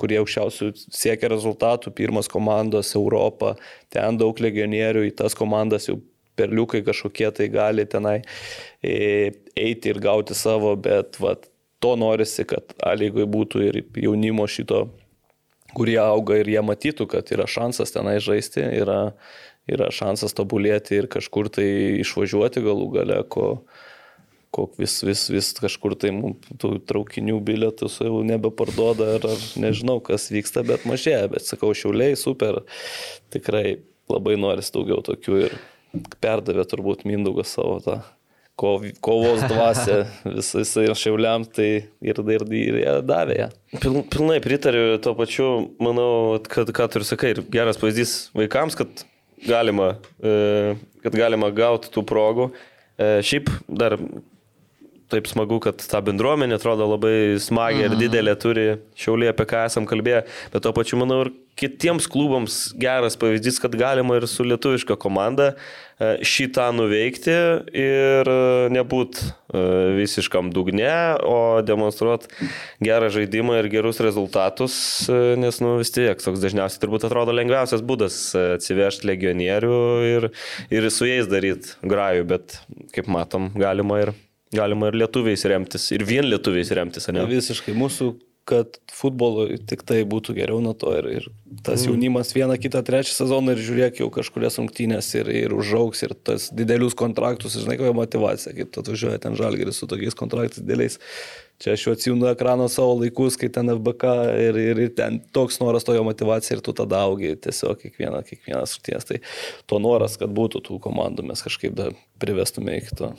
kurie 0.00 0.18
aukščiausių 0.20 0.72
siekia 0.92 1.30
rezultatų, 1.32 1.94
pirmas 1.96 2.28
komandos 2.28 2.92
Europą, 2.98 3.54
ten 3.92 4.20
daug 4.20 4.36
legionierių, 4.36 5.06
į 5.08 5.14
tas 5.22 5.36
komandas 5.38 5.88
jau 5.88 5.96
perliukai 6.38 6.82
kažkokie 6.86 7.30
tai 7.36 7.48
gali 7.52 7.86
tenai 7.86 8.20
e, 8.82 9.32
eiti 9.56 9.92
ir 9.92 10.00
gauti 10.02 10.36
savo, 10.36 10.74
bet 10.80 11.20
vat, 11.20 11.48
to 11.82 11.96
norisi, 11.98 12.46
kad 12.46 12.76
A 12.82 12.94
lygoje 12.94 13.26
būtų 13.26 13.62
ir 13.66 13.80
jaunimo 13.98 14.46
šito, 14.46 14.84
kurie 15.74 15.98
auga 15.98 16.38
ir 16.38 16.50
jie 16.52 16.62
matytų, 16.62 17.08
kad 17.10 17.32
yra 17.34 17.48
šansas 17.50 17.94
tenai 17.94 18.18
žaisti, 18.22 18.62
yra, 18.82 19.14
yra 19.70 19.88
šansas 19.94 20.36
tobulėti 20.38 21.00
ir 21.00 21.08
kažkur 21.10 21.50
tai 21.52 21.66
išvažiuoti 22.04 22.62
galų 22.62 22.88
gale, 22.94 23.18
ko, 23.32 23.48
ko 24.54 24.68
vis, 24.78 25.00
vis, 25.06 25.26
vis 25.32 25.50
kažkur 25.58 25.96
tai 25.98 26.12
tų 26.62 26.74
traukinių 26.86 27.40
bilietus 27.42 27.98
jau 28.04 28.22
nebeparduoda 28.26 29.16
ar, 29.16 29.28
ar 29.34 29.46
nežinau, 29.64 29.98
kas 30.04 30.30
vyksta, 30.34 30.62
bet 30.68 30.86
mažėja, 30.88 31.26
bet 31.34 31.48
sakau, 31.48 31.72
šiauliai 31.74 32.18
super, 32.20 32.62
tikrai 33.34 33.80
labai 34.12 34.36
noris 34.38 34.70
daugiau 34.74 35.00
tokių 35.02 35.44
ir 35.48 35.60
perdavė 36.22 36.64
turbūt 36.68 37.06
Mindaugas 37.08 37.54
savo 37.56 37.78
tą 37.84 38.00
kov, 38.58 38.84
kovos 39.04 39.44
dvasia 39.48 40.02
visai 40.38 40.86
šiauliam, 40.98 41.44
tai 41.44 41.70
ir, 42.04 42.20
ir, 42.34 42.46
ir 42.52 43.00
davė 43.06 43.38
ją. 43.38 43.48
Pil, 43.78 44.02
pilnai 44.12 44.40
pritariu, 44.44 44.98
tuo 45.02 45.14
pačiu 45.18 45.48
manau, 45.82 46.38
kad, 46.48 46.70
ką 46.74 46.88
tu 46.90 47.00
ir 47.00 47.08
sakai, 47.08 47.34
ir 47.36 47.42
geras 47.52 47.80
pavyzdys 47.80 48.16
vaikams, 48.36 48.76
kad 48.78 49.06
galima, 49.46 49.94
e, 50.22 50.76
kad 51.04 51.16
galima 51.18 51.50
gauti 51.54 51.90
tų 51.92 52.04
progų. 52.08 52.52
E, 53.00 53.14
šiaip 53.26 53.50
dar 53.68 53.98
taip 55.12 55.28
smagu, 55.28 55.58
kad 55.60 55.82
ta 55.90 56.00
bendruomenė 56.04 56.56
atrodo 56.56 56.86
labai 56.88 57.36
smagiai 57.42 57.84
ir 57.84 57.92
mhm. 57.92 58.00
didelė 58.00 58.36
turi 58.40 58.66
šiauliai, 58.96 59.32
apie 59.34 59.48
ką 59.50 59.66
esam 59.68 59.88
kalbėję, 59.88 60.22
bet 60.54 60.64
tuo 60.64 60.72
pačiu 60.76 61.00
manau 61.02 61.24
ir 61.26 61.32
kitiems 61.58 62.08
klubams 62.10 62.72
geras 62.80 63.16
pavyzdys, 63.20 63.60
kad 63.62 63.74
galima 63.76 64.16
ir 64.18 64.26
su 64.30 64.44
lietuviška 64.46 64.96
komanda 65.00 65.52
e, 65.52 66.16
šitą 66.26 66.70
nuveikti 66.74 67.34
ir 67.76 68.30
e, 68.32 68.38
nebūt 68.72 69.20
e, 69.20 69.62
visiškam 69.98 70.50
dugne, 70.54 70.94
o 71.28 71.60
demonstruoti 71.66 72.50
gerą 72.84 73.12
žaidimą 73.12 73.60
ir 73.60 73.70
gerus 73.72 74.00
rezultatus, 74.04 74.74
nes 75.10 75.60
nu, 75.62 75.76
vis 75.82 75.92
tiek 75.94 76.24
toks 76.24 76.42
dažniausiai 76.42 76.82
turbūt 76.82 77.06
atrodo 77.08 77.36
lengviausias 77.36 77.84
būdas 77.84 78.18
atsivežti 78.56 79.08
legionierių 79.12 79.78
ir, 80.08 80.28
ir 80.72 80.90
su 80.90 81.08
jais 81.08 81.30
daryti 81.30 81.76
grajų, 81.84 82.28
bet 82.34 82.60
kaip 82.96 83.10
matom, 83.12 83.52
galima 83.58 84.02
ir 84.06 84.16
Galima 84.52 84.90
ir 84.90 84.98
lietuviais 85.00 85.46
remtis, 85.48 85.86
ir 85.96 86.02
vien 86.04 86.26
lietuviais 86.28 86.68
remtis, 86.76 87.06
ne? 87.08 87.22
Visiškai 87.24 87.72
mūsų, 87.72 88.10
kad 88.48 88.78
futbolo 88.90 89.44
tik 89.70 89.84
tai 89.86 90.00
būtų 90.08 90.34
geriau 90.34 90.58
nuo 90.64 90.72
to 90.74 90.90
ir, 90.98 91.06
ir 91.20 91.28
tas 91.62 91.84
mm. 91.84 91.92
jaunimas 91.92 92.32
vieną, 92.34 92.56
kitą, 92.58 92.82
trečią 92.86 93.14
sezoną 93.14 93.54
ir 93.54 93.62
žiūrėk 93.62 94.00
jau 94.02 94.08
kažkurias 94.14 94.58
rungtynės 94.58 95.12
ir, 95.20 95.30
ir 95.30 95.54
užaugs 95.54 96.02
ir 96.02 96.16
tas 96.26 96.48
didelius 96.50 96.96
kontraktus, 96.98 97.54
žinai, 97.62 97.78
kokia 97.78 97.94
motivacija, 97.94 98.54
kaip 98.56 98.72
tu 98.74 98.82
atvažiuoji 98.82 99.22
ten 99.22 99.38
žalgeris 99.38 99.78
su 99.78 99.88
tokiais 99.90 100.18
kontraktais 100.18 100.58
dideliais. 100.62 100.98
Čia 101.62 101.76
aš 101.76 101.84
jau 101.86 101.94
atsijundu 101.94 102.26
ekrano 102.32 102.66
savo 102.72 102.96
laikus, 102.98 103.36
kai 103.38 103.46
ten 103.54 103.70
FBK 103.70 104.16
ir, 104.48 104.58
ir, 104.58 104.82
ir 104.88 104.92
ten 104.98 105.20
toks 105.36 105.60
noras, 105.62 105.86
tojo 105.86 106.02
motivacija 106.08 106.56
ir 106.56 106.64
tu 106.66 106.74
tada 106.74 107.04
augi 107.06 107.36
tiesiog 107.44 107.78
kiekvieną, 107.84 108.24
kiekvieną 108.26 108.64
rungtynės. 108.66 109.06
Tai 109.06 109.20
to 109.70 109.78
noras, 109.84 110.18
kad 110.18 110.34
būtų 110.34 110.64
tų 110.66 110.82
komandų, 110.82 111.28
mes 111.30 111.46
kažkaip 111.46 111.78
dar 111.78 111.94
privestume 112.18 112.80
iki 112.82 112.98
to. 112.98 113.14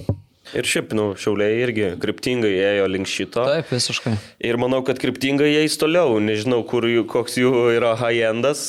Ir 0.52 0.68
šiaip, 0.68 0.92
nu, 0.98 1.06
šiauliai 1.18 1.62
irgi 1.64 1.86
kryptingai 2.04 2.52
ėjo 2.52 2.90
link 2.92 3.08
šito. 3.10 3.46
Taip, 3.48 3.70
visiškai. 3.72 4.18
Ir 4.44 4.60
manau, 4.62 4.82
kad 4.86 5.00
kryptingai 5.02 5.54
eis 5.62 5.78
toliau. 5.80 6.20
Nežinau, 6.22 6.60
kur, 6.68 6.86
koks 7.10 7.40
jų 7.40 7.54
yra 7.78 7.94
high-endas, 8.02 8.66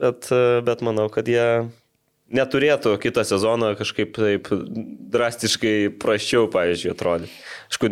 bet, 0.00 0.30
bet 0.66 0.86
manau, 0.86 1.10
kad 1.12 1.28
jie 1.28 1.44
neturėtų 2.34 2.94
kitą 3.02 3.26
sezoną 3.26 3.74
kažkaip 3.78 4.16
taip 4.16 4.48
drastiškai 5.12 5.92
praščiau, 6.00 6.48
pavyzdžiui, 6.52 6.94
atrodyti. 6.94 7.38
Aišku, 7.70 7.90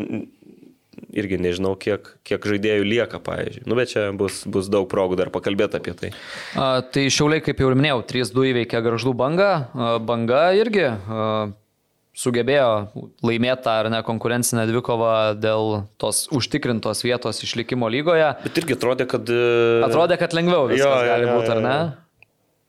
irgi 1.19 1.39
nežinau, 1.43 1.75
kiek, 1.81 2.09
kiek 2.27 2.49
žaidėjų 2.51 2.87
lieka, 2.87 3.21
pavyzdžiui. 3.25 3.65
Nu, 3.69 3.77
bet 3.79 3.93
čia 3.93 4.09
bus, 4.17 4.43
bus 4.49 4.71
daug 4.73 4.89
progų 4.91 5.19
dar 5.21 5.33
pakalbėti 5.35 5.79
apie 5.79 5.95
tai. 5.99 6.13
A, 6.59 6.81
tai 6.83 7.07
šiauliai, 7.13 7.43
kaip 7.45 7.63
jau 7.63 7.71
ir 7.71 7.79
minėjau, 7.79 8.03
3-2 8.11 8.51
įveikė 8.53 8.83
garždų 8.87 9.15
bangą. 9.19 9.53
A, 9.73 9.95
banga 10.03 10.45
irgi. 10.59 10.87
A, 10.89 11.25
sugebėjo 12.19 12.71
laimėti 13.23 13.65
tą 13.67 13.75
ar 13.85 13.91
ne 13.93 14.01
konkurencinę 14.07 14.67
dvikovą 14.71 15.13
dėl 15.39 15.83
tos 16.03 16.27
užtikrintos 16.35 17.05
vietos 17.07 17.43
išlikimo 17.47 17.91
lygoje. 17.93 18.33
Bet 18.43 18.59
irgi 18.63 18.75
atrodė, 18.79 19.07
kad... 19.11 19.31
E, 19.31 19.85
atrodė, 19.87 20.19
kad 20.21 20.35
lengviau 20.37 20.67
viskas 20.71 20.83
jo, 20.83 21.13
gali 21.13 21.29
būti, 21.31 21.53
ar 21.55 21.63
ne? 21.63 21.77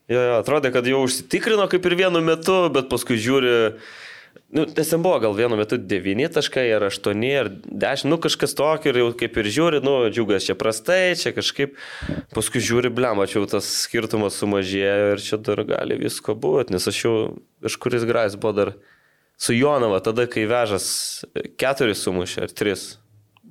Jo, 0.10 0.22
jo, 0.26 0.36
atrodė, 0.44 0.74
kad 0.74 0.86
jau 0.90 1.02
užsitikrino 1.06 1.66
kaip 1.70 1.90
ir 1.90 1.98
vienu 2.06 2.22
metu, 2.26 2.62
bet 2.74 2.92
paskui 2.92 3.18
žiūri... 3.22 3.56
Nu, 4.54 4.64
ten 4.66 5.02
buvo 5.02 5.20
gal 5.22 5.36
vienu 5.38 5.58
metu 5.58 5.78
9 5.78 6.34
taškai, 6.34 6.64
ar 6.74 6.88
8, 6.88 7.26
ar 7.38 7.50
10, 7.54 8.10
nu 8.10 8.18
kažkas 8.22 8.56
tokio 8.58 8.90
ir 8.90 8.98
jau 9.02 9.10
kaip 9.18 9.38
ir 9.38 9.50
žiūri, 9.54 9.82
nu, 9.86 9.94
džiugas 10.10 10.46
čia 10.46 10.56
prastai, 10.58 11.14
čia 11.18 11.34
kažkaip, 11.38 11.76
paskui 12.34 12.62
žiūri, 12.66 12.90
blem, 12.94 13.22
jau 13.30 13.46
tas 13.50 13.70
skirtumas 13.84 14.38
sumažėjo 14.42 15.12
ir 15.14 15.26
čia 15.26 15.42
dar 15.46 15.62
gali 15.70 15.98
visko 16.02 16.34
būti, 16.38 16.74
nes 16.74 16.90
aš 16.90 17.04
jau 17.06 17.16
kažkuris 17.66 18.10
grais 18.10 18.38
buvo 18.42 18.56
dar 18.58 18.74
su 19.40 19.56
Jonava, 19.56 20.02
tada 20.04 20.28
kai 20.30 20.44
vežas 20.50 20.90
keturis 21.60 22.04
sumušė, 22.06 22.48
ar 22.48 22.56
tris? 22.56 22.90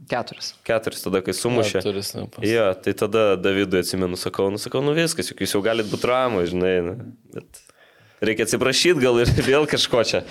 Keturis. 0.09 0.53
Keturis 0.65 1.05
tada, 1.05 1.21
kai 1.25 1.35
sumušė. 1.37 1.81
Keturis, 1.83 2.15
ne, 2.17 2.29
jo, 2.49 2.69
tai 2.85 2.95
tada 2.97 3.25
Davidui 3.41 3.83
atsimenu, 3.83 4.17
sakau, 4.21 4.49
nu 4.53 4.61
sakau, 4.61 4.81
nu 4.85 4.95
viskas, 4.97 5.29
juk 5.33 5.43
jūs 5.45 5.57
jau 5.57 5.65
galite 5.65 5.93
būti 5.93 6.09
ramu, 6.09 6.45
žinai. 6.49 6.77
Nu, 6.87 6.95
bet... 7.35 7.65
Reikia 8.19 8.49
atsiprašyti 8.49 8.99
gal 8.99 9.21
ir 9.23 9.31
vėl 9.47 9.67
kažko 9.71 10.01
čia. 10.03 10.25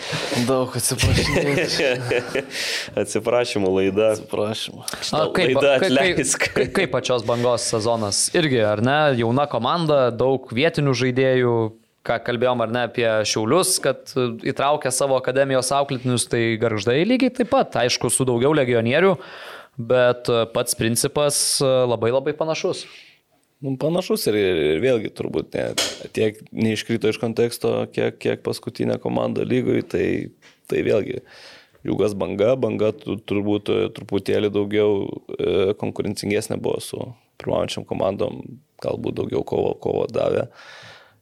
Daug 0.43 0.73
atsiprašymų. 0.75 2.41
Atsiprašymų 3.03 3.69
laida. 3.71 4.09
Atsiprašymų. 4.17 4.81
A, 4.83 5.21
kaip, 5.31 5.53
laida 5.55 5.77
atleisk. 5.77 6.49
Kaip, 6.49 6.57
kaip, 6.57 6.73
kaip 6.75 6.91
pačios 6.91 7.23
bangos 7.27 7.69
sezonas? 7.71 8.25
Irgi, 8.35 8.59
ar 8.67 8.83
ne? 8.83 8.97
Jauna 9.21 9.47
komanda, 9.47 10.09
daug 10.11 10.51
vietinių 10.51 10.97
žaidėjų, 10.99 11.55
ką 12.07 12.19
kalbėjom 12.25 12.63
ar 12.63 12.71
ne 12.73 12.85
apie 12.87 13.07
Šiaulius, 13.27 13.77
kad 13.83 14.13
įtraukia 14.47 14.93
savo 14.95 15.17
akademijos 15.19 15.73
auklėtinius, 15.75 16.27
tai 16.31 16.43
garždai 16.61 17.01
lygiai 17.07 17.33
taip 17.41 17.51
pat, 17.53 17.75
aišku, 17.83 18.11
su 18.13 18.27
daugiau 18.27 18.53
legionierių, 18.57 19.17
bet 19.91 20.31
pats 20.55 20.79
principas 20.79 21.41
labai 21.61 22.13
labai 22.15 22.33
panašus. 22.37 22.85
Nu, 23.57 23.73
panašus 23.81 24.27
ir, 24.29 24.35
ir 24.37 24.81
vėlgi 24.83 25.09
turbūt 25.17 25.55
ne, 25.57 25.67
tiek 26.13 26.37
neiškrito 26.53 27.09
iš 27.09 27.17
konteksto, 27.21 27.71
kiek, 27.89 28.19
kiek 28.21 28.43
paskutinė 28.45 28.99
komanda 29.01 29.45
lygoj, 29.47 29.81
tai, 29.89 30.07
tai 30.69 30.83
vėlgi 30.85 31.23
Jūgas 31.87 32.13
banga, 32.17 32.51
banga 32.59 32.89
turbūt 32.99 33.69
truputėlį 33.95 34.49
daugiau 34.51 35.05
e, 35.05 35.73
konkurencingesnė 35.79 36.57
buvo 36.59 36.81
su 36.83 36.99
pirmaujančiam 37.39 37.85
komandom, 37.87 38.41
galbūt 38.83 39.15
daugiau 39.21 39.43
kovo, 39.47 39.71
kovo 39.79 40.03
davė. 40.11 40.47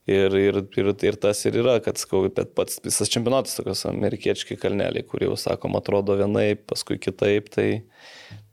Ir, 0.05 0.35
ir, 0.37 0.59
ir, 0.77 0.91
ir 1.09 1.15
tas 1.17 1.39
ir 1.49 1.55
yra, 1.63 1.79
kad, 1.81 1.97
sakau, 1.97 2.27
bet 2.29 2.51
pats 2.57 2.77
visas 2.85 3.09
čempionatas 3.09 3.57
tokios 3.57 3.81
amerikiečiai 3.89 4.57
kalneliai, 4.61 5.01
kurie 5.01 5.25
jau, 5.25 5.37
sakom, 5.41 5.73
atrodo 5.79 6.13
vienaip, 6.19 6.61
paskui 6.69 6.99
kitaip, 7.01 7.49
tai, 7.55 7.69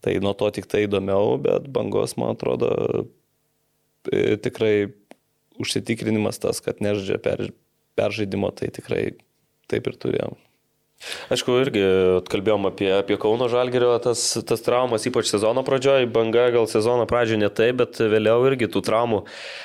tai 0.01 0.15
nuo 0.24 0.33
to 0.33 0.49
tik 0.57 0.70
tai 0.73 0.87
įdomiau, 0.87 1.37
bet 1.45 1.69
bangos, 1.74 2.16
man 2.16 2.33
atrodo, 2.33 2.70
e, 4.09 4.39
tikrai 4.41 4.73
užsitikrinimas 5.61 6.41
tas, 6.41 6.62
kad 6.65 6.81
nežaidžia 6.81 7.20
per, 7.20 7.45
peržaidimo, 8.01 8.49
tai 8.57 8.73
tikrai 8.73 9.05
taip 9.69 9.93
ir 9.93 10.01
turėjom. 10.01 10.41
Aišku, 11.33 11.55
irgi 11.65 11.83
kalbėjom 12.31 12.69
apie, 12.69 12.89
apie 12.95 13.16
Kauno 13.20 13.49
Žalgerio 13.51 13.93
tas, 14.03 14.20
tas 14.47 14.62
traumas, 14.65 15.07
ypač 15.09 15.31
sezono 15.33 15.65
pradžioje, 15.66 16.07
banga 16.12 16.49
gal 16.55 16.69
sezono 16.70 17.07
pradžioje 17.11 17.41
ne 17.43 17.51
taip, 17.51 17.81
bet 17.83 17.99
vėliau 17.99 18.45
irgi 18.51 18.69
tų 18.70 18.83
traumų 18.87 19.23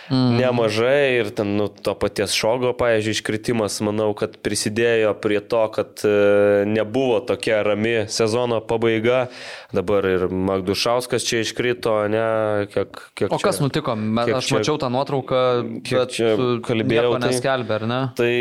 mm. 0.10 0.38
nemažai 0.40 1.02
ir 1.20 1.32
ten 1.38 1.56
nu, 1.60 1.68
to 1.70 1.94
paties 2.00 2.34
šogo, 2.38 2.74
pavyzdžiui, 2.78 3.18
iškritimas, 3.18 3.80
manau, 3.86 4.10
kad 4.18 4.40
prisidėjo 4.44 5.14
prie 5.22 5.40
to, 5.42 5.64
kad 5.74 6.06
e, 6.08 6.66
nebuvo 6.70 7.20
tokia 7.28 7.62
rami 7.66 8.08
sezono 8.12 8.60
pabaiga. 8.66 9.28
Dabar 9.76 10.06
ir 10.08 10.28
Magdušauskas 10.32 11.26
čia 11.28 11.44
iškrito, 11.44 11.94
ne, 12.12 12.26
kiek, 12.72 13.04
kiek 13.20 13.34
O 13.34 13.40
kas 13.42 13.60
čia, 13.60 13.68
nutiko? 13.68 13.98
Kiek 13.98 14.40
Aš 14.40 14.50
čia- 14.50 14.58
mačiau 14.58 14.80
tą 14.82 14.90
nuotrauką, 14.94 15.44
kiek 15.84 16.16
čia 16.18 16.34
kalbėjau, 16.66 17.14
tai- 17.20 17.30
neskelbė, 17.30 17.78
ar 17.82 17.88
ne? 17.88 18.02
Tai 18.18 18.34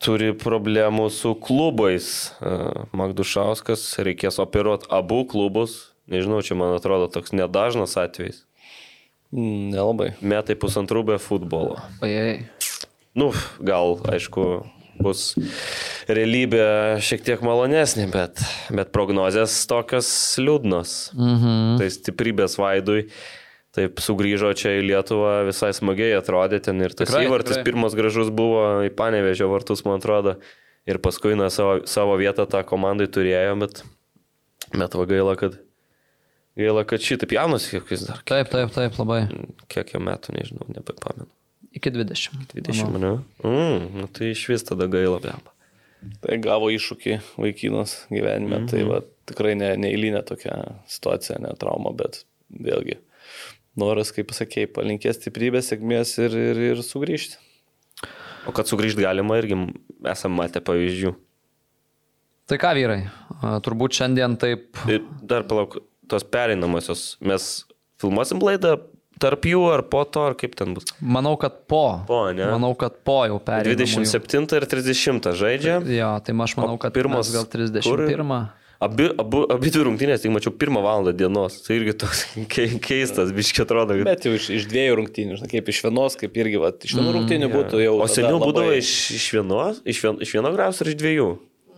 turi 0.00 0.32
problemų 0.36 1.08
su 1.12 1.34
klubais. 1.38 2.30
E, 2.40 2.56
Magdušauskas 2.96 3.84
reikės 4.04 4.40
operuoti 4.42 4.88
abu 4.92 5.22
klubus. 5.28 5.92
Nežinau, 6.10 6.40
čia 6.42 6.56
man 6.58 6.74
atrodo 6.74 7.06
toks 7.12 7.34
nedažnas 7.36 7.94
atvejis. 8.00 8.42
Mm, 9.30 9.70
Nelabai. 9.76 10.10
Metai 10.26 10.56
pusantrų 10.58 11.04
be 11.12 11.20
futbolo. 11.22 11.78
Ojei. 12.02 12.40
Nu, 13.14 13.30
gal, 13.62 13.98
aišku, 14.10 14.46
bus 15.00 15.34
realybė 16.10 16.64
šiek 17.04 17.22
tiek 17.26 17.44
malonesnė, 17.44 18.08
bet, 18.12 18.42
bet 18.74 18.92
prognozijas 18.94 19.54
tokios 19.70 20.08
liūdnos. 20.40 20.96
Mhm. 21.16 21.78
Tai 21.80 21.90
stiprybės 21.94 22.58
vaidui. 22.60 23.06
Taip 23.76 24.00
sugrįžo 24.02 24.50
čia 24.58 24.72
į 24.80 24.86
Lietuvą, 24.88 25.44
visai 25.46 25.70
smagiai 25.76 26.16
atrodė 26.18 26.58
ten 26.66 26.80
ir 26.82 26.90
tas 26.90 27.06
Tikrai, 27.06 27.26
įvartis 27.28 27.54
tikrai. 27.54 27.66
pirmas 27.68 27.94
gražus 27.94 28.32
buvo 28.34 28.82
į 28.82 28.90
Panevežio 28.98 29.46
vartus, 29.52 29.84
man 29.86 30.00
atrodo. 30.02 30.36
Ir 30.90 30.98
paskui 30.98 31.36
na, 31.38 31.46
savo, 31.54 31.76
savo 31.86 32.16
vietą 32.18 32.48
tą 32.50 32.64
komandai 32.66 33.06
turėjo, 33.06 33.52
bet, 33.60 33.82
bet 34.74 34.96
va 34.98 35.04
gaila, 35.06 35.36
kad, 35.38 35.58
gaila, 36.58 36.82
kad 36.88 37.04
šitaip 37.04 37.34
jaunas, 37.36 37.68
kiek 37.70 37.92
jis 37.94 38.08
dar, 38.08 38.22
Taip, 38.26 38.50
taip, 38.50 38.72
taip, 38.74 38.96
labai. 38.98 39.20
kiek 39.70 39.92
jo 39.94 40.00
metų, 40.02 40.34
nežinau, 40.34 40.66
nebepamenu. 40.72 41.28
Iki 41.76 41.92
20. 41.94 42.56
20, 42.56 42.96
ne? 42.98 43.12
Mm, 43.46 43.84
nu, 44.00 44.08
tai 44.10 44.32
iš 44.32 44.48
vis 44.50 44.66
tada 44.66 44.88
gaila, 44.90 45.20
blemba. 45.22 45.54
Tai 46.24 46.40
gavo 46.42 46.72
iššūkį 46.74 47.20
vaikinas 47.36 47.94
gyvenime, 48.10 48.56
mm 48.56 48.64
-hmm. 48.64 48.70
tai 48.72 48.82
va, 48.88 49.02
tikrai 49.30 49.54
ne, 49.54 49.76
neįlynė 49.76 50.24
tokia 50.26 50.56
situacija, 50.88 51.38
ne 51.44 51.52
trauma, 51.60 51.92
bet 51.94 52.24
vėlgi 52.50 52.96
noras, 53.78 54.12
kaip 54.14 54.34
sakėjai, 54.34 54.70
palinkės 54.74 55.20
stiprybės, 55.20 55.70
sėkmės 55.70 56.16
ir, 56.22 56.36
ir, 56.50 56.62
ir 56.72 56.84
sugrįžti. 56.84 57.38
O 58.48 58.54
kad 58.56 58.70
sugrįžti 58.70 59.04
galima 59.04 59.36
irgi 59.40 59.58
esame 60.10 60.40
matę 60.40 60.62
pavyzdžių. 60.64 61.12
Tai 62.50 62.58
ką, 62.58 62.72
vyrai, 62.74 63.00
a, 63.38 63.58
turbūt 63.62 64.00
šiandien 64.00 64.34
taip. 64.40 64.80
Ir 64.90 65.04
dar 65.22 65.44
palauk, 65.46 65.76
tos 66.10 66.24
pereinamosios, 66.26 67.12
mes 67.22 67.50
filmuosim 68.02 68.40
laidą 68.42 68.78
tarp 69.20 69.44
jų 69.46 69.60
ar 69.70 69.84
po 69.92 70.02
to, 70.08 70.24
ar 70.30 70.36
kaip 70.38 70.56
ten 70.58 70.72
bus. 70.76 70.88
Manau, 70.98 71.34
kad 71.40 71.62
po. 71.70 72.00
Po, 72.08 72.22
ne? 72.34 72.46
Manau, 72.50 72.72
kad 72.78 73.02
po 73.06 73.20
jau 73.28 73.36
perėjome. 73.44 73.76
27 73.84 74.56
ir 74.56 74.66
30 74.72 75.30
žaidžia. 75.42 75.76
Jo, 75.92 76.14
tai 76.24 76.34
aš 76.46 76.56
manau, 76.58 76.78
kad 76.80 76.96
pirmas 76.96 77.30
gal 77.34 77.46
kur? 77.84 78.06
31. 78.80 78.86
Abi, 78.86 79.08
abu, 79.20 79.42
abi 79.52 79.68
dvi 79.70 79.82
rungtynės, 79.84 80.22
tik 80.24 80.32
mačiau 80.32 80.52
pirmą 80.56 80.80
valandą 80.80 81.12
dienos. 81.12 81.58
Tai 81.66 81.76
irgi 81.76 81.92
toks 82.00 82.22
kei- 82.54 82.78
keistas, 82.80 83.32
biškiai 83.36 83.66
atrodo. 83.66 83.92
Kad... 83.98 84.06
Bet 84.08 84.24
jau 84.24 84.32
iš, 84.38 84.46
iš 84.56 84.64
dviejų 84.70 84.94
rungtynių, 85.02 85.36
žinai, 85.40 85.50
kaip 85.52 85.68
iš 85.68 85.82
vienos, 85.84 86.16
kaip 86.20 86.38
irgi, 86.40 86.56
va, 86.62 86.70
iš 86.72 86.94
vienų 86.96 87.12
rungtynių 87.18 87.50
būtų 87.52 87.82
jau. 87.84 87.94
O 87.98 88.06
tada 88.06 88.14
seniau 88.16 88.38
labai- 88.38 88.48
būdavo 88.48 88.72
iš, 88.80 88.92
iš 89.18 89.26
vienos, 89.36 89.82
iš, 89.84 90.00
vien, 90.06 90.20
iš 90.24 90.32
vieno 90.38 90.52
grauso 90.56 90.84
ar 90.86 90.92
iš 90.94 90.96
dviejų? 91.02 91.28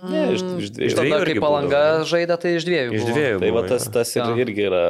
Ne, 0.03 0.23
iš, 0.35 0.41
iš 0.43 0.69
Iš 0.69 0.70
dviejų. 0.74 0.95
dviejų 0.95 0.99
Tada, 0.99 1.19
irgi 1.27 1.35
kai 1.39 1.43
palanga 1.43 1.81
būdavo. 1.83 2.07
žaidė, 2.12 2.37
tai 2.43 2.55
iš 2.59 2.65
dviejų. 2.66 2.95
Iš 2.95 3.03
buvo. 3.05 3.12
dviejų. 3.19 3.37
Tai 3.43 3.51
va 3.51 3.61
buvo, 3.61 3.69
tas, 3.74 3.85
jo. 3.87 3.93
tas 3.99 4.15
ir, 4.16 4.23
Jo. 4.23 4.39
irgi 4.47 4.65
yra 4.70 4.81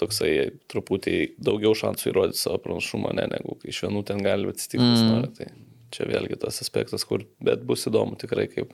toksai 0.00 0.30
truputį 0.70 1.16
daugiau 1.42 1.72
šansų 1.76 2.10
įrodyti 2.12 2.38
savo 2.38 2.58
pranašumą, 2.66 3.10
ne, 3.18 3.24
negu 3.32 3.56
kai 3.62 3.70
iš 3.74 3.80
vienų 3.86 4.04
ten 4.10 4.22
gali 4.22 4.46
atsitikti, 4.50 4.78
kas 4.86 5.02
Mm. 5.02 5.10
nori. 5.10 5.32
Tai 5.38 5.48
čia 5.90 6.06
vėlgi 6.06 6.38
tas 6.40 6.62
aspektas, 6.62 7.02
kur, 7.04 7.26
bet 7.42 7.62
bus 7.66 7.82
įdomu 7.90 8.14
tikrai, 8.18 8.46
kaip, 8.50 8.70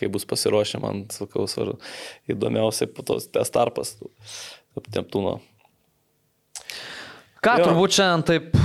kaip 0.00 0.14
bus 0.14 0.26
pasiruošę, 0.28 0.80
man, 0.82 1.04
sakau, 1.14 1.46
svarbu, 1.50 1.78
įdomiausia 2.30 2.88
po 2.90 3.06
tos 3.06 3.28
tes 3.30 3.50
tarpas, 3.54 3.96
Neptūno. 4.74 5.36
Ką, 7.44 7.52
Jo. 7.60 7.68
turbūt 7.68 7.94
šiandien 7.94 8.24
taip 8.26 8.56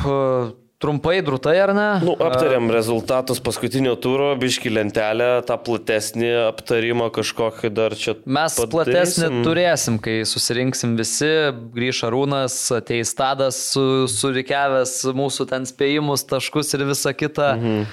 trumpai, 0.80 1.20
drūtai, 1.26 1.56
ar 1.60 1.74
ne? 1.76 1.88
Nu, 2.08 2.14
aptarėm 2.24 2.70
rezultatus 2.72 3.42
paskutinio 3.44 3.96
turo, 4.00 4.32
biški 4.40 4.72
lentelę, 4.72 5.28
tą 5.48 5.58
platesnį 5.66 6.32
aptarimą 6.48 7.10
kažkokį 7.16 7.72
dar 7.76 7.96
čia. 8.00 8.16
Mes 8.24 8.56
padarysim. 8.56 8.72
platesnį 8.74 9.44
turėsim, 9.48 10.00
kai 10.04 10.22
susirinksim 10.30 10.96
visi, 11.00 11.32
grįš 11.76 12.04
Arūnas, 12.08 12.58
ateis 12.80 13.12
Tadas 13.18 13.60
su, 13.74 13.84
surikiavęs 14.12 14.96
mūsų 15.20 15.50
ten 15.52 15.68
spėjimus, 15.68 16.24
taškus 16.30 16.72
ir 16.78 16.88
visa 16.88 17.14
kita. 17.16 17.52
Mhm. 17.60 17.84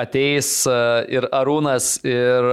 Ateis 0.00 0.54
ir 1.12 1.28
Arūnas, 1.28 1.94
ir 2.08 2.50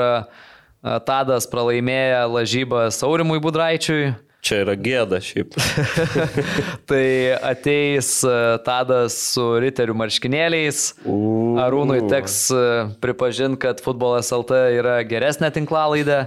Tadas 1.08 1.48
pralaimėję 1.52 2.24
lažybą 2.32 2.88
Saurimui 2.96 3.40
Budraičiui. 3.44 4.16
Čia 4.48 4.62
yra 4.64 4.78
gėda 4.80 5.20
šiaip. 5.24 5.58
Tai 6.90 7.06
ateis 7.50 8.12
e, 8.24 8.36
Tadas 8.64 9.18
su 9.34 9.44
riterių 9.60 9.96
marškinėliais. 10.00 10.84
Arūnui 11.66 12.06
teks 12.08 12.46
pripažinti, 13.04 13.60
kad 13.66 13.84
futbolas 13.84 14.32
LT 14.32 14.62
yra 14.78 15.02
geresnė 15.10 15.52
tinklalaidė. 15.58 16.22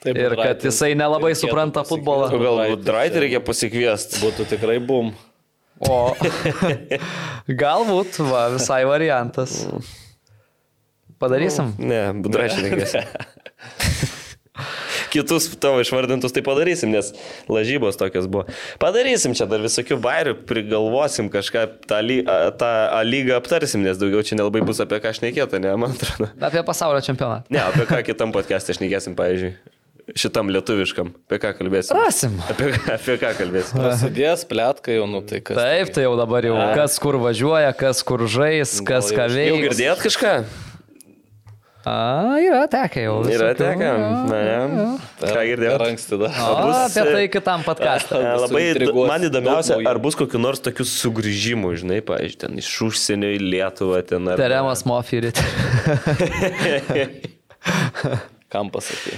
Taip, 0.00 0.16
Ir 0.16 0.32
kad 0.32 0.38
Budraitis 0.38 0.70
jisai 0.70 0.94
nelabai 0.96 1.34
supranta 1.36 1.82
futbolą. 1.84 2.30
Galbūt 2.32 2.86
Draitį 2.86 3.26
reikia 3.26 3.40
pasikviesti. 3.44 4.22
Būtų 4.22 4.46
tikrai 4.54 4.78
bum. 4.80 5.12
O 5.84 5.98
galbūt, 7.62 8.16
va, 8.24 8.46
visai 8.54 8.80
variantas. 8.88 9.58
Padarysim. 11.20 11.74
Ne, 11.76 12.00
Budraitį 12.16 12.64
reikės. 12.64 12.96
Kitus 15.10 15.48
tavo 15.58 15.80
išvardintus 15.82 16.30
tai 16.36 16.42
padarysim, 16.46 16.92
nes 16.94 17.10
lažybos 17.50 17.98
tokios 17.98 18.28
buvo. 18.30 18.44
Padarysim 18.82 19.34
čia 19.34 19.48
dar 19.50 19.58
visokių 19.64 19.98
bairių, 20.04 20.36
prigalvosim 20.46 21.26
kažką, 21.32 21.64
tą, 21.90 21.98
ly, 22.06 22.20
a- 22.30 22.52
tą 22.54 22.70
a 22.94 23.02
lygą 23.06 23.34
aptarsim, 23.40 23.82
nes 23.82 23.98
daugiau 23.98 24.22
čia 24.22 24.38
nelabai 24.38 24.62
bus 24.62 24.78
apie 24.82 25.00
ką 25.02 25.10
šnekėti, 25.18 25.58
ne, 25.64 25.74
man 25.76 25.96
atrodo. 25.98 26.30
Apie 26.40 26.62
pasaulio 26.66 27.02
čempionatą. 27.02 27.50
Ne, 27.50 27.58
apie 27.66 27.86
ką 27.90 28.00
kitam 28.06 28.30
podcast'e 28.34 28.78
šnekėsim, 28.78 29.18
pavyzdžiui. 29.18 29.54
Šitam 30.18 30.48
lietuviškam. 30.50 31.12
Apie 31.28 31.38
ką 31.38 31.52
kalbėsim? 31.60 31.94
Rasim. 31.94 32.32
Apie, 32.50 32.72
ką- 32.74 32.94
apie 32.96 33.14
ką 33.20 33.28
kalbėsim? 33.38 33.78
Prasidės 33.82 34.42
plėtkai 34.50 34.96
jau, 34.96 35.04
nu 35.06 35.20
tai 35.22 35.38
kas. 35.38 35.54
Taip, 35.60 35.92
tai 35.94 36.02
jau 36.08 36.16
dabar 36.18 36.42
jau 36.48 36.56
kas 36.74 36.96
kur 37.02 37.18
važiuoja, 37.22 37.70
kas 37.78 38.00
kur 38.02 38.24
žais, 38.26 38.72
kas 38.82 39.12
ką 39.14 39.28
jau 39.28 39.36
Jau 39.38 39.54
veikia. 39.54 39.68
girdėjot 39.68 40.02
kažką? 40.08 40.32
A, 41.84 42.36
yra 42.44 42.66
tekę 42.68 43.00
jau. 43.06 43.22
Yra 43.24 43.54
tekę. 43.56 43.88
Na. 44.28 44.98
Per- 45.20 45.32
Ką 45.32 45.44
girdėjot? 45.48 45.72
Per 45.78 45.84
anksti 45.86 46.18
dar. 46.20 46.34
O, 46.44 46.48
apie 46.84 47.04
tai 47.08 47.22
kitam 47.32 47.62
podcast'e. 47.64 48.18
E, 48.20 48.22
Bus 48.36 48.42
Labai 48.44 48.64
man 49.08 49.24
įdomiausia, 49.30 49.78
ar 49.88 49.96
bus 50.02 50.14
kokiu 50.20 50.36
nors 50.42 50.60
tokiu 50.60 50.84
sugrįžimu, 50.84 51.72
žinai, 51.80 52.02
pavyzdžiui, 52.04 52.40
ten 52.44 52.52
iš 52.60 52.68
užsienio 52.90 53.30
į 53.32 53.40
Lietuvą, 53.46 54.02
ten 54.12 54.28
ar... 54.28 54.36
Teremas 54.40 54.84
Mofirit. 54.88 55.40
Kam 58.52 58.68
pasakai? 58.74 59.16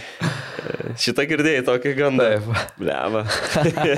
Šitą 1.02 1.24
girdėjai 1.30 1.62
tokį 1.66 1.92
gandą. 1.98 2.26
Taip. 2.32 2.74
Bleva. 2.78 3.22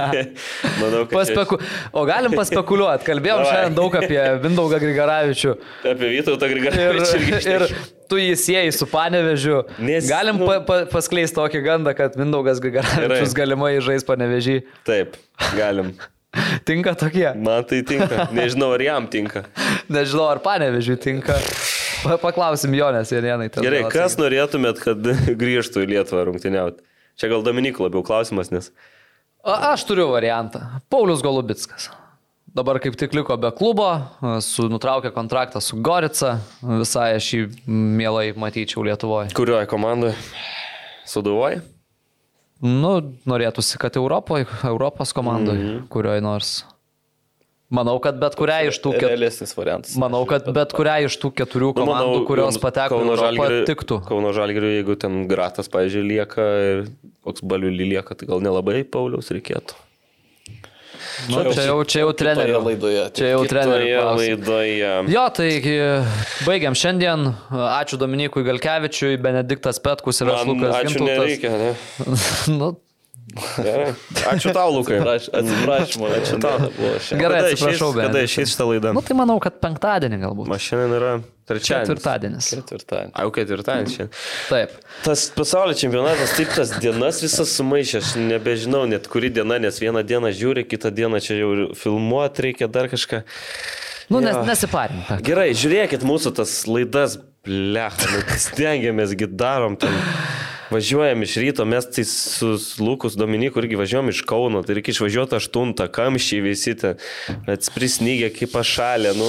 Manau, 0.81 1.03
kad 1.05 1.13
Paspeku... 1.13 1.59
O 1.93 2.05
galim 2.09 2.35
paspekuliuoti. 2.37 3.05
Kalbėjom 3.09 3.43
Davai. 3.43 3.51
šiandien 3.53 3.77
daug 3.79 3.99
apie 3.99 4.21
Vindaugą 4.45 4.81
Grigaravičių. 4.83 5.55
apie 5.93 6.11
Vytautą 6.15 6.49
Ir, 6.49 6.55
Grigaravičių 6.57 7.21
irgi 7.21 7.37
ir 7.37 7.67
šneki. 7.69 7.85
tu 8.11 8.21
jį 8.23 8.33
sieji 8.41 8.73
su 8.77 8.89
Panevežiu. 8.91 9.61
Nes, 9.85 10.09
Galim 10.09 10.41
nu- 10.41 10.49
pa, 10.49 10.59
pa, 10.65 10.81
paskleisti 10.93 11.37
tokį 11.39 11.63
gandą, 11.67 11.95
kad 11.99 12.17
Vindaugas 12.19 12.63
Grigaravičius 12.65 13.37
galimai 13.37 13.77
žais 13.85 14.07
Panevežį. 14.09 14.61
Taip, 14.89 15.19
galim. 15.59 15.95
Tinka 16.67 16.97
tokie. 16.99 17.29
Man 17.39 17.63
tai 17.71 17.83
tinka. 17.87 18.25
Nežinau, 18.35 18.73
ar 18.75 18.83
jam 18.83 19.05
tinka. 19.07 19.45
Nežinau, 19.95 20.27
ar 20.33 20.41
Panevežiui 20.43 20.97
tinka. 20.99 21.37
Pa- 22.05 22.19
Paklausim 22.21 22.75
Jonės 22.77 23.13
Janienai. 23.15 23.51
tada 23.51 23.65
Gerai, 23.67 23.85
kas 23.93 24.19
norėtumėt, 24.21 24.81
kad 24.85 25.11
grįžtų 25.43 25.85
į 25.85 25.91
Lietuvą 25.95 26.27
rungtyniauti? 26.29 26.85
Čia 27.21 27.31
gal 27.31 27.45
Dominikų 27.47 27.87
labiau 27.87 28.05
klausimas, 28.07 28.51
nes... 28.55 28.73
A, 29.45 29.75
aš 29.75 29.85
turiu 29.89 30.09
variantą. 30.11 30.65
Paulius 30.91 31.23
Golubitskas. 31.23 31.91
Dabar 32.55 32.79
kaip 32.79 32.95
tik 32.99 33.15
liko 33.17 33.35
be 33.41 33.51
klubo, 33.55 33.89
su, 34.45 34.69
nutraukė 34.71 35.11
kontraktą 35.15 35.59
su 35.63 35.81
Gorica. 35.83 36.37
Visai 36.63 37.17
aš 37.17 37.31
jį 37.35 37.41
mielai 37.67 38.29
matyčiau 38.39 38.85
Lietuvoje. 38.87 39.33
Kurioje 39.35 39.67
komandoje? 39.71 40.15
Suduvoji? 41.11 41.59
Nu, 42.65 42.95
norėtųsi, 43.29 43.77
kad 43.83 43.99
Europoje, 43.99 44.47
Europos 44.65 45.13
komandoje, 45.13 45.59
mm 45.59 45.69
-hmm. 45.73 45.89
kurioje 45.91 46.23
nors. 46.25 46.53
Manau, 47.75 47.97
kad 48.03 48.19
bet 48.23 48.37
kurią 48.39 48.59
iš 48.71 48.79
tų 48.85 48.93
keturių. 49.03 49.99
Manau, 50.01 50.23
kad 50.31 50.47
bet 50.55 50.75
kurią 50.77 50.97
iš 51.09 51.17
tų 51.23 51.33
keturių 51.41 51.73
Nu, 51.75 51.87
manau, 51.89 52.11
komandų, 52.15 52.27
kurios 52.29 52.59
pateko, 52.63 53.01
Kauno 53.01 53.17
Žalgiriui- 53.19 53.65
tiktų. 53.71 54.01
Kauno 54.07 54.31
Žalgiriui, 54.37 54.77
jeigu 54.79 54.95
ten 55.01 55.25
gratas, 55.31 55.71
pavyzdžiui, 55.73 56.05
lieka 56.13 56.47
ir 56.69 56.85
koks 57.27 57.43
baliulį 57.43 57.91
lieka, 57.97 58.15
tai 58.15 58.31
gal 58.31 58.45
nelabai 58.45 58.85
Pauliaus 58.85 59.33
reikėtų. 59.35 59.75
Nu, 61.31 61.41
čia 61.55 61.65
jau, 61.69 61.77
čia 61.87 62.03
jau 62.03 62.13
trenerių. 62.17 62.59
laidoje. 62.65 63.03
Čia 63.15 63.29
jau 63.35 63.43
klausimas. 63.47 64.19
laidoje. 64.19 64.91
Jo, 65.15 65.25
tai 65.35 65.49
e, 65.63 65.89
baigiam 66.47 66.75
šiandien. 66.77 67.29
Ačiū 67.51 67.99
Dominikui 68.01 68.43
Galkevičiui, 68.47 69.19
Benediktas 69.23 69.79
Petkus 69.85 70.21
ir 70.25 70.33
aš 70.35 70.45
Lukas 70.49 70.75
ačiū 70.81 70.99
Gintautas. 70.99 71.23
nereikia, 71.23 71.51
ne? 71.61 71.71
nu, 72.59 72.71
Gerai. 73.57 73.95
Ačiū 74.31 74.53
tau, 74.53 74.69
Lukai. 74.75 74.99
Atsipraš- 75.01 75.31
Atsiprašymo, 75.33 76.09
ačiū 76.13 76.37
tau. 76.43 76.59
Gerai, 77.17 77.41
Kada 77.41 77.49
atsiprašau, 77.49 77.89
išeis- 77.91 78.03
Kada 78.05 78.19
išeis 78.27 78.53
šitą 78.53 78.67
laidą? 78.69 78.93
nu, 78.95 79.01
tai 79.01 79.17
manau, 79.17 79.39
kad 79.41 79.57
penktadienį 79.65 80.19
galbūt. 80.21 80.47
Ma 80.53 80.59
šiandien 80.61 80.93
yra 80.99 81.13
trečiadienis. 81.49 81.89
Ketvirtadienis. 81.89 82.51
Ketvirtadienį. 82.55 83.13
Au, 83.17 83.31
ketvirtadienis 83.35 83.97
šiandien. 83.97 84.13
Taip. 84.51 84.71
Tas 85.09 85.25
pasaulio 85.35 85.75
čempionatas, 85.81 86.37
taip 86.37 86.53
tas 86.55 86.71
dienas 86.85 87.23
visas 87.25 87.49
sumaišė, 87.59 87.97
aš 88.05 88.13
nebežinau 88.21 88.85
net 88.89 89.09
kuri 89.09 89.31
diena, 89.33 89.59
nes 89.59 89.81
vieną 89.81 90.05
dieną 90.05 90.31
žiūri, 90.37 90.69
kitą 90.69 90.93
dieną 90.95 91.21
čia 91.25 91.41
jau 91.41 91.73
filmuoti 91.75 92.43
reikia 92.51 92.69
dar 92.71 92.89
kažką. 92.93 93.25
Nu, 94.13 94.21
nes, 94.21 94.37
nesiparink. 94.45 95.09
Gerai, 95.25 95.51
žiūrėkit 95.57 96.05
mūsų 96.05 96.35
tas 96.37 96.67
laidas, 96.69 97.17
blecha, 97.45 98.05
nu, 98.13 98.21
stengiamės, 98.37 99.17
gi 99.17 99.27
darom 99.33 99.77
ten. 99.81 99.97
Važiuojam 100.71 101.23
iš 101.23 101.37
ryto, 101.43 101.65
mes 101.69 101.87
tai 101.91 102.05
su 102.09 102.55
Lukus 102.81 103.17
Dominiku 103.19 103.61
irgi 103.63 103.77
važiuojam 103.77 104.09
iš 104.13 104.23
Kauno, 104.29 104.63
tai 104.65 104.79
reikia 104.79 104.95
išvažiuoti 104.95 105.37
aštuntą, 105.39 105.89
kamščiai 105.93 106.45
visi 106.45 106.75
ten, 106.81 107.01
atsprisnygę 107.51 108.31
kaip 108.37 108.55
pašalė, 108.55 109.15
nu 109.19 109.29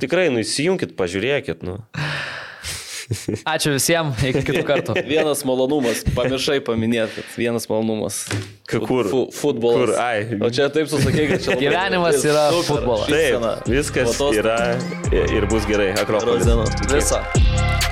tikrai, 0.00 0.30
nu 0.32 0.42
įsijunkit, 0.44 0.96
pažiūrėkit, 0.98 1.66
nu. 1.66 1.80
Ačiū 3.44 3.74
visiems, 3.74 4.22
iki 4.24 4.40
kitų 4.46 4.62
kartų. 4.64 4.94
Vienas 5.12 5.42
malonumas, 5.48 6.00
pamiršai 6.16 6.60
paminėti, 6.64 7.24
vienas 7.36 7.68
malonumas. 7.68 8.22
Kur? 8.72 9.08
Fu, 9.10 9.22
futbolas. 9.36 9.82
Kur? 9.82 9.94
Ai. 10.00 10.38
O 10.40 10.48
čia 10.54 10.70
taip 10.72 10.88
susakai, 10.88 11.28
kad 11.34 11.44
čia 11.44 11.58
Gyvenimas 11.60 12.22
yra 12.24 12.48
Super, 12.54 12.68
futbolas. 12.70 13.10
Taip, 13.12 13.68
viskas 13.68 14.14
Vatos- 14.14 14.38
yra 14.40 14.58
ir 15.12 15.48
bus 15.52 15.68
gerai. 15.68 15.92
Akropolis. 16.00 16.46
dienos. 16.48 17.91